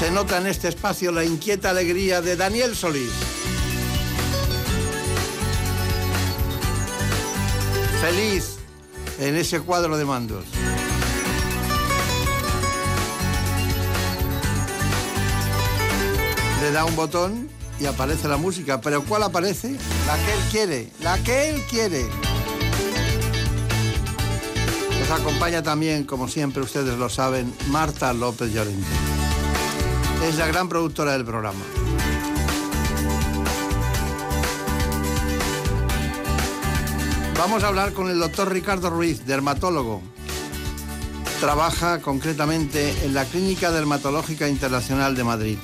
Se 0.00 0.10
nota 0.10 0.38
en 0.38 0.48
este 0.48 0.66
espacio 0.66 1.12
la 1.12 1.24
inquieta 1.24 1.70
alegría 1.70 2.20
de 2.20 2.34
Daniel 2.34 2.74
Solís. 2.74 3.33
Feliz 8.04 8.56
en 9.18 9.34
ese 9.34 9.60
cuadro 9.60 9.96
de 9.96 10.04
mandos. 10.04 10.44
Le 16.60 16.70
da 16.70 16.84
un 16.84 16.94
botón 16.96 17.48
y 17.80 17.86
aparece 17.86 18.28
la 18.28 18.36
música. 18.36 18.82
¿Pero 18.82 19.02
cuál 19.04 19.22
aparece? 19.22 19.78
La 20.06 20.16
que 20.16 20.32
él 20.34 20.40
quiere, 20.50 20.92
la 21.00 21.18
que 21.22 21.48
él 21.48 21.62
quiere. 21.62 22.04
Nos 25.00 25.10
acompaña 25.10 25.62
también, 25.62 26.04
como 26.04 26.28
siempre 26.28 26.62
ustedes 26.62 26.98
lo 26.98 27.08
saben, 27.08 27.54
Marta 27.68 28.12
López 28.12 28.52
Llorente. 28.52 28.86
Es 30.28 30.36
la 30.36 30.46
gran 30.46 30.68
productora 30.68 31.12
del 31.12 31.24
programa. 31.24 31.60
Vamos 37.36 37.64
a 37.64 37.68
hablar 37.68 37.92
con 37.92 38.08
el 38.08 38.18
doctor 38.18 38.52
Ricardo 38.52 38.90
Ruiz, 38.90 39.26
dermatólogo. 39.26 40.02
Trabaja 41.40 42.00
concretamente 42.00 42.94
en 43.04 43.12
la 43.12 43.24
Clínica 43.24 43.70
Dermatológica 43.70 44.48
Internacional 44.48 45.16
de 45.16 45.24
Madrid. 45.24 45.58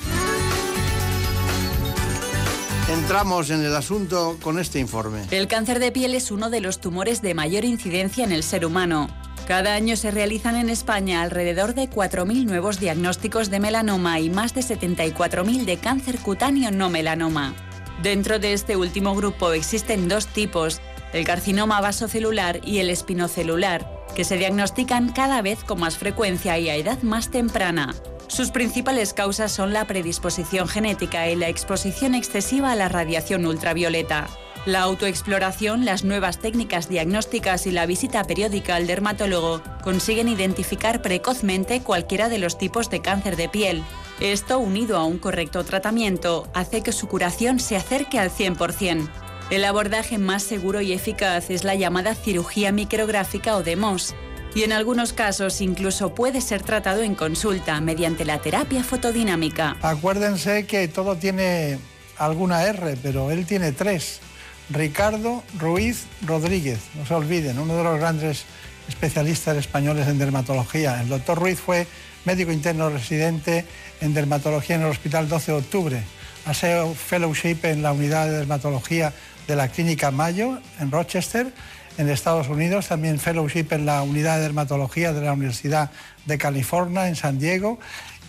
Entramos 2.89 3.49
en 3.51 3.63
el 3.63 3.73
asunto 3.73 4.37
con 4.41 4.59
este 4.59 4.79
informe. 4.79 5.23
El 5.31 5.47
cáncer 5.47 5.79
de 5.79 5.93
piel 5.93 6.13
es 6.13 6.29
uno 6.29 6.49
de 6.49 6.59
los 6.59 6.81
tumores 6.81 7.21
de 7.21 7.33
mayor 7.33 7.63
incidencia 7.63 8.25
en 8.25 8.33
el 8.33 8.43
ser 8.43 8.65
humano. 8.65 9.07
Cada 9.47 9.73
año 9.73 9.95
se 9.95 10.11
realizan 10.11 10.57
en 10.57 10.69
España 10.69 11.21
alrededor 11.21 11.73
de 11.73 11.89
4.000 11.89 12.45
nuevos 12.45 12.79
diagnósticos 12.79 13.49
de 13.49 13.59
melanoma 13.59 14.19
y 14.19 14.29
más 14.29 14.53
de 14.53 14.61
74.000 14.61 15.65
de 15.65 15.77
cáncer 15.77 16.19
cutáneo 16.19 16.69
no 16.69 16.89
melanoma. 16.89 17.55
Dentro 18.03 18.39
de 18.39 18.53
este 18.53 18.75
último 18.75 19.15
grupo 19.15 19.51
existen 19.53 20.07
dos 20.07 20.27
tipos, 20.27 20.81
el 21.13 21.25
carcinoma 21.25 21.81
vasocelular 21.81 22.59
y 22.63 22.79
el 22.79 22.89
espinocelular, 22.89 23.89
que 24.15 24.23
se 24.23 24.37
diagnostican 24.37 25.11
cada 25.11 25.41
vez 25.41 25.63
con 25.63 25.79
más 25.79 25.97
frecuencia 25.97 26.57
y 26.57 26.69
a 26.69 26.75
edad 26.75 27.01
más 27.01 27.29
temprana. 27.29 27.95
Sus 28.27 28.51
principales 28.51 29.13
causas 29.13 29.51
son 29.51 29.73
la 29.73 29.85
predisposición 29.87 30.67
genética 30.67 31.29
y 31.29 31.35
la 31.35 31.49
exposición 31.49 32.15
excesiva 32.15 32.71
a 32.71 32.75
la 32.75 32.87
radiación 32.87 33.45
ultravioleta. 33.45 34.27
La 34.65 34.81
autoexploración, 34.81 35.85
las 35.85 36.03
nuevas 36.03 36.37
técnicas 36.37 36.87
diagnósticas 36.87 37.65
y 37.65 37.71
la 37.71 37.87
visita 37.87 38.23
periódica 38.23 38.75
al 38.75 38.85
dermatólogo 38.85 39.61
consiguen 39.83 40.29
identificar 40.29 41.01
precozmente 41.01 41.81
cualquiera 41.81 42.29
de 42.29 42.37
los 42.37 42.57
tipos 42.59 42.89
de 42.89 43.01
cáncer 43.01 43.37
de 43.37 43.49
piel. 43.49 43.83
Esto, 44.19 44.59
unido 44.59 44.97
a 44.97 45.03
un 45.03 45.17
correcto 45.17 45.63
tratamiento, 45.63 46.47
hace 46.53 46.83
que 46.83 46.91
su 46.91 47.07
curación 47.07 47.59
se 47.59 47.75
acerque 47.75 48.19
al 48.19 48.29
100%. 48.29 49.09
El 49.51 49.65
abordaje 49.65 50.17
más 50.17 50.43
seguro 50.43 50.79
y 50.79 50.93
eficaz 50.93 51.49
es 51.49 51.65
la 51.65 51.75
llamada 51.75 52.15
cirugía 52.15 52.71
micrográfica 52.71 53.57
o 53.57 53.63
DEMOS, 53.63 54.15
y 54.55 54.63
en 54.63 54.71
algunos 54.71 55.11
casos 55.11 55.59
incluso 55.59 56.15
puede 56.15 56.39
ser 56.39 56.63
tratado 56.63 57.01
en 57.01 57.15
consulta 57.15 57.81
mediante 57.81 58.23
la 58.23 58.39
terapia 58.39 58.81
fotodinámica. 58.81 59.75
Acuérdense 59.81 60.65
que 60.65 60.87
todo 60.87 61.17
tiene 61.17 61.79
alguna 62.17 62.63
R, 62.63 62.95
pero 63.03 63.29
él 63.29 63.45
tiene 63.45 63.73
tres. 63.73 64.21
Ricardo 64.69 65.43
Ruiz 65.59 66.05
Rodríguez, 66.25 66.79
no 66.95 67.05
se 67.05 67.13
olviden, 67.13 67.59
uno 67.59 67.75
de 67.75 67.83
los 67.83 67.99
grandes 67.99 68.45
especialistas 68.87 69.57
españoles 69.57 70.07
en 70.07 70.17
dermatología. 70.17 71.01
El 71.01 71.09
doctor 71.09 71.37
Ruiz 71.37 71.59
fue 71.59 71.87
médico 72.23 72.53
interno 72.53 72.89
residente 72.89 73.65
en 73.99 74.13
dermatología 74.13 74.77
en 74.77 74.83
el 74.83 74.91
Hospital 74.91 75.27
12 75.27 75.51
de 75.51 75.57
Octubre. 75.57 76.03
Ha 76.45 76.53
fellowship 76.53 77.57
en 77.63 77.83
la 77.83 77.91
unidad 77.91 78.25
de 78.25 78.37
dermatología 78.37 79.13
de 79.51 79.57
la 79.57 79.67
Clínica 79.67 80.11
Mayo 80.11 80.59
en 80.79 80.91
Rochester, 80.91 81.51
en 81.97 82.07
Estados 82.07 82.47
Unidos, 82.47 82.87
también 82.87 83.19
fellowship 83.19 83.67
en 83.71 83.85
la 83.85 84.01
Unidad 84.01 84.37
de 84.37 84.43
Dermatología 84.43 85.11
de 85.11 85.19
la 85.19 85.33
Universidad 85.33 85.91
de 86.25 86.37
California 86.37 87.09
en 87.09 87.17
San 87.17 87.37
Diego 87.37 87.77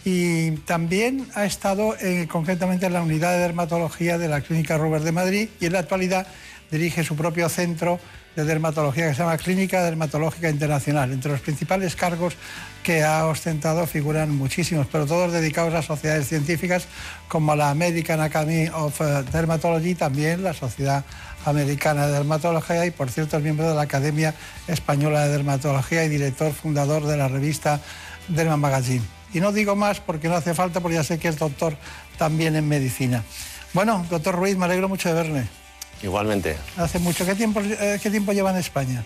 y 0.04 0.50
también 0.66 1.28
ha 1.36 1.44
estado 1.44 1.94
concretamente 2.28 2.86
en 2.86 2.94
la 2.94 3.02
Unidad 3.02 3.34
de 3.34 3.38
Dermatología 3.38 4.18
de 4.18 4.26
la 4.26 4.40
Clínica 4.40 4.76
Robert 4.78 5.04
de 5.04 5.12
Madrid 5.12 5.48
y 5.60 5.66
en 5.66 5.74
la 5.74 5.78
actualidad 5.78 6.26
dirige 6.72 7.04
su 7.04 7.14
propio 7.14 7.48
centro 7.48 8.00
de 8.36 8.44
dermatología 8.44 9.08
que 9.08 9.14
se 9.14 9.22
llama 9.22 9.36
Clínica 9.36 9.82
Dermatológica 9.82 10.48
Internacional. 10.48 11.12
Entre 11.12 11.30
los 11.30 11.40
principales 11.40 11.96
cargos 11.96 12.34
que 12.82 13.02
ha 13.02 13.26
ostentado 13.26 13.86
figuran 13.86 14.34
muchísimos, 14.34 14.86
pero 14.90 15.06
todos 15.06 15.32
dedicados 15.32 15.74
a 15.74 15.82
sociedades 15.82 16.28
científicas 16.28 16.86
como 17.28 17.54
la 17.54 17.70
American 17.70 18.20
Academy 18.20 18.68
of 18.68 19.00
eh, 19.00 19.24
Dermatology, 19.32 19.94
también 19.94 20.42
la 20.42 20.54
Sociedad 20.54 21.04
Americana 21.44 22.06
de 22.06 22.12
Dermatología 22.12 22.86
y 22.86 22.90
por 22.90 23.10
cierto 23.10 23.36
es 23.36 23.42
miembro 23.42 23.68
de 23.68 23.74
la 23.74 23.82
Academia 23.82 24.34
Española 24.68 25.24
de 25.24 25.32
Dermatología 25.32 26.04
y 26.04 26.08
director 26.08 26.52
fundador 26.52 27.04
de 27.06 27.16
la 27.16 27.28
revista 27.28 27.80
Derma 28.28 28.56
Magazine. 28.56 29.02
Y 29.34 29.40
no 29.40 29.52
digo 29.52 29.76
más 29.76 30.00
porque 30.00 30.28
no 30.28 30.34
hace 30.34 30.54
falta, 30.54 30.80
porque 30.80 30.96
ya 30.96 31.04
sé 31.04 31.18
que 31.18 31.28
es 31.28 31.38
doctor 31.38 31.76
también 32.18 32.54
en 32.54 32.68
medicina. 32.68 33.24
Bueno, 33.72 34.04
doctor 34.10 34.34
Ruiz, 34.34 34.56
me 34.56 34.66
alegro 34.66 34.88
mucho 34.88 35.08
de 35.08 35.14
verle. 35.14 35.61
Igualmente. 36.02 36.56
Hace 36.76 36.98
mucho. 36.98 37.24
¿Qué 37.24 37.34
tiempo, 37.34 37.60
eh, 37.60 37.98
qué 38.02 38.10
tiempo 38.10 38.32
lleva 38.32 38.50
en 38.50 38.56
España? 38.56 39.04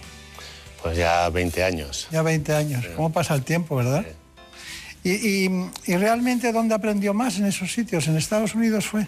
Pues 0.82 0.96
ya 0.96 1.28
20 1.28 1.64
años. 1.64 2.08
Ya 2.10 2.22
20 2.22 2.54
años. 2.54 2.86
¿Cómo 2.96 3.12
pasa 3.12 3.34
el 3.34 3.42
tiempo, 3.42 3.76
verdad? 3.76 4.04
Y, 5.02 5.46
y, 5.46 5.96
realmente 5.96 6.50
dónde 6.50 6.74
aprendió 6.74 7.14
más 7.14 7.38
en 7.38 7.46
esos 7.46 7.72
sitios? 7.72 8.08
¿En 8.08 8.16
Estados 8.16 8.56
Unidos 8.56 8.86
fue? 8.86 9.06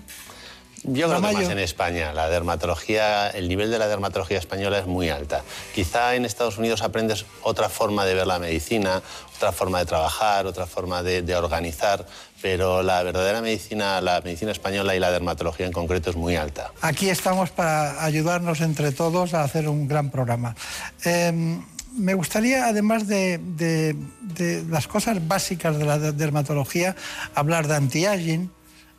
Yo 0.84 1.08
creo 1.08 1.20
que 1.20 1.34
más 1.34 1.48
en 1.48 1.58
España. 1.58 2.12
La 2.12 2.28
dermatología, 2.28 3.28
el 3.30 3.48
nivel 3.48 3.70
de 3.70 3.78
la 3.78 3.88
dermatología 3.88 4.38
española 4.38 4.78
es 4.78 4.86
muy 4.86 5.08
alta. 5.08 5.42
Quizá 5.74 6.14
en 6.14 6.24
Estados 6.24 6.58
Unidos 6.58 6.82
aprendes 6.82 7.26
otra 7.42 7.68
forma 7.68 8.04
de 8.04 8.14
ver 8.14 8.26
la 8.26 8.38
medicina, 8.38 9.02
otra 9.36 9.50
forma 9.50 9.80
de 9.80 9.86
trabajar, 9.86 10.46
otra 10.46 10.66
forma 10.66 11.02
de, 11.02 11.34
organizar, 11.34 12.06
pero 12.40 12.82
la 12.82 13.02
verdadera 13.02 13.40
medicina, 13.40 14.00
la 14.00 14.20
medicina 14.20 14.52
española 14.52 14.94
y 14.94 15.00
la 15.00 15.10
dermatología 15.10 15.66
en 15.66 15.72
concreto 15.72 16.10
es 16.10 16.16
muy 16.16 16.36
alta. 16.36 16.72
Aquí 16.80 17.10
estamos 17.10 17.50
para 17.50 18.04
ayudarnos 18.04 18.60
entre 18.60 18.92
todos 18.92 19.34
a 19.34 19.42
hacer 19.42 19.68
un 19.68 19.88
gran 19.88 20.10
programa. 20.10 20.54
Em, 21.04 21.62
me 21.96 22.14
gustaría, 22.14 22.66
además 22.66 23.08
de, 23.08 23.96
las 24.68 24.86
cosas 24.86 25.26
básicas 25.26 25.78
de 25.78 25.84
la 25.84 25.98
dermatología, 25.98 26.94
hablar 27.34 27.66
de 27.66 27.74
anti-aging, 27.74 28.50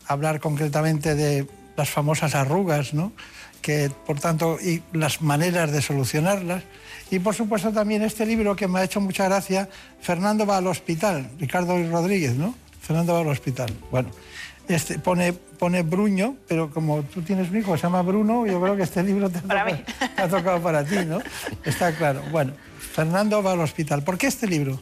hablar 0.07 0.39
concretamente 0.39 1.15
de 1.15 1.47
las 1.77 1.89
famosas 1.89 2.35
arrugas, 2.35 2.93
¿no? 2.93 3.13
que 3.61 3.91
por 4.05 4.19
tanto, 4.19 4.57
y 4.59 4.81
las 4.93 5.21
maneras 5.21 5.71
de 5.71 5.81
solucionarlas. 5.81 6.63
Y 7.11 7.19
por 7.19 7.35
supuesto 7.35 7.71
también 7.71 8.03
este 8.03 8.25
libro 8.25 8.55
que 8.55 8.67
me 8.67 8.79
ha 8.79 8.83
hecho 8.83 9.01
mucha 9.01 9.25
gracia, 9.25 9.69
Fernando 10.01 10.45
va 10.45 10.57
al 10.57 10.67
hospital, 10.67 11.29
Ricardo 11.39 11.75
Rodríguez, 11.89 12.35
¿no? 12.35 12.55
Fernando 12.89 13.13
va 13.13 13.19
al 13.19 13.27
hospital. 13.27 13.71
Bueno, 13.91 14.09
este, 14.67 14.97
pone, 14.97 15.31
pone 15.33 15.83
Bruño, 15.83 16.37
pero 16.47 16.71
como 16.71 17.03
tú 17.03 17.21
tienes 17.21 17.51
un 17.51 17.57
hijo 17.57 17.71
que 17.73 17.77
se 17.77 17.83
llama 17.83 18.01
Bruno, 18.01 18.47
yo 18.47 18.59
creo 18.59 18.75
que 18.75 18.81
este 18.81 19.03
libro 19.03 19.29
te 19.29 19.37
ha, 20.17 20.27
tocado, 20.27 20.59
para 20.59 20.83
ti, 20.83 20.95
¿no? 21.05 21.19
Está 21.63 21.95
claro. 21.95 22.23
Bueno, 22.31 22.53
Fernando 22.79 23.43
va 23.43 23.51
al 23.51 23.59
hospital. 23.59 24.03
¿Por 24.03 24.17
qué 24.17 24.25
este 24.25 24.47
libro? 24.47 24.81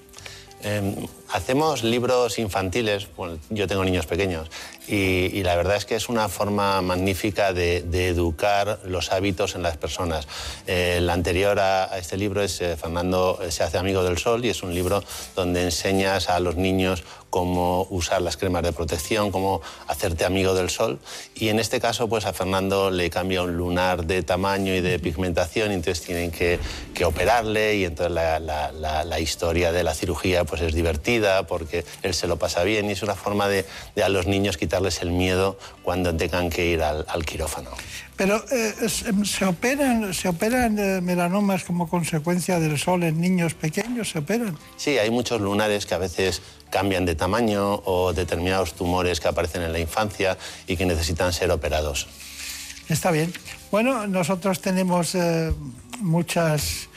Em, 0.61 0.95
hacemos 1.31 1.83
libros 1.83 2.39
infantiles, 2.39 3.07
bueno, 3.15 3.37
yo 3.49 3.67
tengo 3.67 3.83
niños 3.83 4.05
pequeños, 4.05 4.49
y, 4.87 5.43
la 5.43 5.55
verdad 5.55 5.75
es 5.75 5.85
que 5.85 5.95
es 5.95 6.07
una 6.07 6.29
forma 6.29 6.81
magnífica 6.81 7.51
de, 7.51 7.77
educar 8.07 8.79
los 8.85 9.11
hábitos 9.11 9.55
en 9.55 9.63
las 9.63 9.75
personas. 9.75 10.27
Eh, 10.65 10.95
el 10.97 11.09
anterior 11.09 11.59
a, 11.59 11.97
este 11.97 12.15
libro 12.15 12.41
es 12.41 12.61
eh, 12.61 12.77
Fernando 12.77 13.39
se 13.49 13.63
hace 13.63 13.77
amigo 13.77 14.03
del 14.03 14.17
sol 14.17 14.45
y 14.45 14.49
es 14.49 14.63
un 14.63 14.73
libro 14.73 15.03
donde 15.35 15.63
enseñas 15.63 16.29
a 16.29 16.39
los 16.39 16.55
niños 16.55 17.03
cómo 17.29 17.85
usar 17.89 18.21
las 18.21 18.37
cremas 18.37 18.63
de 18.63 18.71
protección, 18.71 19.31
cómo 19.31 19.61
hacerte 19.87 20.25
amigo 20.25 20.53
del 20.53 20.69
sol. 20.69 20.99
Y 21.35 21.49
en 21.49 21.59
este 21.59 21.79
caso, 21.79 22.07
pues 22.07 22.25
a 22.25 22.33
Fernando 22.33 22.89
le 22.89 23.09
cambia 23.09 23.43
un 23.43 23.57
lunar 23.57 24.05
de 24.05 24.23
tamaño 24.23 24.73
y 24.73 24.81
de 24.81 24.99
pigmentación, 24.99 25.71
y 25.71 25.75
entonces 25.75 26.05
tienen 26.05 26.31
que, 26.31 26.59
operarle 27.05 27.75
y 27.75 27.85
entonces 27.85 28.13
la, 28.13 29.19
historia 29.19 29.71
de 29.71 29.83
la 29.83 29.93
cirugía 29.93 30.45
pues 30.45 30.61
es 30.61 30.73
divertida 30.73 31.16
porque 31.48 31.85
él 32.03 32.14
se 32.14 32.27
lo 32.27 32.38
pasa 32.38 32.64
bien 32.64 32.89
y 32.89 32.94
es 32.94 33.03
una 33.03 33.15
forma 33.15 33.48
de, 33.48 33.65
de 33.95 34.03
a 34.03 34.10
los 34.10 34.27
niños 34.27 34.57
quitar 34.57 34.77
el 35.02 35.11
miedo 35.11 35.57
cuando 35.84 36.15
tengan 36.15 36.49
que 36.49 36.65
ir 36.68 36.81
al, 36.84 37.26
quirófano. 37.26 37.69
Pero 38.15 38.44
eh, 38.52 38.73
em, 39.06 39.26
¿se 39.26 39.45
operan, 39.45 40.14
¿se 40.14 40.30
operan 40.30 40.77
eh, 40.80 41.02
melanomas 41.02 41.64
como 41.64 41.88
consecuencia 41.89 42.60
del 42.60 42.77
sol 42.77 43.03
en 43.03 43.19
niños 43.19 43.53
pequeños? 43.53 44.10
¿Se 44.11 44.19
operan? 44.19 44.57
Sí, 44.77 44.98
hay 44.98 45.10
muchos 45.10 45.41
lunares 45.41 45.85
que 45.85 45.95
a 45.95 45.98
veces 45.98 46.41
cambian 46.69 47.06
de 47.06 47.15
tamaño 47.15 47.81
o 47.85 48.14
determinados 48.14 48.73
tumores 48.73 49.19
que 49.19 49.27
aparecen 49.27 49.61
en 49.61 49.73
la 49.73 49.80
infancia 49.80 50.38
y 50.68 50.77
que 50.77 50.85
necesitan 50.85 51.34
ser 51.34 51.52
operados. 51.52 52.07
Está 52.89 53.11
bien. 53.11 53.34
Bueno, 53.72 54.07
nosotros 54.07 54.61
tenemos 54.61 55.14
eh, 55.15 55.53
muchas 55.99 56.89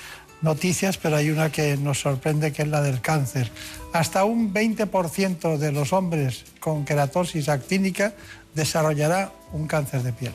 noticias, 0.42 0.96
pero 0.98 1.16
hay 1.16 1.30
una 1.30 1.50
que 1.50 1.76
nos 1.76 2.00
sorprende 2.00 2.52
que 2.52 2.62
es 2.62 2.68
la 2.68 2.82
del 2.82 3.00
cáncer. 3.00 3.50
Hasta 3.92 4.24
un 4.24 4.52
20% 4.52 5.58
de 5.58 5.72
los 5.72 5.92
hombres 5.92 6.44
con 6.60 6.84
queratosis 6.84 7.48
actínica 7.48 8.14
desarrollará 8.54 9.32
un 9.52 9.66
cáncer 9.66 10.02
de 10.02 10.12
piel. 10.12 10.32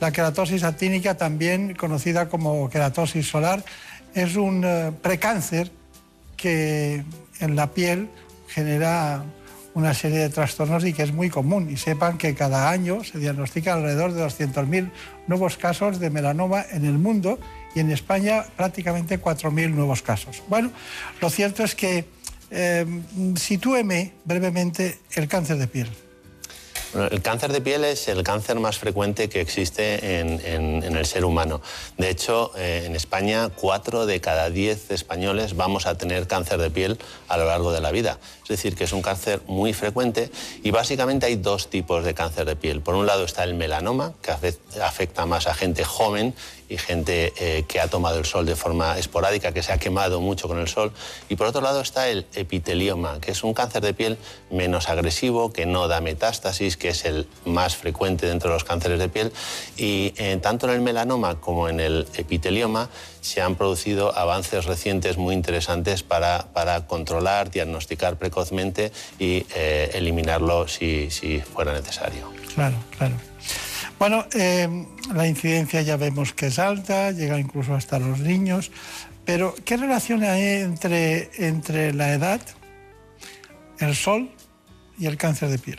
La 0.00 0.12
queratosis 0.12 0.64
actínica, 0.64 1.16
también 1.16 1.74
conocida 1.74 2.28
como 2.28 2.70
queratosis 2.70 3.28
solar, 3.28 3.62
es 4.14 4.36
un 4.36 4.64
eh, 4.64 4.92
precáncer 5.02 5.70
que 6.36 7.04
en 7.38 7.54
la 7.54 7.72
piel 7.72 8.08
genera 8.48 9.22
una 9.74 9.94
serie 9.94 10.18
de 10.18 10.30
trastornos 10.30 10.84
y 10.84 10.92
que 10.92 11.02
es 11.02 11.12
muy 11.12 11.30
común. 11.30 11.70
Y 11.70 11.76
sepan 11.76 12.18
que 12.18 12.34
cada 12.34 12.70
año 12.70 13.04
se 13.04 13.18
diagnostican 13.18 13.78
alrededor 13.78 14.12
de 14.12 14.24
200.000 14.24 14.90
nuevos 15.26 15.56
casos 15.56 16.00
de 16.00 16.10
melanoma 16.10 16.64
en 16.70 16.84
el 16.84 16.98
mundo 16.98 17.38
y 17.74 17.80
en 17.80 17.90
España 17.90 18.44
prácticamente 18.56 19.20
4.000 19.20 19.70
nuevos 19.70 20.02
casos. 20.02 20.42
Bueno, 20.48 20.70
lo 21.20 21.30
cierto 21.30 21.64
es 21.64 21.74
que 21.74 22.04
eh, 22.50 22.84
sitúeme 23.36 24.12
brevemente 24.24 24.98
el 25.14 25.28
cáncer 25.28 25.58
de 25.58 25.68
piel. 25.68 25.88
el 26.94 27.22
cáncer 27.22 27.52
de 27.52 27.60
piel 27.60 27.84
es 27.84 28.08
el 28.08 28.24
cáncer 28.24 28.58
más 28.58 28.78
frecuente 28.78 29.28
que 29.28 29.40
existe 29.40 30.18
en, 30.18 30.82
el 30.82 31.06
ser 31.06 31.24
humano. 31.24 31.62
De 31.96 32.10
hecho, 32.10 32.50
eh, 32.56 32.82
en 32.86 32.96
España, 32.96 33.50
cuatro 33.50 34.06
de 34.06 34.20
cada 34.20 34.50
diez 34.50 34.90
españoles 34.90 35.54
vamos 35.54 35.86
a 35.86 35.96
tener 35.96 36.26
cáncer 36.26 36.58
de 36.58 36.70
piel 36.70 36.98
a 37.28 37.36
lo 37.36 37.44
largo 37.46 37.70
de 37.70 37.80
la 37.80 37.92
vida. 37.92 38.18
Es 38.50 38.56
decir, 38.56 38.74
que 38.74 38.82
es 38.82 38.92
un 38.92 39.00
cáncer 39.00 39.42
muy 39.46 39.72
frecuente 39.72 40.28
y 40.64 40.72
básicamente 40.72 41.26
hay 41.26 41.36
dos 41.36 41.70
tipos 41.70 42.04
de 42.04 42.14
cáncer 42.14 42.46
de 42.46 42.56
piel. 42.56 42.80
Por 42.80 42.96
un 42.96 43.06
lado 43.06 43.24
está 43.24 43.44
el 43.44 43.54
melanoma, 43.54 44.12
que 44.20 44.32
afecta 44.82 45.24
más 45.24 45.46
a 45.46 45.54
gente 45.54 45.84
joven 45.84 46.34
y 46.68 46.76
gente 46.76 47.32
eh, 47.36 47.64
que 47.68 47.78
ha 47.78 47.86
tomado 47.86 48.18
el 48.18 48.24
sol 48.24 48.46
de 48.46 48.56
forma 48.56 48.98
esporádica, 48.98 49.52
que 49.52 49.62
se 49.62 49.72
ha 49.72 49.78
quemado 49.78 50.20
mucho 50.20 50.48
con 50.48 50.58
el 50.58 50.66
sol. 50.66 50.92
Y 51.28 51.36
por 51.36 51.46
otro 51.46 51.60
lado 51.60 51.80
está 51.80 52.08
el 52.08 52.26
epitelioma, 52.34 53.20
que 53.20 53.30
es 53.30 53.44
un 53.44 53.54
cáncer 53.54 53.82
de 53.82 53.94
piel 53.94 54.18
menos 54.50 54.88
agresivo, 54.88 55.52
que 55.52 55.64
no 55.64 55.86
da 55.86 56.00
metástasis, 56.00 56.76
que 56.76 56.88
es 56.88 57.04
el 57.04 57.28
más 57.44 57.76
frecuente 57.76 58.26
dentro 58.26 58.50
de 58.50 58.54
los 58.54 58.64
cánceres 58.64 58.98
de 58.98 59.08
piel. 59.08 59.32
Y 59.76 60.12
eh, 60.16 60.38
tanto 60.42 60.66
en 60.66 60.72
el 60.74 60.80
melanoma 60.80 61.40
como 61.40 61.68
en 61.68 61.78
el 61.78 62.08
epitelioma 62.14 62.90
se 63.20 63.40
han 63.40 63.56
producido 63.56 64.16
avances 64.16 64.64
recientes 64.64 65.16
muy 65.16 65.34
interesantes 65.34 66.02
para, 66.02 66.46
para 66.52 66.86
controlar, 66.86 67.50
diagnosticar 67.50 68.16
precozmente 68.16 68.92
y 69.18 69.46
eh, 69.54 69.90
eliminarlo 69.94 70.68
si, 70.68 71.08
fuera 71.52 71.72
necesario. 71.72 72.32
Claro, 72.54 72.76
claro. 72.96 73.14
Bueno, 73.98 74.24
eh, 74.34 74.86
la 75.14 75.26
incidencia 75.26 75.82
ya 75.82 75.96
vemos 75.96 76.32
que 76.32 76.46
es 76.46 76.58
alta, 76.58 77.10
llega 77.10 77.38
incluso 77.38 77.74
hasta 77.74 77.98
los 77.98 78.20
niños, 78.20 78.70
pero 79.24 79.54
¿qué 79.64 79.76
relación 79.76 80.22
hay 80.24 80.62
entre, 80.62 81.30
entre 81.36 81.92
la 81.92 82.14
edad, 82.14 82.40
el 83.78 83.94
sol 83.94 84.30
y 84.98 85.06
el 85.06 85.16
cáncer 85.16 85.50
de 85.50 85.58
piel? 85.58 85.78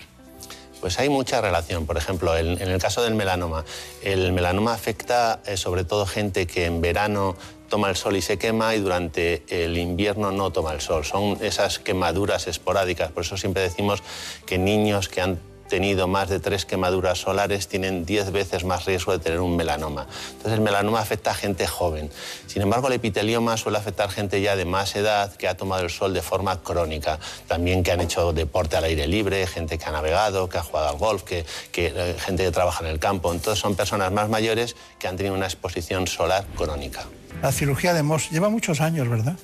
Pues 0.82 1.00
hay 1.00 1.10
mucha 1.10 1.40
relación. 1.40 1.86
Por 1.86 1.98
ejemplo, 1.98 2.36
en, 2.36 2.60
el 2.60 2.80
caso 2.80 3.04
del 3.04 3.14
melanoma, 3.14 3.64
el 4.02 4.34
melanoma 4.34 4.74
afecta 4.74 5.40
eh, 5.46 5.56
sobre 5.56 5.84
todo 5.84 6.06
gente 6.06 6.48
que 6.48 6.66
en 6.66 6.82
verano 6.82 7.38
toma 7.70 7.90
el 7.90 7.96
sol 7.96 8.18
y 8.18 8.22
se 8.22 8.38
quema 8.38 8.76
y 8.76 8.80
durante 8.80 9.44
el 9.48 9.78
invierno 9.78 10.32
no 10.32 10.52
toma 10.52 10.74
el 10.74 10.82
sol. 10.82 11.06
Son 11.06 11.38
esas 11.42 11.80
quemaduras 11.80 12.48
esporádicas. 12.48 13.12
Por 13.12 13.24
eso 13.24 13.38
siempre 13.38 13.62
decimos 13.62 14.04
que 14.46 14.58
niños 14.58 15.08
que 15.08 15.22
han 15.22 15.40
tenido 15.72 16.06
más 16.06 16.28
de 16.28 16.42
tres 16.42 16.66
quemaduras 16.66 17.20
solares 17.20 17.70
tienen 17.70 18.06
diez 18.06 18.30
veces 18.34 18.66
más 18.66 18.84
riesgo 18.84 19.14
de 19.14 19.20
tener 19.20 19.40
un 19.40 19.56
melanoma. 19.56 20.06
Entonces 20.32 20.52
el 20.52 20.60
melanoma 20.60 21.00
afecta 21.00 21.32
a 21.32 21.34
gente 21.34 21.66
joven. 21.66 22.12
Sin 22.46 22.62
embargo, 22.62 22.88
el 22.88 22.94
epitelioma 22.94 23.56
suele 23.56 23.78
afectar 23.78 24.10
gente 24.10 24.42
ya 24.42 24.58
de 24.58 24.66
más 24.66 24.94
edad 24.98 25.34
que 25.34 25.48
ha 25.48 25.56
tomado 25.56 25.84
el 25.84 25.90
sol 25.90 26.14
de 26.14 26.22
forma 26.22 26.62
crónica. 26.62 27.20
También 27.48 27.84
que 27.84 27.94
han 27.94 28.02
hecho 28.02 28.34
deporte 28.34 28.76
al 28.76 28.84
aire 28.84 29.08
libre, 29.08 29.48
gente 29.48 29.78
que 29.78 29.86
ha 29.86 29.94
navegado, 29.94 30.50
que 30.50 30.58
ha 30.58 30.64
jugado 30.64 30.90
al 30.90 30.98
golf, 30.98 31.24
que, 31.24 31.46
eh, 31.74 32.16
gente 32.20 32.44
que 32.44 32.52
trabaja 32.52 32.84
en 32.84 32.92
el 32.92 33.00
campo. 33.00 33.32
Entonces 33.32 33.58
son 33.58 33.76
personas 33.76 34.12
más 34.12 34.28
mayores 34.28 34.76
que 35.00 35.08
han 35.08 35.16
tenido 35.16 35.36
una 35.36 35.46
exposición 35.46 36.06
solar 36.06 36.44
crónica. 36.58 37.06
La 37.42 37.54
cirugía 37.54 37.94
de 37.94 38.04
Moss 38.04 38.30
lleva 38.30 38.50
muchos 38.50 38.82
años, 38.82 39.08
¿verdad? 39.08 39.38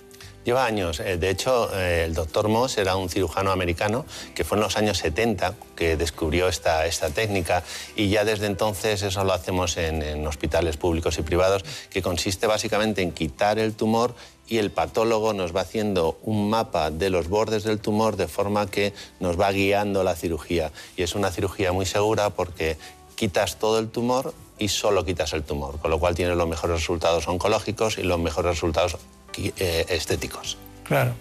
Lleva 0.47 0.65
años. 0.65 1.01
Eh, 1.01 1.17
de 1.17 1.29
hecho, 1.29 1.69
eh, 1.73 2.05
el 2.05 2.13
doctor 2.13 2.47
Moss 2.47 2.77
era 2.77 2.95
un 2.95 3.09
cirujano 3.09 3.51
americano 3.51 4.05
que 4.33 4.45
fue 4.45 4.57
en 4.57 4.63
los 4.63 4.77
años 4.77 4.97
70 4.99 5.55
que 5.75 5.97
descubrió 5.97 6.47
esta, 6.47 6.87
técnica 7.13 7.65
y 7.97 8.07
ya 8.07 8.23
desde 8.23 8.45
entonces 8.45 9.03
eso 9.03 9.25
lo 9.25 9.33
hacemos 9.33 9.75
en, 9.75 10.01
en 10.01 10.25
hospitales 10.25 10.77
públicos 10.77 11.17
y 11.17 11.23
privados, 11.23 11.65
que 11.89 12.01
consiste 12.01 12.47
básicamente 12.47 13.01
en 13.01 13.11
quitar 13.11 13.59
el 13.59 13.73
tumor 13.73 14.15
y 14.47 14.59
el 14.59 14.71
patólogo 14.71 15.33
nos 15.33 15.53
va 15.53 15.59
haciendo 15.59 16.17
un 16.23 16.49
mapa 16.49 16.91
de 16.91 17.09
los 17.09 17.27
bordes 17.27 17.65
del 17.65 17.81
tumor 17.81 18.15
de 18.15 18.29
forma 18.29 18.67
que 18.67 18.93
nos 19.19 19.37
va 19.37 19.51
guiando 19.51 20.05
la 20.05 20.15
cirugía. 20.15 20.71
Y 20.95 21.03
es 21.03 21.13
una 21.13 21.29
cirugía 21.29 21.73
muy 21.73 21.85
segura 21.85 22.29
porque 22.29 22.77
quitas 23.17 23.59
todo 23.59 23.79
el 23.79 23.89
tumor 23.89 24.33
y 24.57 24.69
solo 24.69 25.03
quitas 25.03 25.33
el 25.33 25.43
tumor, 25.43 25.77
con 25.79 25.91
lo 25.91 25.99
cual 25.99 26.15
tienes 26.15 26.37
los 26.37 26.47
mejores 26.47 26.77
resultados 26.77 27.27
oncológicos 27.27 27.97
y 27.97 28.03
los 28.03 28.17
mejores 28.17 28.51
resultados 28.51 28.95
eh, 29.37 29.85
estéticos. 29.89 30.57
Claro. 30.83 31.13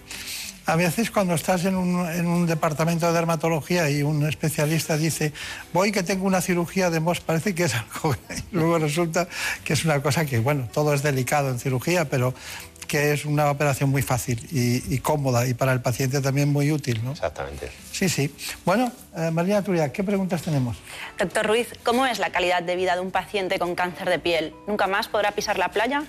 A 0.67 0.75
veces 0.75 1.11
cuando 1.11 1.33
estás 1.33 1.63
en 1.63 1.75
un, 1.77 2.45
departamento 2.45 3.07
de 3.07 3.13
dermatología 3.13 3.89
y 3.89 4.03
un 4.03 4.27
especialista 4.27 4.97
dice, 4.97 5.31
voy 5.71 5.93
que 5.93 6.03
tengo 6.03 6.25
una 6.25 6.41
cirugía 6.41 6.89
de 6.89 6.99
MOS, 6.99 7.21
parece 7.21 7.55
que 7.55 7.63
es 7.63 7.73
algo, 7.73 8.13
y 8.29 8.55
luego 8.55 8.77
resulta 8.77 9.29
que 9.63 9.71
es 9.71 9.85
una 9.85 10.01
cosa 10.01 10.25
que, 10.25 10.39
bueno, 10.39 10.67
todo 10.73 10.93
es 10.93 11.03
delicado 11.03 11.51
en 11.51 11.59
cirugía, 11.59 12.09
pero 12.09 12.33
que 12.85 13.13
es 13.13 13.23
una 13.23 13.49
operación 13.49 13.89
muy 13.89 14.01
fácil 14.01 14.45
y, 14.51 14.97
cómoda 14.99 15.47
y 15.47 15.53
para 15.53 15.71
el 15.71 15.81
paciente 15.81 16.19
también 16.19 16.49
muy 16.49 16.69
útil, 16.71 17.01
¿no? 17.03 17.11
Exactamente. 17.11 17.71
Sí, 17.93 18.09
sí. 18.09 18.33
Bueno, 18.65 18.91
eh, 19.15 19.31
María 19.31 19.61
Turia, 19.61 19.93
¿qué 19.93 20.03
preguntas 20.03 20.41
tenemos? 20.41 20.77
Doctor 21.17 21.47
Ruiz, 21.47 21.69
¿cómo 21.83 22.05
es 22.05 22.19
la 22.19 22.31
calidad 22.31 22.61
de 22.61 22.75
vida 22.75 22.95
de 22.95 23.01
un 23.01 23.11
paciente 23.11 23.57
con 23.57 23.73
cáncer 23.73 24.09
de 24.09 24.19
piel? 24.19 24.53
¿Nunca 24.67 24.87
más 24.87 25.07
podrá 25.07 25.31
pisar 25.31 25.57
la 25.57 25.69
playa? 25.69 26.03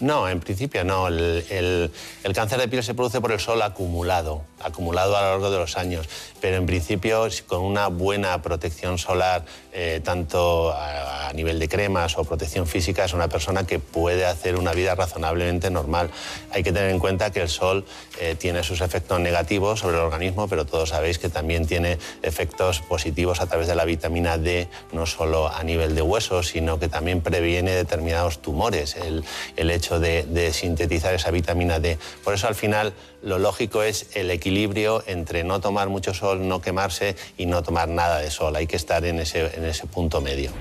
No, 0.00 0.28
en 0.28 0.40
principio 0.40 0.84
no. 0.84 1.08
El, 1.08 1.90
cáncer 2.34 2.58
de 2.58 2.68
piel 2.68 2.82
se 2.82 2.94
produce 2.94 3.20
por 3.20 3.32
el 3.32 3.40
sol 3.40 3.62
acumulado, 3.62 4.42
acumulado 4.60 5.16
a 5.16 5.22
lo 5.22 5.30
largo 5.30 5.50
de 5.50 5.58
los 5.58 5.76
años. 5.78 6.08
Pero 6.40 6.56
en 6.56 6.66
principio, 6.66 7.26
con 7.46 7.62
una 7.62 7.88
buena 7.88 8.42
protección 8.42 8.98
solar, 8.98 9.44
eh, 9.78 10.00
tanto 10.02 10.72
a, 10.72 11.30
nivel 11.34 11.58
de 11.58 11.68
cremas 11.68 12.16
o 12.16 12.24
protección 12.24 12.66
física, 12.66 13.04
es 13.04 13.12
una 13.12 13.28
persona 13.28 13.66
que 13.66 13.78
puede 13.78 14.24
hacer 14.24 14.56
una 14.56 14.72
vida 14.72 14.94
razonablemente 14.94 15.70
normal. 15.70 16.08
Hay 16.50 16.62
que 16.62 16.72
tener 16.72 16.88
en 16.88 16.98
cuenta 16.98 17.30
que 17.30 17.42
el 17.42 17.50
sol 17.50 17.84
eh, 18.18 18.36
tiene 18.38 18.62
sus 18.62 18.80
efectos 18.80 19.20
negativos 19.20 19.80
sobre 19.80 19.96
el 19.96 20.02
organismo, 20.02 20.48
pero 20.48 20.64
todos 20.64 20.90
sabéis 20.90 21.18
que 21.18 21.28
también 21.28 21.66
tiene 21.66 21.98
efectos 22.22 22.80
positivos 22.80 23.42
a 23.42 23.48
través 23.48 23.66
de 23.66 23.74
la 23.74 23.84
vitamina 23.84 24.38
D, 24.38 24.68
no 24.92 25.04
solo 25.04 25.48
a 25.48 25.62
nivel 25.62 25.94
de 25.94 26.00
huesos, 26.00 26.48
sino 26.48 26.78
que 26.78 26.88
también 26.88 27.20
previene 27.20 27.72
determinados 27.72 28.40
tumores. 28.40 28.96
El, 28.96 29.24
el 29.56 29.70
hecho 29.70 30.00
de, 30.00 30.22
de 30.22 30.54
sintetizar 30.54 31.12
esa 31.12 31.30
vitamina 31.30 31.80
D. 31.80 31.98
Por 32.24 32.32
eso 32.32 32.48
al 32.48 32.54
final 32.54 32.94
lo 33.26 33.40
lógico 33.40 33.82
es 33.82 34.06
el 34.14 34.30
equilibrio 34.30 35.02
entre 35.08 35.42
no 35.42 35.60
tomar 35.60 35.88
mucho 35.88 36.14
sol, 36.14 36.46
no 36.46 36.60
quemarse 36.60 37.16
y 37.36 37.46
no 37.46 37.60
tomar 37.64 37.88
nada 37.88 38.20
de 38.20 38.30
sol. 38.30 38.54
Hay 38.54 38.68
que 38.68 38.76
estar 38.76 39.04
en 39.04 39.18
ese, 39.18 39.52
en 39.56 39.64
ese 39.64 39.86
punto 39.88 40.20
medio. 40.20 40.52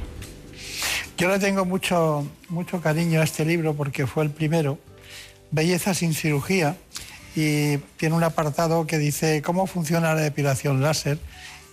Yo 1.15 1.29
le 1.29 1.37
tengo 1.37 1.63
mucho, 1.63 2.27
mucho 2.49 2.81
cariño 2.81 3.21
a 3.21 3.23
este 3.23 3.45
libro 3.45 3.75
porque 3.75 4.07
fue 4.07 4.23
el 4.23 4.31
primero, 4.31 4.79
Belleza 5.51 5.93
sin 5.93 6.15
cirugía, 6.15 6.75
y 7.35 7.77
tiene 7.97 8.15
un 8.15 8.23
apartado 8.23 8.87
que 8.87 8.97
dice 8.97 9.43
cómo 9.43 9.67
funciona 9.67 10.15
la 10.15 10.21
depilación 10.21 10.81
láser 10.81 11.19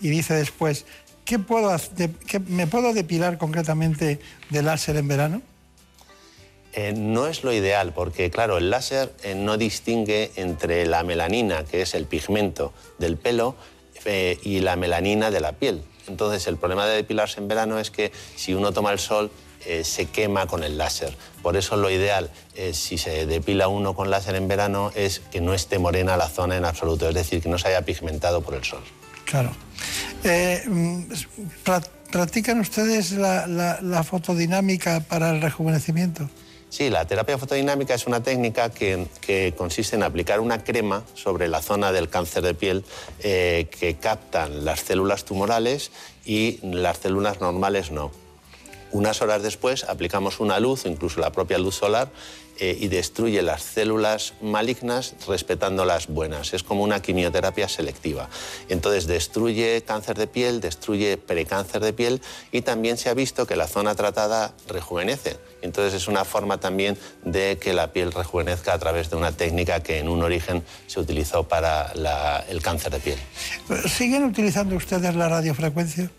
y 0.02 0.10
dice 0.10 0.34
después, 0.34 0.84
¿qué 1.24 1.38
puedo, 1.38 1.74
qué, 2.26 2.38
¿me 2.38 2.66
puedo 2.66 2.92
depilar 2.92 3.38
concretamente 3.38 4.20
de 4.50 4.62
láser 4.62 4.96
en 4.96 5.08
verano? 5.08 5.42
Eh, 6.74 6.94
no 6.96 7.26
es 7.26 7.44
lo 7.44 7.52
ideal 7.52 7.92
porque, 7.92 8.30
claro, 8.30 8.56
el 8.56 8.70
láser 8.70 9.12
eh, 9.22 9.34
no 9.34 9.58
distingue 9.58 10.30
entre 10.36 10.86
la 10.86 11.02
melanina, 11.02 11.64
que 11.64 11.82
es 11.82 11.94
el 11.94 12.06
pigmento 12.06 12.72
del 12.98 13.18
pelo, 13.18 13.56
eh, 14.06 14.38
y 14.42 14.60
la 14.60 14.76
melanina 14.76 15.30
de 15.30 15.40
la 15.40 15.52
piel. 15.52 15.82
Entonces, 16.08 16.46
el 16.46 16.56
problema 16.56 16.86
de 16.86 16.96
depilarse 16.96 17.40
en 17.40 17.48
verano 17.48 17.78
es 17.78 17.90
que 17.90 18.10
si 18.36 18.54
uno 18.54 18.72
toma 18.72 18.92
el 18.92 18.98
sol, 18.98 19.30
se 19.84 20.06
quema 20.06 20.48
con 20.48 20.64
el 20.64 20.76
láser. 20.76 21.16
Por 21.40 21.56
eso 21.56 21.76
lo 21.76 21.88
ideal, 21.88 22.30
si 22.72 22.98
se 22.98 23.26
depila 23.26 23.68
uno 23.68 23.94
con 23.94 24.10
láser 24.10 24.34
en 24.34 24.48
verano, 24.48 24.90
es 24.96 25.20
que 25.20 25.40
no 25.40 25.54
esté 25.54 25.78
morena 25.78 26.16
la 26.16 26.28
zona 26.28 26.56
en 26.56 26.64
absoluto, 26.64 27.08
es 27.08 27.14
decir, 27.14 27.40
que 27.40 27.48
no 27.48 27.58
se 27.58 27.68
haya 27.68 27.82
pigmentado 27.82 28.40
por 28.40 28.54
el 28.54 28.64
sol. 28.64 28.82
Claro. 29.24 29.52
Mm, 30.66 31.04
¿Practican 32.10 32.58
ustedes 32.58 33.12
la 33.12 34.04
fotodinámica 34.04 34.98
para 34.98 35.30
el 35.30 35.40
rejuvenecimiento? 35.40 36.28
Sí, 36.72 36.88
la 36.88 37.04
terapia 37.04 37.36
fotodinámica 37.36 37.92
es 37.92 38.06
una 38.06 38.22
técnica 38.22 38.70
que, 38.70 39.52
consiste 39.58 39.94
en 39.94 40.02
aplicar 40.02 40.40
una 40.40 40.64
crema 40.64 41.04
sobre 41.12 41.46
la 41.46 41.60
zona 41.60 41.92
del 41.92 42.08
cáncer 42.08 42.42
de 42.42 42.54
piel 42.54 42.82
eh, 43.18 43.68
que 43.78 43.96
captan 43.96 44.64
las 44.64 44.80
células 44.80 45.26
tumorales 45.26 45.90
y 46.24 46.60
las 46.62 46.96
células 47.00 47.42
normales 47.42 47.90
no. 47.90 48.10
Unas 48.90 49.20
horas 49.20 49.42
después 49.42 49.84
aplicamos 49.84 50.40
una 50.40 50.60
luz, 50.60 50.86
incluso 50.86 51.20
la 51.20 51.30
propia 51.30 51.58
luz 51.58 51.74
solar, 51.74 52.10
eh, 52.58 52.76
y 52.80 52.88
destruye 52.88 53.42
las 53.42 53.62
células 53.62 54.34
malignas 54.40 55.14
respetando 55.26 55.84
las 55.84 56.06
buenas. 56.06 56.54
Es 56.54 56.62
como 56.62 56.82
una 56.82 57.00
quimioterapia 57.00 57.68
selectiva. 57.68 58.28
Entonces 58.68 59.06
destruye 59.06 59.82
cáncer 59.82 60.18
de 60.18 60.26
piel, 60.26 60.60
destruye 60.60 61.16
precáncer 61.16 61.82
de 61.82 61.92
piel 61.92 62.20
y 62.52 62.62
también 62.62 62.98
se 62.98 63.08
ha 63.08 63.14
visto 63.14 63.46
que 63.46 63.56
la 63.56 63.66
zona 63.66 63.94
tratada 63.94 64.54
rejuvenece. 64.68 65.36
Entonces 65.62 65.94
es 65.94 66.08
una 66.08 66.24
forma 66.24 66.58
también 66.58 66.98
de 67.24 67.58
que 67.58 67.72
la 67.72 67.92
piel 67.92 68.12
rejuvenezca 68.12 68.74
a 68.74 68.78
través 68.78 69.10
de 69.10 69.16
una 69.16 69.32
técnica 69.32 69.82
que 69.82 69.98
en 69.98 70.08
un 70.08 70.22
origen 70.22 70.62
se 70.86 71.00
utilizó 71.00 71.44
para 71.44 71.92
el 72.48 72.62
cáncer 72.62 72.92
de 72.92 73.00
piel. 73.00 73.18
¿Siguen 73.88 74.24
utilizando 74.24 74.76
ustedes 74.76 75.14
la 75.14 75.28
radiofrecuencia? 75.28 76.10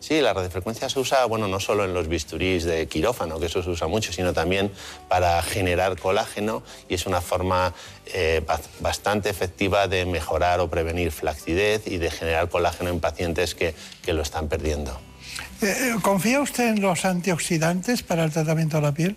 Sí, 0.00 0.20
la 0.20 0.32
radiofrecuencia 0.32 0.88
se 0.88 1.00
usa, 1.00 1.24
bueno, 1.24 1.48
no 1.48 1.58
solo 1.58 1.84
en 1.84 1.94
los 1.94 2.08
bisturís 2.08 2.64
de 2.64 2.86
quirófano, 2.86 3.40
que 3.40 3.46
eso 3.46 3.62
se 3.62 3.70
usa 3.70 3.86
mucho, 3.86 4.12
sino 4.12 4.32
también 4.32 4.70
para 5.08 5.42
generar 5.42 5.98
colágeno 5.98 6.62
y 6.88 6.94
es 6.94 7.06
una 7.06 7.20
forma 7.20 7.74
eh, 8.14 8.44
bastante 8.80 9.30
efectiva 9.30 9.88
de 9.88 10.06
mejorar 10.06 10.60
o 10.60 10.68
prevenir 10.68 11.12
flacidez 11.12 11.86
y 11.86 11.98
de 11.98 12.10
generar 12.10 12.48
colágeno 12.48 12.90
en 12.90 13.00
pacientes 13.00 13.54
que, 13.54 13.74
lo 14.06 14.22
están 14.22 14.48
perdiendo. 14.48 14.92
Eh, 15.60 15.66
eh, 15.66 15.94
¿Confía 16.00 16.40
usted 16.40 16.68
en 16.68 16.80
los 16.80 17.04
antioxidantes 17.04 18.02
para 18.02 18.24
el 18.24 18.32
tratamiento 18.32 18.76
de 18.76 18.82
la 18.82 18.92
piel? 18.92 19.16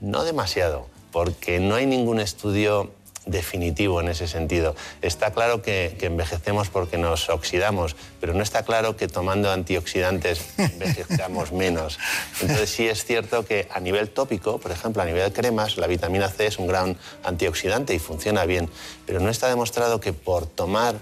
No 0.00 0.24
demasiado, 0.24 0.88
porque 1.10 1.60
no 1.60 1.74
hay 1.74 1.86
ningún 1.86 2.18
estudio 2.18 2.90
definitivo 3.26 4.00
en 4.00 4.08
ese 4.08 4.26
sentido. 4.28 4.74
Está 5.00 5.32
claro 5.32 5.62
que, 5.62 5.96
envejecemos 6.00 6.68
porque 6.68 6.98
nos 6.98 7.28
oxidamos, 7.28 7.96
pero 8.20 8.34
no 8.34 8.42
está 8.42 8.64
claro 8.64 8.96
que 8.96 9.08
tomando 9.08 9.50
antioxidantes 9.50 10.44
envejezcamos 10.58 11.52
menos. 11.52 11.98
Entonces 12.40 12.70
sí 12.70 12.88
es 12.88 13.04
cierto 13.04 13.44
que 13.44 13.68
a 13.72 13.80
nivel 13.80 14.10
tópico, 14.10 14.58
por 14.58 14.72
ejemplo, 14.72 15.02
a 15.02 15.04
nivel 15.04 15.24
de 15.24 15.32
cremas, 15.32 15.76
la 15.76 15.86
vitamina 15.86 16.28
C 16.28 16.46
es 16.46 16.58
un 16.58 16.66
gran 16.66 16.96
antioxidante 17.22 17.94
y 17.94 17.98
funciona 17.98 18.44
bien, 18.44 18.68
pero 19.06 19.20
no 19.20 19.30
está 19.30 19.48
demostrado 19.48 20.00
que 20.00 20.12
por 20.12 20.46
tomar 20.46 20.96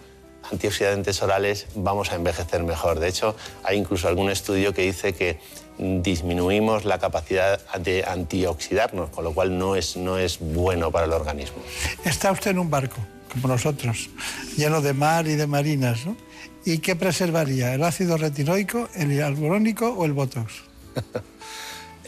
antioxidantes 0.50 1.22
orales 1.22 1.66
vamos 1.74 2.12
a 2.12 2.16
envejecer 2.16 2.62
mejor. 2.62 2.98
De 2.98 3.08
hecho, 3.08 3.36
hay 3.62 3.78
incluso 3.78 4.08
algún 4.08 4.30
estudio 4.30 4.74
que 4.74 4.82
dice 4.82 5.14
que 5.14 5.38
disminuimos 5.80 6.84
la 6.84 6.98
capacidad 6.98 7.58
de 7.78 8.04
antioxidarnos, 8.04 9.10
con 9.10 9.24
lo 9.24 9.32
cual 9.32 9.56
no 9.58 9.76
es, 9.76 9.96
no 9.96 10.18
es 10.18 10.38
bueno 10.38 10.90
para 10.90 11.06
el 11.06 11.12
organismo. 11.12 11.58
Está 12.04 12.32
usted 12.32 12.50
en 12.50 12.58
un 12.58 12.70
barco, 12.70 12.96
como 13.32 13.48
nosotros, 13.48 14.10
lleno 14.56 14.80
de 14.82 14.92
mar 14.92 15.26
y 15.26 15.36
de 15.36 15.46
marinas, 15.46 16.04
¿no? 16.04 16.16
¿Y 16.64 16.78
qué 16.78 16.94
preservaría? 16.96 17.74
¿El 17.74 17.82
ácido 17.82 18.18
retinoico, 18.18 18.88
el 18.94 19.12
hialurónico 19.12 19.88
o 19.88 20.04
el 20.04 20.12
botox? 20.12 20.52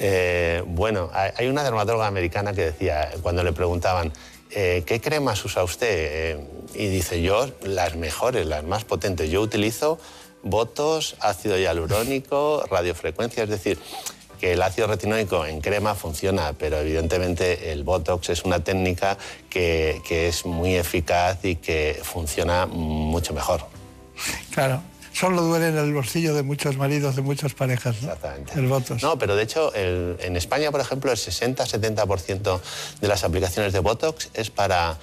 Eh, 0.04 0.64
bueno, 0.66 1.10
hay 1.12 1.46
una 1.46 1.62
dermatóloga 1.62 2.08
americana 2.08 2.52
que 2.52 2.62
decía, 2.62 3.10
cuando 3.22 3.44
le 3.44 3.52
preguntaban, 3.52 4.12
eh, 4.50 4.82
¿qué 4.84 5.00
cremas 5.00 5.44
usa 5.44 5.62
usted? 5.62 5.86
Eh, 5.90 6.46
y 6.74 6.88
dice, 6.88 7.22
yo 7.22 7.48
las 7.62 7.94
mejores, 7.94 8.46
las 8.46 8.64
más 8.64 8.84
potentes. 8.84 9.30
Yo 9.30 9.40
utilizo 9.40 10.00
botos, 10.42 11.16
ácido 11.20 11.58
hialurónico, 11.58 12.64
radiofrecuencia, 12.70 13.44
es 13.44 13.50
decir, 13.50 13.78
que 14.42 14.54
el 14.54 14.62
ácido 14.62 14.88
retinoico 14.88 15.46
en 15.46 15.60
crema 15.60 15.94
funciona, 15.94 16.52
pero 16.52 16.78
evidentemente 16.78 17.70
el 17.70 17.84
Botox 17.84 18.30
es 18.30 18.44
una 18.44 18.58
técnica 18.58 19.16
que, 19.48 20.02
es 20.08 20.44
muy 20.44 20.74
eficaz 20.74 21.44
y 21.44 21.54
que 21.54 22.00
funciona 22.02 22.66
mucho 22.66 23.34
mejor. 23.34 23.64
Claro, 24.52 24.82
solo 25.12 25.42
duele 25.42 25.68
en 25.68 25.78
el 25.78 25.94
bolsillo 25.94 26.34
de 26.34 26.42
muchos 26.42 26.76
maridos, 26.76 27.14
de 27.14 27.22
muchas 27.22 27.54
parejas. 27.54 28.02
¿no? 28.02 28.08
Exactamente. 28.08 28.58
El 28.58 28.66
Botox. 28.66 29.00
No, 29.00 29.16
pero 29.16 29.36
de 29.36 29.44
hecho 29.44 29.72
en 29.76 30.36
España, 30.36 30.72
por 30.72 30.80
ejemplo, 30.80 31.12
el 31.12 31.18
60-70% 31.18 32.60
de 33.00 33.06
las 33.06 33.22
aplicaciones 33.22 33.72
de 33.72 33.78
Botox 33.78 34.28
es 34.34 34.50
para 34.50 34.98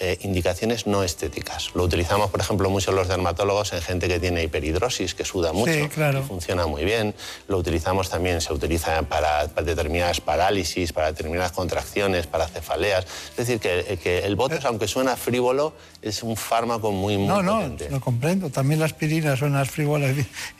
eh, 0.00 0.18
indicaciones 0.22 0.86
no 0.86 1.02
estéticas. 1.02 1.70
Lo 1.74 1.84
utilizamos, 1.84 2.30
por 2.30 2.40
ejemplo, 2.40 2.68
mucho 2.68 2.92
los 2.92 3.08
dermatólogos 3.08 3.72
en 3.72 3.82
gente 3.82 4.08
que 4.08 4.18
tiene 4.18 4.42
hiperhidrosis, 4.42 5.14
que 5.14 5.24
suda 5.24 5.52
mucho 5.52 5.72
y 5.72 5.88
funciona 6.26 6.66
muy 6.66 6.84
bien. 6.84 7.14
Lo 7.48 7.58
utilizamos 7.58 8.10
también, 8.10 8.40
se 8.40 8.52
utiliza 8.52 9.02
para, 9.02 9.46
determinadas 9.46 10.20
parálisis, 10.20 10.92
para 10.92 11.08
determinadas 11.08 11.52
contracciones, 11.52 12.26
para 12.26 12.48
cefaleas. 12.48 13.06
Es 13.30 13.36
decir, 13.36 13.60
que, 13.60 14.18
el 14.24 14.36
Botox, 14.36 14.64
aunque 14.64 14.88
suena 14.88 15.16
frívolo, 15.16 15.74
es 16.02 16.22
un 16.22 16.36
fármaco 16.36 16.90
muy, 16.90 17.16
muy 17.16 17.28
No, 17.28 17.42
no, 17.42 17.76
lo 17.90 18.00
comprendo. 18.00 18.50
También 18.50 18.80
la 18.80 18.86
aspirina 18.86 19.36
suena 19.36 19.64
frívola 19.64 20.08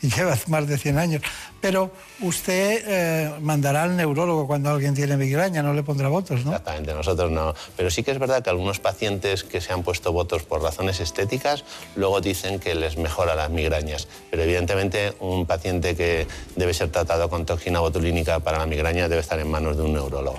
y 0.01 0.09
lleva 0.09 0.37
más 0.47 0.67
de 0.67 0.77
100 0.77 0.97
años. 0.97 1.21
Pero 1.65 1.89
usted 2.21 2.83
eh, 2.85 3.31
mandará 3.41 3.81
al 3.81 3.97
neurólogo 3.97 4.45
cuando 4.45 4.69
alguien 4.69 4.93
tiene 4.93 5.17
migraña, 5.17 5.63
no 5.63 5.73
le 5.73 5.81
pondrá 5.81 6.09
votos, 6.09 6.45
¿no? 6.45 6.51
Exactamente, 6.51 6.93
nosotros 6.93 7.31
no. 7.31 7.55
Pero 7.75 7.89
sí 7.89 8.03
que 8.03 8.11
es 8.11 8.19
verdad 8.19 8.43
que 8.43 8.51
algunos 8.51 8.79
pacientes 8.79 9.43
que 9.43 9.59
se 9.61 9.73
han 9.73 9.81
puesto 9.81 10.13
votos 10.13 10.43
por 10.43 10.61
razones 10.61 10.99
estéticas 10.99 11.63
luego 11.95 12.21
dicen 12.21 12.59
que 12.59 12.75
les 12.75 12.97
mejora 12.97 13.33
las 13.33 13.49
migrañas. 13.49 14.07
Pero 14.29 14.43
evidentemente 14.43 15.15
un 15.19 15.47
paciente 15.47 15.95
que 15.95 16.27
debe 16.55 16.75
ser 16.75 16.91
tratado 16.91 17.31
con 17.31 17.47
toxina 17.47 17.79
botulínica 17.79 18.39
para 18.41 18.59
la 18.59 18.67
migraña 18.67 19.09
debe 19.09 19.21
estar 19.21 19.39
en 19.39 19.49
manos 19.49 19.75
de 19.75 19.81
un 19.81 19.93
neurólogo. 19.93 20.37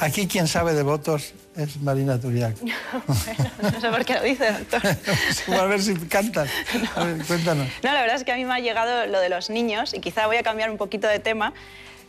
Aquí 0.00 0.26
quien 0.26 0.48
sabe 0.48 0.74
de 0.74 0.82
votos 0.82 1.32
es 1.56 1.80
Marina 1.80 2.20
Turiak. 2.20 2.56
no 3.62 3.80
sé 3.80 3.90
por 3.90 4.04
qué 4.04 4.14
lo 4.14 4.22
dice, 4.22 4.52
doctor. 4.52 4.82
a 5.58 5.64
ver 5.64 5.82
si 5.82 5.94
cantas. 5.94 6.48
A 6.94 7.04
ver, 7.04 7.24
cuéntanos. 7.26 7.68
No, 7.82 7.92
la 7.92 8.00
verdad 8.00 8.16
es 8.16 8.24
que 8.24 8.32
a 8.32 8.36
mí 8.36 8.44
me 8.44 8.54
ha 8.54 8.60
llegado 8.60 9.06
lo 9.06 9.20
de 9.20 9.28
los 9.28 9.50
niños 9.50 9.94
y 9.94 10.00
quizá 10.00 10.26
voy 10.26 10.36
a 10.36 10.42
cambiar 10.42 10.70
un 10.70 10.76
poquito 10.76 11.08
de 11.08 11.18
tema. 11.18 11.52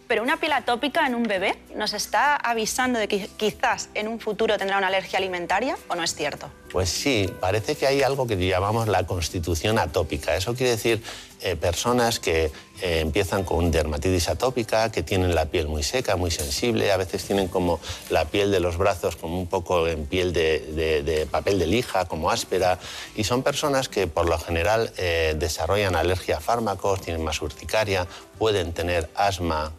Pero 0.07 0.23
una 0.23 0.37
piel 0.37 0.53
atópica 0.53 1.05
en 1.05 1.15
un 1.15 1.23
bebé 1.23 1.57
nos 1.75 1.93
está 1.93 2.37
avisando 2.37 2.97
de 2.97 3.09
que 3.09 3.29
quizás 3.35 3.89
en 3.93 4.07
un 4.07 4.21
futuro 4.21 4.57
tendrá 4.57 4.77
una 4.77 4.87
alergia 4.87 5.19
alimentaria 5.19 5.77
o 5.89 5.95
no 5.95 6.03
es 6.03 6.15
cierto. 6.15 6.49
Pues 6.71 6.87
sí, 6.87 7.29
parece 7.41 7.75
que 7.75 7.87
hay 7.87 8.03
algo 8.03 8.25
que 8.25 8.37
llamamos 8.37 8.87
la 8.87 9.05
constitución 9.05 9.77
atópica. 9.77 10.33
Eso 10.35 10.55
quiere 10.55 10.71
decir 10.71 11.03
eh, 11.41 11.55
personas 11.55 12.19
que 12.19 12.51
eh, 12.81 12.99
empiezan 12.99 13.43
con 13.43 13.71
dermatitis 13.71 14.29
atópica, 14.29 14.91
que 14.91 15.03
tienen 15.03 15.35
la 15.35 15.45
piel 15.45 15.67
muy 15.67 15.83
seca, 15.83 16.15
muy 16.15 16.31
sensible, 16.31 16.91
a 16.91 16.97
veces 16.97 17.23
tienen 17.23 17.47
como 17.47 17.79
la 18.09 18.25
piel 18.25 18.51
de 18.51 18.59
los 18.59 18.77
brazos 18.77 19.15
como 19.15 19.39
un 19.39 19.47
poco 19.47 19.87
en 19.87 20.05
piel 20.05 20.33
de, 20.33 21.27
papel 21.31 21.57
de 21.59 21.67
lija, 21.67 22.05
como 22.05 22.31
áspera, 22.31 22.79
y 23.15 23.23
son 23.23 23.43
personas 23.43 23.89
que 23.89 24.07
por 24.07 24.27
lo 24.27 24.37
general 24.37 24.91
eh, 24.97 25.35
desarrollan 25.37 25.95
alergia 25.95 26.37
a 26.37 26.39
fármacos, 26.39 27.01
tienen 27.01 27.23
más 27.23 27.41
urticaria, 27.41 28.07
pueden 28.37 28.73
tener 28.73 29.09
asma 29.15 29.73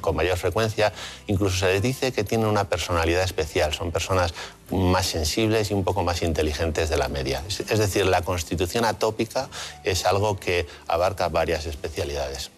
con 0.00 0.16
mayor 0.16 0.36
frecuencia, 0.36 0.92
incluso 1.26 1.58
se 1.58 1.66
les 1.66 1.82
dice 1.82 2.12
que 2.12 2.22
tienen 2.22 2.46
una 2.46 2.68
personalidad 2.68 3.22
especial, 3.22 3.74
son 3.74 3.90
personas 3.90 4.32
más 4.70 5.06
sensibles 5.06 5.70
y 5.70 5.74
un 5.74 5.84
poco 5.84 6.02
más 6.02 6.22
inteligentes 6.22 6.88
de 6.88 6.96
la 6.96 7.08
media. 7.08 7.42
Es 7.48 7.78
decir, 7.78 8.06
la 8.06 8.22
constitución 8.22 8.84
atópica 8.84 9.48
es 9.84 10.04
algo 10.04 10.38
que 10.38 10.66
abarca 10.88 11.28
varias 11.28 11.66
especialidades. 11.66 12.50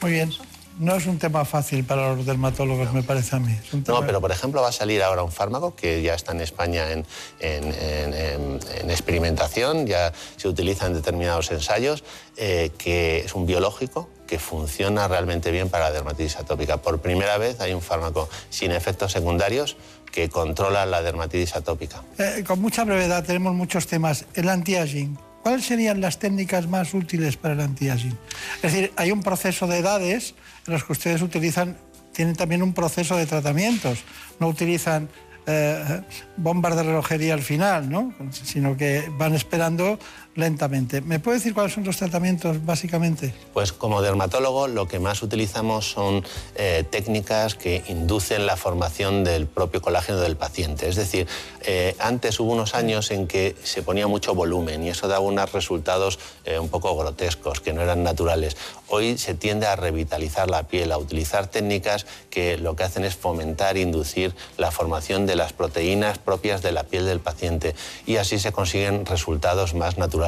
Muy 0.00 0.12
bien. 0.12 0.32
No 0.78 0.96
es 0.96 1.06
un 1.06 1.18
tema 1.18 1.44
fácil 1.44 1.84
para 1.84 2.14
los 2.14 2.24
dermatólogos, 2.24 2.92
me 2.94 3.02
parece 3.02 3.36
a 3.36 3.38
mí. 3.38 3.54
No, 3.86 4.06
pero 4.06 4.22
por 4.22 4.32
ejemplo 4.32 4.62
va 4.62 4.68
a 4.68 4.72
salir 4.72 5.02
ahora 5.02 5.22
un 5.22 5.30
fármaco 5.30 5.76
que 5.76 6.00
ya 6.00 6.14
está 6.14 6.32
en 6.32 6.40
España 6.40 6.90
en, 6.90 7.04
en, 7.40 8.90
experimentación, 8.90 9.86
ya 9.86 10.12
se 10.36 10.48
utiliza 10.48 10.86
en 10.86 10.94
determinados 10.94 11.50
ensayos, 11.50 12.04
eh, 12.38 12.70
que 12.78 13.18
es 13.18 13.34
un 13.34 13.44
biológico 13.44 14.08
que 14.26 14.38
funciona 14.38 15.06
realmente 15.08 15.50
bien 15.50 15.68
para 15.68 15.84
la 15.84 15.92
dermatitis 15.92 16.36
atópica. 16.36 16.78
Por 16.78 17.00
primera 17.00 17.36
vez 17.36 17.60
hay 17.60 17.74
un 17.74 17.82
fármaco 17.82 18.30
sin 18.48 18.72
efectos 18.72 19.12
secundarios 19.12 19.76
que 20.12 20.28
controla 20.28 20.86
la 20.86 21.02
dermatitis 21.02 21.56
atópica. 21.56 22.02
Eh, 22.18 22.44
con 22.46 22.60
mucha 22.60 22.84
brevedad, 22.84 23.24
tenemos 23.24 23.54
muchos 23.54 23.86
temas. 23.88 24.26
El 24.34 24.48
anti-aging. 24.48 25.18
¿Cuáles 25.42 25.64
serían 25.64 26.00
las 26.00 26.20
técnicas 26.20 26.68
más 26.68 26.94
útiles 26.94 27.36
para 27.36 27.54
el 27.54 27.60
anti-aging? 27.60 28.16
Es 28.56 28.62
decir, 28.62 28.92
hay 28.96 29.10
un 29.10 29.22
proceso 29.22 29.66
de 29.66 29.78
edades 29.78 30.34
en 30.66 30.74
los 30.74 30.84
que 30.84 30.92
ustedes 30.92 31.22
utilizan, 31.22 31.76
tienen 32.12 32.36
también 32.36 32.62
un 32.62 32.74
proceso 32.74 33.16
de 33.16 33.26
tratamientos. 33.26 34.04
No 34.38 34.46
utilizan 34.46 35.08
eh, 35.46 36.02
bombas 36.36 36.76
de 36.76 36.84
relojería 36.84 37.34
al 37.34 37.42
final, 37.42 37.90
¿no? 37.90 38.14
sino 38.30 38.76
que 38.76 39.10
van 39.18 39.34
esperando 39.34 39.98
lentamente. 40.34 41.02
¿Me 41.02 41.18
puede 41.18 41.38
decir 41.38 41.52
cuáles 41.52 41.74
son 41.74 41.84
los 41.84 41.96
tratamientos 41.96 42.64
básicamente? 42.64 43.34
Pues 43.52 43.72
como 43.72 44.00
dermatólogo 44.00 44.66
lo 44.66 44.88
que 44.88 44.98
más 44.98 45.22
utilizamos 45.22 45.90
son 45.90 46.24
eh, 46.54 46.84
técnicas 46.88 47.54
que 47.54 47.84
inducen 47.88 48.46
la 48.46 48.56
formación 48.56 49.24
del 49.24 49.46
propio 49.46 49.82
colágeno 49.82 50.20
del 50.20 50.36
paciente. 50.36 50.88
Es 50.88 50.96
decir, 50.96 51.26
eh, 51.62 51.94
antes 51.98 52.40
hubo 52.40 52.52
unos 52.52 52.74
años 52.74 53.10
en 53.10 53.26
que 53.26 53.54
se 53.62 53.82
ponía 53.82 54.06
mucho 54.06 54.34
volumen 54.34 54.82
y 54.84 54.88
eso 54.88 55.06
daba 55.06 55.20
unos 55.20 55.52
resultados 55.52 56.18
eh, 56.44 56.58
un 56.58 56.68
poco 56.68 56.96
grotescos, 56.96 57.60
que 57.60 57.72
no 57.72 57.82
eran 57.82 58.02
naturales. 58.02 58.56
Hoy 58.88 59.18
se 59.18 59.34
tiende 59.34 59.66
a 59.66 59.76
revitalizar 59.76 60.48
la 60.48 60.64
piel, 60.64 60.92
a 60.92 60.98
utilizar 60.98 61.46
técnicas 61.46 62.06
que 62.30 62.56
lo 62.56 62.74
que 62.74 62.84
hacen 62.84 63.04
es 63.04 63.16
fomentar, 63.16 63.76
inducir 63.76 64.34
la 64.56 64.70
formación 64.70 65.26
de 65.26 65.36
las 65.36 65.52
proteínas 65.52 66.18
propias 66.18 66.62
de 66.62 66.72
la 66.72 66.84
piel 66.84 67.04
del 67.04 67.20
paciente 67.20 67.74
y 68.06 68.16
así 68.16 68.38
se 68.38 68.52
consiguen 68.52 69.06
resultados 69.06 69.74
más 69.74 69.98
naturales 69.98 70.21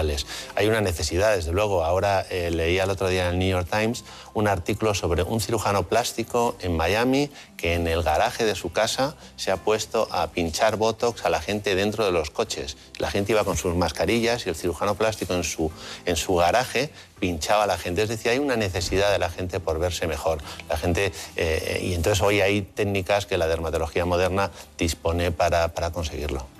hay 0.54 0.66
una 0.66 0.80
necesidad, 0.80 1.34
desde 1.34 1.52
luego. 1.52 1.84
Ahora 1.84 2.26
eh, 2.30 2.50
leía 2.50 2.84
el 2.84 2.90
otro 2.90 3.08
día 3.08 3.26
en 3.26 3.34
el 3.34 3.38
New 3.38 3.48
York 3.48 3.68
Times 3.70 4.04
un 4.34 4.48
artículo 4.48 4.94
sobre 4.94 5.22
un 5.22 5.40
cirujano 5.40 5.84
plástico 5.84 6.56
en 6.60 6.76
Miami 6.76 7.30
que 7.56 7.74
en 7.74 7.86
el 7.86 8.02
garaje 8.02 8.44
de 8.44 8.54
su 8.54 8.72
casa 8.72 9.16
se 9.36 9.50
ha 9.50 9.56
puesto 9.56 10.08
a 10.10 10.26
pinchar 10.28 10.76
Botox 10.76 11.24
a 11.24 11.30
la 11.30 11.40
gente 11.40 11.74
dentro 11.74 12.04
de 12.04 12.12
los 12.12 12.30
coches. 12.30 12.76
La 12.98 13.10
gente 13.10 13.32
iba 13.32 13.44
con 13.44 13.56
sus 13.56 13.74
mascarillas 13.74 14.46
y 14.46 14.48
el 14.48 14.56
cirujano 14.56 14.96
plástico 14.96 15.34
en 15.34 15.44
su, 15.44 15.70
en 16.04 16.16
su 16.16 16.34
garaje 16.34 16.90
pinchaba 17.20 17.64
a 17.64 17.66
la 17.66 17.78
gente. 17.78 18.02
Es 18.02 18.08
decir, 18.08 18.32
hay 18.32 18.38
una 18.38 18.56
necesidad 18.56 19.10
de 19.12 19.18
la 19.18 19.30
gente 19.30 19.60
por 19.60 19.78
verse 19.78 20.06
mejor. 20.06 20.38
La 20.68 20.76
gente, 20.76 21.12
eh, 21.36 21.80
y 21.82 21.94
entonces 21.94 22.22
hoy 22.22 22.40
hay 22.40 22.62
técnicas 22.62 23.26
que 23.26 23.38
la 23.38 23.46
dermatología 23.46 24.04
moderna 24.04 24.50
dispone 24.76 25.30
para, 25.30 25.68
para 25.68 25.90
conseguirlo. 25.90 26.53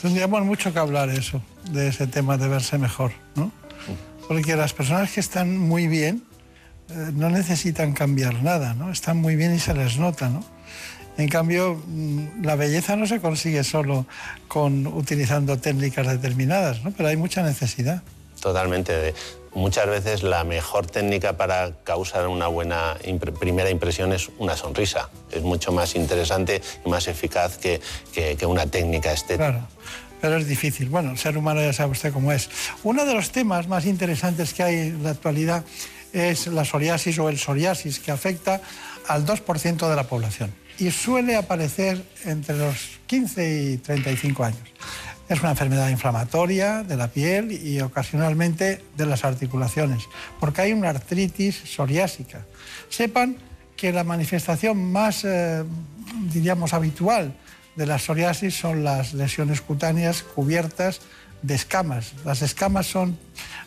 Tendríamos 0.00 0.42
mucho 0.44 0.72
que 0.72 0.78
hablar 0.78 1.10
eso, 1.10 1.42
de 1.70 1.88
ese 1.88 2.06
tema 2.06 2.38
de 2.38 2.48
verse 2.48 2.78
mejor, 2.78 3.12
¿no? 3.34 3.52
Porque 4.28 4.56
las 4.56 4.72
personas 4.72 5.10
que 5.12 5.20
están 5.20 5.58
muy 5.58 5.88
bien 5.88 6.22
eh, 6.88 7.10
no 7.12 7.28
necesitan 7.28 7.92
cambiar 7.92 8.42
nada, 8.42 8.74
¿no? 8.74 8.90
Están 8.90 9.18
muy 9.18 9.36
bien 9.36 9.54
y 9.54 9.58
se 9.58 9.74
les 9.74 9.98
nota, 9.98 10.28
¿no? 10.28 10.44
En 11.18 11.28
cambio, 11.28 11.82
mm, 11.86 12.44
la 12.44 12.56
belleza 12.56 12.96
no 12.96 13.06
se 13.06 13.20
consigue 13.20 13.62
solo 13.62 14.06
con 14.48 14.86
utilizando 14.86 15.58
técnicas 15.58 16.06
determinadas, 16.06 16.82
¿no? 16.82 16.92
Pero 16.92 17.08
hay 17.08 17.16
mucha 17.16 17.42
necesidad. 17.42 18.02
Totalmente 18.40 19.12
muchas 19.52 19.86
veces 19.86 20.22
la 20.22 20.44
mejor 20.44 20.86
técnica 20.86 21.36
para 21.36 21.72
causar 21.84 22.28
una 22.28 22.46
buena 22.46 22.96
primera 23.38 23.70
impresión 23.70 24.12
es 24.12 24.30
una 24.38 24.56
sonrisa. 24.56 25.10
Es 25.30 25.42
mucho 25.42 25.72
más 25.72 25.94
interesante 25.94 26.62
y 26.84 26.88
más 26.88 27.08
eficaz 27.08 27.58
que, 27.58 27.80
que, 28.12 28.46
una 28.46 28.66
técnica 28.66 29.12
estética. 29.12 29.50
Claro, 29.50 29.68
pero 30.20 30.36
es 30.36 30.46
difícil. 30.46 30.88
Bueno, 30.88 31.12
el 31.12 31.18
ser 31.18 31.36
humano 31.36 31.60
ya 31.60 31.72
sabe 31.72 31.92
usted 31.92 32.12
cómo 32.12 32.32
es. 32.32 32.48
Uno 32.82 33.04
de 33.04 33.14
los 33.14 33.30
temas 33.30 33.68
más 33.68 33.86
interesantes 33.86 34.54
que 34.54 34.62
hay 34.62 34.74
en 34.74 35.02
la 35.02 35.10
actualidad 35.10 35.64
es 36.12 36.46
la 36.46 36.64
psoriasis 36.64 37.18
o 37.18 37.28
el 37.28 37.38
psoriasis, 37.38 38.00
que 38.00 38.10
afecta 38.10 38.60
al 39.06 39.24
2% 39.24 39.88
de 39.88 39.96
la 39.96 40.04
población 40.04 40.52
y 40.80 40.90
suele 40.90 41.36
aparecer 41.36 42.02
entre 42.24 42.56
los 42.56 42.98
15 43.06 43.72
y 43.72 43.76
35 43.76 44.44
años. 44.44 44.60
Es 45.30 45.40
una 45.42 45.50
enfermedad 45.50 45.88
inflamatoria 45.90 46.82
de 46.82 46.96
la 46.96 47.06
piel 47.06 47.52
y 47.52 47.80
ocasionalmente 47.80 48.82
de 48.96 49.06
las 49.06 49.24
articulaciones, 49.24 50.02
porque 50.40 50.62
hay 50.62 50.72
una 50.72 50.88
artritis 50.88 51.54
psoriásica. 51.54 52.44
Sepan 52.88 53.36
que 53.76 53.92
la 53.92 54.02
manifestación 54.02 54.90
más, 54.90 55.24
eh, 55.24 55.62
diríamos, 56.32 56.74
habitual 56.74 57.32
de 57.76 57.86
la 57.86 58.00
psoriasis 58.00 58.56
son 58.56 58.82
las 58.82 59.14
lesiones 59.14 59.60
cutáneas 59.60 60.24
cubiertas 60.24 61.00
de 61.42 61.54
escamas. 61.54 62.12
Las 62.24 62.42
escamas 62.42 62.88
son, 62.88 63.16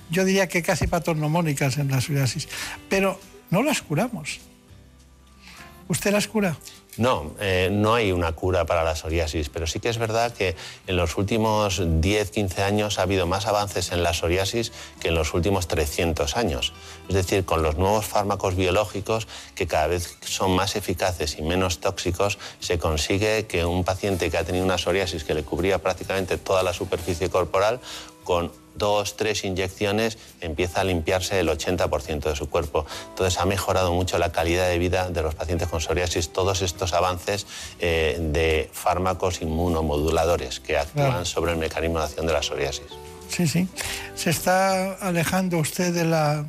yo 0.09 0.25
diría 0.25 0.49
que 0.49 0.63
casi 0.63 0.87
patognomónicas 0.87 1.77
en 1.77 1.89
la 1.89 2.01
psoriasis, 2.01 2.49
pero 2.89 3.17
no 3.51 3.63
las 3.63 3.81
curamos. 3.81 4.41
¿Usted 5.87 6.11
las 6.11 6.27
cura? 6.27 6.57
No, 6.97 7.31
eh, 7.39 7.69
no 7.71 7.95
hay 7.95 8.11
una 8.11 8.33
cura 8.33 8.65
para 8.65 8.83
la 8.83 8.95
psoriasis, 8.95 9.49
pero 9.49 9.65
sí 9.65 9.79
que 9.79 9.89
es 9.89 9.97
verdad 9.97 10.31
que 10.31 10.55
en 10.85 10.95
los 10.95 11.17
últimos 11.17 11.81
10, 11.83 12.29
15 12.29 12.61
años 12.61 12.99
ha 12.99 13.03
habido 13.03 13.25
más 13.25 13.47
avances 13.47 13.91
en 13.91 14.03
la 14.03 14.13
psoriasis 14.13 14.71
que 14.99 15.07
en 15.07 15.15
los 15.15 15.33
últimos 15.33 15.67
300 15.67 16.37
años. 16.37 16.73
Es 17.09 17.15
decir, 17.15 17.45
con 17.45 17.63
los 17.63 17.77
nuevos 17.77 18.05
fármacos 18.05 18.55
biológicos 18.55 19.27
que 19.55 19.65
cada 19.65 19.87
vez 19.87 20.17
son 20.21 20.55
más 20.55 20.75
eficaces 20.75 21.39
y 21.39 21.41
menos 21.41 21.79
tóxicos, 21.79 22.37
se 22.59 22.77
consigue 22.77 23.47
que 23.47 23.65
un 23.65 23.83
paciente 23.83 24.29
que 24.29 24.37
ha 24.37 24.43
tenido 24.43 24.63
una 24.63 24.77
psoriasis 24.77 25.23
que 25.23 25.33
le 25.33 25.43
cubría 25.43 25.79
prácticamente 25.79 26.37
toda 26.37 26.61
la 26.61 26.73
superficie 26.73 27.29
corporal, 27.29 27.79
con 28.23 28.51
dos, 28.75 29.15
tres 29.17 29.43
inyecciones, 29.43 30.17
empieza 30.41 30.81
a 30.81 30.83
limpiarse 30.83 31.39
el 31.39 31.49
80% 31.49 32.21
de 32.21 32.35
su 32.35 32.49
cuerpo. 32.49 32.85
Entonces 33.09 33.39
ha 33.39 33.45
mejorado 33.45 33.93
mucho 33.93 34.17
la 34.17 34.31
calidad 34.31 34.67
de 34.67 34.77
vida 34.77 35.09
de 35.09 35.21
los 35.21 35.35
pacientes 35.35 35.67
con 35.67 35.81
psoriasis 35.81 36.29
todos 36.29 36.61
estos 36.61 36.93
avances 36.93 37.45
eh, 37.79 38.17
de 38.19 38.69
fármacos 38.71 39.41
inmunomoduladores 39.41 40.59
que 40.59 40.77
actúan 40.77 41.25
sobre 41.25 41.53
el 41.53 41.57
mecanismo 41.57 41.99
de 41.99 42.05
acción 42.05 42.27
de 42.27 42.33
la 42.33 42.41
psoriasis. 42.41 42.87
Sí, 43.29 43.47
sí. 43.47 43.67
Se 44.15 44.29
está 44.29 44.93
alejando 44.93 45.57
usted 45.57 45.93
de 45.93 46.05
la 46.05 46.45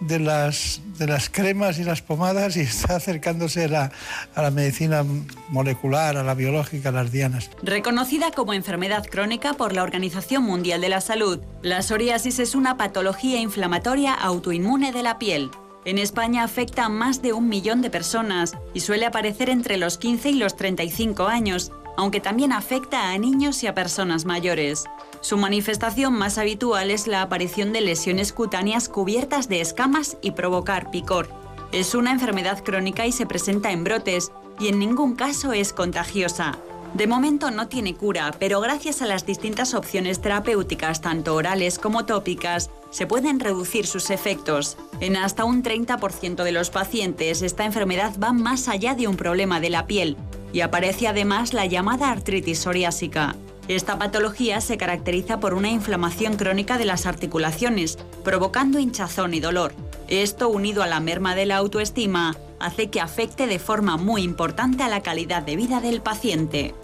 de 0.00 0.18
las, 0.18 0.80
de 0.98 1.06
las 1.06 1.30
cremas 1.30 1.78
y 1.78 1.84
las 1.84 2.02
pomadas 2.02 2.56
y 2.56 2.60
está 2.62 2.96
acercándose 2.96 3.64
a 3.64 3.68
la, 3.68 3.92
a 4.34 4.42
la 4.42 4.50
medicina 4.50 5.04
molecular, 5.48 6.16
a 6.16 6.22
la 6.22 6.34
biológica, 6.34 6.90
a 6.90 6.92
las 6.92 7.10
dianas. 7.12 7.50
Reconocida 7.62 8.30
como 8.30 8.52
enfermedad 8.52 9.06
crónica 9.06 9.54
por 9.54 9.72
la 9.72 9.82
Organización 9.82 10.42
Mundial 10.42 10.80
de 10.80 10.88
la 10.88 11.00
Salud, 11.00 11.40
la 11.62 11.82
psoriasis 11.82 12.38
es 12.38 12.54
una 12.54 12.76
patología 12.76 13.40
inflamatoria 13.40 14.14
autoinmune 14.14 14.92
de 14.92 15.02
la 15.02 15.18
piel. 15.18 15.50
En 15.84 15.98
España 15.98 16.42
afecta 16.42 16.86
a 16.86 16.88
más 16.88 17.22
de 17.22 17.32
un 17.32 17.48
millón 17.48 17.80
de 17.80 17.90
personas 17.90 18.54
y 18.74 18.80
suele 18.80 19.06
aparecer 19.06 19.48
entre 19.48 19.76
los 19.76 19.98
15 19.98 20.30
y 20.30 20.34
los 20.34 20.56
35 20.56 21.28
años, 21.28 21.70
aunque 21.96 22.20
también 22.20 22.52
afecta 22.52 23.10
a 23.10 23.18
niños 23.18 23.62
y 23.62 23.66
a 23.66 23.74
personas 23.74 24.24
mayores. 24.24 24.84
Su 25.20 25.36
manifestación 25.36 26.12
más 26.12 26.38
habitual 26.38 26.90
es 26.90 27.06
la 27.06 27.22
aparición 27.22 27.72
de 27.72 27.80
lesiones 27.80 28.32
cutáneas 28.32 28.88
cubiertas 28.88 29.48
de 29.48 29.60
escamas 29.60 30.16
y 30.22 30.32
provocar 30.32 30.90
picor. 30.90 31.28
Es 31.72 31.94
una 31.94 32.12
enfermedad 32.12 32.62
crónica 32.62 33.06
y 33.06 33.12
se 33.12 33.26
presenta 33.26 33.72
en 33.72 33.84
brotes, 33.84 34.30
y 34.58 34.68
en 34.68 34.78
ningún 34.78 35.16
caso 35.16 35.52
es 35.52 35.72
contagiosa. 35.72 36.58
De 36.94 37.06
momento 37.06 37.50
no 37.50 37.68
tiene 37.68 37.94
cura, 37.94 38.32
pero 38.38 38.60
gracias 38.60 39.02
a 39.02 39.06
las 39.06 39.26
distintas 39.26 39.74
opciones 39.74 40.20
terapéuticas, 40.20 41.02
tanto 41.02 41.34
orales 41.34 41.78
como 41.78 42.06
tópicas, 42.06 42.70
se 42.90 43.06
pueden 43.06 43.40
reducir 43.40 43.86
sus 43.86 44.08
efectos. 44.08 44.78
En 45.00 45.16
hasta 45.16 45.44
un 45.44 45.62
30% 45.62 46.42
de 46.42 46.52
los 46.52 46.70
pacientes, 46.70 47.42
esta 47.42 47.66
enfermedad 47.66 48.14
va 48.22 48.32
más 48.32 48.68
allá 48.68 48.94
de 48.94 49.08
un 49.08 49.16
problema 49.16 49.60
de 49.60 49.70
la 49.70 49.86
piel 49.86 50.16
y 50.52 50.60
aparece 50.60 51.08
además 51.08 51.52
la 51.52 51.66
llamada 51.66 52.10
artritis 52.10 52.60
psoriásica. 52.60 53.36
Esta 53.68 53.98
patología 53.98 54.60
se 54.60 54.76
caracteriza 54.76 55.40
por 55.40 55.54
una 55.54 55.68
inflamación 55.68 56.36
crónica 56.36 56.78
de 56.78 56.84
las 56.84 57.04
articulaciones, 57.04 57.98
provocando 58.22 58.78
hinchazón 58.78 59.34
y 59.34 59.40
dolor. 59.40 59.74
Esto, 60.08 60.48
unido 60.48 60.84
a 60.84 60.86
la 60.86 61.00
merma 61.00 61.34
de 61.34 61.46
la 61.46 61.56
autoestima, 61.56 62.36
hace 62.60 62.90
que 62.90 63.00
afecte 63.00 63.46
de 63.48 63.58
forma 63.58 63.96
muy 63.96 64.22
importante 64.22 64.84
a 64.84 64.88
la 64.88 65.02
calidad 65.02 65.42
de 65.42 65.56
vida 65.56 65.80
del 65.80 66.00
paciente. 66.00 66.74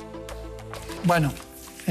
Bueno, 1.04 1.32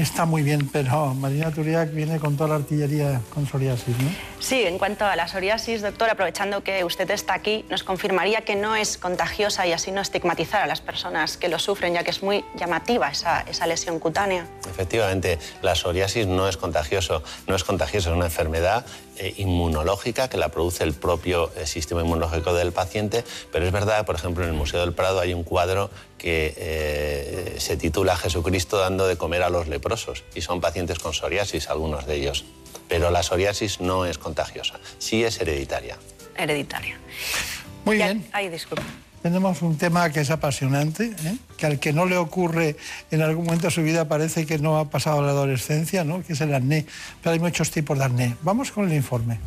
está 0.02 0.24
muy 0.24 0.42
bien, 0.42 0.68
pero 0.72 1.14
Marina 1.14 1.50
Turiak 1.50 1.92
viene 1.92 2.18
con 2.18 2.36
toda 2.36 2.50
la 2.50 2.54
artillería 2.56 3.20
con 3.32 3.46
psoriasis, 3.46 3.96
¿no? 3.98 4.10
Sí, 4.40 4.62
en 4.62 4.78
cuanto 4.78 5.04
a 5.04 5.14
la 5.16 5.28
psoriasis, 5.28 5.82
doctor, 5.82 6.10
aprovechando 6.10 6.64
que 6.64 6.84
usted 6.84 7.10
está 7.10 7.34
aquí, 7.34 7.64
nos 7.70 7.84
confirmaría 7.84 8.42
que 8.42 8.56
no 8.56 8.74
es 8.74 8.98
contagiosa 8.98 9.66
y 9.66 9.72
así 9.72 9.92
no 9.92 10.00
estigmatizar 10.00 10.62
a 10.62 10.66
las 10.66 10.80
personas 10.80 11.36
que 11.36 11.48
lo 11.48 11.58
sufren, 11.58 11.94
ya 11.94 12.02
que 12.02 12.10
es 12.10 12.22
muy 12.22 12.44
llamativa 12.56 13.08
esa, 13.08 13.42
esa 13.42 13.66
lesión 13.66 13.98
cutánea. 14.00 14.46
Efectivamente, 14.68 15.38
la 15.62 15.74
psoriasis 15.74 16.26
no 16.26 16.48
es 16.48 16.56
contagioso, 16.56 17.22
no 17.46 17.54
es 17.54 17.64
contagiosa, 17.64 18.10
es 18.10 18.16
una 18.16 18.26
enfermedad 18.26 18.84
eh, 19.18 19.34
inmunológica 19.36 20.28
que 20.28 20.38
la 20.38 20.48
produce 20.48 20.82
el 20.84 20.94
propio 20.94 21.52
eh, 21.56 21.66
sistema 21.66 22.00
inmunológico 22.00 22.54
del 22.54 22.72
paciente, 22.72 23.24
pero 23.52 23.66
es 23.66 23.70
verdad, 23.70 24.04
por 24.06 24.16
ejemplo, 24.16 24.42
en 24.42 24.50
el 24.50 24.56
Museo 24.56 24.80
del 24.80 24.94
Prado 24.94 25.20
hay 25.20 25.34
un 25.34 25.44
cuadro 25.44 25.90
que 26.22 26.54
eh, 26.56 27.56
se 27.58 27.76
titula 27.76 28.16
Jesucristo 28.16 28.78
dando 28.78 29.08
de 29.08 29.16
comer 29.16 29.42
a 29.42 29.50
los 29.50 29.66
leprosos 29.66 30.22
y 30.36 30.40
son 30.40 30.60
pacientes 30.60 31.00
con 31.00 31.12
psoriasis, 31.12 31.68
algunos 31.68 32.06
de 32.06 32.14
ellos. 32.14 32.44
Pero 32.88 33.10
la 33.10 33.24
psoriasis 33.24 33.80
no 33.80 34.06
es 34.06 34.18
contagiosa, 34.18 34.78
sí 34.98 35.24
es 35.24 35.40
hereditaria. 35.40 35.98
Hereditaria. 36.36 36.96
Muy 37.84 37.96
bien. 37.96 38.24
Ay, 38.32 38.48
disculpe. 38.48 38.84
Tenemos 39.20 39.62
un 39.62 39.76
tema 39.76 40.10
que 40.10 40.20
es 40.20 40.30
apasionante, 40.30 41.14
¿eh? 41.24 41.36
que 41.56 41.66
al 41.66 41.78
que 41.78 41.92
no 41.92 42.06
le 42.06 42.16
ocurre 42.16 42.76
en 43.10 43.22
algún 43.22 43.44
momento 43.44 43.66
de 43.68 43.72
su 43.72 43.82
vida 43.82 44.08
parece 44.08 44.46
que 44.46 44.58
no 44.58 44.78
ha 44.78 44.90
pasado 44.90 45.22
la 45.22 45.30
adolescencia, 45.30 46.04
¿no? 46.04 46.24
que 46.24 46.32
es 46.34 46.40
el 46.40 46.54
acné. 46.54 46.86
Pero 47.20 47.32
hay 47.32 47.38
muchos 47.40 47.70
tipos 47.70 47.98
de 47.98 48.04
acné. 48.04 48.36
Vamos 48.42 48.70
con 48.70 48.88
el 48.88 48.94
informe. 48.94 49.38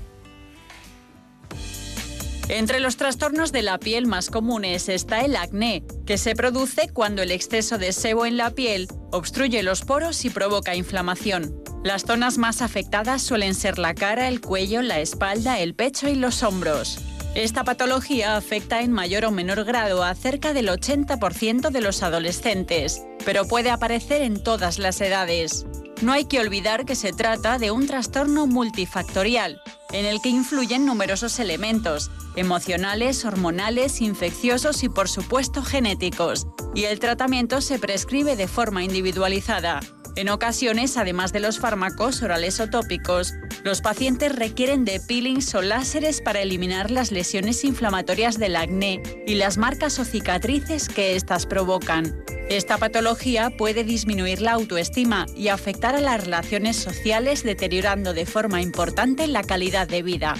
Entre 2.48 2.80
los 2.80 2.96
trastornos 2.96 3.52
de 3.52 3.64
la 3.64 3.80
piel 3.80 4.06
más 4.06 4.30
comunes 4.30 4.88
está 4.88 5.22
el 5.22 5.36
acné, 5.36 5.84
que 6.06 6.20
se 6.20 6.36
produce 6.36 6.90
cuando 6.94 7.24
el 7.24 7.32
exceso 7.32 7.80
de 7.80 7.92
sebo 7.92 8.28
en 8.28 8.38
la 8.38 8.52
piel 8.52 8.88
obstruye 9.12 9.64
los 9.64 9.82
poros 9.82 10.26
y 10.26 10.30
provoca 10.30 10.76
inflamación. 10.76 11.64
Las 11.84 12.04
zonas 12.04 12.38
más 12.38 12.62
afectadas 12.62 13.24
suelen 13.24 13.56
ser 13.56 13.80
la 13.80 13.96
cara, 13.96 14.28
el 14.28 14.42
cuello, 14.42 14.84
la 14.84 15.00
espalda, 15.00 15.60
el 15.60 15.74
pecho 15.74 16.08
y 16.08 16.16
los 16.16 16.44
hombros. 16.44 17.00
Esta 17.34 17.64
patología 17.64 18.38
afecta 18.38 18.82
en 18.82 18.92
mayor 18.92 19.26
o 19.26 19.32
menor 19.32 19.66
grado 19.66 20.04
a 20.04 20.14
cerca 20.14 20.54
del 20.54 20.70
80% 20.70 21.70
de 21.72 21.82
los 21.82 22.04
adolescentes, 22.04 23.04
pero 23.26 23.48
puede 23.48 23.72
aparecer 23.72 24.22
en 24.22 24.42
todas 24.42 24.78
las 24.78 25.02
edades. 25.02 25.66
No 26.02 26.12
hay 26.12 26.26
que 26.26 26.40
olvidar 26.40 26.86
que 26.86 26.96
se 26.96 27.12
trata 27.12 27.58
de 27.58 27.72
un 27.72 27.88
trastorno 27.88 28.48
multifactorial, 28.48 29.62
en 29.91 30.06
el 30.06 30.22
que 30.22 30.30
influyen 30.30 30.86
numerosos 30.86 31.40
elementos, 31.40 32.12
emocionales, 32.36 33.26
hormonales, 33.26 34.02
infecciosos 34.02 34.84
y 34.84 34.90
por 34.90 35.10
supuesto 35.10 35.64
genéticos, 35.64 36.48
y 36.74 36.86
el 36.86 36.99
tratamiento 36.99 37.62
se 37.62 37.80
prescribe 37.80 38.36
de 38.36 38.48
forma 38.48 38.84
individualizada. 38.84 39.80
En 40.18 40.30
ocasiones, 40.30 40.96
además 40.96 41.34
de 41.34 41.42
los 41.42 41.60
fármacos 41.60 42.22
orales 42.22 42.62
o 42.62 42.70
tópicos, 42.70 43.34
los 43.66 43.82
pacientes 43.82 44.34
requieren 44.34 44.86
de 44.86 45.02
peelings 45.02 45.54
o 45.56 45.62
láseres 45.62 46.22
para 46.22 46.42
eliminar 46.42 46.90
las 46.90 47.12
lesiones 47.12 47.66
inflamatorias 47.66 48.40
del 48.40 48.56
acné 48.56 49.04
y 49.28 49.36
las 49.36 49.58
marcas 49.58 50.00
o 50.00 50.06
cicatrices 50.06 50.88
que 50.88 51.18
éstas 51.18 51.46
provocan. 51.46 52.16
Esta 52.50 52.78
patología 52.78 53.50
puede 53.50 53.84
disminuir 53.84 54.40
la 54.40 54.54
autoestima 54.54 55.26
y 55.36 55.50
afectar 55.50 55.96
a 55.96 56.00
las 56.00 56.24
relaciones 56.24 56.78
sociales 56.78 57.44
deteriorando 57.44 58.14
de 58.14 58.26
forma 58.26 58.62
importante 58.62 59.28
la 59.28 59.44
calidad 59.44 59.86
de 59.86 60.02
vida. 60.02 60.36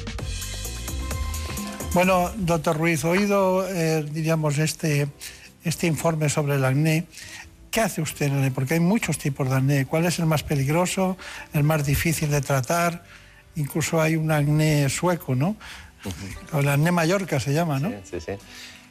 Bueno, 1.94 2.32
doctor 2.38 2.78
Ruiz, 2.78 3.04
oído, 3.04 3.68
eh, 3.68 4.06
diríamos, 4.10 4.58
este, 4.58 5.08
este 5.66 5.88
informe 5.88 6.30
sobre 6.30 6.56
el 6.56 6.64
acné, 6.64 7.08
¿Qué 7.76 7.82
hace 7.82 8.02
usted 8.02 8.28
en 8.28 8.54
Porque 8.54 8.76
hay 8.76 8.80
muchos 8.80 9.18
tipos 9.18 9.50
de 9.50 9.58
acné. 9.58 9.86
¿Cuál 9.86 10.06
es 10.06 10.18
el 10.20 10.26
más 10.26 10.44
peligroso, 10.44 11.18
el 11.52 11.64
más 11.64 11.86
difícil 11.86 12.32
de 12.32 12.40
tratar? 12.40 13.04
Incluso 13.58 14.02
hay 14.02 14.16
un 14.16 14.32
acné 14.32 14.88
sueco, 14.88 15.36
¿no? 15.36 15.58
O 16.54 16.60
el 16.62 16.70
acné 16.70 16.94
Mallorca 16.94 17.38
se 17.38 17.54
llama, 17.54 17.82
¿no? 17.82 17.90
Sí, 17.90 17.96
sí, 18.12 18.20
sí. 18.22 18.32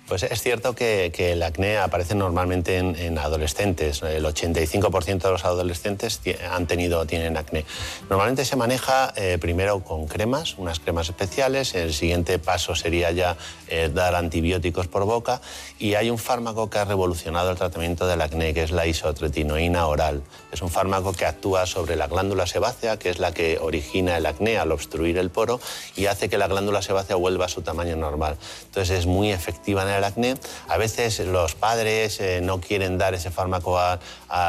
Pues 0.06 0.22
es 0.22 0.42
cierto 0.42 0.74
que, 0.74 1.10
el 1.16 1.42
acné 1.42 1.78
aparece 1.78 2.14
normalmente 2.14 2.76
en, 2.76 3.18
adolescentes. 3.18 4.02
El 4.02 4.26
85% 4.26 5.22
de 5.22 5.30
los 5.30 5.44
adolescentes 5.46 6.20
han 6.50 6.66
tenido, 6.66 7.06
tienen 7.06 7.38
acné. 7.38 7.64
Normalmente 8.10 8.44
se 8.44 8.54
maneja 8.54 9.14
eh, 9.16 9.38
primero 9.40 9.80
con 9.80 10.06
cremas, 10.06 10.58
unas 10.58 10.78
cremas 10.78 11.08
especiales. 11.08 11.74
El 11.74 11.94
siguiente 11.94 12.38
paso 12.38 12.74
sería 12.74 13.12
ya 13.12 13.38
eh, 13.68 13.90
dar 13.92 14.14
antibióticos 14.14 14.88
por 14.88 15.06
boca. 15.06 15.40
Y 15.78 15.94
hay 15.94 16.10
un 16.10 16.18
fármaco 16.18 16.68
que 16.68 16.78
ha 16.78 16.84
revolucionado 16.84 17.50
el 17.50 17.56
tratamiento 17.56 18.06
del 18.06 18.20
acné, 18.20 18.52
que 18.52 18.62
es 18.62 18.72
la 18.72 18.86
isotretinoína 18.86 19.86
oral. 19.86 20.22
Es 20.52 20.60
un 20.60 20.68
fármaco 20.68 21.14
que 21.14 21.24
actúa 21.24 21.64
sobre 21.64 21.96
la 21.96 22.08
glándula 22.08 22.46
sebácea, 22.46 22.98
que 22.98 23.08
es 23.08 23.18
la 23.18 23.32
que 23.32 23.58
origina 23.58 24.18
el 24.18 24.26
acné 24.26 24.58
al 24.58 24.70
obstruir 24.70 25.16
el 25.16 25.30
poro 25.30 25.60
y 25.96 26.06
hace 26.06 26.28
que 26.28 26.36
la 26.36 26.46
glándula 26.46 26.82
sebácea 26.82 27.16
vuelva 27.16 27.46
a 27.46 27.48
su 27.48 27.62
tamaño 27.62 27.96
normal. 27.96 28.36
Entonces 28.66 28.98
es 28.98 29.06
muy 29.06 29.32
efectiva 29.32 29.82
en 29.82 29.93
el 29.98 30.04
acné. 30.04 30.34
A 30.68 30.76
veces 30.76 31.18
los 31.20 31.54
padres 31.54 32.20
eh, 32.20 32.40
no 32.42 32.60
quieren 32.60 32.98
dar 32.98 33.14
ese 33.14 33.30
fármaco 33.30 33.78
a 33.78 33.98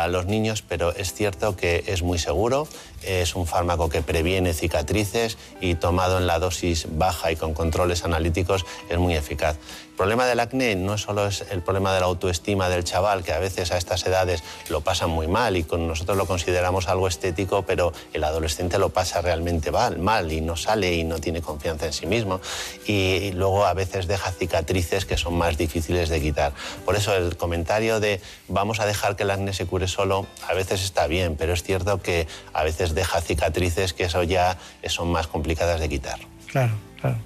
los 0.09 0.25
niños, 0.25 0.63
pero 0.67 0.95
es 0.95 1.13
cierto 1.13 1.55
que 1.55 1.83
es 1.87 2.01
muy 2.01 2.17
seguro, 2.17 2.67
es 3.05 3.35
un 3.35 3.47
fármaco 3.47 3.89
que 3.89 4.01
previene 4.01 4.53
cicatrices 4.53 5.37
y 5.61 5.75
tomado 5.75 6.17
en 6.17 6.27
la 6.27 6.39
dosis 6.39 6.87
baja 6.89 7.31
y 7.31 7.35
con 7.35 7.53
controles 7.53 8.03
analíticos 8.03 8.65
es 8.89 8.97
muy 8.97 9.15
eficaz. 9.15 9.57
El 9.95 9.99
problema 9.99 10.25
del 10.25 10.41
acné 10.41 10.75
no 10.75 10.97
solo 10.97 11.25
es 11.25 11.45
el 11.51 11.61
problema 11.61 11.93
de 11.93 12.01
la 12.01 12.07
autoestima 12.07 12.67
del 12.67 12.83
chaval, 12.83 13.23
que 13.23 13.31
a 13.31 13.39
veces 13.39 13.71
a 13.71 13.77
estas 13.77 14.05
edades 14.05 14.43
lo 14.67 14.81
pasa 14.81 15.07
muy 15.07 15.29
mal 15.29 15.55
y 15.55 15.63
con 15.63 15.87
nosotros 15.87 16.17
lo 16.17 16.25
consideramos 16.25 16.89
algo 16.89 17.07
estético, 17.07 17.61
pero 17.61 17.93
el 18.11 18.25
adolescente 18.25 18.77
lo 18.77 18.89
pasa 18.89 19.21
realmente 19.21 19.71
mal, 19.71 20.31
y 20.33 20.41
no 20.41 20.57
sale 20.57 20.93
y 20.95 21.05
no 21.05 21.19
tiene 21.19 21.41
confianza 21.41 21.85
en 21.85 21.93
sí 21.93 22.07
mismo. 22.07 22.41
Y 22.85 23.31
luego 23.31 23.65
a 23.65 23.73
veces 23.73 24.07
deja 24.07 24.33
cicatrices 24.33 25.05
que 25.05 25.15
son 25.15 25.35
más 25.35 25.57
difíciles 25.57 26.09
de 26.09 26.19
quitar. 26.19 26.51
Por 26.83 26.97
eso 26.97 27.15
el 27.15 27.37
comentario 27.37 28.01
de 28.01 28.19
vamos 28.49 28.81
a 28.81 28.85
dejar 28.85 29.15
que 29.15 29.23
el 29.23 29.31
acné 29.31 29.53
se 29.53 29.65
cure 29.65 29.87
solo, 29.87 30.27
a 30.45 30.53
veces 30.53 30.83
está 30.83 31.07
bien, 31.07 31.37
pero 31.37 31.53
es 31.53 31.63
cierto 31.63 32.01
que 32.01 32.27
a 32.51 32.65
veces 32.65 32.94
deja 32.95 33.21
cicatrices 33.21 33.93
que 33.93 34.05
eso 34.05 34.23
ya 34.23 34.57
son 34.87 35.11
más 35.11 35.27
complicadas 35.27 35.79
de 35.79 35.89
quitar. 35.89 36.19
Claro, 36.47 36.73
claro. 36.99 37.17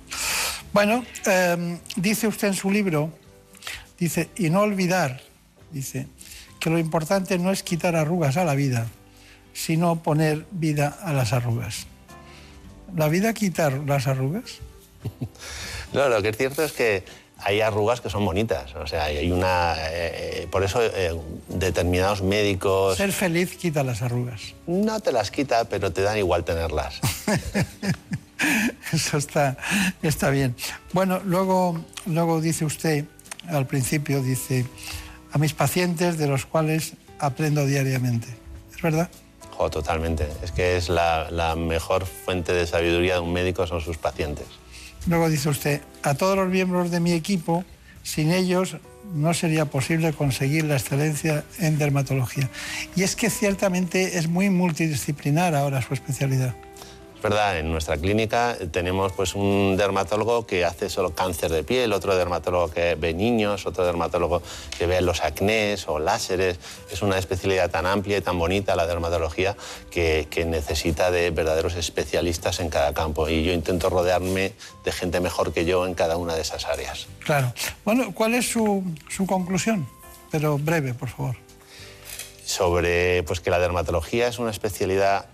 Bueno, 0.74 1.06
em, 1.26 1.80
dice 1.96 2.28
usted 2.28 2.50
en 2.50 2.54
su 2.54 2.70
libro, 2.70 3.12
dice, 3.98 4.30
y 4.36 4.50
no 4.50 4.62
olvidar, 4.62 5.22
dice, 5.72 6.08
que 6.60 6.70
lo 6.70 6.78
importante 6.78 7.40
no 7.40 7.52
es 7.52 7.64
quitar 7.64 7.96
arrugas 7.96 8.38
a 8.38 8.44
la 8.44 8.56
vida, 8.56 8.88
sino 9.54 10.04
poner 10.04 10.46
vida 10.52 11.00
a 11.02 11.14
las 11.14 11.34
arrugas. 11.34 11.88
¿La 12.96 13.08
vida 13.08 13.34
quita 13.34 13.70
las 13.70 14.08
arrugas? 14.08 14.60
no, 15.94 16.10
lo 16.10 16.22
que 16.22 16.30
es 16.30 16.38
cierto 16.38 16.64
es 16.64 16.72
que 16.72 17.04
hay 17.41 17.61
arrugas 17.61 18.02
que 18.02 18.10
son 18.10 18.26
bonitas. 18.26 18.76
O 18.76 18.88
sea, 18.88 19.06
hay 19.06 19.32
una. 19.32 19.76
Eh, 19.78 20.48
por 20.52 20.64
eso 20.64 20.82
eh, 20.84 21.18
determinados 21.48 22.22
médicos. 22.22 22.98
Ser 22.98 23.11
feliz 23.11 23.56
quita 23.56 23.84
las 23.84 24.02
arrugas. 24.02 24.53
No 24.68 24.99
te 24.99 25.11
las 25.11 25.32
quita, 25.32 25.66
pero 25.66 25.91
te 25.91 26.02
dan 26.02 26.18
igual 26.18 26.44
tenerlas. 26.44 26.99
eso 28.94 29.18
está, 29.18 29.57
está 30.02 30.30
bien. 30.30 30.56
Bueno, 30.94 31.22
luego, 31.26 31.80
luego 32.06 32.41
dice 32.41 32.66
usted, 32.66 33.06
al 33.48 33.68
principio, 33.68 34.22
dice, 34.22 34.66
a 35.32 35.38
mis 35.38 35.53
pacientes 35.53 36.18
de 36.18 36.28
los 36.28 36.45
cuales 36.45 36.94
aprendo 37.20 37.66
diariamente. 37.66 38.28
¿Es 38.76 38.82
verdad? 38.82 39.10
Oh, 39.57 39.70
totalmente. 39.70 40.28
Es 40.41 40.52
que 40.52 40.78
es 40.78 40.90
la, 40.90 41.30
la 41.32 41.56
mejor 41.56 42.06
fuente 42.06 42.53
de 42.53 42.66
sabiduría 42.66 43.16
de 43.16 43.20
un 43.20 43.34
médico 43.34 43.68
son 43.68 43.82
sus 43.82 43.98
pacientes. 43.98 44.48
Luego 45.10 45.27
dice 45.27 45.49
usted, 45.49 45.81
a 46.03 46.14
todos 46.14 46.38
los 46.38 46.49
miembros 46.49 46.91
de 46.91 46.99
mi 46.99 47.14
equipo, 47.14 47.65
sin 48.03 48.31
ellos 48.31 48.77
no 49.15 49.34
sería 49.34 49.65
posible 49.65 50.14
conseguir 50.14 50.65
la 50.65 50.76
excelencia 50.76 51.44
en 51.57 51.80
dermatología. 51.80 52.48
Y 52.95 53.02
es 53.02 53.15
que 53.15 53.31
ciertamente 53.31 54.19
es 54.19 54.27
muy 54.27 54.52
multidisciplinar 54.52 55.56
ahora 55.56 55.81
su 55.81 55.95
especialidad 55.95 56.53
verdad, 57.22 57.60
en 57.60 57.72
nuestra 57.72 57.98
clínica 57.98 58.58
tenemos 58.72 59.12
pues, 59.14 59.36
un 59.36 59.76
dermatólogo 59.78 60.46
que 60.46 60.66
hace 60.66 60.90
solo 60.90 61.14
cáncer 61.14 61.52
de 61.52 61.64
piel, 61.64 61.94
otro 61.94 62.16
dermatólogo 62.16 62.72
que 62.72 62.96
ve 62.96 63.14
niños, 63.14 63.66
otro 63.66 63.86
dermatólogo 63.86 64.41
que 64.78 64.86
ve 64.88 65.02
los 65.02 65.24
acnés 65.24 65.88
o 65.88 66.00
láseres. 66.00 66.60
Es 66.91 67.02
una 67.02 67.18
especialidad 67.18 67.70
tan 67.70 67.86
amplia 67.86 68.18
y 68.18 68.22
tan 68.22 68.38
bonita 68.40 68.76
la 68.76 68.88
dermatología 68.88 69.56
que, 69.91 70.28
necesita 70.46 71.12
de 71.12 71.32
verdaderos 71.32 71.76
especialistas 71.76 72.60
en 72.60 72.70
cada 72.70 72.94
campo. 72.94 73.30
Y 73.30 73.44
yo 73.44 73.52
intento 73.52 73.90
rodearme 73.90 74.54
de 74.86 74.91
gente 74.91 75.20
mejor 75.20 75.54
que 75.54 75.66
yo 75.66 75.86
en 75.86 75.94
cada 75.94 76.18
una 76.18 76.36
de 76.36 76.41
esas 76.41 76.66
áreas. 76.66 77.08
Claro. 77.26 77.54
Bueno, 77.84 78.14
¿cuál 78.14 78.36
es 78.36 78.50
su, 78.50 78.84
su 79.10 79.26
conclusión? 79.26 79.88
Pero 80.32 80.58
breve, 80.58 80.94
por 80.94 81.10
favor. 81.10 81.36
Sobre 82.46 83.24
pues, 83.24 83.41
que 83.41 83.50
la 83.50 83.60
dermatología 83.60 84.28
es 84.28 84.40
una 84.40 84.52
especialidad 84.52 85.26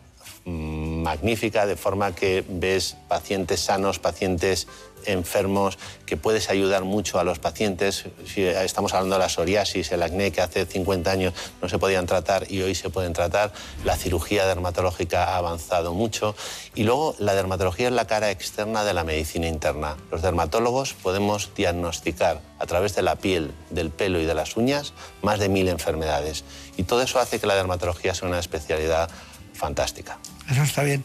magnífica, 0.45 1.65
de 1.65 1.75
forma 1.75 2.13
que 2.13 2.43
ves 2.47 2.97
pacientes 3.07 3.61
sanos, 3.61 3.99
pacientes 3.99 4.67
enfermos, 5.05 5.77
que 6.05 6.17
puedes 6.17 6.49
ayudar 6.49 6.83
mucho 6.83 7.19
a 7.19 7.23
los 7.23 7.39
pacientes. 7.39 8.05
Si 8.25 8.43
estamos 8.43 8.93
hablando 8.93 9.15
de 9.15 9.19
la 9.19 9.29
psoriasis, 9.29 9.91
el 9.91 10.03
acné, 10.03 10.31
que 10.31 10.41
hace 10.41 10.65
50 10.65 11.11
años 11.11 11.33
no 11.61 11.69
se 11.69 11.77
podían 11.77 12.05
tratar 12.05 12.51
y 12.51 12.61
hoy 12.61 12.75
se 12.75 12.89
pueden 12.89 13.13
tratar. 13.13 13.53
La 13.83 13.95
cirugía 13.95 14.45
dermatológica 14.45 15.25
ha 15.25 15.37
avanzado 15.37 15.93
mucho. 15.93 16.35
Y 16.73 16.83
luego 16.83 17.15
la 17.19 17.35
dermatología 17.35 17.87
es 17.87 17.93
la 17.93 18.07
cara 18.07 18.31
externa 18.31 18.83
de 18.83 18.93
la 18.93 19.03
medicina 19.03 19.47
interna. 19.47 19.97
Los 20.11 20.21
dermatólogos 20.21 20.93
podemos 20.93 21.51
diagnosticar 21.55 22.41
a 22.59 22.65
través 22.65 22.95
de 22.95 23.01
la 23.01 23.15
piel, 23.15 23.51
del 23.69 23.89
pelo 23.89 24.19
y 24.19 24.25
de 24.25 24.33
las 24.33 24.57
uñas 24.57 24.93
más 25.21 25.39
de 25.39 25.49
mil 25.49 25.67
enfermedades. 25.67 26.43
Y 26.77 26.83
todo 26.83 27.01
eso 27.01 27.19
hace 27.19 27.39
que 27.39 27.47
la 27.47 27.55
dermatología 27.55 28.13
sea 28.13 28.27
una 28.27 28.39
especialidad 28.39 29.09
fantástica. 29.53 30.19
Eso 30.49 30.63
está 30.63 30.83
bien. 30.83 31.03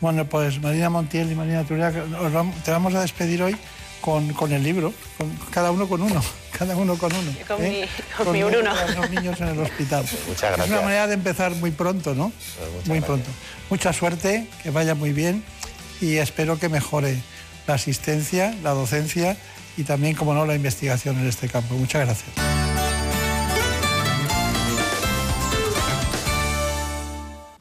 Bueno, 0.00 0.24
pues 0.26 0.60
Marina 0.60 0.90
Montiel 0.90 1.30
y 1.32 1.34
Marina 1.34 1.64
Turia, 1.64 1.92
te 2.64 2.70
vamos 2.70 2.94
a 2.94 3.00
despedir 3.00 3.42
hoy 3.42 3.56
con, 4.00 4.32
con 4.32 4.52
el 4.52 4.62
libro, 4.62 4.92
con, 5.16 5.30
cada 5.50 5.70
uno 5.70 5.88
con 5.88 6.02
uno, 6.02 6.22
cada 6.58 6.76
uno 6.76 6.96
con 6.96 7.12
uno. 7.12 7.32
Con, 7.46 7.60
mi, 7.60 7.68
¿eh? 7.68 7.88
con, 8.16 8.32
mi 8.32 8.42
Bruno. 8.42 8.70
los 8.96 9.10
niños 9.10 9.40
en 9.40 9.48
el 9.48 9.58
hospital. 9.58 10.04
Muchas 10.28 10.40
gracias. 10.40 10.66
Es 10.66 10.72
una 10.72 10.82
manera 10.82 11.06
de 11.06 11.14
empezar 11.14 11.52
muy 11.56 11.70
pronto, 11.70 12.14
¿no? 12.14 12.32
Pues 12.74 12.86
muy 12.86 13.00
pronto. 13.00 13.28
Mucha 13.70 13.92
suerte, 13.92 14.46
que 14.62 14.70
vaya 14.70 14.94
muy 14.94 15.12
bien 15.12 15.42
y 16.00 16.16
espero 16.16 16.58
que 16.58 16.68
mejore 16.68 17.18
la 17.66 17.74
asistencia, 17.74 18.54
la 18.62 18.70
docencia 18.70 19.36
y 19.76 19.84
también, 19.84 20.14
como 20.14 20.34
no, 20.34 20.46
la 20.46 20.54
investigación 20.54 21.18
en 21.18 21.26
este 21.26 21.48
campo. 21.48 21.74
Muchas 21.74 22.06
gracias. 22.06 22.67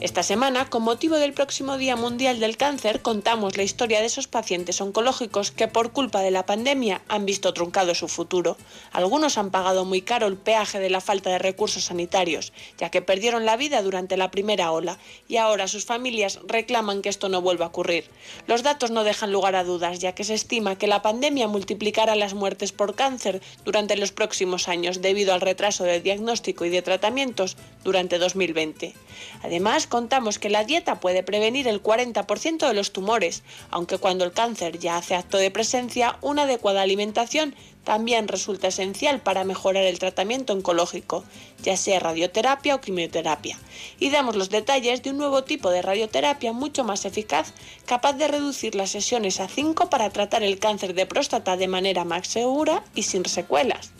Esta 0.00 0.22
semana, 0.22 0.64
con 0.64 0.82
motivo 0.82 1.16
del 1.16 1.34
próximo 1.34 1.76
Día 1.76 1.94
Mundial 1.94 2.40
del 2.40 2.56
Cáncer, 2.56 3.02
contamos 3.02 3.58
la 3.58 3.64
historia 3.64 4.00
de 4.00 4.06
esos 4.06 4.28
pacientes 4.28 4.80
oncológicos 4.80 5.50
que 5.50 5.68
por 5.68 5.92
culpa 5.92 6.22
de 6.22 6.30
la 6.30 6.46
pandemia 6.46 7.02
han 7.08 7.26
visto 7.26 7.52
truncado 7.52 7.94
su 7.94 8.08
futuro. 8.08 8.56
Algunos 8.92 9.36
han 9.36 9.50
pagado 9.50 9.84
muy 9.84 10.00
caro 10.00 10.26
el 10.26 10.38
peaje 10.38 10.80
de 10.80 10.88
la 10.88 11.02
falta 11.02 11.28
de 11.28 11.38
recursos 11.38 11.84
sanitarios, 11.84 12.54
ya 12.78 12.88
que 12.88 13.02
perdieron 13.02 13.44
la 13.44 13.58
vida 13.58 13.82
durante 13.82 14.16
la 14.16 14.30
primera 14.30 14.72
ola 14.72 14.96
y 15.28 15.36
ahora 15.36 15.68
sus 15.68 15.84
familias 15.84 16.40
reclaman 16.46 17.02
que 17.02 17.10
esto 17.10 17.28
no 17.28 17.42
vuelva 17.42 17.66
a 17.66 17.68
ocurrir. 17.68 18.04
Los 18.46 18.62
datos 18.62 18.90
no 18.90 19.04
dejan 19.04 19.32
lugar 19.32 19.54
a 19.54 19.64
dudas, 19.64 19.98
ya 19.98 20.14
que 20.14 20.24
se 20.24 20.32
estima 20.32 20.78
que 20.78 20.86
la 20.86 21.02
pandemia 21.02 21.46
multiplicará 21.46 22.16
las 22.16 22.32
muertes 22.32 22.72
por 22.72 22.94
cáncer 22.94 23.42
durante 23.66 23.98
los 23.98 24.12
próximos 24.12 24.66
años 24.66 25.02
debido 25.02 25.34
al 25.34 25.42
retraso 25.42 25.84
de 25.84 26.00
diagnóstico 26.00 26.64
y 26.64 26.70
de 26.70 26.80
tratamientos 26.80 27.58
durante 27.84 28.18
2020. 28.18 28.94
Además, 29.42 29.89
contamos 29.90 30.38
que 30.38 30.48
la 30.48 30.64
dieta 30.64 31.00
puede 31.00 31.22
prevenir 31.22 31.68
el 31.68 31.82
40% 31.82 32.66
de 32.66 32.74
los 32.74 32.92
tumores, 32.92 33.42
aunque 33.70 33.98
cuando 33.98 34.24
el 34.24 34.32
cáncer 34.32 34.78
ya 34.78 34.96
hace 34.96 35.16
acto 35.16 35.36
de 35.36 35.50
presencia, 35.50 36.16
una 36.22 36.44
adecuada 36.44 36.80
alimentación 36.80 37.54
también 37.84 38.28
resulta 38.28 38.68
esencial 38.68 39.20
para 39.20 39.44
mejorar 39.44 39.84
el 39.84 39.98
tratamiento 39.98 40.52
oncológico, 40.52 41.24
ya 41.62 41.76
sea 41.76 41.98
radioterapia 41.98 42.76
o 42.76 42.80
quimioterapia. 42.80 43.58
Y 43.98 44.10
damos 44.10 44.36
los 44.36 44.48
detalles 44.48 45.02
de 45.02 45.10
un 45.10 45.18
nuevo 45.18 45.44
tipo 45.44 45.70
de 45.70 45.82
radioterapia 45.82 46.52
mucho 46.52 46.84
más 46.84 47.04
eficaz, 47.04 47.52
capaz 47.84 48.12
de 48.12 48.28
reducir 48.28 48.76
las 48.76 48.90
sesiones 48.90 49.40
a 49.40 49.48
5 49.48 49.90
para 49.90 50.10
tratar 50.10 50.42
el 50.42 50.58
cáncer 50.58 50.94
de 50.94 51.06
próstata 51.06 51.56
de 51.56 51.68
manera 51.68 52.04
más 52.04 52.28
segura 52.28 52.84
y 52.94 53.02
sin 53.02 53.26
secuelas 53.26 53.90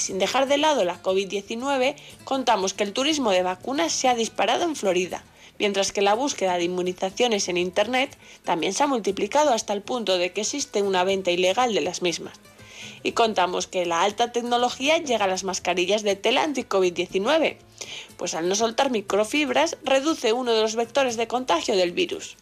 sin 0.00 0.18
dejar 0.18 0.48
de 0.48 0.58
lado 0.58 0.84
la 0.84 1.02
COVID-19, 1.02 1.94
contamos 2.24 2.74
que 2.74 2.84
el 2.84 2.92
turismo 2.92 3.30
de 3.30 3.42
vacunas 3.42 3.92
se 3.92 4.08
ha 4.08 4.14
disparado 4.14 4.64
en 4.64 4.76
Florida, 4.76 5.22
mientras 5.58 5.92
que 5.92 6.02
la 6.02 6.14
búsqueda 6.14 6.56
de 6.56 6.64
inmunizaciones 6.64 7.48
en 7.48 7.56
Internet 7.56 8.16
también 8.44 8.72
se 8.72 8.82
ha 8.82 8.86
multiplicado 8.86 9.52
hasta 9.52 9.72
el 9.72 9.82
punto 9.82 10.18
de 10.18 10.32
que 10.32 10.40
existe 10.40 10.82
una 10.82 11.04
venta 11.04 11.30
ilegal 11.30 11.74
de 11.74 11.82
las 11.82 12.02
mismas. 12.02 12.40
Y 13.02 13.12
contamos 13.12 13.66
que 13.66 13.86
la 13.86 14.02
alta 14.02 14.32
tecnología 14.32 14.98
llega 14.98 15.26
a 15.26 15.28
las 15.28 15.44
mascarillas 15.44 16.02
de 16.02 16.16
tela 16.16 16.42
anti-COVID-19, 16.42 17.56
pues 18.16 18.34
al 18.34 18.48
no 18.48 18.54
soltar 18.54 18.90
microfibras 18.90 19.76
reduce 19.84 20.32
uno 20.32 20.52
de 20.52 20.62
los 20.62 20.76
vectores 20.76 21.16
de 21.16 21.28
contagio 21.28 21.76
del 21.76 21.92
virus. 21.92 22.36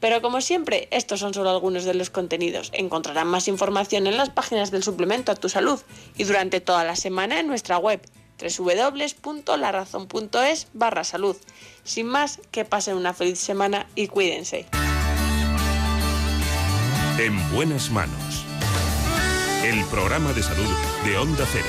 Pero 0.00 0.22
como 0.22 0.40
siempre, 0.40 0.88
estos 0.90 1.20
son 1.20 1.34
solo 1.34 1.50
algunos 1.50 1.84
de 1.84 1.94
los 1.94 2.10
contenidos. 2.10 2.70
Encontrarán 2.72 3.28
más 3.28 3.48
información 3.48 4.06
en 4.06 4.16
las 4.16 4.30
páginas 4.30 4.70
del 4.70 4.82
suplemento 4.82 5.32
a 5.32 5.36
tu 5.36 5.48
salud 5.48 5.80
y 6.16 6.24
durante 6.24 6.60
toda 6.60 6.84
la 6.84 6.96
semana 6.96 7.40
en 7.40 7.46
nuestra 7.46 7.78
web 7.78 8.00
www.larazón.es 8.38 10.68
barra 10.72 11.04
salud. 11.04 11.36
Sin 11.84 12.06
más, 12.06 12.40
que 12.50 12.64
pasen 12.64 12.96
una 12.96 13.12
feliz 13.14 13.38
semana 13.38 13.86
y 13.94 14.08
cuídense. 14.08 14.66
En 17.18 17.52
buenas 17.52 17.90
manos. 17.90 18.44
El 19.64 19.84
programa 19.86 20.32
de 20.32 20.42
salud 20.42 20.68
de 21.04 21.16
Onda 21.16 21.46
Cero. 21.50 21.68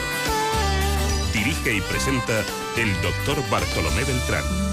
Dirige 1.34 1.76
y 1.76 1.82
presenta 1.82 2.44
el 2.78 2.94
doctor 3.02 3.38
Bartolomé 3.50 4.04
Beltrán. 4.04 4.67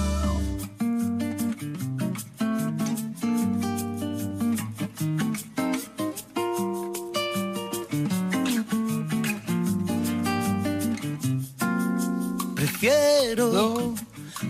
Prefiero 12.85 13.95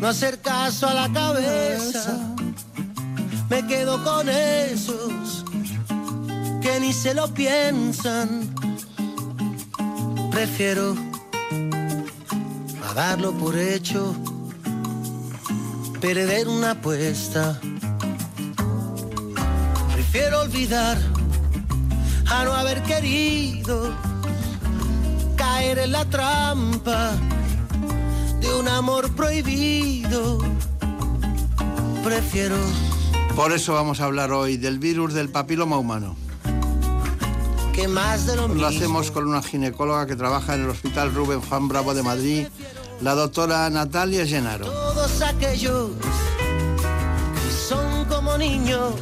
no 0.01 0.09
hacer 0.09 0.41
caso 0.41 0.89
a 0.89 0.95
la 0.95 1.13
cabeza. 1.13 2.35
Me 3.49 3.65
quedo 3.65 4.03
con 4.03 4.29
esos 4.29 5.45
que 6.61 6.81
ni 6.81 6.93
se 6.93 7.15
lo 7.15 7.33
piensan. 7.33 8.53
prefiero 10.33 10.97
a 12.89 12.95
darlo 12.95 13.31
por 13.35 13.57
hecho, 13.57 14.17
perder 16.01 16.49
una 16.49 16.73
apuesta. 16.73 17.61
Prefiero 19.93 20.41
olvidar 20.41 20.99
a 22.33 22.43
no 22.43 22.53
haber 22.53 22.83
querido 22.83 23.95
caer 25.37 25.79
en 25.79 25.93
la 25.93 26.05
trampa 26.07 27.13
de 28.45 28.55
un 28.55 28.69
amor 28.69 29.11
prohibido. 29.13 30.39
Prefiero. 32.03 32.57
Por 33.35 33.53
eso 33.53 33.73
vamos 33.73 34.01
a 34.01 34.05
hablar 34.05 34.33
hoy 34.33 34.57
del 34.57 34.79
virus 34.79 35.15
del 35.15 35.31
papiloma 35.31 35.79
humano. 35.79 36.15
Que 37.73 37.89
más 37.89 38.27
de 38.27 38.37
lo 38.37 38.49
Lo 38.49 38.67
hacemos 38.67 39.11
con 39.11 39.27
una 39.27 39.43
ginecóloga 39.43 40.07
que 40.07 40.15
trabaja 40.15 40.55
en 40.55 40.65
el 40.65 40.71
Hospital 40.71 41.13
Rubén 41.15 41.41
Juan 41.41 41.69
Bravo 41.69 41.95
de 41.95 42.03
Madrid, 42.03 42.47
la 43.01 43.15
doctora 43.15 43.69
Natalia 43.71 44.27
Genaro. 44.27 44.67
Todos 44.67 45.23
aquellos 45.23 45.91
que 45.99 47.51
son 47.51 48.05
como 48.05 48.37
niños, 48.39 48.95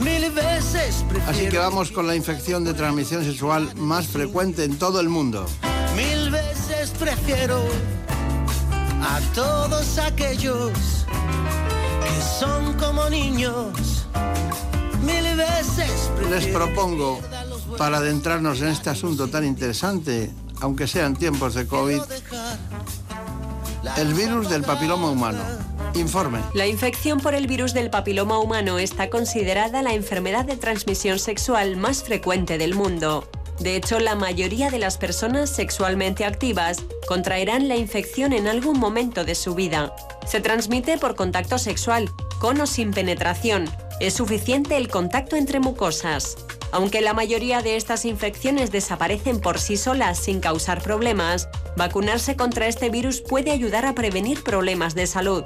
mil 0.00 0.30
veces 0.32 1.04
prefiero. 1.08 1.30
Así 1.30 1.48
que 1.48 1.58
vamos 1.58 1.92
con 1.92 2.06
la 2.06 2.16
infección 2.16 2.64
de 2.64 2.74
transmisión 2.74 3.24
sexual 3.24 3.74
más 3.76 4.08
frecuente 4.08 4.64
en 4.64 4.78
todo 4.78 5.00
el 5.00 5.08
mundo. 5.08 5.46
Mil 5.96 6.30
veces 6.30 6.90
prefiero 6.98 7.62
a 9.02 9.20
todos 9.34 9.98
aquellos 9.98 10.72
que 12.02 12.22
son 12.38 12.74
como 12.74 13.08
niños. 13.08 14.06
Mil 15.02 15.36
veces 15.36 16.10
Les 16.28 16.46
propongo, 16.46 17.20
para 17.78 17.98
adentrarnos 17.98 18.60
en 18.60 18.68
este 18.68 18.90
asunto 18.90 19.28
tan 19.28 19.44
interesante, 19.44 20.30
aunque 20.60 20.86
sean 20.86 21.16
tiempos 21.16 21.54
de 21.54 21.66
COVID, 21.66 22.00
el 23.96 24.14
virus 24.14 24.48
del 24.50 24.62
papiloma 24.62 25.10
humano. 25.10 25.40
Informe. 25.94 26.38
La 26.54 26.68
infección 26.68 27.18
por 27.18 27.34
el 27.34 27.48
virus 27.48 27.74
del 27.74 27.90
papiloma 27.90 28.38
humano 28.38 28.78
está 28.78 29.10
considerada 29.10 29.82
la 29.82 29.92
enfermedad 29.92 30.44
de 30.44 30.56
transmisión 30.56 31.18
sexual 31.18 31.76
más 31.76 32.04
frecuente 32.04 32.58
del 32.58 32.74
mundo. 32.74 33.28
De 33.60 33.76
hecho, 33.76 34.00
la 34.00 34.14
mayoría 34.14 34.70
de 34.70 34.78
las 34.78 34.96
personas 34.96 35.50
sexualmente 35.50 36.24
activas 36.24 36.78
contraerán 37.06 37.68
la 37.68 37.76
infección 37.76 38.32
en 38.32 38.48
algún 38.48 38.80
momento 38.80 39.24
de 39.24 39.34
su 39.34 39.54
vida. 39.54 39.94
Se 40.26 40.40
transmite 40.40 40.96
por 40.96 41.14
contacto 41.14 41.58
sexual, 41.58 42.10
con 42.38 42.58
o 42.60 42.66
sin 42.66 42.90
penetración. 42.92 43.68
Es 44.00 44.14
suficiente 44.14 44.78
el 44.78 44.88
contacto 44.88 45.36
entre 45.36 45.60
mucosas. 45.60 46.36
Aunque 46.72 47.00
la 47.00 47.14
mayoría 47.14 47.62
de 47.62 47.76
estas 47.76 48.04
infecciones 48.04 48.70
desaparecen 48.70 49.40
por 49.40 49.58
sí 49.58 49.76
solas 49.76 50.18
sin 50.18 50.40
causar 50.40 50.82
problemas, 50.82 51.48
vacunarse 51.76 52.36
contra 52.36 52.66
este 52.66 52.90
virus 52.90 53.20
puede 53.20 53.50
ayudar 53.50 53.86
a 53.86 53.94
prevenir 53.94 54.42
problemas 54.42 54.94
de 54.94 55.06
salud. 55.06 55.42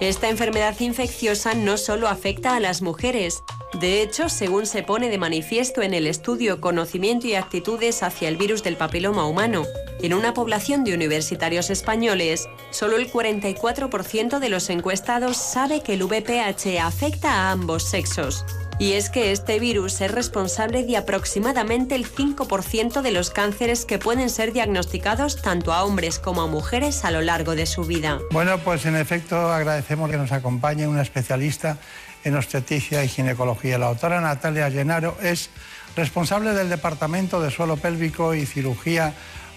Esta 0.00 0.28
enfermedad 0.28 0.78
infecciosa 0.78 1.54
no 1.54 1.76
solo 1.76 2.08
afecta 2.08 2.54
a 2.54 2.60
las 2.60 2.82
mujeres. 2.82 3.42
De 3.80 4.00
hecho, 4.00 4.28
según 4.28 4.66
se 4.66 4.82
pone 4.82 5.08
de 5.10 5.18
manifiesto 5.18 5.82
en 5.82 5.92
el 5.92 6.06
estudio 6.06 6.60
Conocimiento 6.60 7.26
y 7.26 7.34
Actitudes 7.34 8.02
hacia 8.02 8.28
el 8.28 8.36
virus 8.36 8.62
del 8.62 8.76
papiloma 8.76 9.26
humano, 9.26 9.64
en 10.00 10.14
una 10.14 10.32
población 10.32 10.84
de 10.84 10.94
universitarios 10.94 11.70
españoles, 11.70 12.48
solo 12.70 12.96
el 12.96 13.10
44% 13.10 14.38
de 14.38 14.48
los 14.48 14.70
encuestados 14.70 15.36
sabe 15.36 15.82
que 15.82 15.94
el 15.94 16.04
VPH 16.04 16.78
afecta 16.80 17.32
a 17.32 17.50
ambos 17.50 17.82
sexos. 17.82 18.44
Y 18.80 18.92
es 18.92 19.10
que 19.10 19.32
este 19.32 19.58
virus 19.58 20.00
es 20.00 20.10
responsable 20.12 20.84
de 20.84 20.96
aproximadamente 20.96 21.96
el 21.96 22.08
5% 22.08 23.02
de 23.02 23.10
los 23.10 23.30
cánceres 23.30 23.84
que 23.84 23.98
pueden 23.98 24.30
ser 24.30 24.52
diagnosticados 24.52 25.42
tanto 25.42 25.72
a 25.72 25.82
hombres 25.82 26.20
como 26.20 26.42
a 26.42 26.46
mujeres 26.46 27.04
a 27.04 27.10
lo 27.10 27.20
largo 27.20 27.56
de 27.56 27.66
su 27.66 27.82
vida. 27.82 28.20
Bueno, 28.30 28.58
pues 28.58 28.86
en 28.86 28.94
efecto 28.94 29.52
agradecemos 29.52 30.08
que 30.10 30.16
nos 30.16 30.30
acompañe 30.30 30.86
una 30.86 31.02
especialista 31.02 31.78
en 32.22 32.36
obstetricia 32.36 33.02
y 33.02 33.08
ginecología. 33.08 33.78
La 33.78 33.86
doctora 33.86 34.20
Natalia 34.20 34.68
Llenaro 34.68 35.16
es 35.20 35.50
responsable 35.96 36.54
del 36.54 36.68
Departamento 36.68 37.40
de 37.40 37.50
Suelo 37.50 37.78
Pélvico 37.78 38.32
y 38.32 38.46
Cirugía 38.46 39.12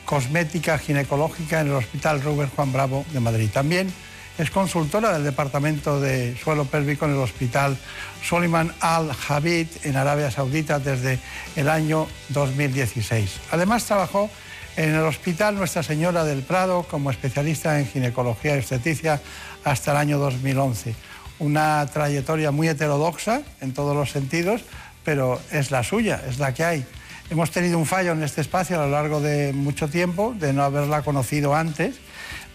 Cosmética 0.05 0.79
Ginecológica 0.79 1.61
en 1.61 1.67
el 1.67 1.73
Hospital 1.73 2.23
Rubén 2.23 2.49
Juan 2.55 2.73
Bravo 2.73 3.05
de 3.13 3.19
Madrid. 3.19 3.49
También 3.53 3.93
es 4.41 4.49
consultora 4.49 5.13
del 5.13 5.23
Departamento 5.23 6.01
de 6.01 6.35
Suelo 6.35 6.65
Pélvico 6.65 7.05
en 7.05 7.11
el 7.11 7.17
Hospital 7.19 7.77
Soliman 8.23 8.73
Al 8.79 9.11
Habib 9.27 9.67
en 9.83 9.95
Arabia 9.95 10.31
Saudita 10.31 10.79
desde 10.79 11.19
el 11.55 11.69
año 11.69 12.07
2016. 12.29 13.39
Además 13.51 13.85
trabajó 13.85 14.31
en 14.77 14.95
el 14.95 15.01
Hospital 15.01 15.55
Nuestra 15.55 15.83
Señora 15.83 16.23
del 16.23 16.41
Prado 16.41 16.87
como 16.89 17.11
especialista 17.11 17.79
en 17.79 17.85
ginecología 17.85 18.55
y 18.55 18.59
obstetricia 18.59 19.21
hasta 19.63 19.91
el 19.91 19.97
año 19.97 20.17
2011. 20.17 20.95
Una 21.37 21.85
trayectoria 21.85 22.49
muy 22.49 22.67
heterodoxa 22.67 23.43
en 23.61 23.73
todos 23.75 23.95
los 23.95 24.09
sentidos, 24.09 24.63
pero 25.05 25.39
es 25.51 25.69
la 25.69 25.83
suya, 25.83 26.19
es 26.27 26.39
la 26.39 26.51
que 26.55 26.63
hay. 26.63 26.85
Hemos 27.29 27.51
tenido 27.51 27.77
un 27.77 27.85
fallo 27.85 28.13
en 28.13 28.23
este 28.23 28.41
espacio 28.41 28.81
a 28.81 28.85
lo 28.85 28.91
largo 28.91 29.21
de 29.21 29.53
mucho 29.53 29.87
tiempo, 29.87 30.33
de 30.37 30.51
no 30.51 30.63
haberla 30.63 31.03
conocido 31.03 31.55
antes, 31.55 31.97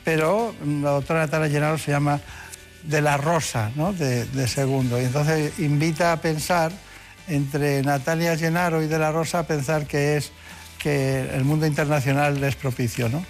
pero 0.07 0.55
la 0.65 0.91
doctora 0.91 1.19
Natalia 1.27 1.49
Llenaro 1.49 1.79
se 1.79 1.91
llama 1.91 2.21
de 2.85 3.01
la 3.03 3.17
Rosa, 3.17 3.73
¿no? 3.75 3.93
de, 3.93 4.25
de 4.25 4.47
segundo. 4.47 5.01
Y 5.01 5.05
entonces 5.05 5.59
invita 5.59 6.13
a 6.13 6.21
pensar 6.21 6.71
entre 7.27 7.83
Natalia 7.83 8.37
Llenaro 8.37 8.81
y 8.85 8.87
de 8.87 9.01
la 9.01 9.11
Rosa, 9.11 9.41
a 9.41 9.47
pensar 9.49 9.85
que 9.89 10.17
es 10.17 10.31
que 10.79 11.23
el 11.35 11.43
mundo 11.45 11.67
internacional 11.67 12.41
les 12.41 12.55
propicio, 12.55 13.09
¿no? 13.09 13.27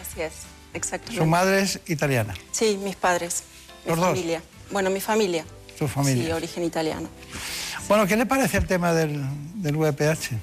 Así 0.00 0.22
es, 0.22 0.32
exactamente. 0.74 1.20
Su 1.24 1.26
madre 1.28 1.60
es 1.62 1.80
italiana, 1.88 2.34
Sí, 2.52 2.78
mis 2.80 2.94
padres, 2.94 3.42
mi 3.84 3.90
¿Los 3.90 3.98
dos? 3.98 4.08
familia. 4.10 4.42
Bueno, 4.70 4.90
mi 4.90 5.00
familia. 5.00 5.44
su 5.76 5.88
familia. 5.88 6.24
Sí, 6.26 6.30
origen 6.30 6.62
italiano. 6.62 7.08
Bueno, 7.88 8.06
¿qué 8.06 8.16
le 8.16 8.26
parece 8.26 8.58
el 8.58 8.66
tema 8.68 8.94
del, 8.94 9.20
del 9.56 9.74
VPH? 9.76 10.36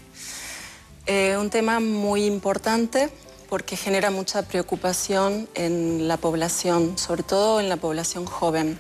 Eh, 1.06 1.38
un 1.40 1.50
tema 1.50 1.80
muy 1.80 2.26
importante 2.26 3.10
porque 3.50 3.76
genera 3.76 4.12
mucha 4.12 4.44
preocupación 4.44 5.50
en 5.56 6.08
la 6.08 6.18
población, 6.18 6.98
sobre 6.98 7.24
todo 7.24 7.60
en 7.60 7.68
la 7.68 7.78
población 7.78 8.26
joven. 8.26 8.78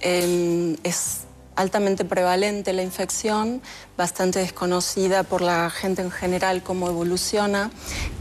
Eh, 0.00 0.76
es 0.82 1.22
altamente 1.56 2.04
prevalente 2.04 2.74
la 2.74 2.82
infección, 2.82 3.62
bastante 3.96 4.40
desconocida 4.40 5.22
por 5.22 5.40
la 5.40 5.70
gente 5.70 6.02
en 6.02 6.10
general 6.10 6.62
cómo 6.62 6.88
evoluciona 6.88 7.70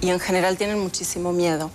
y 0.01 0.09
en 0.09 0.19
general 0.19 0.57
tienen 0.57 0.79
muchísimo 0.79 1.33
miedo. 1.33 1.69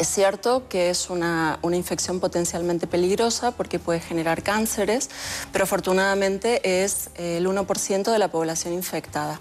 Es 0.00 0.08
cierto 0.08 0.68
que 0.68 0.90
es 0.90 1.08
una, 1.08 1.60
una 1.62 1.76
infección 1.76 2.18
potencialmente 2.18 2.88
peligrosa 2.88 3.52
porque 3.52 3.78
puede 3.78 4.00
generar 4.00 4.42
cánceres, 4.42 5.08
pero 5.52 5.62
afortunadamente 5.62 6.82
es 6.82 7.10
el 7.14 7.46
1% 7.46 8.10
de 8.10 8.18
la 8.18 8.26
población 8.26 8.74
infectada. 8.74 9.40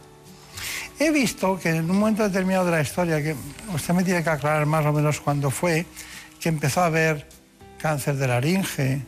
He 0.99 1.11
visto 1.11 1.59
que 1.59 1.69
en 1.69 1.89
un 1.89 1.99
momento 1.99 2.23
determinado 2.23 2.65
de 2.65 2.71
la 2.71 2.81
historia, 2.81 3.21
que 3.21 3.35
usted 3.73 3.93
me 3.93 4.03
tiene 4.03 4.23
que 4.23 4.29
aclarar 4.29 4.65
más 4.65 4.85
o 4.85 4.93
menos 4.93 5.19
cuándo 5.19 5.49
fue, 5.51 5.85
que 6.39 6.49
empezó 6.49 6.81
a 6.81 6.85
haber 6.85 7.27
cáncer 7.77 8.15
de 8.15 8.27
laringe, 8.27 9.01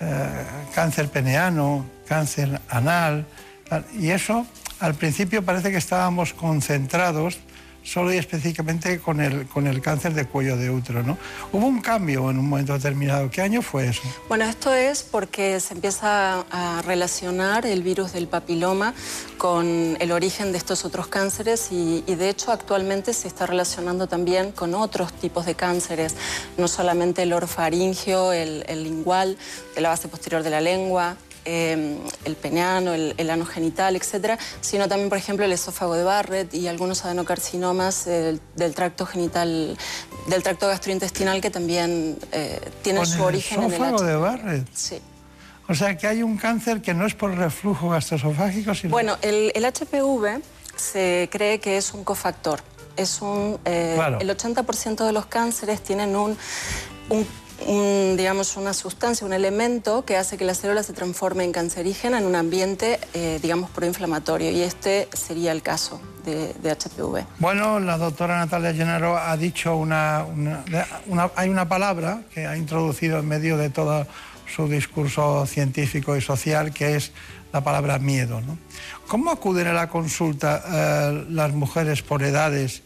eh, 0.00 0.26
cáncer 0.74 1.08
peneano, 1.08 1.86
cáncer 2.06 2.60
anal, 2.68 3.26
y 3.98 4.10
eso 4.10 4.46
al 4.80 4.94
principio 4.94 5.44
parece 5.44 5.70
que 5.70 5.78
estábamos 5.78 6.34
concentrados 6.34 7.38
solo 7.82 8.12
y 8.12 8.16
específicamente 8.16 9.00
con 9.00 9.20
el, 9.20 9.46
con 9.46 9.66
el 9.66 9.80
cáncer 9.80 10.14
de 10.14 10.26
cuello 10.26 10.56
de 10.56 10.70
útero. 10.70 11.02
¿no? 11.02 11.18
Hubo 11.52 11.66
un 11.66 11.80
cambio 11.80 12.30
en 12.30 12.38
un 12.38 12.48
momento 12.48 12.72
determinado. 12.74 13.30
¿Qué 13.30 13.42
año 13.42 13.62
fue 13.62 13.88
eso? 13.88 14.02
Bueno, 14.28 14.44
esto 14.44 14.72
es 14.72 15.02
porque 15.02 15.58
se 15.60 15.74
empieza 15.74 16.44
a 16.50 16.82
relacionar 16.82 17.66
el 17.66 17.82
virus 17.82 18.12
del 18.12 18.28
papiloma 18.28 18.94
con 19.38 19.96
el 20.00 20.12
origen 20.12 20.52
de 20.52 20.58
estos 20.58 20.84
otros 20.84 21.08
cánceres 21.08 21.68
y, 21.70 22.02
de 22.02 22.28
hecho 22.28 22.52
actualmente 22.52 23.14
se 23.14 23.26
está 23.26 23.46
relacionando 23.46 24.06
también 24.06 24.52
con 24.52 24.74
otros 24.74 25.12
tipos 25.14 25.46
de 25.46 25.54
cánceres, 25.54 26.14
no 26.56 26.68
solamente 26.68 27.22
el 27.22 27.32
orofaringio, 27.32 28.32
el, 28.32 28.64
el 28.68 28.84
lingual, 28.84 29.36
de 29.74 29.80
la 29.80 29.88
base 29.88 30.08
posterior 30.08 30.42
de 30.42 30.50
la 30.50 30.60
lengua, 30.60 31.16
eh, 31.44 31.98
el 32.24 32.36
peneano, 32.36 32.92
el, 32.94 33.14
el 33.16 33.30
ano 33.30 33.44
genital, 33.44 33.96
etcétera, 33.96 34.38
sino 34.60 34.88
también, 34.88 35.08
por 35.08 35.18
ejemplo, 35.18 35.44
el 35.44 35.52
esófago 35.52 35.94
de 35.94 36.04
Barrett 36.04 36.52
y 36.54 36.68
algunos 36.68 37.04
adenocarcinomas 37.04 38.06
eh, 38.06 38.38
del, 38.56 38.74
tracto 38.74 39.06
genital, 39.06 39.76
del 40.28 40.42
tracto 40.42 40.68
gastrointestinal 40.68 41.40
que 41.40 41.50
también 41.50 42.18
eh, 42.32 42.60
tienen 42.82 43.04
su 43.06 43.16
el 43.16 43.20
origen 43.22 43.58
en 43.62 43.66
el 43.66 43.72
esófago 43.74 44.02
de 44.02 44.16
Barrett. 44.16 44.68
Sí. 44.74 45.00
O 45.68 45.74
sea 45.74 45.96
que 45.96 46.06
hay 46.06 46.22
un 46.22 46.36
cáncer 46.36 46.82
que 46.82 46.92
no 46.92 47.06
es 47.06 47.14
por 47.14 47.34
reflujo 47.36 47.88
gastroesofágico, 47.90 48.74
sino... 48.74 48.90
Bueno, 48.90 49.16
el, 49.22 49.52
el 49.54 49.64
HPV 49.64 50.42
se 50.76 51.28
cree 51.30 51.60
que 51.60 51.76
es 51.76 51.94
un 51.94 52.04
cofactor. 52.04 52.60
Es 52.96 53.22
un, 53.22 53.58
eh, 53.64 53.92
Claro. 53.96 54.18
El 54.20 54.28
80% 54.36 55.06
de 55.06 55.12
los 55.12 55.26
cánceres 55.26 55.80
tienen 55.82 56.14
un, 56.16 56.36
un- 57.08 57.26
digamos, 58.16 58.56
una 58.56 58.72
sustancia, 58.72 59.26
un 59.26 59.32
elemento 59.32 60.04
que 60.04 60.16
hace 60.16 60.36
que 60.36 60.44
la 60.44 60.54
célula 60.54 60.82
se 60.82 60.92
transforme 60.92 61.44
en 61.44 61.52
cancerígena 61.52 62.18
en 62.18 62.26
un 62.26 62.34
ambiente, 62.34 62.98
eh, 63.14 63.38
digamos, 63.42 63.70
proinflamatorio. 63.70 64.50
Y 64.50 64.62
este 64.62 65.08
sería 65.12 65.52
el 65.52 65.62
caso 65.62 66.00
de, 66.24 66.54
HPV. 66.62 67.24
Bueno, 67.38 67.80
la 67.80 67.98
doctora 67.98 68.38
Natalia 68.38 68.72
Llenaro 68.72 69.16
ha 69.16 69.36
dicho 69.36 69.76
una, 69.76 70.24
Hay 71.36 71.48
una 71.48 71.68
palabra 71.68 72.22
que 72.32 72.46
ha 72.46 72.56
introducido 72.56 73.18
en 73.18 73.28
medio 73.28 73.56
de 73.56 73.70
todo 73.70 74.06
su 74.54 74.68
discurso 74.68 75.46
científico 75.46 76.16
y 76.16 76.20
social, 76.20 76.72
que 76.72 76.96
es 76.96 77.12
la 77.52 77.62
palabra 77.62 77.98
miedo. 77.98 78.40
¿Cómo 79.06 79.30
acuden 79.30 79.66
a 79.68 79.72
la 79.72 79.88
consulta 79.88 80.62
eh, 80.66 81.26
las 81.28 81.52
mujeres 81.52 82.02
por 82.02 82.22
edades 82.22 82.82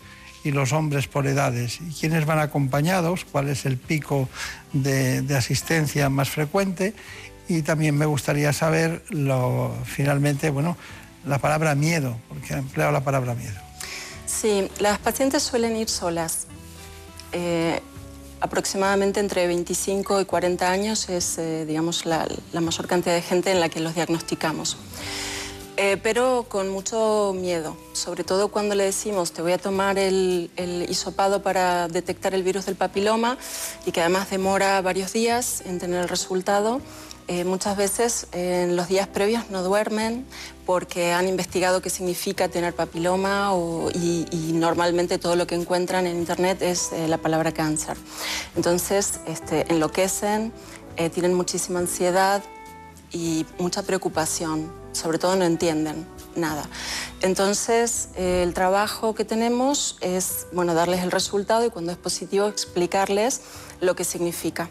y 0.47 0.53
los 0.53 0.73
hombres 0.73 1.09
por 1.09 1.27
edades? 1.27 1.81
¿Y 1.81 1.93
quiénes 1.93 2.25
van 2.25 2.39
acompañados? 2.39 3.25
¿Cuál 3.25 3.49
es 3.49 3.67
el 3.67 3.79
pico 3.79 4.29
de, 4.73 5.25
asistencia 5.37 6.09
más 6.09 6.31
frecuente? 6.31 6.95
Y 7.49 7.63
también 7.63 7.97
me 7.97 8.07
gustaría 8.07 8.53
saber, 8.53 9.03
lo, 9.11 9.75
finalmente, 9.85 10.51
bueno, 10.51 10.77
la 11.27 11.39
palabra 11.39 11.75
miedo, 11.75 12.17
porque 12.29 12.55
ha 12.55 12.59
empleado 12.59 12.93
la 12.93 13.03
palabra 13.03 13.35
miedo. 13.35 13.59
Sí, 14.27 14.69
las 14.79 14.99
pacientes 14.99 15.43
suelen 15.43 15.75
ir 15.77 15.89
solas. 15.89 16.47
Eh, 17.33 17.81
aproximadamente 18.41 19.19
entre 19.19 19.49
25 19.49 20.21
y 20.21 20.25
40 20.27 20.71
años 20.71 21.09
es, 21.09 21.39
eh, 21.39 21.65
digamos, 21.67 22.07
la, 22.07 22.29
mayor 22.53 22.87
cantidad 22.87 23.15
de 23.15 23.23
gente 23.23 23.51
en 23.51 23.59
la 23.59 23.69
que 23.69 23.81
los 23.81 23.97
diagnosticamos. 23.97 24.77
Eh, 25.79 25.99
pero 26.03 26.47
con 26.49 26.71
mucho 26.71 27.35
miedo, 27.37 27.77
sobre 27.93 28.25
todo 28.25 28.49
cuando 28.49 28.75
le 28.75 28.85
decimos 28.85 29.33
te 29.33 29.43
voy 29.43 29.53
a 29.53 29.59
tomar 29.59 29.99
el, 29.99 30.51
el, 30.57 30.89
hisopado 30.89 31.43
para 31.43 31.87
detectar 31.89 32.33
el 32.35 32.43
virus 32.43 32.65
del 32.65 32.77
papiloma 32.77 33.37
y 33.85 33.93
que 33.93 34.01
además 34.01 34.31
demora 34.31 34.81
varios 34.81 35.13
días 35.13 35.63
en 35.67 35.79
tener 35.79 36.01
el 36.01 36.09
resultado. 36.09 36.81
Eh, 37.29 37.45
muchas 37.45 37.77
veces 37.77 38.27
en 38.33 38.75
los 38.75 38.89
días 38.89 39.07
previos 39.07 39.51
no 39.51 39.63
duermen 39.63 40.25
porque 40.65 41.13
han 41.13 41.29
investigado 41.29 41.83
qué 41.83 41.91
significa 41.91 42.49
tener 42.49 42.73
papiloma 42.73 43.53
y, 43.93 44.53
normalmente 44.55 45.19
todo 45.19 45.37
lo 45.37 45.47
que 45.47 45.57
encuentran 45.57 46.07
en 46.07 46.17
internet 46.17 46.63
es 46.63 46.93
eh, 46.93 47.07
la 47.07 47.19
palabra 47.19 47.53
cáncer. 47.53 47.99
Entonces 48.55 49.21
este, 49.27 49.71
enloquecen, 49.71 50.53
tienen 51.13 51.35
muchísima 51.35 51.81
ansiedad 51.81 52.43
y 53.13 53.47
mucha 53.59 53.83
preocupación, 53.83 54.71
sobre 54.93 55.19
todo 55.19 55.37
no 55.37 55.45
entienden 55.45 56.07
nada. 56.35 56.69
Entonces 57.23 58.09
el 58.17 58.55
trabajo 58.55 59.15
que 59.15 59.25
tenemos 59.25 59.97
es 60.01 60.47
bueno, 60.53 60.75
darles 60.75 61.03
el 61.03 61.11
resultado 61.11 61.65
y 61.65 61.71
cuando 61.71 61.93
es 61.93 61.99
positivo 61.99 62.47
explicarles 62.49 63.41
lo 63.81 63.97
que 63.97 64.05
significa. 64.05 64.69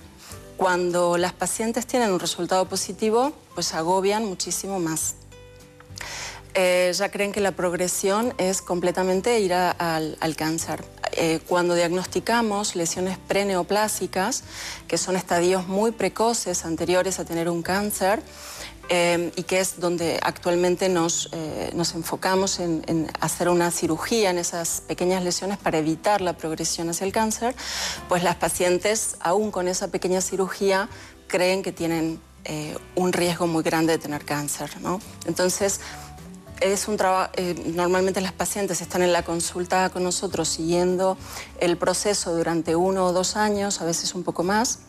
Cuando 0.57 1.17
las 1.17 1.33
pacientes 1.33 1.85
tienen 1.85 2.11
un 2.11 2.19
resultado 2.19 2.67
positivo, 2.69 3.33
pues 3.55 3.73
agobian 3.73 4.25
muchísimo 4.25 4.79
más. 4.79 5.15
Eh, 6.53 6.93
ya 6.95 7.09
creen 7.09 7.33
que 7.33 7.41
la 7.41 7.51
progresión 7.51 8.33
es 8.37 8.61
completamente 8.61 9.37
ir 9.41 9.53
al, 9.53 10.35
cáncer. 10.37 10.85
Eh, 11.17 11.39
cuando 11.47 11.75
diagnosticamos 11.75 12.75
lesiones 12.75 13.17
preneoplásicas, 13.17 14.43
que 14.87 14.97
son 14.97 15.15
estadios 15.15 15.67
muy 15.67 15.91
precoces 15.91 16.65
anteriores 16.65 17.19
a 17.19 17.25
tener 17.25 17.49
un 17.49 17.61
cáncer, 17.61 18.21
Em, 18.87 19.31
y 19.35 19.43
que 19.43 19.59
es 19.59 19.79
donde 19.79 20.19
actualmente 20.21 20.89
nos, 20.89 21.29
eh, 21.31 21.71
nos 21.73 21.95
enfocamos 21.95 22.59
en, 22.59 23.11
hacer 23.19 23.49
una 23.49 23.71
cirugía 23.71 24.29
en 24.29 24.37
esas 24.37 24.81
pequeñas 24.81 25.23
lesiones 25.23 25.57
para 25.57 25.79
evitar 25.79 26.21
la 26.21 26.33
progresión 26.33 26.89
hacia 26.89 27.05
el 27.05 27.11
cáncer, 27.11 27.55
pues 28.07 28.21
las 28.21 28.35
pacientes, 28.35 29.15
aún 29.21 29.49
con 29.49 29.67
esa 29.67 29.87
pequeña 29.87 30.21
cirugía, 30.21 30.87
creen 31.27 31.63
que 31.63 31.71
tienen 31.71 32.21
eh, 32.43 32.77
un 32.93 33.11
riesgo 33.11 33.47
muy 33.47 33.63
grande 33.63 33.93
de 33.93 33.97
tener 33.97 34.23
cáncer. 34.23 34.69
¿no? 34.81 35.01
Entonces, 35.25 35.79
es 36.61 36.87
un 36.87 36.97
trabajo, 36.97 37.31
eh, 37.35 37.71
normalmente 37.75 38.21
las 38.21 38.33
pacientes 38.33 38.81
están 38.81 39.01
en 39.01 39.13
la 39.13 39.23
consulta 39.23 39.89
con 39.89 40.03
nosotros 40.03 40.47
siguiendo 40.47 41.17
el 41.59 41.77
proceso 41.77 42.35
durante 42.35 42.75
uno 42.75 43.07
o 43.07 43.13
dos 43.13 43.35
años, 43.35 43.81
a 43.81 43.85
veces 43.85 44.15
un 44.15 44.23
poco 44.23 44.43
más, 44.43 44.79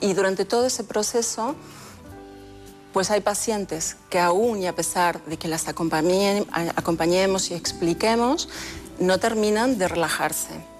y 0.00 0.12
durante 0.14 0.44
todo 0.44 0.66
ese 0.66 0.84
proceso 0.84 1.54
pues 2.92 3.10
hay 3.10 3.20
pacientes 3.20 3.96
que 4.08 4.18
aún 4.18 4.62
y 4.62 4.66
a 4.66 4.74
pesar 4.74 5.22
de 5.26 5.36
que 5.36 5.48
las 5.48 5.68
acompañemos 5.68 7.50
y 7.50 7.54
expliquemos, 7.54 8.48
no 8.98 9.20
terminan 9.20 9.76
de 9.76 9.86
relajarse. 9.86 10.75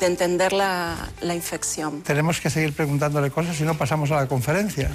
De 0.00 0.06
entender 0.06 0.52
la, 0.52 0.96
infección. 1.34 2.02
Tenemos 2.02 2.40
que 2.40 2.50
seguir 2.50 2.72
preguntándole 2.72 3.30
cosas 3.30 3.56
si 3.56 3.64
no 3.64 3.74
pasamos 3.74 4.10
a 4.10 4.16
la 4.16 4.26
conferencia. 4.26 4.90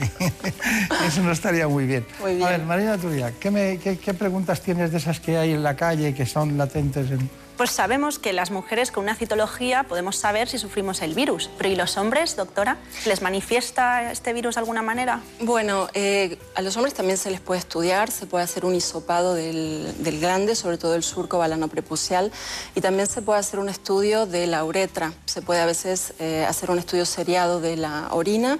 Eso 1.07 1.22
no 1.22 1.31
estaría 1.31 1.68
muy 1.68 1.85
bien. 1.85 2.06
muy 2.22 2.35
bien. 2.35 2.48
A 2.48 2.52
ver, 2.52 2.64
Marina 2.64 2.98
Turia, 2.98 3.34
¿qué, 3.40 3.99
¿qué, 4.02 4.14
preguntas 4.14 4.61
tienes 4.61 4.91
de 4.91 4.98
esas 4.98 5.19
que 5.19 5.38
hay 5.38 5.52
en 5.52 5.64
la 5.64 5.76
calle 5.76 6.14
que 6.14 6.26
son 6.26 6.57
latentes 6.57 7.11
en, 7.11 7.30
pues 7.57 7.71
sabemos 7.71 8.19
que 8.19 8.34
las 8.34 8.51
mujeres 8.51 8.91
con 8.91 9.03
una 9.03 9.15
citología 9.15 9.84
podemos 9.84 10.15
saber 10.15 10.47
si 10.47 10.57
sufrimos 10.57 11.01
el 11.01 11.13
virus. 11.13 11.49
Pero 11.57 11.69
¿y 11.69 11.75
los 11.75 11.97
hombres, 11.97 12.35
doctora? 12.35 12.77
¿Les 13.05 13.21
manifiesta 13.21 14.11
este 14.11 14.34
virus 14.34 14.55
de 14.55 14.59
alguna 14.59 14.81
manera? 14.81 15.21
Bueno, 15.41 15.88
eh, 15.93 16.38
a 16.55 16.61
los 16.61 16.75
hombres 16.77 16.93
también 16.93 17.17
se 17.17 17.31
les 17.31 17.41
puede 17.41 17.59
estudiar, 17.59 18.11
se 18.11 18.25
puede 18.25 18.43
hacer 18.43 18.65
un 18.65 18.75
hisopado 18.75 19.34
del, 19.34 19.93
glande, 20.19 20.55
sobre 20.55 20.77
todo 20.77 20.95
el 20.95 21.03
surco 21.03 21.38
balano 21.38 21.67
prepucial, 21.67 22.31
y 22.75 22.81
también 22.81 23.07
se 23.07 23.21
puede 23.21 23.39
hacer 23.39 23.59
un 23.59 23.69
estudio 23.69 24.25
de 24.25 24.47
la 24.47 24.63
uretra. 24.63 25.13
Se 25.25 25.41
puede 25.41 25.61
a 25.61 25.65
veces 25.65 26.13
eh, 26.19 26.45
hacer 26.47 26.71
un 26.71 26.80
estudio 26.80 27.05
seriado 27.05 27.61
de 27.61 27.77
la 27.77 28.07
orina 28.11 28.59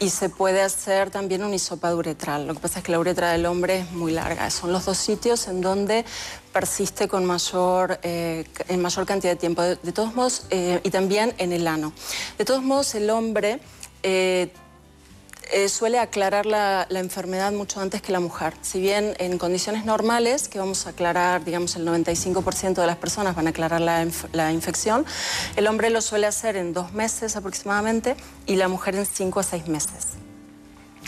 y 0.00 0.10
se 0.10 0.28
puede 0.28 0.62
hacer 0.62 1.10
también 1.10 1.42
un 1.44 1.54
hisopado 1.54 1.96
uretral. 1.96 2.46
Lo 2.46 2.54
que 2.54 2.60
pasa 2.60 2.78
es 2.78 2.84
que 2.84 2.92
la 2.92 2.98
uretra 2.98 3.32
del 3.32 3.46
hombre 3.46 3.80
es 3.80 3.90
muy 3.92 4.12
larga. 4.12 4.50
Son 4.50 4.72
los 4.72 4.84
dos 4.84 4.98
sitios 4.98 5.48
en 5.48 5.60
donde 5.60 6.04
persiste 6.58 7.06
con 7.06 7.24
mayor, 7.24 8.00
eh, 8.02 8.44
en 8.66 8.82
mayor 8.82 9.06
cantidad 9.06 9.32
de 9.34 9.36
tiempo. 9.36 9.62
De, 9.62 9.92
todos 9.92 10.12
modos, 10.16 10.42
eh, 10.50 10.80
y 10.82 10.90
también 10.90 11.32
en 11.38 11.52
el 11.52 11.68
ano. 11.68 11.92
De 12.36 12.44
todos 12.44 12.64
modos, 12.64 12.96
el 12.96 13.10
hombre 13.10 13.60
eh, 14.02 14.50
suele 15.68 16.00
aclarar 16.00 16.46
la, 16.46 16.88
enfermedad 16.90 17.52
mucho 17.52 17.80
antes 17.80 18.02
que 18.02 18.10
la 18.10 18.18
mujer. 18.18 18.54
Si 18.60 18.80
bien 18.80 19.14
en 19.20 19.38
condiciones 19.38 19.84
normales, 19.84 20.48
que 20.48 20.58
vamos 20.58 20.88
a 20.88 20.90
aclarar, 20.90 21.44
digamos, 21.44 21.76
el 21.76 21.86
95% 21.86 22.74
de 22.74 22.86
las 22.88 22.96
personas 22.96 23.36
van 23.36 23.46
a 23.46 23.50
aclarar 23.50 23.80
la, 23.80 24.04
la, 24.32 24.50
infección, 24.50 25.06
el 25.54 25.68
hombre 25.68 25.90
lo 25.90 26.00
suele 26.00 26.26
hacer 26.26 26.56
en 26.56 26.72
dos 26.72 26.92
meses 26.92 27.36
aproximadamente 27.36 28.16
y 28.46 28.56
la 28.56 28.66
mujer 28.66 28.96
en 28.96 29.06
cinco 29.06 29.38
a 29.38 29.44
seis 29.44 29.68
meses. 29.68 30.17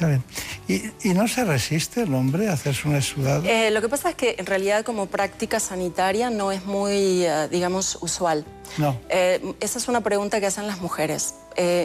Está 0.01 0.09
bien. 0.09 0.93
¿Y, 1.05 1.09
no 1.13 1.29
se 1.29 1.45
resiste 1.45 2.03
el 2.05 2.15
hombre 2.15 2.49
a 2.49 2.55
hacerse 2.55 2.89
un 2.89 2.97
exudado? 2.97 3.45
Eh, 3.45 3.71
lo 3.71 3.83
que 3.83 3.89
pasa 3.91 4.09
es 4.09 4.15
que 4.15 4.37
en 4.39 4.47
realidad 4.47 4.83
como 4.83 5.05
práctica 5.07 5.61
sanitaria 5.61 6.31
no 6.31 6.53
es 6.53 6.65
muy, 6.65 7.27
eh, 7.27 7.49
digamos, 7.51 7.99
usual. 8.01 8.47
No. 8.79 8.99
Eh, 9.11 9.55
esa 9.61 9.79
es 9.79 9.89
una 9.89 10.01
pregunta 10.01 10.41
que 10.41 10.47
hacen 10.47 10.67
las 10.67 10.81
mujeres. 10.81 11.35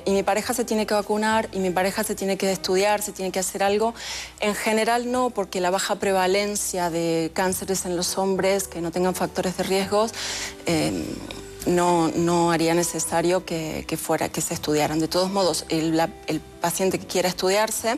y 0.06 0.12
mi 0.12 0.24
pareja 0.24 0.54
se 0.54 0.64
tiene 0.64 0.86
que 0.86 0.94
vacunar, 0.94 1.50
y 1.52 1.60
mi 1.60 1.72
pareja 1.72 2.06
se 2.06 2.16
tiene 2.16 2.38
que 2.38 2.50
estudiar, 2.50 3.02
se 3.02 3.12
tiene 3.12 3.32
que 3.32 3.40
hacer 3.40 3.62
algo. 3.62 3.94
En 4.40 4.56
general 4.56 5.12
no, 5.12 5.32
porque 5.32 5.60
la 5.60 5.70
baja 5.70 5.96
prevalencia 5.96 6.90
de 6.90 7.32
cánceres 7.34 7.86
en 7.86 7.98
los 7.98 8.18
hombres 8.18 8.70
que 8.70 8.80
no 8.80 8.92
tengan 8.92 9.16
factores 9.16 9.58
de 9.58 9.64
riesgos 9.64 10.14
no, 11.66 12.10
no 12.10 12.52
haría 12.52 12.74
necesario 12.74 13.46
que, 13.46 13.98
fuera, 13.98 14.30
que 14.30 14.42
se 14.42 14.54
estudiaran. 14.54 15.00
De 15.00 15.08
todos 15.08 15.32
modos, 15.32 15.66
el, 15.70 16.00
paciente 16.62 17.00
que 17.00 17.06
quiera 17.06 17.30
estudiarse 17.30 17.98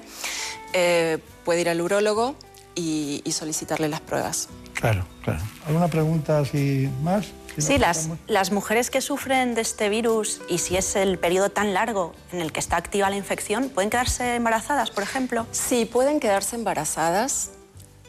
eh, 0.73 1.19
puede 1.45 1.61
ir 1.61 1.69
al 1.69 1.81
urólogo 1.81 2.35
y, 2.75 3.23
solicitarle 3.31 3.89
las 3.89 4.01
pruebas. 4.01 4.49
Claro, 4.73 5.05
claro. 5.23 5.41
¿Alguna 5.65 5.87
pregunta 5.87 6.39
así 6.39 6.89
más? 7.03 7.27
sí, 7.57 7.79
las, 7.79 8.09
las 8.27 8.51
mujeres 8.51 8.91
que 8.91 9.01
sufren 9.01 9.55
de 9.55 9.61
este 9.61 9.89
virus 9.89 10.41
y 10.47 10.59
si 10.59 10.77
es 10.77 10.95
el 10.95 11.17
periodo 11.17 11.49
tan 11.49 11.73
largo 11.73 12.13
en 12.31 12.41
el 12.41 12.51
que 12.51 12.59
está 12.59 12.77
activa 12.77 13.09
la 13.09 13.17
infección, 13.17 13.69
¿pueden 13.69 13.89
quedarse 13.89 14.35
embarazadas, 14.35 14.91
por 14.91 15.03
ejemplo? 15.03 15.47
Sí, 15.51 15.85
pueden 15.85 16.19
quedarse 16.19 16.55
embarazadas. 16.55 17.51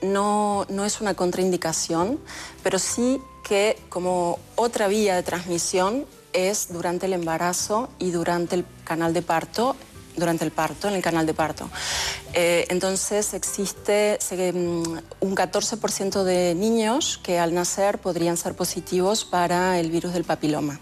No, 0.02 0.66
no 0.68 0.84
es 0.84 1.00
una 1.00 1.14
contraindicación, 1.14 2.20
pero 2.62 2.78
sí 2.78 3.20
que 3.48 3.78
como 3.88 4.38
otra 4.56 4.88
vía 4.88 5.16
de 5.16 5.22
transmisión 5.22 6.04
es 6.32 6.68
durante 6.70 7.06
el 7.06 7.14
embarazo 7.14 7.88
y 7.98 8.10
durante 8.10 8.56
el 8.56 8.64
canal 8.84 9.14
de 9.14 9.22
parto, 9.22 9.74
durante 10.16 10.44
el 10.44 10.50
parto, 10.50 10.88
en 10.88 10.94
el 10.94 11.02
canal 11.02 11.26
de 11.26 11.34
parto. 11.34 11.70
Eh, 12.34 12.66
entonces 12.68 13.32
existe 13.34 14.18
mm, 14.30 14.98
un 15.20 15.36
14% 15.36 16.24
de 16.24 16.54
niños 16.54 17.18
que 17.22 17.38
al 17.38 17.54
nacer 17.54 17.98
podrían 17.98 18.36
ser 18.36 18.54
positivos 18.54 19.24
para 19.24 19.78
el 19.80 19.90
virus 19.90 20.12
del 20.12 20.24
papiloma. 20.24 20.78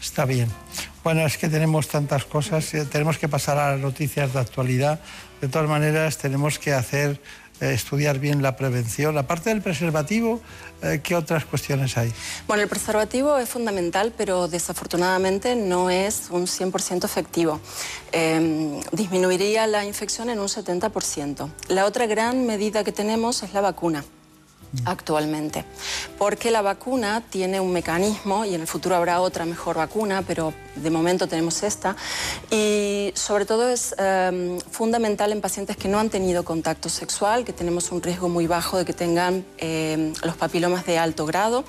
Está 0.00 0.24
bien. 0.24 0.48
Bueno, 1.04 1.24
es 1.24 1.38
que 1.38 1.48
tenemos 1.48 1.88
tantas 1.88 2.24
cosas, 2.24 2.74
eh, 2.74 2.84
tenemos 2.84 3.18
que 3.18 3.28
pasar 3.28 3.58
a 3.58 3.72
las 3.72 3.80
noticias 3.80 4.32
de 4.32 4.40
actualidad. 4.40 5.00
De 5.40 5.48
todas 5.48 5.68
maneras, 5.68 6.18
tenemos 6.18 6.58
que 6.58 6.72
hacer 6.72 7.20
estudiar 7.60 8.18
bien 8.18 8.42
la 8.42 8.56
prevención. 8.56 9.16
Aparte 9.18 9.50
del 9.50 9.62
preservativo, 9.62 10.40
eh, 10.82 11.00
¿qué 11.02 11.14
otras 11.14 11.44
cuestiones 11.44 11.96
hay? 11.96 12.12
Bueno, 12.46 12.62
el 12.62 12.68
preservativo 12.68 13.38
es 13.38 13.48
fundamental, 13.48 14.12
pero 14.16 14.48
desafortunadamente 14.48 15.56
no 15.56 15.90
es 15.90 16.28
un 16.30 16.46
100% 16.46 17.04
efectivo. 17.04 17.60
Em, 18.12 18.80
disminuiría 18.92 19.66
la 19.66 19.84
infección 19.84 20.30
en 20.30 20.38
un 20.38 20.48
70%. 20.48 21.50
La 21.68 21.84
otra 21.86 22.06
gran 22.06 22.46
medida 22.46 22.84
que 22.84 22.92
tenemos 22.92 23.42
es 23.42 23.52
la 23.52 23.60
vacuna 23.60 24.04
actualmente. 24.84 25.64
Porque 26.18 26.50
la 26.50 26.62
vacuna 26.62 27.22
tiene 27.30 27.60
un 27.60 27.72
mecanismo, 27.72 28.44
y 28.44 28.54
en 28.54 28.60
el 28.60 28.66
futuro 28.66 28.96
habrá 28.96 29.20
otra 29.20 29.44
mejor 29.44 29.76
vacuna, 29.76 30.22
pero 30.26 30.52
de 30.76 30.90
momento 30.90 31.26
tenemos 31.26 31.62
esta, 31.62 31.96
y 32.50 33.12
sobre 33.14 33.46
todo 33.46 33.68
es 33.68 33.94
em, 33.98 34.58
fundamental 34.60 35.32
en 35.32 35.40
pacientes 35.40 35.76
que 35.76 35.88
no 35.88 35.98
han 35.98 36.10
tenido 36.10 36.44
contacto 36.44 36.88
sexual, 36.88 37.44
que 37.44 37.52
tenemos 37.52 37.90
un 37.92 38.02
riesgo 38.02 38.28
muy 38.28 38.46
bajo 38.46 38.78
de 38.78 38.84
que 38.84 38.92
tengan 38.92 39.44
em, 39.58 40.12
los 40.22 40.36
papilomas 40.36 40.86
de 40.86 40.98
alto 40.98 41.26
grado. 41.26 41.64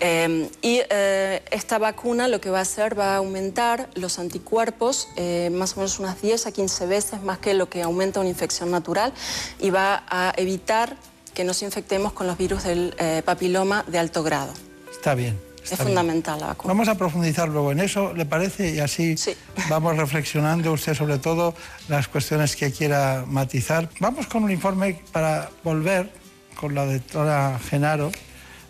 Em, 0.00 0.48
y 0.62 0.80
eh, 0.90 1.42
esta 1.50 1.78
vacuna 1.78 2.28
lo 2.28 2.40
que 2.40 2.50
va 2.50 2.60
a 2.60 2.62
hacer 2.62 2.98
va 2.98 3.14
a 3.14 3.16
aumentar 3.16 3.88
los 3.94 4.20
anticuerpos 4.20 5.08
eh, 5.16 5.50
más 5.52 5.72
o 5.72 5.80
menos 5.80 5.98
unas 5.98 6.22
10 6.22 6.46
a 6.46 6.52
15 6.52 6.86
veces 6.86 7.22
más 7.22 7.38
que 7.38 7.52
lo 7.52 7.68
que 7.68 7.82
aumenta 7.82 8.20
una 8.20 8.28
infección 8.28 8.70
natural 8.70 9.12
y 9.58 9.70
va 9.70 10.04
a 10.08 10.32
evitar 10.36 10.96
que 11.38 11.44
nos 11.44 11.62
infectemos 11.62 12.12
con 12.14 12.26
los 12.26 12.36
virus 12.36 12.64
del 12.64 12.96
eh, 12.98 13.22
papiloma 13.24 13.84
de 13.86 14.00
alto 14.00 14.24
grado. 14.24 14.52
Está 14.90 15.14
bien. 15.14 15.38
es 15.62 15.78
fundamental 15.78 16.40
la 16.40 16.48
vacuna. 16.48 16.74
Vamos 16.74 16.88
a 16.88 16.96
profundizar 16.96 17.48
luego 17.48 17.70
en 17.70 17.78
eso, 17.78 18.12
¿le 18.12 18.26
parece? 18.26 18.74
Y 18.74 18.80
así 18.80 19.14
vamos 19.70 19.96
reflexionando 19.96 20.72
usted 20.72 20.94
sobre 20.94 21.18
todo 21.18 21.54
las 21.86 22.08
cuestiones 22.08 22.56
que 22.56 22.72
quiera 22.72 23.22
matizar. 23.24 23.88
Vamos 24.00 24.26
con 24.26 24.42
un 24.42 24.50
informe 24.50 25.00
para 25.12 25.48
volver 25.62 26.10
con 26.56 26.74
la 26.74 26.84
doctora 26.84 27.60
Genaro, 27.70 28.10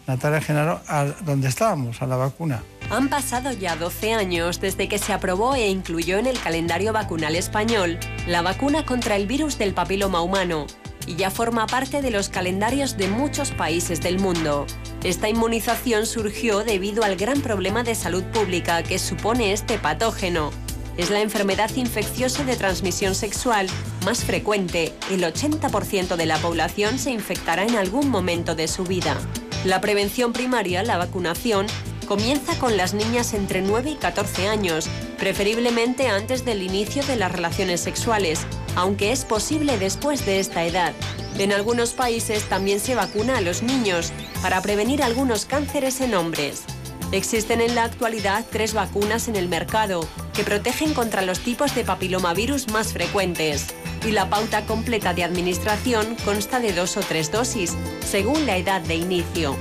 Natalia 0.07 0.43
Genaro, 0.43 0.83
a 0.89 1.07
donde 1.25 1.49
estábamos, 1.49 2.03
a 2.03 2.07
la 2.07 2.17
vacuna. 2.17 2.63
Han 2.91 3.09
pasado 3.09 3.51
ya 3.51 3.77
12 3.77 4.13
años 4.13 4.61
desde 4.61 4.91
que 4.91 4.99
se 4.99 5.15
aprobó 5.15 5.55
e 5.55 5.71
incluyó 5.71 6.19
en 6.19 6.27
el 6.27 6.39
calendario 6.39 6.93
vacunal 6.93 7.35
español 7.35 7.99
la 8.27 8.43
vacuna 8.43 8.85
contra 8.85 9.17
el 9.17 9.27
virus 9.27 9.57
del 9.57 9.73
papiloma 9.73 10.21
humano 10.21 10.67
y 11.09 11.17
ya 11.17 11.31
forma 11.31 11.67
parte 11.67 12.03
de 12.03 12.11
los 12.11 12.29
calendarios 12.29 12.99
de 12.99 13.09
muchos 13.09 13.51
países 13.51 14.03
del 14.03 14.19
mundo. 14.19 14.67
Esta 15.03 15.29
inmunización 15.29 16.05
surgió 16.05 16.65
debido 16.65 17.03
al 17.03 17.17
gran 17.17 17.41
problema 17.41 17.83
de 17.83 17.95
salud 17.95 18.23
pública 18.25 18.83
que 18.83 18.99
supone 18.99 19.53
este 19.53 19.79
patógeno. 19.79 20.51
Es 20.99 21.11
la 21.11 21.21
enfermedad 21.21 21.71
infecciosa 21.77 22.45
de 22.45 22.57
transmisión 22.57 23.15
sexual 23.15 23.69
más 24.05 24.25
frecuente. 24.25 24.93
El 25.11 25.23
80% 25.23 26.17
de 26.17 26.27
la 26.27 26.37
población 26.39 26.99
se 26.99 27.11
infectará 27.11 27.63
en 27.63 27.77
algún 27.77 28.11
momento 28.11 28.55
de 28.55 28.69
su 28.69 28.85
vida. 28.85 29.17
La 29.65 29.81
prevención 29.81 30.33
primaria, 30.33 30.83
la 30.83 30.99
vacunación, 30.99 31.67
comienza 32.07 32.59
con 32.59 32.77
las 32.77 32.95
niñas 32.95 33.33
entre 33.33 33.63
9 33.63 33.91
y 33.91 33.95
14 33.95 34.49
años, 34.49 34.89
preferiblemente 35.19 36.09
antes 36.09 36.45
del 36.45 36.63
inicio 36.63 37.05
de 37.05 37.17
las 37.17 37.31
relaciones 37.31 37.81
sexuales, 37.81 38.47
aunque 38.79 39.11
es 39.11 39.25
posible 39.25 39.77
después 39.77 40.25
de 40.25 40.39
esta 40.39 40.65
edad. 40.65 40.93
En 41.37 41.53
algunos 41.53 41.95
países 41.95 42.45
también 42.45 42.79
se 42.79 42.95
vacuna 42.95 43.39
a 43.39 43.41
los 43.41 43.61
niños 43.61 44.13
para 44.41 44.63
prevenir 44.63 45.03
algunos 45.03 45.47
cánceres 45.47 46.01
en 46.01 46.15
hombres. 46.15 46.63
Existen 47.11 47.61
en 47.61 47.75
la 47.75 47.83
actualidad 47.83 48.45
tres 48.49 48.75
vacunas 48.75 49.27
en 49.27 49.35
el 49.35 49.49
mercado 49.49 50.07
que 50.33 50.45
protegen 50.45 50.95
contra 50.95 51.23
los 51.23 51.41
tipos 51.41 51.75
de 51.75 51.83
papilomavirus 51.83 52.71
más 52.71 52.93
frecuentes 52.93 53.67
y 54.07 54.13
la 54.13 54.31
pauta 54.31 54.65
completa 54.65 55.13
de 55.13 55.25
administración 55.25 56.17
consta 56.25 56.61
de 56.61 56.73
dos 56.73 56.97
o 56.97 57.01
tres 57.01 57.33
dosis, 57.33 57.75
según 58.07 58.47
la 58.47 58.59
edad 58.59 58.81
de 58.81 58.95
inicio. 58.95 59.57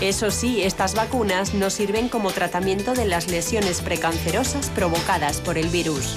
Eso 0.00 0.30
sí, 0.30 0.62
estas 0.62 0.94
vacunas 0.94 1.52
no 1.52 1.68
sirven 1.68 2.08
como 2.08 2.30
tratamiento 2.30 2.94
de 2.94 3.04
las 3.04 3.28
lesiones 3.28 3.82
precancerosas 3.82 4.70
provocadas 4.70 5.40
por 5.42 5.58
el 5.58 5.68
virus. 5.68 6.16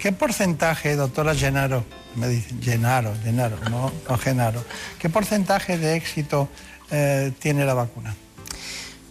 ¿Qué 0.00 0.12
porcentaje, 0.12 0.96
doctora 0.96 1.34
Genaro, 1.34 1.84
me 2.16 2.26
dicen 2.26 2.62
Genaro, 2.62 3.12
Genaro, 3.22 3.58
no, 3.68 3.92
Genaro, 4.16 4.64
qué 4.98 5.10
porcentaje 5.10 5.76
de 5.76 5.94
éxito 5.94 6.48
eh, 6.90 7.34
tiene 7.38 7.66
la 7.66 7.74
vacuna? 7.74 8.16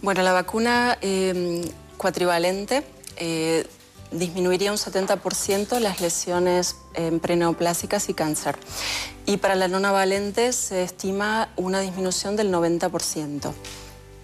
Bueno, 0.02 0.22
la 0.22 0.32
vacuna 0.32 0.98
eh, 1.00 1.70
cuatrivalente 1.96 2.82
eh, 3.18 3.68
disminuiría 4.10 4.72
un 4.72 4.78
70% 4.78 5.78
las 5.78 6.00
lesiones 6.00 6.74
preneoplásicas 7.22 8.08
y 8.08 8.14
cáncer. 8.14 8.58
Y 9.26 9.36
para 9.36 9.54
la 9.54 9.68
nonavalente 9.68 10.52
se 10.52 10.82
estima 10.82 11.50
una 11.54 11.78
disminución 11.78 12.34
del 12.34 12.52
90% 12.52 13.52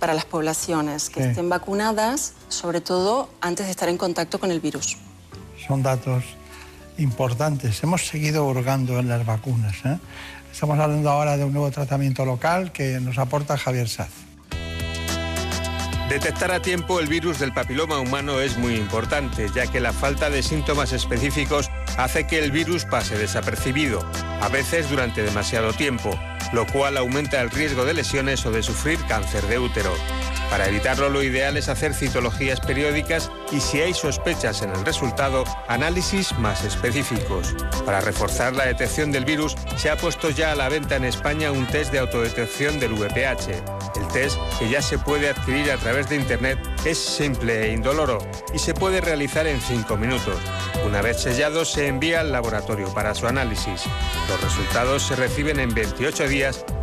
para 0.00 0.14
las 0.14 0.24
poblaciones 0.24 1.10
que 1.10 1.28
estén 1.28 1.48
vacunadas, 1.48 2.32
sobre 2.48 2.80
todo 2.80 3.28
antes 3.40 3.66
de 3.66 3.70
estar 3.70 3.88
en 3.88 3.98
contacto 3.98 4.40
con 4.40 4.50
el 4.50 4.58
virus. 4.58 4.96
Son 5.64 5.84
datos 5.84 6.24
importantes. 6.98 7.82
Hemos 7.82 8.06
seguido 8.06 8.46
hurgando 8.46 8.98
en 8.98 9.08
las 9.08 9.24
vacunas. 9.24 9.76
¿eh? 9.84 9.98
Estamos 10.52 10.78
hablando 10.78 11.10
ahora 11.10 11.36
de 11.36 11.44
un 11.44 11.52
nuevo 11.52 11.70
tratamiento 11.70 12.24
local 12.24 12.72
que 12.72 13.00
nos 13.00 13.18
aporta 13.18 13.58
Javier 13.58 13.88
Saz. 13.88 14.10
Detectar 16.08 16.52
a 16.52 16.62
tiempo 16.62 17.00
el 17.00 17.08
virus 17.08 17.40
del 17.40 17.52
papiloma 17.52 17.98
humano 17.98 18.40
es 18.40 18.56
muy 18.56 18.76
importante, 18.76 19.48
ya 19.52 19.66
que 19.66 19.80
la 19.80 19.92
falta 19.92 20.30
de 20.30 20.42
síntomas 20.42 20.92
específicos 20.92 21.68
hace 21.98 22.28
que 22.28 22.38
el 22.38 22.52
virus 22.52 22.84
pase 22.84 23.18
desapercibido, 23.18 24.08
a 24.40 24.48
veces 24.48 24.88
durante 24.88 25.24
demasiado 25.24 25.72
tiempo, 25.72 26.16
lo 26.52 26.66
cual 26.66 26.96
aumenta 26.96 27.40
el 27.40 27.50
riesgo 27.50 27.84
de 27.84 27.94
lesiones 27.94 28.44
o 28.46 28.50
de 28.50 28.62
sufrir 28.62 28.98
cáncer 29.06 29.42
de 29.46 29.58
útero. 29.58 29.92
Para 30.50 30.68
evitarlo 30.68 31.08
lo 31.08 31.22
ideal 31.22 31.56
es 31.56 31.68
hacer 31.68 31.92
citologías 31.92 32.60
periódicas 32.60 33.30
y 33.50 33.60
si 33.60 33.80
hay 33.80 33.94
sospechas 33.94 34.62
en 34.62 34.70
el 34.70 34.84
resultado, 34.84 35.44
análisis 35.68 36.32
más 36.38 36.64
específicos. 36.64 37.54
Para 37.84 38.00
reforzar 38.00 38.54
la 38.54 38.66
detección 38.66 39.10
del 39.10 39.24
virus 39.24 39.56
se 39.76 39.90
ha 39.90 39.96
puesto 39.96 40.30
ya 40.30 40.52
a 40.52 40.54
la 40.54 40.68
venta 40.68 40.96
en 40.96 41.04
España 41.04 41.50
un 41.50 41.66
test 41.66 41.90
de 41.92 41.98
autodetección 41.98 42.78
del 42.78 42.92
VPH. 42.92 43.48
El 43.96 44.08
test, 44.12 44.38
que 44.58 44.68
ya 44.68 44.82
se 44.82 44.98
puede 44.98 45.30
adquirir 45.30 45.70
a 45.72 45.78
través 45.78 46.08
de 46.08 46.16
Internet, 46.16 46.58
es 46.84 46.98
simple 46.98 47.64
e 47.64 47.72
indoloro 47.72 48.18
y 48.54 48.58
se 48.58 48.74
puede 48.74 49.00
realizar 49.00 49.46
en 49.46 49.60
5 49.60 49.96
minutos. 49.96 50.38
Una 50.84 51.02
vez 51.02 51.20
sellado 51.20 51.64
se 51.64 51.88
envía 51.88 52.20
al 52.20 52.30
laboratorio 52.30 52.92
para 52.94 53.14
su 53.14 53.26
análisis. 53.26 53.82
Los 54.28 54.40
resultados 54.40 55.02
se 55.02 55.16
reciben 55.16 55.58
en 55.58 55.74
28 55.74 56.28
días 56.28 56.35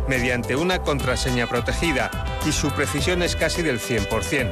mediante 0.08 0.56
una 0.56 0.80
contraseña 0.80 1.46
protegida 1.46 2.10
y 2.46 2.52
su 2.52 2.70
precisión 2.72 3.22
es 3.22 3.36
casi 3.36 3.62
del 3.62 3.80
100%. 3.80 4.50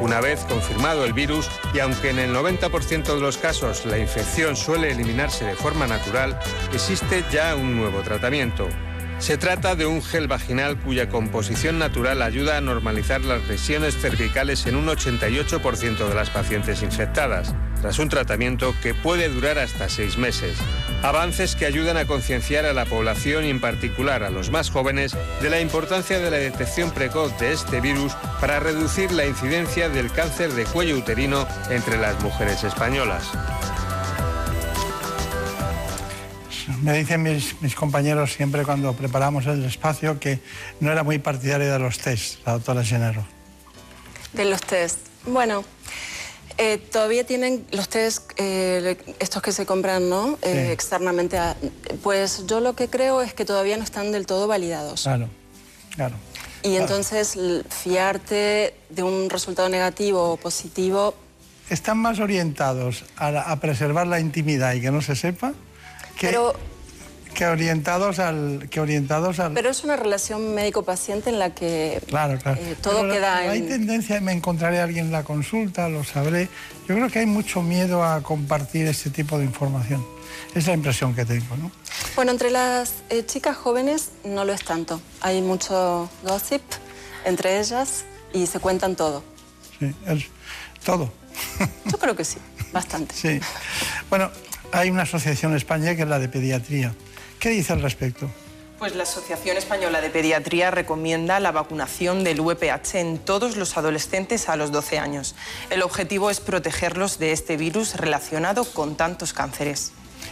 Una 0.00 0.20
vez 0.20 0.40
confirmado 0.44 1.04
el 1.04 1.12
virus, 1.12 1.48
y 1.72 1.80
aunque 1.80 2.10
en 2.10 2.18
el 2.18 2.34
90% 2.34 3.14
de 3.14 3.20
los 3.20 3.38
casos 3.38 3.86
la 3.86 3.98
infección 3.98 4.56
suele 4.56 4.90
eliminarse 4.90 5.44
de 5.44 5.54
forma 5.54 5.86
natural, 5.86 6.38
existe 6.72 7.24
ya 7.32 7.54
un 7.54 7.76
nuevo 7.76 8.02
tratamiento. 8.02 8.68
Se 9.22 9.38
trata 9.38 9.76
de 9.76 9.86
un 9.86 10.02
gel 10.02 10.26
vaginal 10.26 10.76
cuya 10.80 11.08
composición 11.08 11.78
natural 11.78 12.22
ayuda 12.22 12.56
a 12.56 12.60
normalizar 12.60 13.20
las 13.20 13.46
lesiones 13.46 13.96
cervicales 13.96 14.66
en 14.66 14.74
un 14.74 14.88
88% 14.88 16.08
de 16.08 16.14
las 16.16 16.28
pacientes 16.30 16.82
infectadas, 16.82 17.54
tras 17.80 18.00
un 18.00 18.08
tratamiento 18.08 18.74
que 18.82 18.94
puede 18.94 19.28
durar 19.28 19.60
hasta 19.60 19.88
seis 19.88 20.18
meses. 20.18 20.58
Avances 21.04 21.54
que 21.54 21.66
ayudan 21.66 21.98
a 21.98 22.04
concienciar 22.04 22.66
a 22.66 22.72
la 22.72 22.84
población 22.84 23.44
y 23.44 23.50
en 23.50 23.60
particular 23.60 24.24
a 24.24 24.30
los 24.30 24.50
más 24.50 24.70
jóvenes 24.70 25.16
de 25.40 25.50
la 25.50 25.60
importancia 25.60 26.18
de 26.18 26.28
la 26.28 26.38
detección 26.38 26.90
precoz 26.90 27.38
de 27.38 27.52
este 27.52 27.80
virus 27.80 28.14
para 28.40 28.58
reducir 28.58 29.12
la 29.12 29.24
incidencia 29.24 29.88
del 29.88 30.10
cáncer 30.10 30.52
de 30.52 30.64
cuello 30.64 30.98
uterino 30.98 31.46
entre 31.70 31.96
las 31.96 32.20
mujeres 32.24 32.64
españolas. 32.64 33.30
Me 36.82 36.98
dicen 36.98 37.22
mis, 37.22 37.74
compañeros 37.76 38.32
siempre 38.32 38.64
cuando 38.64 38.92
preparamos 38.94 39.46
el 39.46 39.64
espacio 39.64 40.18
que 40.18 40.40
no 40.80 40.90
era 40.90 41.04
muy 41.04 41.20
partidaria 41.20 41.72
de 41.72 41.78
los 41.78 41.98
test, 41.98 42.44
la 42.44 42.54
doctora 42.54 42.82
Genero. 42.82 43.24
De 44.32 44.44
los 44.44 44.60
test. 44.62 44.98
Bueno, 45.24 45.62
eh, 46.58 46.78
todavía 46.78 47.24
tienen 47.24 47.64
los 47.70 47.88
test, 47.88 48.32
eh, 48.36 48.96
estos 49.20 49.42
que 49.42 49.52
se 49.52 49.64
compran 49.64 50.08
¿no? 50.08 50.38
Eh, 50.42 50.70
externamente. 50.72 51.38
pues 52.02 52.46
yo 52.48 52.58
lo 52.58 52.74
que 52.74 52.88
creo 52.88 53.22
es 53.22 53.32
que 53.32 53.44
todavía 53.44 53.76
no 53.76 53.84
están 53.84 54.10
del 54.10 54.26
todo 54.26 54.48
validados. 54.48 55.02
Claro, 55.02 55.28
claro. 55.94 56.16
Y 56.64 56.74
entonces 56.76 57.38
fiarte 57.68 58.74
de 58.90 59.02
un 59.04 59.30
resultado 59.30 59.68
negativo 59.68 60.32
o 60.32 60.36
positivo... 60.36 61.14
¿Están 61.70 61.98
más 61.98 62.18
orientados 62.18 63.04
a, 63.16 63.28
a 63.28 63.60
preservar 63.60 64.08
la 64.08 64.18
intimidad 64.18 64.74
y 64.74 64.80
que 64.80 64.90
no 64.90 65.00
se 65.00 65.14
sepa? 65.14 65.54
Pero 66.20 66.54
que 67.32 67.46
orientados 67.46 68.18
al 68.18 68.68
que 68.70 68.80
orientados 68.80 69.40
al 69.40 69.52
pero 69.52 69.70
es 69.70 69.84
una 69.84 69.96
relación 69.96 70.54
médico 70.54 70.84
paciente 70.84 71.30
en 71.30 71.38
la 71.38 71.54
que 71.54 72.00
claro, 72.06 72.38
claro. 72.38 72.60
Eh, 72.60 72.76
todo 72.80 73.08
queda 73.08 73.38
hay 73.38 73.62
tendencia 73.62 74.20
me 74.20 74.32
encontraré 74.32 74.80
a 74.80 74.84
alguien 74.84 75.06
en 75.06 75.12
la 75.12 75.24
consulta 75.24 75.88
lo 75.88 76.04
sabré. 76.04 76.48
Yo 76.88 76.94
creo 76.94 77.08
que 77.08 77.20
hay 77.20 77.26
mucho 77.26 77.62
miedo 77.62 78.04
a 78.04 78.22
compartir 78.22 78.86
este 78.86 79.10
tipo 79.10 79.38
de 79.38 79.44
información. 79.44 80.04
Es 80.54 80.66
la 80.66 80.74
impresión 80.74 81.14
que 81.14 81.24
tengo 81.24 81.56
no 81.56 81.70
bueno 82.14 82.32
entre 82.32 82.50
las 82.50 82.94
eh, 83.10 83.24
chicas 83.24 83.56
jóvenes 83.56 84.10
no 84.24 84.44
lo 84.44 84.52
es 84.52 84.64
tanto. 84.64 85.00
Hay 85.20 85.40
mucho 85.40 86.08
gossip 86.22 86.62
entre 87.24 87.60
ellas 87.60 88.04
y 88.32 88.46
se 88.46 88.58
cuentan 88.60 88.96
todo. 88.96 89.22
Sí 89.78 89.94
todo. 90.84 91.12
Yo 91.86 91.98
creo 91.98 92.16
que 92.16 92.24
sí 92.24 92.38
bastante. 92.72 93.14
Sí. 93.22 93.40
Bueno 94.10 94.30
hay 94.72 94.90
una 94.90 95.02
asociación 95.02 95.52
en 95.52 95.58
España 95.58 95.94
que 95.94 96.02
es 96.02 96.08
la 96.08 96.18
de 96.18 96.28
pediatría 96.28 96.94
¿Qué 97.42 97.50
dice 97.50 97.72
al 97.72 97.82
respecto? 97.82 98.30
Pues 98.78 98.94
la 98.94 99.02
Asociación 99.02 99.56
Española 99.56 100.00
de 100.00 100.10
Pediatría 100.10 100.70
recomienda 100.70 101.40
la 101.40 101.50
vacunación 101.50 102.22
del 102.22 102.40
VPH 102.40 102.94
en 103.00 103.18
todos 103.18 103.56
los 103.56 103.76
adolescentes 103.76 104.48
a 104.48 104.54
los 104.54 104.70
12 104.70 105.00
años. 105.00 105.34
El 105.68 105.82
objetivo 105.82 106.30
es 106.30 106.38
protegerlos 106.38 107.18
de 107.18 107.32
este 107.32 107.56
virus 107.56 107.96
relacionado 107.96 108.64
con 108.64 108.94
tantos 108.94 109.32
cánceres. 109.32 109.90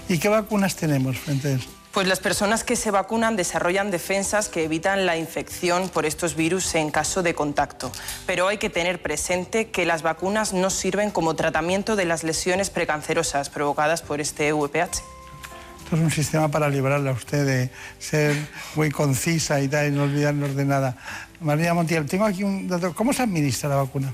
¿Y 0.09 0.21
qué 0.21 0.29
vacunas 0.29 0.77
tenemos 0.77 1.19
frente 1.19 1.49
a 1.49 1.51
eso? 1.57 1.69
Pues 1.91 2.07
las 2.07 2.21
personas 2.21 2.63
que 2.63 2.77
se 2.77 2.93
vacunan 2.93 3.35
desarrollan 3.35 3.91
defensas 3.91 4.49
que 4.49 4.63
evitan 4.63 5.05
la 5.05 5.17
infección 5.17 5.89
por 5.89 6.07
estos 6.07 6.37
virus 6.37 6.77
en 6.77 6.93
caso 6.93 7.25
de 7.25 7.35
contacto. 7.35 7.91
Pero 8.25 8.47
hay 8.47 8.59
que 8.59 8.71
tener 8.71 9.03
presente 9.03 9.73
que 9.73 9.85
las 9.85 10.03
vacunas 10.03 10.53
no 10.53 10.71
sirven 10.71 11.11
como 11.11 11.35
tratamiento 11.35 11.97
de 11.97 12.05
las 12.05 12.23
lesiones 12.23 12.71
precancerosas 12.71 13.51
provocadas 13.51 14.01
por 14.01 14.21
este 14.21 14.53
VPH 14.53 15.03
es 15.97 16.03
un 16.03 16.11
sistema 16.11 16.49
para 16.49 16.69
librarla 16.69 17.11
a 17.11 17.15
usted 17.15 17.47
de 17.47 17.71
ser 17.99 18.37
muy 18.77 18.91
concisa 18.91 19.61
y 19.61 19.69
tal, 19.69 19.89
y 19.89 19.91
no 19.97 20.05
olvidarnos 20.05 20.55
de 20.55 20.65
nada. 20.65 20.97
María 21.41 21.75
Montiel, 21.75 22.07
tengo 22.07 22.25
aquí 22.25 22.45
un 22.45 22.69
dato. 22.69 22.95
¿Cómo 22.95 23.13
se 23.13 23.23
administra 23.23 23.69
la 23.69 23.77
vacuna? 23.77 24.13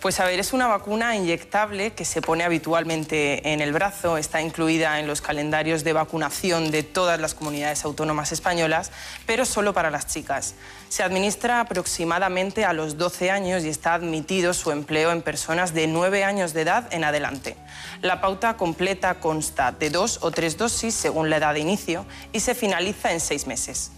Pues 0.00 0.18
a 0.18 0.24
ver, 0.24 0.40
es 0.40 0.54
una 0.54 0.66
vacuna 0.66 1.14
inyectable 1.14 1.92
que 1.92 2.06
se 2.06 2.22
pone 2.22 2.42
habitualmente 2.42 3.52
en 3.52 3.60
el 3.60 3.74
brazo, 3.74 4.16
está 4.16 4.40
incluida 4.40 4.98
en 4.98 5.06
los 5.06 5.20
calendarios 5.20 5.84
de 5.84 5.92
vacunación 5.92 6.70
de 6.70 6.82
todas 6.82 7.20
las 7.20 7.34
comunidades 7.34 7.84
autónomas 7.84 8.32
españolas, 8.32 8.92
pero 9.26 9.44
solo 9.44 9.74
para 9.74 9.90
las 9.90 10.06
chicas. 10.06 10.54
Se 10.88 11.02
administra 11.02 11.60
aproximadamente 11.60 12.64
a 12.64 12.72
los 12.72 12.96
12 12.96 13.30
años 13.30 13.62
y 13.62 13.68
está 13.68 13.92
admitido 13.92 14.54
su 14.54 14.70
empleo 14.70 15.12
en 15.12 15.20
personas 15.20 15.74
de 15.74 15.86
9 15.86 16.24
años 16.24 16.54
de 16.54 16.62
edad 16.62 16.90
en 16.94 17.04
adelante. 17.04 17.58
La 18.00 18.22
pauta 18.22 18.56
completa 18.56 19.20
consta 19.20 19.70
de 19.72 19.90
dos 19.90 20.20
o 20.22 20.30
tres 20.30 20.56
dosis 20.56 20.94
según 20.94 21.28
la 21.28 21.36
edad 21.36 21.52
de 21.52 21.60
inicio 21.60 22.06
y 22.32 22.40
se 22.40 22.54
finaliza 22.54 23.12
en 23.12 23.20
seis 23.20 23.46
meses. 23.46 23.90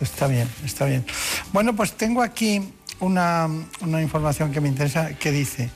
Está 0.00 0.28
bien, 0.28 0.48
está 0.64 0.86
bien. 0.86 1.04
Bueno, 1.52 1.76
pues 1.76 1.92
tengo 1.92 2.22
aquí 2.22 2.72
una, 3.00 3.48
información 4.00 4.52
que 4.52 4.60
me 4.60 4.68
interesa 4.68 5.14
que 5.14 5.30
dice, 5.30 5.70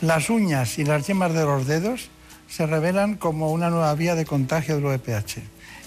las 0.00 0.30
uñas 0.30 0.78
y 0.78 0.84
las 0.84 1.06
yemas 1.06 1.32
de 1.32 1.44
los 1.44 1.66
dedos 1.66 2.08
se 2.48 2.66
revelan 2.66 3.16
como 3.16 3.50
una 3.52 3.70
nueva 3.70 3.94
vía 3.94 4.14
de 4.14 4.24
contagio 4.24 4.76
del 4.76 4.84
VPH. 4.84 5.38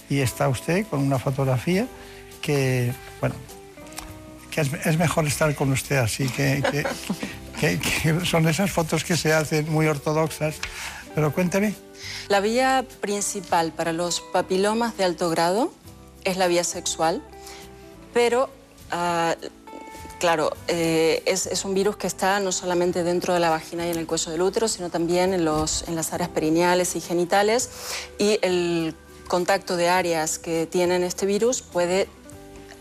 Y 0.09 0.19
está 0.19 0.49
usted 0.49 0.85
con 0.87 0.99
una 1.01 1.19
fotografía 1.19 1.87
que, 2.41 2.93
bueno, 3.19 3.35
que 4.49 4.61
es, 4.61 4.97
mejor 4.97 5.27
estar 5.27 5.53
con 5.55 5.71
usted 5.71 5.97
así, 5.97 6.27
que, 6.29 6.63
que, 7.59 8.25
son 8.25 8.47
esas 8.47 8.71
fotos 8.71 9.03
que 9.03 9.15
se 9.15 9.33
hacen 9.33 9.71
muy 9.71 9.87
ortodoxas. 9.87 10.55
Pero 11.13 11.33
cuénteme. 11.33 11.73
La 12.27 12.39
vía 12.39 12.85
principal 13.01 13.71
para 13.71 13.93
los 13.93 14.21
papilomas 14.21 14.97
de 14.97 15.03
alto 15.03 15.29
grado 15.29 15.73
es 16.23 16.37
la 16.37 16.47
vía 16.47 16.63
sexual, 16.63 17.23
pero 18.13 18.49
ah, 18.91 19.35
Claro, 20.19 20.51
eh, 20.67 21.23
es, 21.25 21.63
un 21.63 21.73
virus 21.73 21.95
que 21.95 22.05
está 22.05 22.41
no 22.41 22.51
solamente 22.51 23.03
dentro 23.03 23.33
de 23.33 23.39
la 23.39 23.49
vagina 23.49 23.87
y 23.87 23.91
en 23.91 23.97
el 23.97 24.05
cuello 24.05 24.31
del 24.31 24.41
útero, 24.41 24.67
sino 24.67 24.89
también 24.89 25.33
en, 25.33 25.45
los, 25.45 25.87
en 25.87 25.95
las 25.95 26.11
áreas 26.11 26.29
perineales 26.29 26.97
y 26.97 27.01
genitales. 27.01 27.69
Y 28.17 28.37
el 28.41 28.95
contacto 29.29 29.77
de 29.77 29.87
áreas 29.87 30.37
que 30.37 30.65
tienen 30.65 31.03
este 31.03 31.25
virus 31.25 31.61
puede 31.61 32.09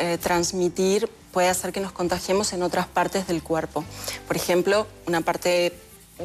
eh, 0.01 0.19
transmitir, 0.19 1.09
puede 1.33 1.49
hacer 1.49 1.73
que 1.73 1.79
nos 1.79 1.93
contagiemos 1.93 2.53
en 2.53 2.65
otras 2.65 2.89
partes 2.89 3.29
del 3.29 3.41
cuerpo. 3.41 3.85
Por 4.27 4.35
ejemplo, 4.35 4.89
una 5.07 5.21
parte 5.21 5.73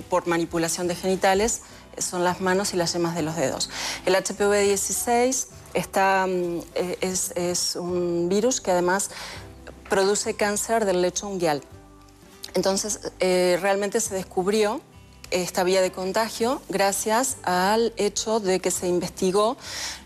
por 0.09 0.25
manipulación 0.25 0.87
de 0.87 0.95
genitales 0.95 1.61
son 1.99 2.23
las 2.23 2.41
manos 2.41 2.73
y 2.73 2.77
las 2.77 2.91
yemas 2.93 3.13
de 3.13 3.21
los 3.21 3.35
dedos. 3.35 3.69
El 4.07 4.15
HPV-16 4.15 5.45
está, 5.75 6.25
mm, 6.27 6.59
eh, 6.73 6.97
es, 7.01 7.33
es 7.35 7.75
un 7.75 8.29
virus 8.29 8.61
que 8.61 8.71
además 8.71 9.11
produce 9.89 10.35
cáncer 10.35 10.85
del 10.85 11.01
lecho 11.01 11.27
unguial. 11.27 11.61
Entonces, 12.53 13.11
eh, 13.19 13.57
realmente 13.61 13.99
se 13.99 14.15
descubrió 14.15 14.81
esta 15.31 15.63
vía 15.63 15.81
de 15.81 15.91
contagio 15.91 16.61
gracias 16.69 17.37
al 17.43 17.93
hecho 17.97 18.39
de 18.39 18.59
que 18.59 18.69
se 18.69 18.87
investigó 18.87 19.57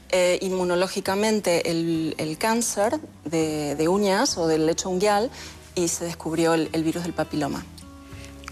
eh, 0.09 0.39
inmunológicamente 0.41 1.69
el, 1.69 2.37
cáncer 2.39 2.99
de, 3.25 3.87
uñas 3.89 4.37
o 4.37 4.47
del 4.47 4.65
lecho 4.65 4.89
unguial 4.89 5.29
y 5.75 5.89
se 5.89 6.05
descubrió 6.05 6.53
el, 6.53 6.83
virus 6.83 7.03
del 7.03 7.13
papiloma. 7.13 7.65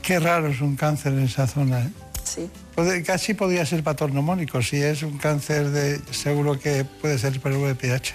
Qué 0.02 0.20
raro 0.20 0.48
es 0.48 0.60
un 0.60 0.76
cáncer 0.76 1.14
en 1.14 1.24
esa 1.24 1.48
zona. 1.48 1.82
¿eh? 1.82 1.92
Sí. 2.26 2.50
casi 3.04 3.34
podría 3.34 3.66
ser 3.66 3.84
patognomónico. 3.84 4.62
Si 4.62 4.82
es 4.82 5.02
un 5.04 5.18
cáncer, 5.18 5.70
de, 5.70 6.02
seguro 6.12 6.60
que 6.60 6.84
puede 6.84 7.18
ser 7.18 7.40
por 7.40 7.54
el 7.54 7.58
VPH. 7.60 8.14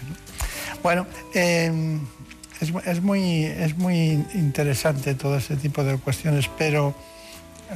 Bueno, 0.82 1.06
em, 1.32 2.00
es, 2.60 3.02
muy, 3.02 3.44
es 3.44 3.76
muy 3.76 4.24
interesante 4.34 5.14
todo 5.14 5.36
ese 5.36 5.56
tipo 5.56 5.82
de 5.82 5.96
cuestiones, 5.96 6.48
pero 6.58 6.94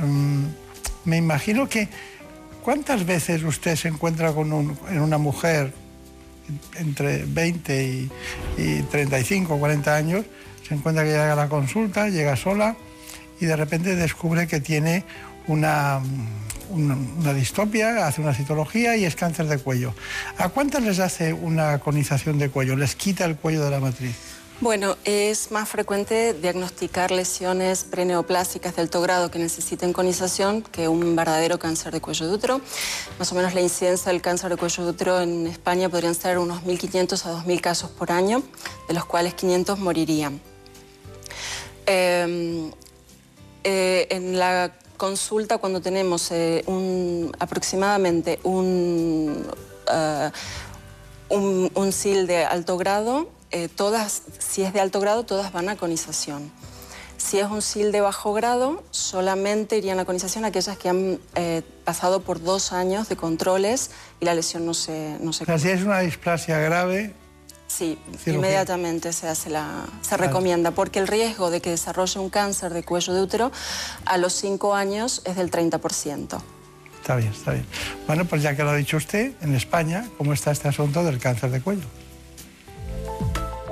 em, 0.00 0.46
me 1.04 1.16
imagino 1.16 1.68
que 1.68 1.88
¿cuántas 2.62 3.04
veces 3.04 3.42
usted 3.42 3.76
se 3.76 3.88
encuentra 3.88 4.32
con 4.32 4.76
en 4.90 5.00
una 5.00 5.18
mujer 5.18 5.72
entre 6.76 7.24
20 7.24 7.84
y, 7.84 8.10
y 8.58 8.82
35 8.82 9.54
o 9.54 9.58
40 9.58 9.96
años, 9.96 10.24
se 10.66 10.74
encuentra 10.74 11.04
que 11.04 11.10
llega 11.10 11.32
a 11.32 11.36
la 11.36 11.48
consulta, 11.48 12.08
llega 12.08 12.36
sola 12.36 12.76
y 13.40 13.46
de 13.46 13.56
repente 13.56 13.96
descubre 13.96 14.46
que 14.46 14.60
tiene 14.60 15.04
una, 15.46 16.00
una, 16.70 17.34
distopia, 17.34 18.06
hace 18.06 18.20
una 18.20 18.34
citología 18.34 18.96
y 18.96 19.04
es 19.04 19.16
cáncer 19.16 19.46
de 19.46 19.58
cuello. 19.58 19.94
¿A 20.38 20.48
cuántas 20.48 20.82
les 20.82 20.98
hace 20.98 21.32
una 21.32 21.78
conización 21.78 22.38
de 22.38 22.48
cuello? 22.48 22.76
¿Les 22.76 22.94
quita 22.94 23.24
el 23.24 23.36
cuello 23.36 23.64
de 23.64 23.70
la 23.70 23.80
matriz? 23.80 24.16
Bueno, 24.60 24.96
es 25.04 25.50
más 25.50 25.68
frecuente 25.68 26.32
diagnosticar 26.32 27.10
lesiones 27.10 27.82
preneoplásicas 27.82 28.76
de 28.76 28.82
alto 28.82 29.00
grado 29.02 29.28
que 29.28 29.40
necesiten 29.40 29.92
conización 29.92 30.62
que 30.62 30.86
un 30.86 31.16
verdadero 31.16 31.58
cáncer 31.58 31.92
de 31.92 32.00
cuello 32.00 32.28
de 32.28 32.34
útero. 32.34 32.60
Más 33.18 33.32
o 33.32 33.34
menos 33.34 33.52
la 33.52 33.60
incidencia 33.60 34.12
del 34.12 34.22
cáncer 34.22 34.50
de 34.50 34.56
cuello 34.56 34.84
de 34.84 34.90
útero 34.90 35.20
en 35.20 35.48
España 35.48 35.88
podrían 35.88 36.14
ser 36.14 36.38
unos 36.38 36.62
1.500 36.62 37.26
a 37.26 37.42
2.000 37.42 37.60
casos 37.60 37.90
por 37.90 38.12
año, 38.12 38.44
de 38.86 38.94
los 38.94 39.04
cuales 39.04 39.34
500 39.34 39.80
morirían. 39.80 40.40
Em, 41.86 42.70
eh, 43.64 44.06
en 44.08 44.38
la 44.38 44.72
consulta, 44.96 45.58
cuando 45.58 45.80
tenemos 45.80 46.30
eh, 46.30 46.64
aproximadamente 47.40 48.38
un, 48.44 49.44
uh, 49.88 51.34
un, 51.34 51.72
un 51.74 51.92
SIL 51.92 52.28
de 52.28 52.44
alto 52.44 52.78
grado, 52.78 53.33
eh, 53.54 53.68
todas, 53.68 54.22
si 54.40 54.62
es 54.62 54.72
de 54.72 54.80
alto 54.80 54.98
grado, 54.98 55.24
todas 55.24 55.52
van 55.52 55.68
a 55.68 55.76
conización. 55.76 56.50
Si 57.16 57.38
es 57.38 57.46
un 57.46 57.62
SIL 57.62 57.92
de 57.92 58.00
bajo 58.00 58.32
grado, 58.32 58.82
solamente 58.90 59.78
irían 59.78 60.00
a 60.00 60.04
conización 60.04 60.44
aquellas 60.44 60.76
que 60.76 60.88
han 60.88 61.20
eh, 61.36 61.62
pasado 61.84 62.20
por 62.20 62.42
dos 62.42 62.72
años 62.72 63.08
de 63.08 63.14
controles 63.14 63.92
y 64.18 64.24
la 64.24 64.34
lesión 64.34 64.66
no 64.66 64.74
se... 64.74 65.18
No 65.20 65.32
se... 65.32 65.46
si 65.58 65.68
es 65.68 65.84
una 65.84 66.00
displasia 66.00 66.58
grave... 66.58 67.14
Sí, 67.68 67.96
inmediatamente 68.26 69.12
se, 69.12 69.28
hace 69.28 69.50
la, 69.50 69.86
se 70.02 70.16
recomienda, 70.16 70.72
porque 70.72 70.98
el 70.98 71.06
riesgo 71.06 71.50
de 71.50 71.60
que 71.60 71.70
desarrolle 71.70 72.20
un 72.20 72.30
cáncer 72.30 72.72
de 72.72 72.82
cuello 72.82 73.14
de 73.14 73.22
útero 73.22 73.52
a 74.04 74.18
los 74.18 74.32
cinco 74.32 74.74
años 74.74 75.22
es 75.24 75.36
del 75.36 75.50
30%. 75.50 76.40
Está 77.00 77.16
bien, 77.16 77.32
está 77.32 77.52
bien. 77.52 77.66
Bueno, 78.06 78.26
pues 78.26 78.42
ya 78.42 78.54
que 78.54 78.64
lo 78.64 78.70
ha 78.70 78.76
dicho 78.76 78.96
usted, 78.96 79.32
en 79.40 79.54
España, 79.54 80.08
¿cómo 80.18 80.32
está 80.32 80.50
este 80.50 80.68
asunto 80.68 81.02
del 81.04 81.18
cáncer 81.18 81.50
de 81.50 81.60
cuello? 81.60 81.86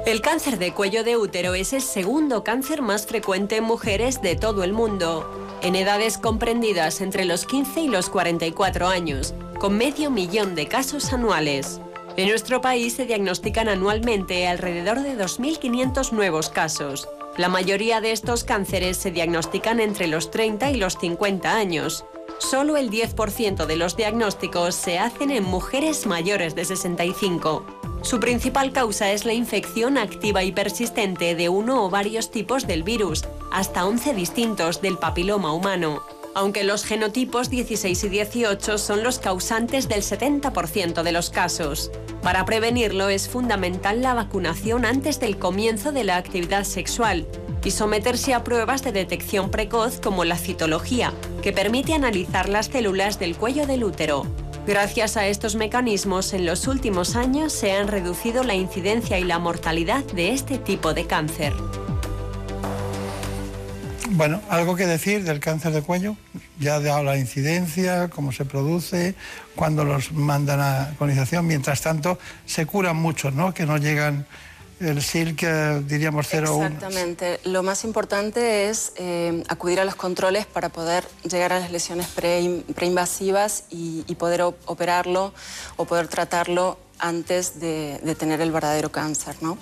El 0.04 0.20
cáncer 0.20 0.58
de 0.58 0.74
cuello 0.74 1.04
de 1.04 1.16
útero 1.16 1.54
es 1.54 1.72
el 1.72 1.80
segundo 1.80 2.42
cáncer 2.42 2.82
más 2.82 3.06
frecuente 3.06 3.58
en 3.58 3.64
mujeres 3.64 4.20
de 4.20 4.34
todo 4.34 4.64
el 4.64 4.72
mundo, 4.72 5.30
en 5.62 5.76
edades 5.76 6.18
comprendidas 6.18 7.00
entre 7.00 7.24
los 7.24 7.46
15 7.46 7.82
y 7.82 7.88
los 7.88 8.10
44 8.10 8.88
años, 8.88 9.32
con 9.60 9.78
medio 9.78 10.10
millón 10.10 10.56
de 10.56 10.66
casos 10.66 11.12
anuales. 11.12 11.80
En 12.16 12.28
nuestro 12.28 12.60
país 12.60 12.94
se 12.94 13.06
diagnostican 13.06 13.68
anualmente 13.68 14.48
alrededor 14.48 15.02
de 15.02 15.16
2.500 15.16 16.10
nuevos 16.10 16.48
casos. 16.48 17.08
La 17.36 17.48
mayoría 17.48 18.00
de 18.00 18.10
estos 18.10 18.42
cánceres 18.42 18.96
se 18.96 19.12
diagnostican 19.12 19.78
entre 19.78 20.08
los 20.08 20.32
30 20.32 20.72
y 20.72 20.78
los 20.78 20.98
50 20.98 21.54
años. 21.54 22.04
Solo 22.38 22.76
el 22.76 22.90
10% 22.90 23.66
de 23.66 23.76
los 23.76 23.96
diagnósticos 23.96 24.74
se 24.74 24.98
hacen 24.98 25.30
en 25.30 25.44
mujeres 25.44 26.06
mayores 26.06 26.56
de 26.56 26.64
65. 26.64 27.81
Su 28.02 28.20
principal 28.20 28.72
causa 28.72 29.12
es 29.12 29.24
la 29.24 29.32
infección 29.32 29.96
activa 29.96 30.42
y 30.42 30.52
persistente 30.52 31.34
de 31.34 31.48
uno 31.48 31.84
o 31.84 31.90
varios 31.90 32.30
tipos 32.30 32.66
del 32.66 32.82
virus, 32.82 33.24
hasta 33.50 33.86
11 33.86 34.14
distintos 34.14 34.82
del 34.82 34.98
papiloma 34.98 35.52
humano 35.52 36.02
aunque 36.34 36.64
los 36.64 36.84
genotipos 36.84 37.50
16 37.50 38.04
y 38.04 38.08
18 38.08 38.78
son 38.78 39.02
los 39.02 39.18
causantes 39.18 39.88
del 39.88 40.02
70% 40.02 41.02
de 41.02 41.12
los 41.12 41.30
casos. 41.30 41.90
Para 42.22 42.44
prevenirlo 42.44 43.08
es 43.08 43.28
fundamental 43.28 44.02
la 44.02 44.14
vacunación 44.14 44.84
antes 44.84 45.20
del 45.20 45.38
comienzo 45.38 45.92
de 45.92 46.04
la 46.04 46.16
actividad 46.16 46.64
sexual 46.64 47.26
y 47.64 47.70
someterse 47.70 48.34
a 48.34 48.44
pruebas 48.44 48.82
de 48.82 48.92
detección 48.92 49.50
precoz 49.50 50.00
como 50.00 50.24
la 50.24 50.36
citología, 50.36 51.12
que 51.42 51.52
permite 51.52 51.94
analizar 51.94 52.48
las 52.48 52.66
células 52.66 53.18
del 53.18 53.36
cuello 53.36 53.66
del 53.66 53.84
útero. 53.84 54.26
Gracias 54.66 55.16
a 55.16 55.26
estos 55.26 55.56
mecanismos, 55.56 56.32
en 56.32 56.46
los 56.46 56.68
últimos 56.68 57.16
años 57.16 57.52
se 57.52 57.72
han 57.72 57.88
reducido 57.88 58.44
la 58.44 58.54
incidencia 58.54 59.18
y 59.18 59.24
la 59.24 59.40
mortalidad 59.40 60.04
de 60.04 60.32
este 60.32 60.56
tipo 60.58 60.94
de 60.94 61.04
cáncer. 61.06 61.52
Bueno, 64.10 64.40
algo 64.48 64.76
que 64.76 64.86
decir 64.86 65.24
del 65.24 65.40
cáncer 65.40 65.72
de 65.72 65.82
cuello. 65.82 66.16
Ya 66.60 66.78
dado 66.78 67.02
la 67.02 67.18
incidencia, 67.18 68.08
cómo 68.08 68.30
se 68.30 68.44
produce, 68.44 69.16
cuándo 69.56 69.84
los 69.84 70.12
mandan 70.12 70.60
a 70.60 70.94
colonización. 70.96 71.44
Mientras 71.46 71.80
tanto, 71.80 72.20
se 72.46 72.64
curan 72.64 72.96
muchos, 72.96 73.34
¿no? 73.34 73.52
Que 73.52 73.66
no 73.66 73.78
llegan 73.78 74.26
el 74.82 75.02
SILC, 75.02 75.84
diríamos 75.86 76.26
0 76.28 76.60
Exactamente. 76.62 77.40
Lo 77.44 77.62
más 77.62 77.84
importante 77.84 78.68
es 78.68 78.92
eh, 78.96 79.42
acudir 79.48 79.80
a 79.80 79.84
los 79.84 79.94
controles 79.94 80.46
para 80.46 80.68
poder 80.68 81.04
llegar 81.28 81.52
a 81.52 81.60
las 81.60 81.70
lesiones 81.70 82.08
preinvasivas 82.08 83.64
y, 83.70 84.02
poder 84.18 84.42
operarlo 84.42 85.32
o 85.76 85.84
poder 85.84 86.06
tratarlo 86.06 86.78
antes 86.98 87.58
de, 87.58 87.98
de 88.04 88.14
tener 88.14 88.40
el 88.40 88.52
verdadero 88.52 88.92
cáncer, 88.92 89.34
¿no? 89.40 89.58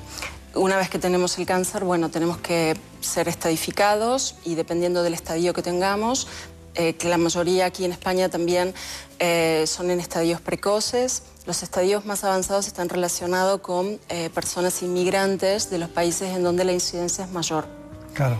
Una 0.55 0.77
vez 0.77 0.91
que 0.91 0.99
tenemos 0.99 1.39
el 1.39 1.47
cáncer, 1.47 1.85
bueno, 1.85 2.11
tenemos 2.11 2.39
que 2.39 2.77
ser 3.01 3.29
estadificados 3.29 4.35
y 4.45 4.57
dependiendo 4.57 5.05
del 5.05 5.15
estadio 5.15 5.53
que 5.53 5.63
tengamos, 5.63 6.27
eh, 6.75 6.95
que 6.95 7.09
la 7.09 7.19
mayoría 7.19 7.67
aquí 7.67 7.85
en 7.85 7.93
España 7.93 8.29
también 8.29 8.75
eh, 9.19 9.65
son 9.67 9.91
en 9.91 10.01
estadios 10.01 10.41
precoces. 10.41 11.23
Los 11.47 11.63
estadios 11.63 12.05
más 12.05 12.25
avanzados 12.25 12.67
están 12.67 12.89
relacionados 12.89 13.61
con 13.61 13.99
eh, 14.09 14.31
personas 14.31 14.83
inmigrantes 14.83 15.71
de 15.71 15.79
los 15.79 15.89
países 15.89 16.35
en 16.35 16.43
donde 16.43 16.65
la 16.65 16.73
incidencia 16.73 17.25
es 17.25 17.31
mayor. 17.31 17.67
Claro. 18.15 18.39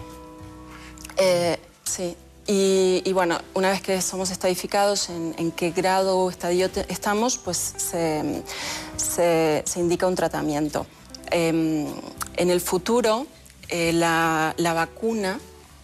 sí. 1.85 2.17
Y, 2.53 3.13
bueno, 3.13 3.39
una 3.55 3.71
vez 3.71 3.81
que 3.81 4.03
somos 4.03 4.33
estadificados 4.33 5.09
en, 5.09 5.53
qué 5.53 5.71
grado 5.71 6.19
o 6.19 6.31
estadio 6.31 6.69
estamos, 6.89 7.39
pues 7.39 7.57
se, 7.57 8.43
se 8.97 9.79
indica 9.81 10.09
un 10.09 10.17
tratamiento. 10.17 10.85
Em, 11.31 11.87
en 12.37 12.51
el 12.51 12.61
futuro, 12.61 13.27
eh, 13.69 13.93
la, 13.93 14.55
vacuna, 14.59 15.39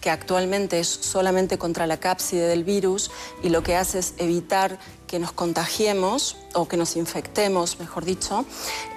actualmente 0.09 0.79
es 0.79 0.87
solamente 0.87 1.57
contra 1.57 1.87
la 1.87 1.97
cápside 1.97 2.47
del 2.47 2.63
virus 2.63 3.11
y 3.43 3.49
lo 3.49 3.63
que 3.63 3.75
hace 3.75 3.99
es 3.99 4.13
evitar 4.17 4.79
que 5.07 5.19
nos 5.19 5.31
contagiemos 5.31 6.37
o 6.53 6.67
que 6.67 6.77
nos 6.77 6.95
infectemos, 6.95 7.79
mejor 7.79 8.05
dicho, 8.05 8.45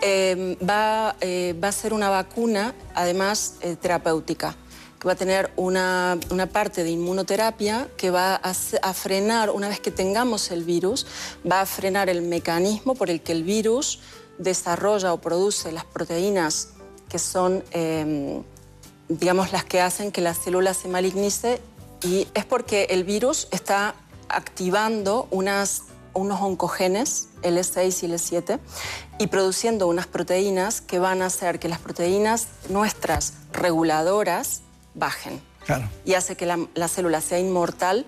va, 0.03 1.17
eh, 1.21 1.55
va, 1.63 1.69
a 1.69 1.73
ser 1.73 1.93
una 1.93 2.11
vacuna, 2.11 2.75
además, 2.95 3.55
eh, 3.61 3.77
terapéutica 3.77 4.57
que 4.99 5.07
va 5.07 5.15
a 5.15 5.17
tener 5.17 5.51
una, 5.57 6.19
una, 6.29 6.47
parte 6.47 6.85
de 6.85 6.91
inmunoterapia 6.91 7.89
que 7.97 8.11
va 8.11 8.35
a, 8.35 8.51
a, 8.51 8.93
frenar, 8.93 9.49
una 9.49 9.69
vez 9.69 9.81
que 9.81 9.91
tengamos 9.91 10.51
el 10.51 10.63
virus, 10.63 11.07
va 11.51 11.63
a 11.63 11.67
frenar 11.67 12.11
el 12.11 12.21
mecanismo 12.21 12.95
por 12.95 13.09
el 13.09 13.23
que 13.23 13.33
el 13.33 13.43
virus 13.43 14.01
desarrolla 14.37 15.15
o 15.15 15.21
produce 15.21 15.73
las 15.73 15.87
proteínas 15.87 16.71
que 17.09 17.19
son, 17.19 17.65
em, 17.73 18.43
digamos, 19.11 19.53
las 19.53 19.65
que 19.65 19.81
hacen 19.81 20.13
que 20.13 20.21
la 20.21 20.35
célula 20.35 20.73
se 20.73 20.89
malignice 20.89 21.61
y 22.03 22.29
es 22.33 22.45
porque 22.45 22.85
el 22.91 23.05
virus 23.05 23.49
está 23.51 23.95
activando 24.29 25.27
unas, 25.31 25.83
unos 26.15 26.41
oncogenes, 26.41 27.29
L6 27.43 28.05
y 28.05 28.07
L7, 28.07 28.61
y 29.19 29.27
produciendo 29.27 29.89
unas 29.89 30.07
proteínas 30.07 30.81
que 30.81 30.99
van 30.99 31.23
a 31.23 31.27
hacer 31.27 31.59
que 31.59 31.69
las 31.69 31.81
proteínas 31.81 32.47
nuestras 32.69 33.35
reguladoras 33.53 34.63
bajen. 34.95 35.43
Y 36.05 36.15
hace 36.15 36.37
que 36.37 36.47
la, 36.47 36.59
la 36.75 36.89
célula 36.89 37.21
sea 37.21 37.39
inmortal 37.39 38.07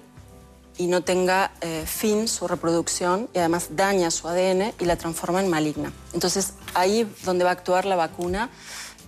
y 0.79 0.87
no 0.87 1.03
tenga 1.03 1.53
eh, 1.61 1.85
fin 1.87 2.29
su 2.29 2.49
reproducción 2.49 3.29
y 3.35 3.39
además 3.39 3.69
daña 3.73 4.11
su 4.11 4.27
ADN 4.29 4.73
y 4.81 4.85
la 4.85 4.97
transforma 4.97 5.41
en 5.41 5.49
maligna. 5.49 5.93
Entonces 6.13 6.55
ahí 6.75 7.09
donde 7.25 7.45
va 7.45 7.51
a 7.51 7.53
actuar 7.53 7.85
la 7.85 7.97
vacuna 7.97 8.51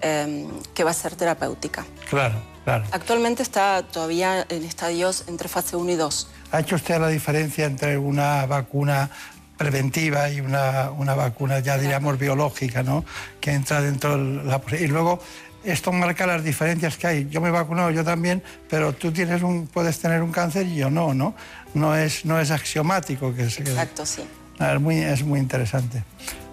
em, 0.00 0.48
que 0.74 0.84
va 0.84 0.90
a 0.90 0.94
ser 0.94 1.14
terapéutica. 1.16 1.84
Claro, 2.08 2.34
claro. 2.64 2.84
Actualmente 2.92 3.42
está 3.42 3.82
todavía 3.82 4.46
en 4.48 4.64
estadios 4.64 5.24
entre 5.26 5.48
fase 5.48 5.76
1 5.76 5.92
y 5.92 5.96
2. 5.96 6.28
¿Ha 6.52 6.60
hecho 6.60 6.76
usted 6.76 7.00
la 7.00 7.08
diferencia 7.08 7.66
entre 7.66 7.98
una 7.98 8.46
vacuna 8.46 9.10
preventiva 9.56 10.30
y 10.30 10.40
una, 10.40 10.90
una 10.90 11.14
vacuna 11.14 11.60
ya 11.60 11.78
diríamos 11.78 12.18
biológica, 12.18 12.82
¿no? 12.82 13.04
Que 13.40 13.52
entra 13.52 13.80
dentro 13.80 14.16
de 14.16 14.44
la... 14.44 14.60
Y 14.78 14.88
luego 14.88 15.20
esto 15.64 15.92
marca 15.92 16.26
las 16.26 16.44
diferencias 16.44 16.96
que 16.96 17.06
hay. 17.06 17.28
Yo 17.30 17.40
me 17.40 17.48
he 17.48 17.52
vacunado, 17.52 17.90
yo 17.90 18.04
también, 18.04 18.42
pero 18.68 18.92
tú 18.92 19.12
tienes 19.12 19.42
un, 19.42 19.66
puedes 19.66 19.98
tener 19.98 20.22
un 20.22 20.30
cáncer 20.30 20.66
y 20.66 20.76
yo 20.76 20.90
no, 20.90 21.14
¿no? 21.14 21.34
No 21.72 21.96
es, 21.96 22.24
no 22.24 22.38
es 22.38 22.50
axiomático 22.50 23.34
que 23.34 23.44
Exacto, 23.44 24.04
sí. 24.06 24.22
Es 24.60 24.80
muy, 24.80 24.98
es 24.98 25.24
muy 25.24 25.40
interesante. 25.40 26.04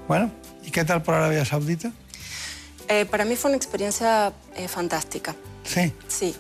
Bueno, 0.08 0.32
¿y 0.64 0.72
qué 0.72 0.84
tal 0.86 1.02
por 1.04 1.16
Arabia 1.16 1.46
Saudita? 1.46 1.92
Eh, 2.92 3.06
para 3.06 3.24
mí 3.24 3.38
fue 3.38 3.50
una 3.50 3.58
experiencia 3.58 4.34
eh, 4.56 4.68
fantástica. 4.68 5.34
¿Sí? 5.64 5.94
Sí. 6.10 6.36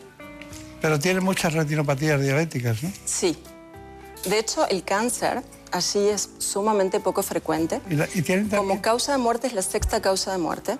Pero 0.81 0.99
tiene 0.99 1.21
muchas 1.21 1.53
retinopatías 1.53 2.19
diabéticas, 2.19 2.83
¿no? 2.83 2.91
Sí. 3.05 3.37
De 4.25 4.37
hecho, 4.37 4.67
el 4.67 4.83
cáncer 4.83 5.43
así 5.71 6.09
es 6.09 6.29
sumamente 6.39 6.99
poco 6.99 7.23
frecuente. 7.23 7.79
¿Y, 8.13 8.21
tienen 8.21 8.49
Como 8.49 8.81
causa 8.81 9.13
de 9.13 9.17
muerte 9.17 9.47
es 9.47 9.53
la 9.53 9.61
sexta 9.61 10.01
causa 10.01 10.33
de 10.33 10.37
muerte 10.39 10.77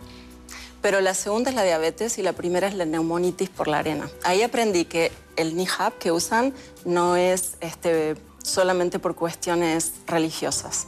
pero 0.82 1.00
la 1.00 1.14
segunda 1.14 1.52
es 1.52 1.56
la 1.56 1.64
diabetes 1.64 2.18
y 2.18 2.24
la 2.24 2.34
primera 2.34 2.68
es 2.68 2.74
la 2.74 2.86
neumonitis 2.86 3.50
por 3.50 3.68
la 3.68 3.80
arena. 3.80 4.10
Ahí 4.24 4.42
aprendí 4.42 4.86
que 4.86 5.12
el 5.36 5.56
NIHAP 5.56 5.98
que 6.00 6.12
usan 6.12 6.54
no 6.86 7.16
es 7.16 7.58
este, 7.62 8.16
solamente 8.44 9.00
por 9.00 9.16
cuestiones 9.16 9.94
religiosas. 10.08 10.88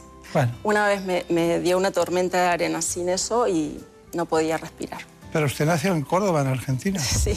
Una 0.64 0.88
vez 0.88 1.04
me, 1.28 1.60
dio 1.60 1.78
una 1.78 1.92
tormenta 1.92 2.42
de 2.42 2.48
arena 2.48 2.82
sin 2.82 3.08
eso 3.08 3.46
y 3.46 3.80
no 4.14 4.26
podía 4.26 4.56
respirar. 4.56 5.00
Pero 5.32 5.46
usted 5.46 5.66
nació 5.66 5.92
en 5.94 6.02
Córdoba, 6.02 6.42
en 6.42 6.48
Argentina. 6.48 7.00
Sí, 7.24 7.36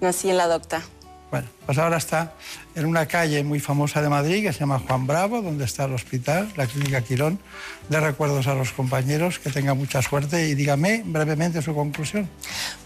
nací 0.00 0.30
en 0.30 0.38
la 0.38 0.46
docta. 0.46 0.82
Bueno, 1.30 1.48
pues 1.66 1.78
ahora 1.78 1.96
está 1.96 2.34
en 2.76 2.86
una 2.86 3.06
calle 3.06 3.42
muy 3.42 3.58
famosa 3.58 4.00
de 4.00 4.08
Madrid 4.08 4.44
que 4.44 4.52
se 4.52 4.60
llama 4.60 4.78
Juan 4.78 5.06
Bravo, 5.06 5.42
donde 5.42 5.64
está 5.64 5.86
el 5.86 5.92
hospital, 5.92 6.52
la 6.56 6.66
clínica 6.66 7.00
Quirón. 7.00 7.40
De 7.88 7.98
recuerdos 7.98 8.46
a 8.46 8.54
los 8.54 8.70
compañeros, 8.70 9.40
que 9.40 9.50
tenga 9.50 9.74
mucha 9.74 10.00
suerte 10.00 10.46
y 10.48 10.54
dígame 10.54 11.02
brevemente 11.04 11.60
su 11.60 11.74
conclusión. 11.74 12.28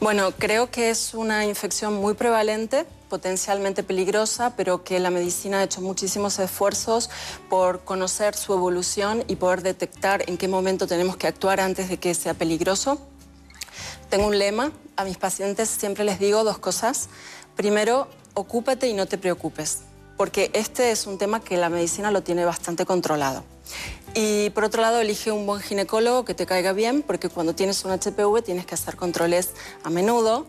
Bueno, 0.00 0.30
creo 0.30 0.70
que 0.70 0.88
es 0.88 1.12
una 1.12 1.44
infección 1.44 1.94
muy 1.94 2.14
prevalente, 2.14 2.86
potencialmente 3.08 3.82
peligrosa, 3.82 4.54
pero 4.56 4.84
que 4.84 5.00
la 5.00 5.10
medicina 5.10 5.60
ha 5.60 5.64
hecho 5.64 5.80
muchísimos 5.80 6.38
esfuerzos 6.38 7.10
por 7.48 7.84
conocer 7.84 8.34
su 8.34 8.52
evolución 8.52 9.24
y 9.28 9.36
poder 9.36 9.62
detectar 9.62 10.22
en 10.28 10.36
qué 10.36 10.48
momento 10.48 10.86
tenemos 10.86 11.16
que 11.16 11.26
actuar 11.26 11.60
antes 11.60 11.88
de 11.88 11.98
que 11.98 12.14
sea 12.14 12.34
peligroso. 12.34 12.98
Tengo 14.10 14.26
un 14.26 14.38
lema, 14.38 14.72
a 14.96 15.04
mis 15.04 15.16
pacientes 15.16 15.68
siempre 15.68 16.04
les 16.04 16.18
digo 16.18 16.44
dos 16.44 16.58
cosas. 16.58 17.08
Primero, 17.56 18.08
ocúpate 18.34 18.88
y 18.88 18.94
no 18.94 19.06
te 19.06 19.18
preocupes, 19.18 19.80
porque 20.16 20.50
este 20.54 20.90
es 20.90 21.06
un 21.06 21.18
tema 21.18 21.40
que 21.40 21.56
la 21.56 21.68
medicina 21.68 22.10
lo 22.10 22.22
tiene 22.22 22.44
bastante 22.44 22.86
controlado. 22.86 23.44
Y 24.14 24.50
por 24.50 24.64
otro 24.64 24.80
lado, 24.82 25.00
elige 25.00 25.30
un 25.30 25.46
buen 25.46 25.60
ginecólogo 25.60 26.24
que 26.24 26.34
te 26.34 26.46
caiga 26.46 26.72
bien, 26.72 27.02
porque 27.02 27.28
cuando 27.28 27.54
tienes 27.54 27.84
un 27.84 27.92
HPV 27.92 28.42
tienes 28.42 28.66
que 28.66 28.74
hacer 28.74 28.96
controles 28.96 29.50
a 29.84 29.90
menudo, 29.90 30.46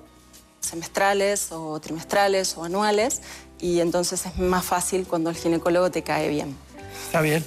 semestrales 0.59 1.51
o 1.51 1.79
trimestrales 1.79 2.55
o 2.57 2.63
anuales, 2.63 3.21
y 3.59 3.79
entonces 3.79 4.25
es 4.25 4.37
más 4.37 4.65
fácil 4.65 5.05
cuando 5.07 5.29
el 5.29 5.35
ginecólogo 5.35 5.91
te 5.91 6.03
cae 6.03 6.29
bien. 6.29 6.55
Está 7.05 7.21
bien. 7.21 7.43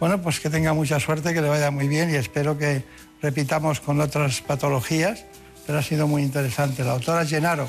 Bueno, 0.00 0.20
pues 0.20 0.40
que 0.40 0.50
tenga 0.50 0.74
mucha 0.74 1.00
suerte, 1.00 1.32
que 1.32 1.40
le 1.40 1.48
vaya 1.48 1.70
muy 1.70 1.88
bien 1.88 2.10
y 2.10 2.16
espero 2.16 2.58
que 2.58 2.84
repitamos 3.22 3.80
con 3.80 4.00
otras 4.00 4.40
patologías, 4.42 5.24
pero 5.66 5.78
ha 5.78 5.82
sido 5.82 6.06
muy 6.06 6.22
interesante. 6.22 6.84
La 6.84 6.92
doctora 6.92 7.24
Llenaro, 7.24 7.68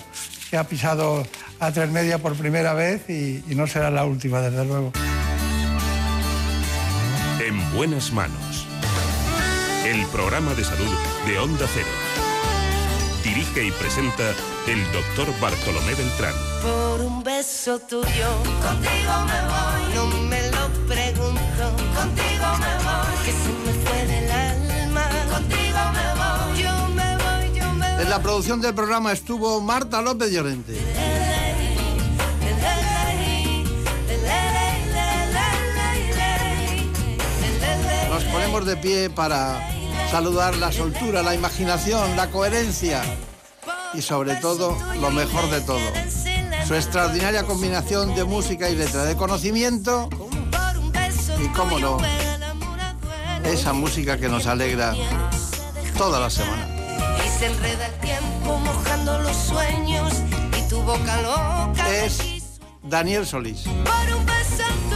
que 0.50 0.58
ha 0.58 0.66
pisado 0.66 1.26
a 1.60 1.72
tres 1.72 1.90
media 1.90 2.18
por 2.18 2.36
primera 2.36 2.74
vez 2.74 3.10
y, 3.10 3.44
no 3.56 3.68
será 3.68 3.90
la 3.90 4.06
última, 4.06 4.42
desde 4.42 4.66
luego. 4.66 4.92
En 7.40 7.74
buenas 7.74 8.12
manos. 8.12 8.68
El 9.86 10.06
programa 10.08 10.54
de 10.56 10.64
salud 10.64 10.94
de 11.28 11.40
Onda 11.40 11.68
Cero. 11.74 12.15
Dirige 13.26 13.66
y 13.66 13.72
presenta 13.72 14.24
el 14.68 14.82
doctor 14.94 15.28
Bartolomé 15.42 15.96
Beltrán. 15.96 16.34
Por 16.62 17.02
un 17.02 17.24
beso 17.24 17.80
tuyo, 17.80 18.30
contigo 18.64 19.14
me 19.30 19.40
voy. 19.52 19.96
No 19.96 20.06
me 20.30 20.42
lo 20.52 20.70
pregunto, 20.88 21.64
contigo 22.00 22.48
me 22.64 22.74
voy. 22.86 23.16
Que 23.26 23.32
se 23.32 23.50
me 23.66 23.74
fue 23.84 24.06
del 24.06 24.32
alma, 24.32 25.10
contigo 25.30 25.80
me 25.94 26.16
voy 26.16 26.26
la 28.10 28.22
producción 28.22 28.62
del 28.62 28.74
programa 28.74 29.12
estuvo 29.12 29.60
Marta 29.62 30.02
López 30.02 30.32
Llorente. 30.32 30.74
Nos 38.10 38.24
ponemos 38.26 38.66
de 38.66 38.78
pie 38.78 39.10
para 39.10 39.75
saludar 40.10 40.56
la 40.56 40.72
soltura, 40.72 41.22
la 41.22 41.36
imaginación, 41.36 42.16
la 42.16 42.30
coherencia 42.30 43.02
y 43.94 44.02
sobre 44.02 44.36
todo 44.36 44.78
lo 45.00 45.12
mejor 45.12 45.50
de 45.50 45.62
todo, 45.62 45.80
su 46.68 46.76
extraordinaria 46.76 47.44
combinación 47.44 48.16
de 48.16 48.24
música 48.24 48.70
y 48.70 48.76
letra, 48.76 49.04
de 49.04 49.16
conocimiento 49.16 50.10
y, 51.42 51.48
cómo 51.50 51.80
no, 51.80 51.98
esa 53.44 53.74
música 53.74 54.18
que 54.18 54.28
nos 54.28 54.48
alegra 54.48 54.96
toda 55.98 56.20
la 56.20 56.30
semana. 56.30 56.68
Y 57.26 57.30
se 57.40 57.48
enreda 57.48 57.88
el 57.88 58.00
tiempo 58.00 58.58
mojando 58.58 59.20
los 59.20 59.36
sueños 59.36 60.14
y 60.58 60.70
tu 60.70 60.82
boca 60.82 61.22
loca. 61.22 61.90
Es 61.90 62.20
Daniel 62.84 63.26
Solís. 63.26 63.64
Por 63.64 64.18
un 64.18 64.26
beso 64.26 64.95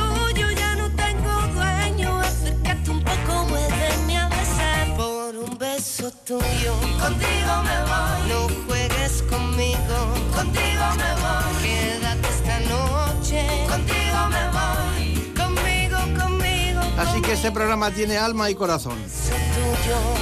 tuyo, 6.12 6.74
contigo 7.00 7.54
me 7.64 7.78
voy. 7.90 8.30
No 8.30 8.48
juegues 8.66 9.24
conmigo, 9.24 9.98
contigo 10.36 10.86
me 10.98 11.12
voy. 11.22 11.64
Quédate 11.64 12.28
esta 12.30 12.60
noche, 12.62 13.48
contigo 13.68 14.20
me 14.30 14.44
voy. 14.50 15.34
Conmigo, 15.36 15.98
conmigo. 16.20 16.82
Así 16.98 17.22
que 17.22 17.34
este 17.34 17.52
programa 17.52 17.92
tiene 17.92 18.18
alma 18.18 18.50
y 18.50 18.56
corazón. 18.56 18.98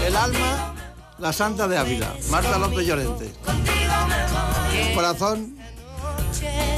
El 0.05 0.15
alma, 0.15 0.73
la 1.17 1.33
Santa 1.33 1.67
de 1.67 1.77
Ávila, 1.77 2.13
Marta 2.29 2.57
López 2.57 2.85
Llorente. 2.85 3.33
El 4.73 4.93
corazón, 4.95 5.57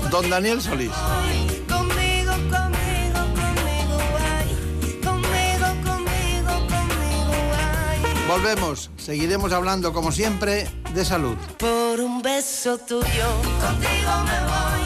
don 0.10 0.30
Daniel 0.30 0.61
Solís. 0.61 0.91
Volvemos, 8.30 8.91
seguiremos 8.95 9.51
hablando 9.53 9.91
como 9.91 10.11
siempre 10.11 10.68
de 10.93 11.03
salud. 11.03 11.35
Por 11.57 11.99
un 11.99 12.22
beso 12.22 12.77
tuyo, 12.77 13.27
contigo 13.60 14.11
me 14.23 14.39
voy. 14.45 14.78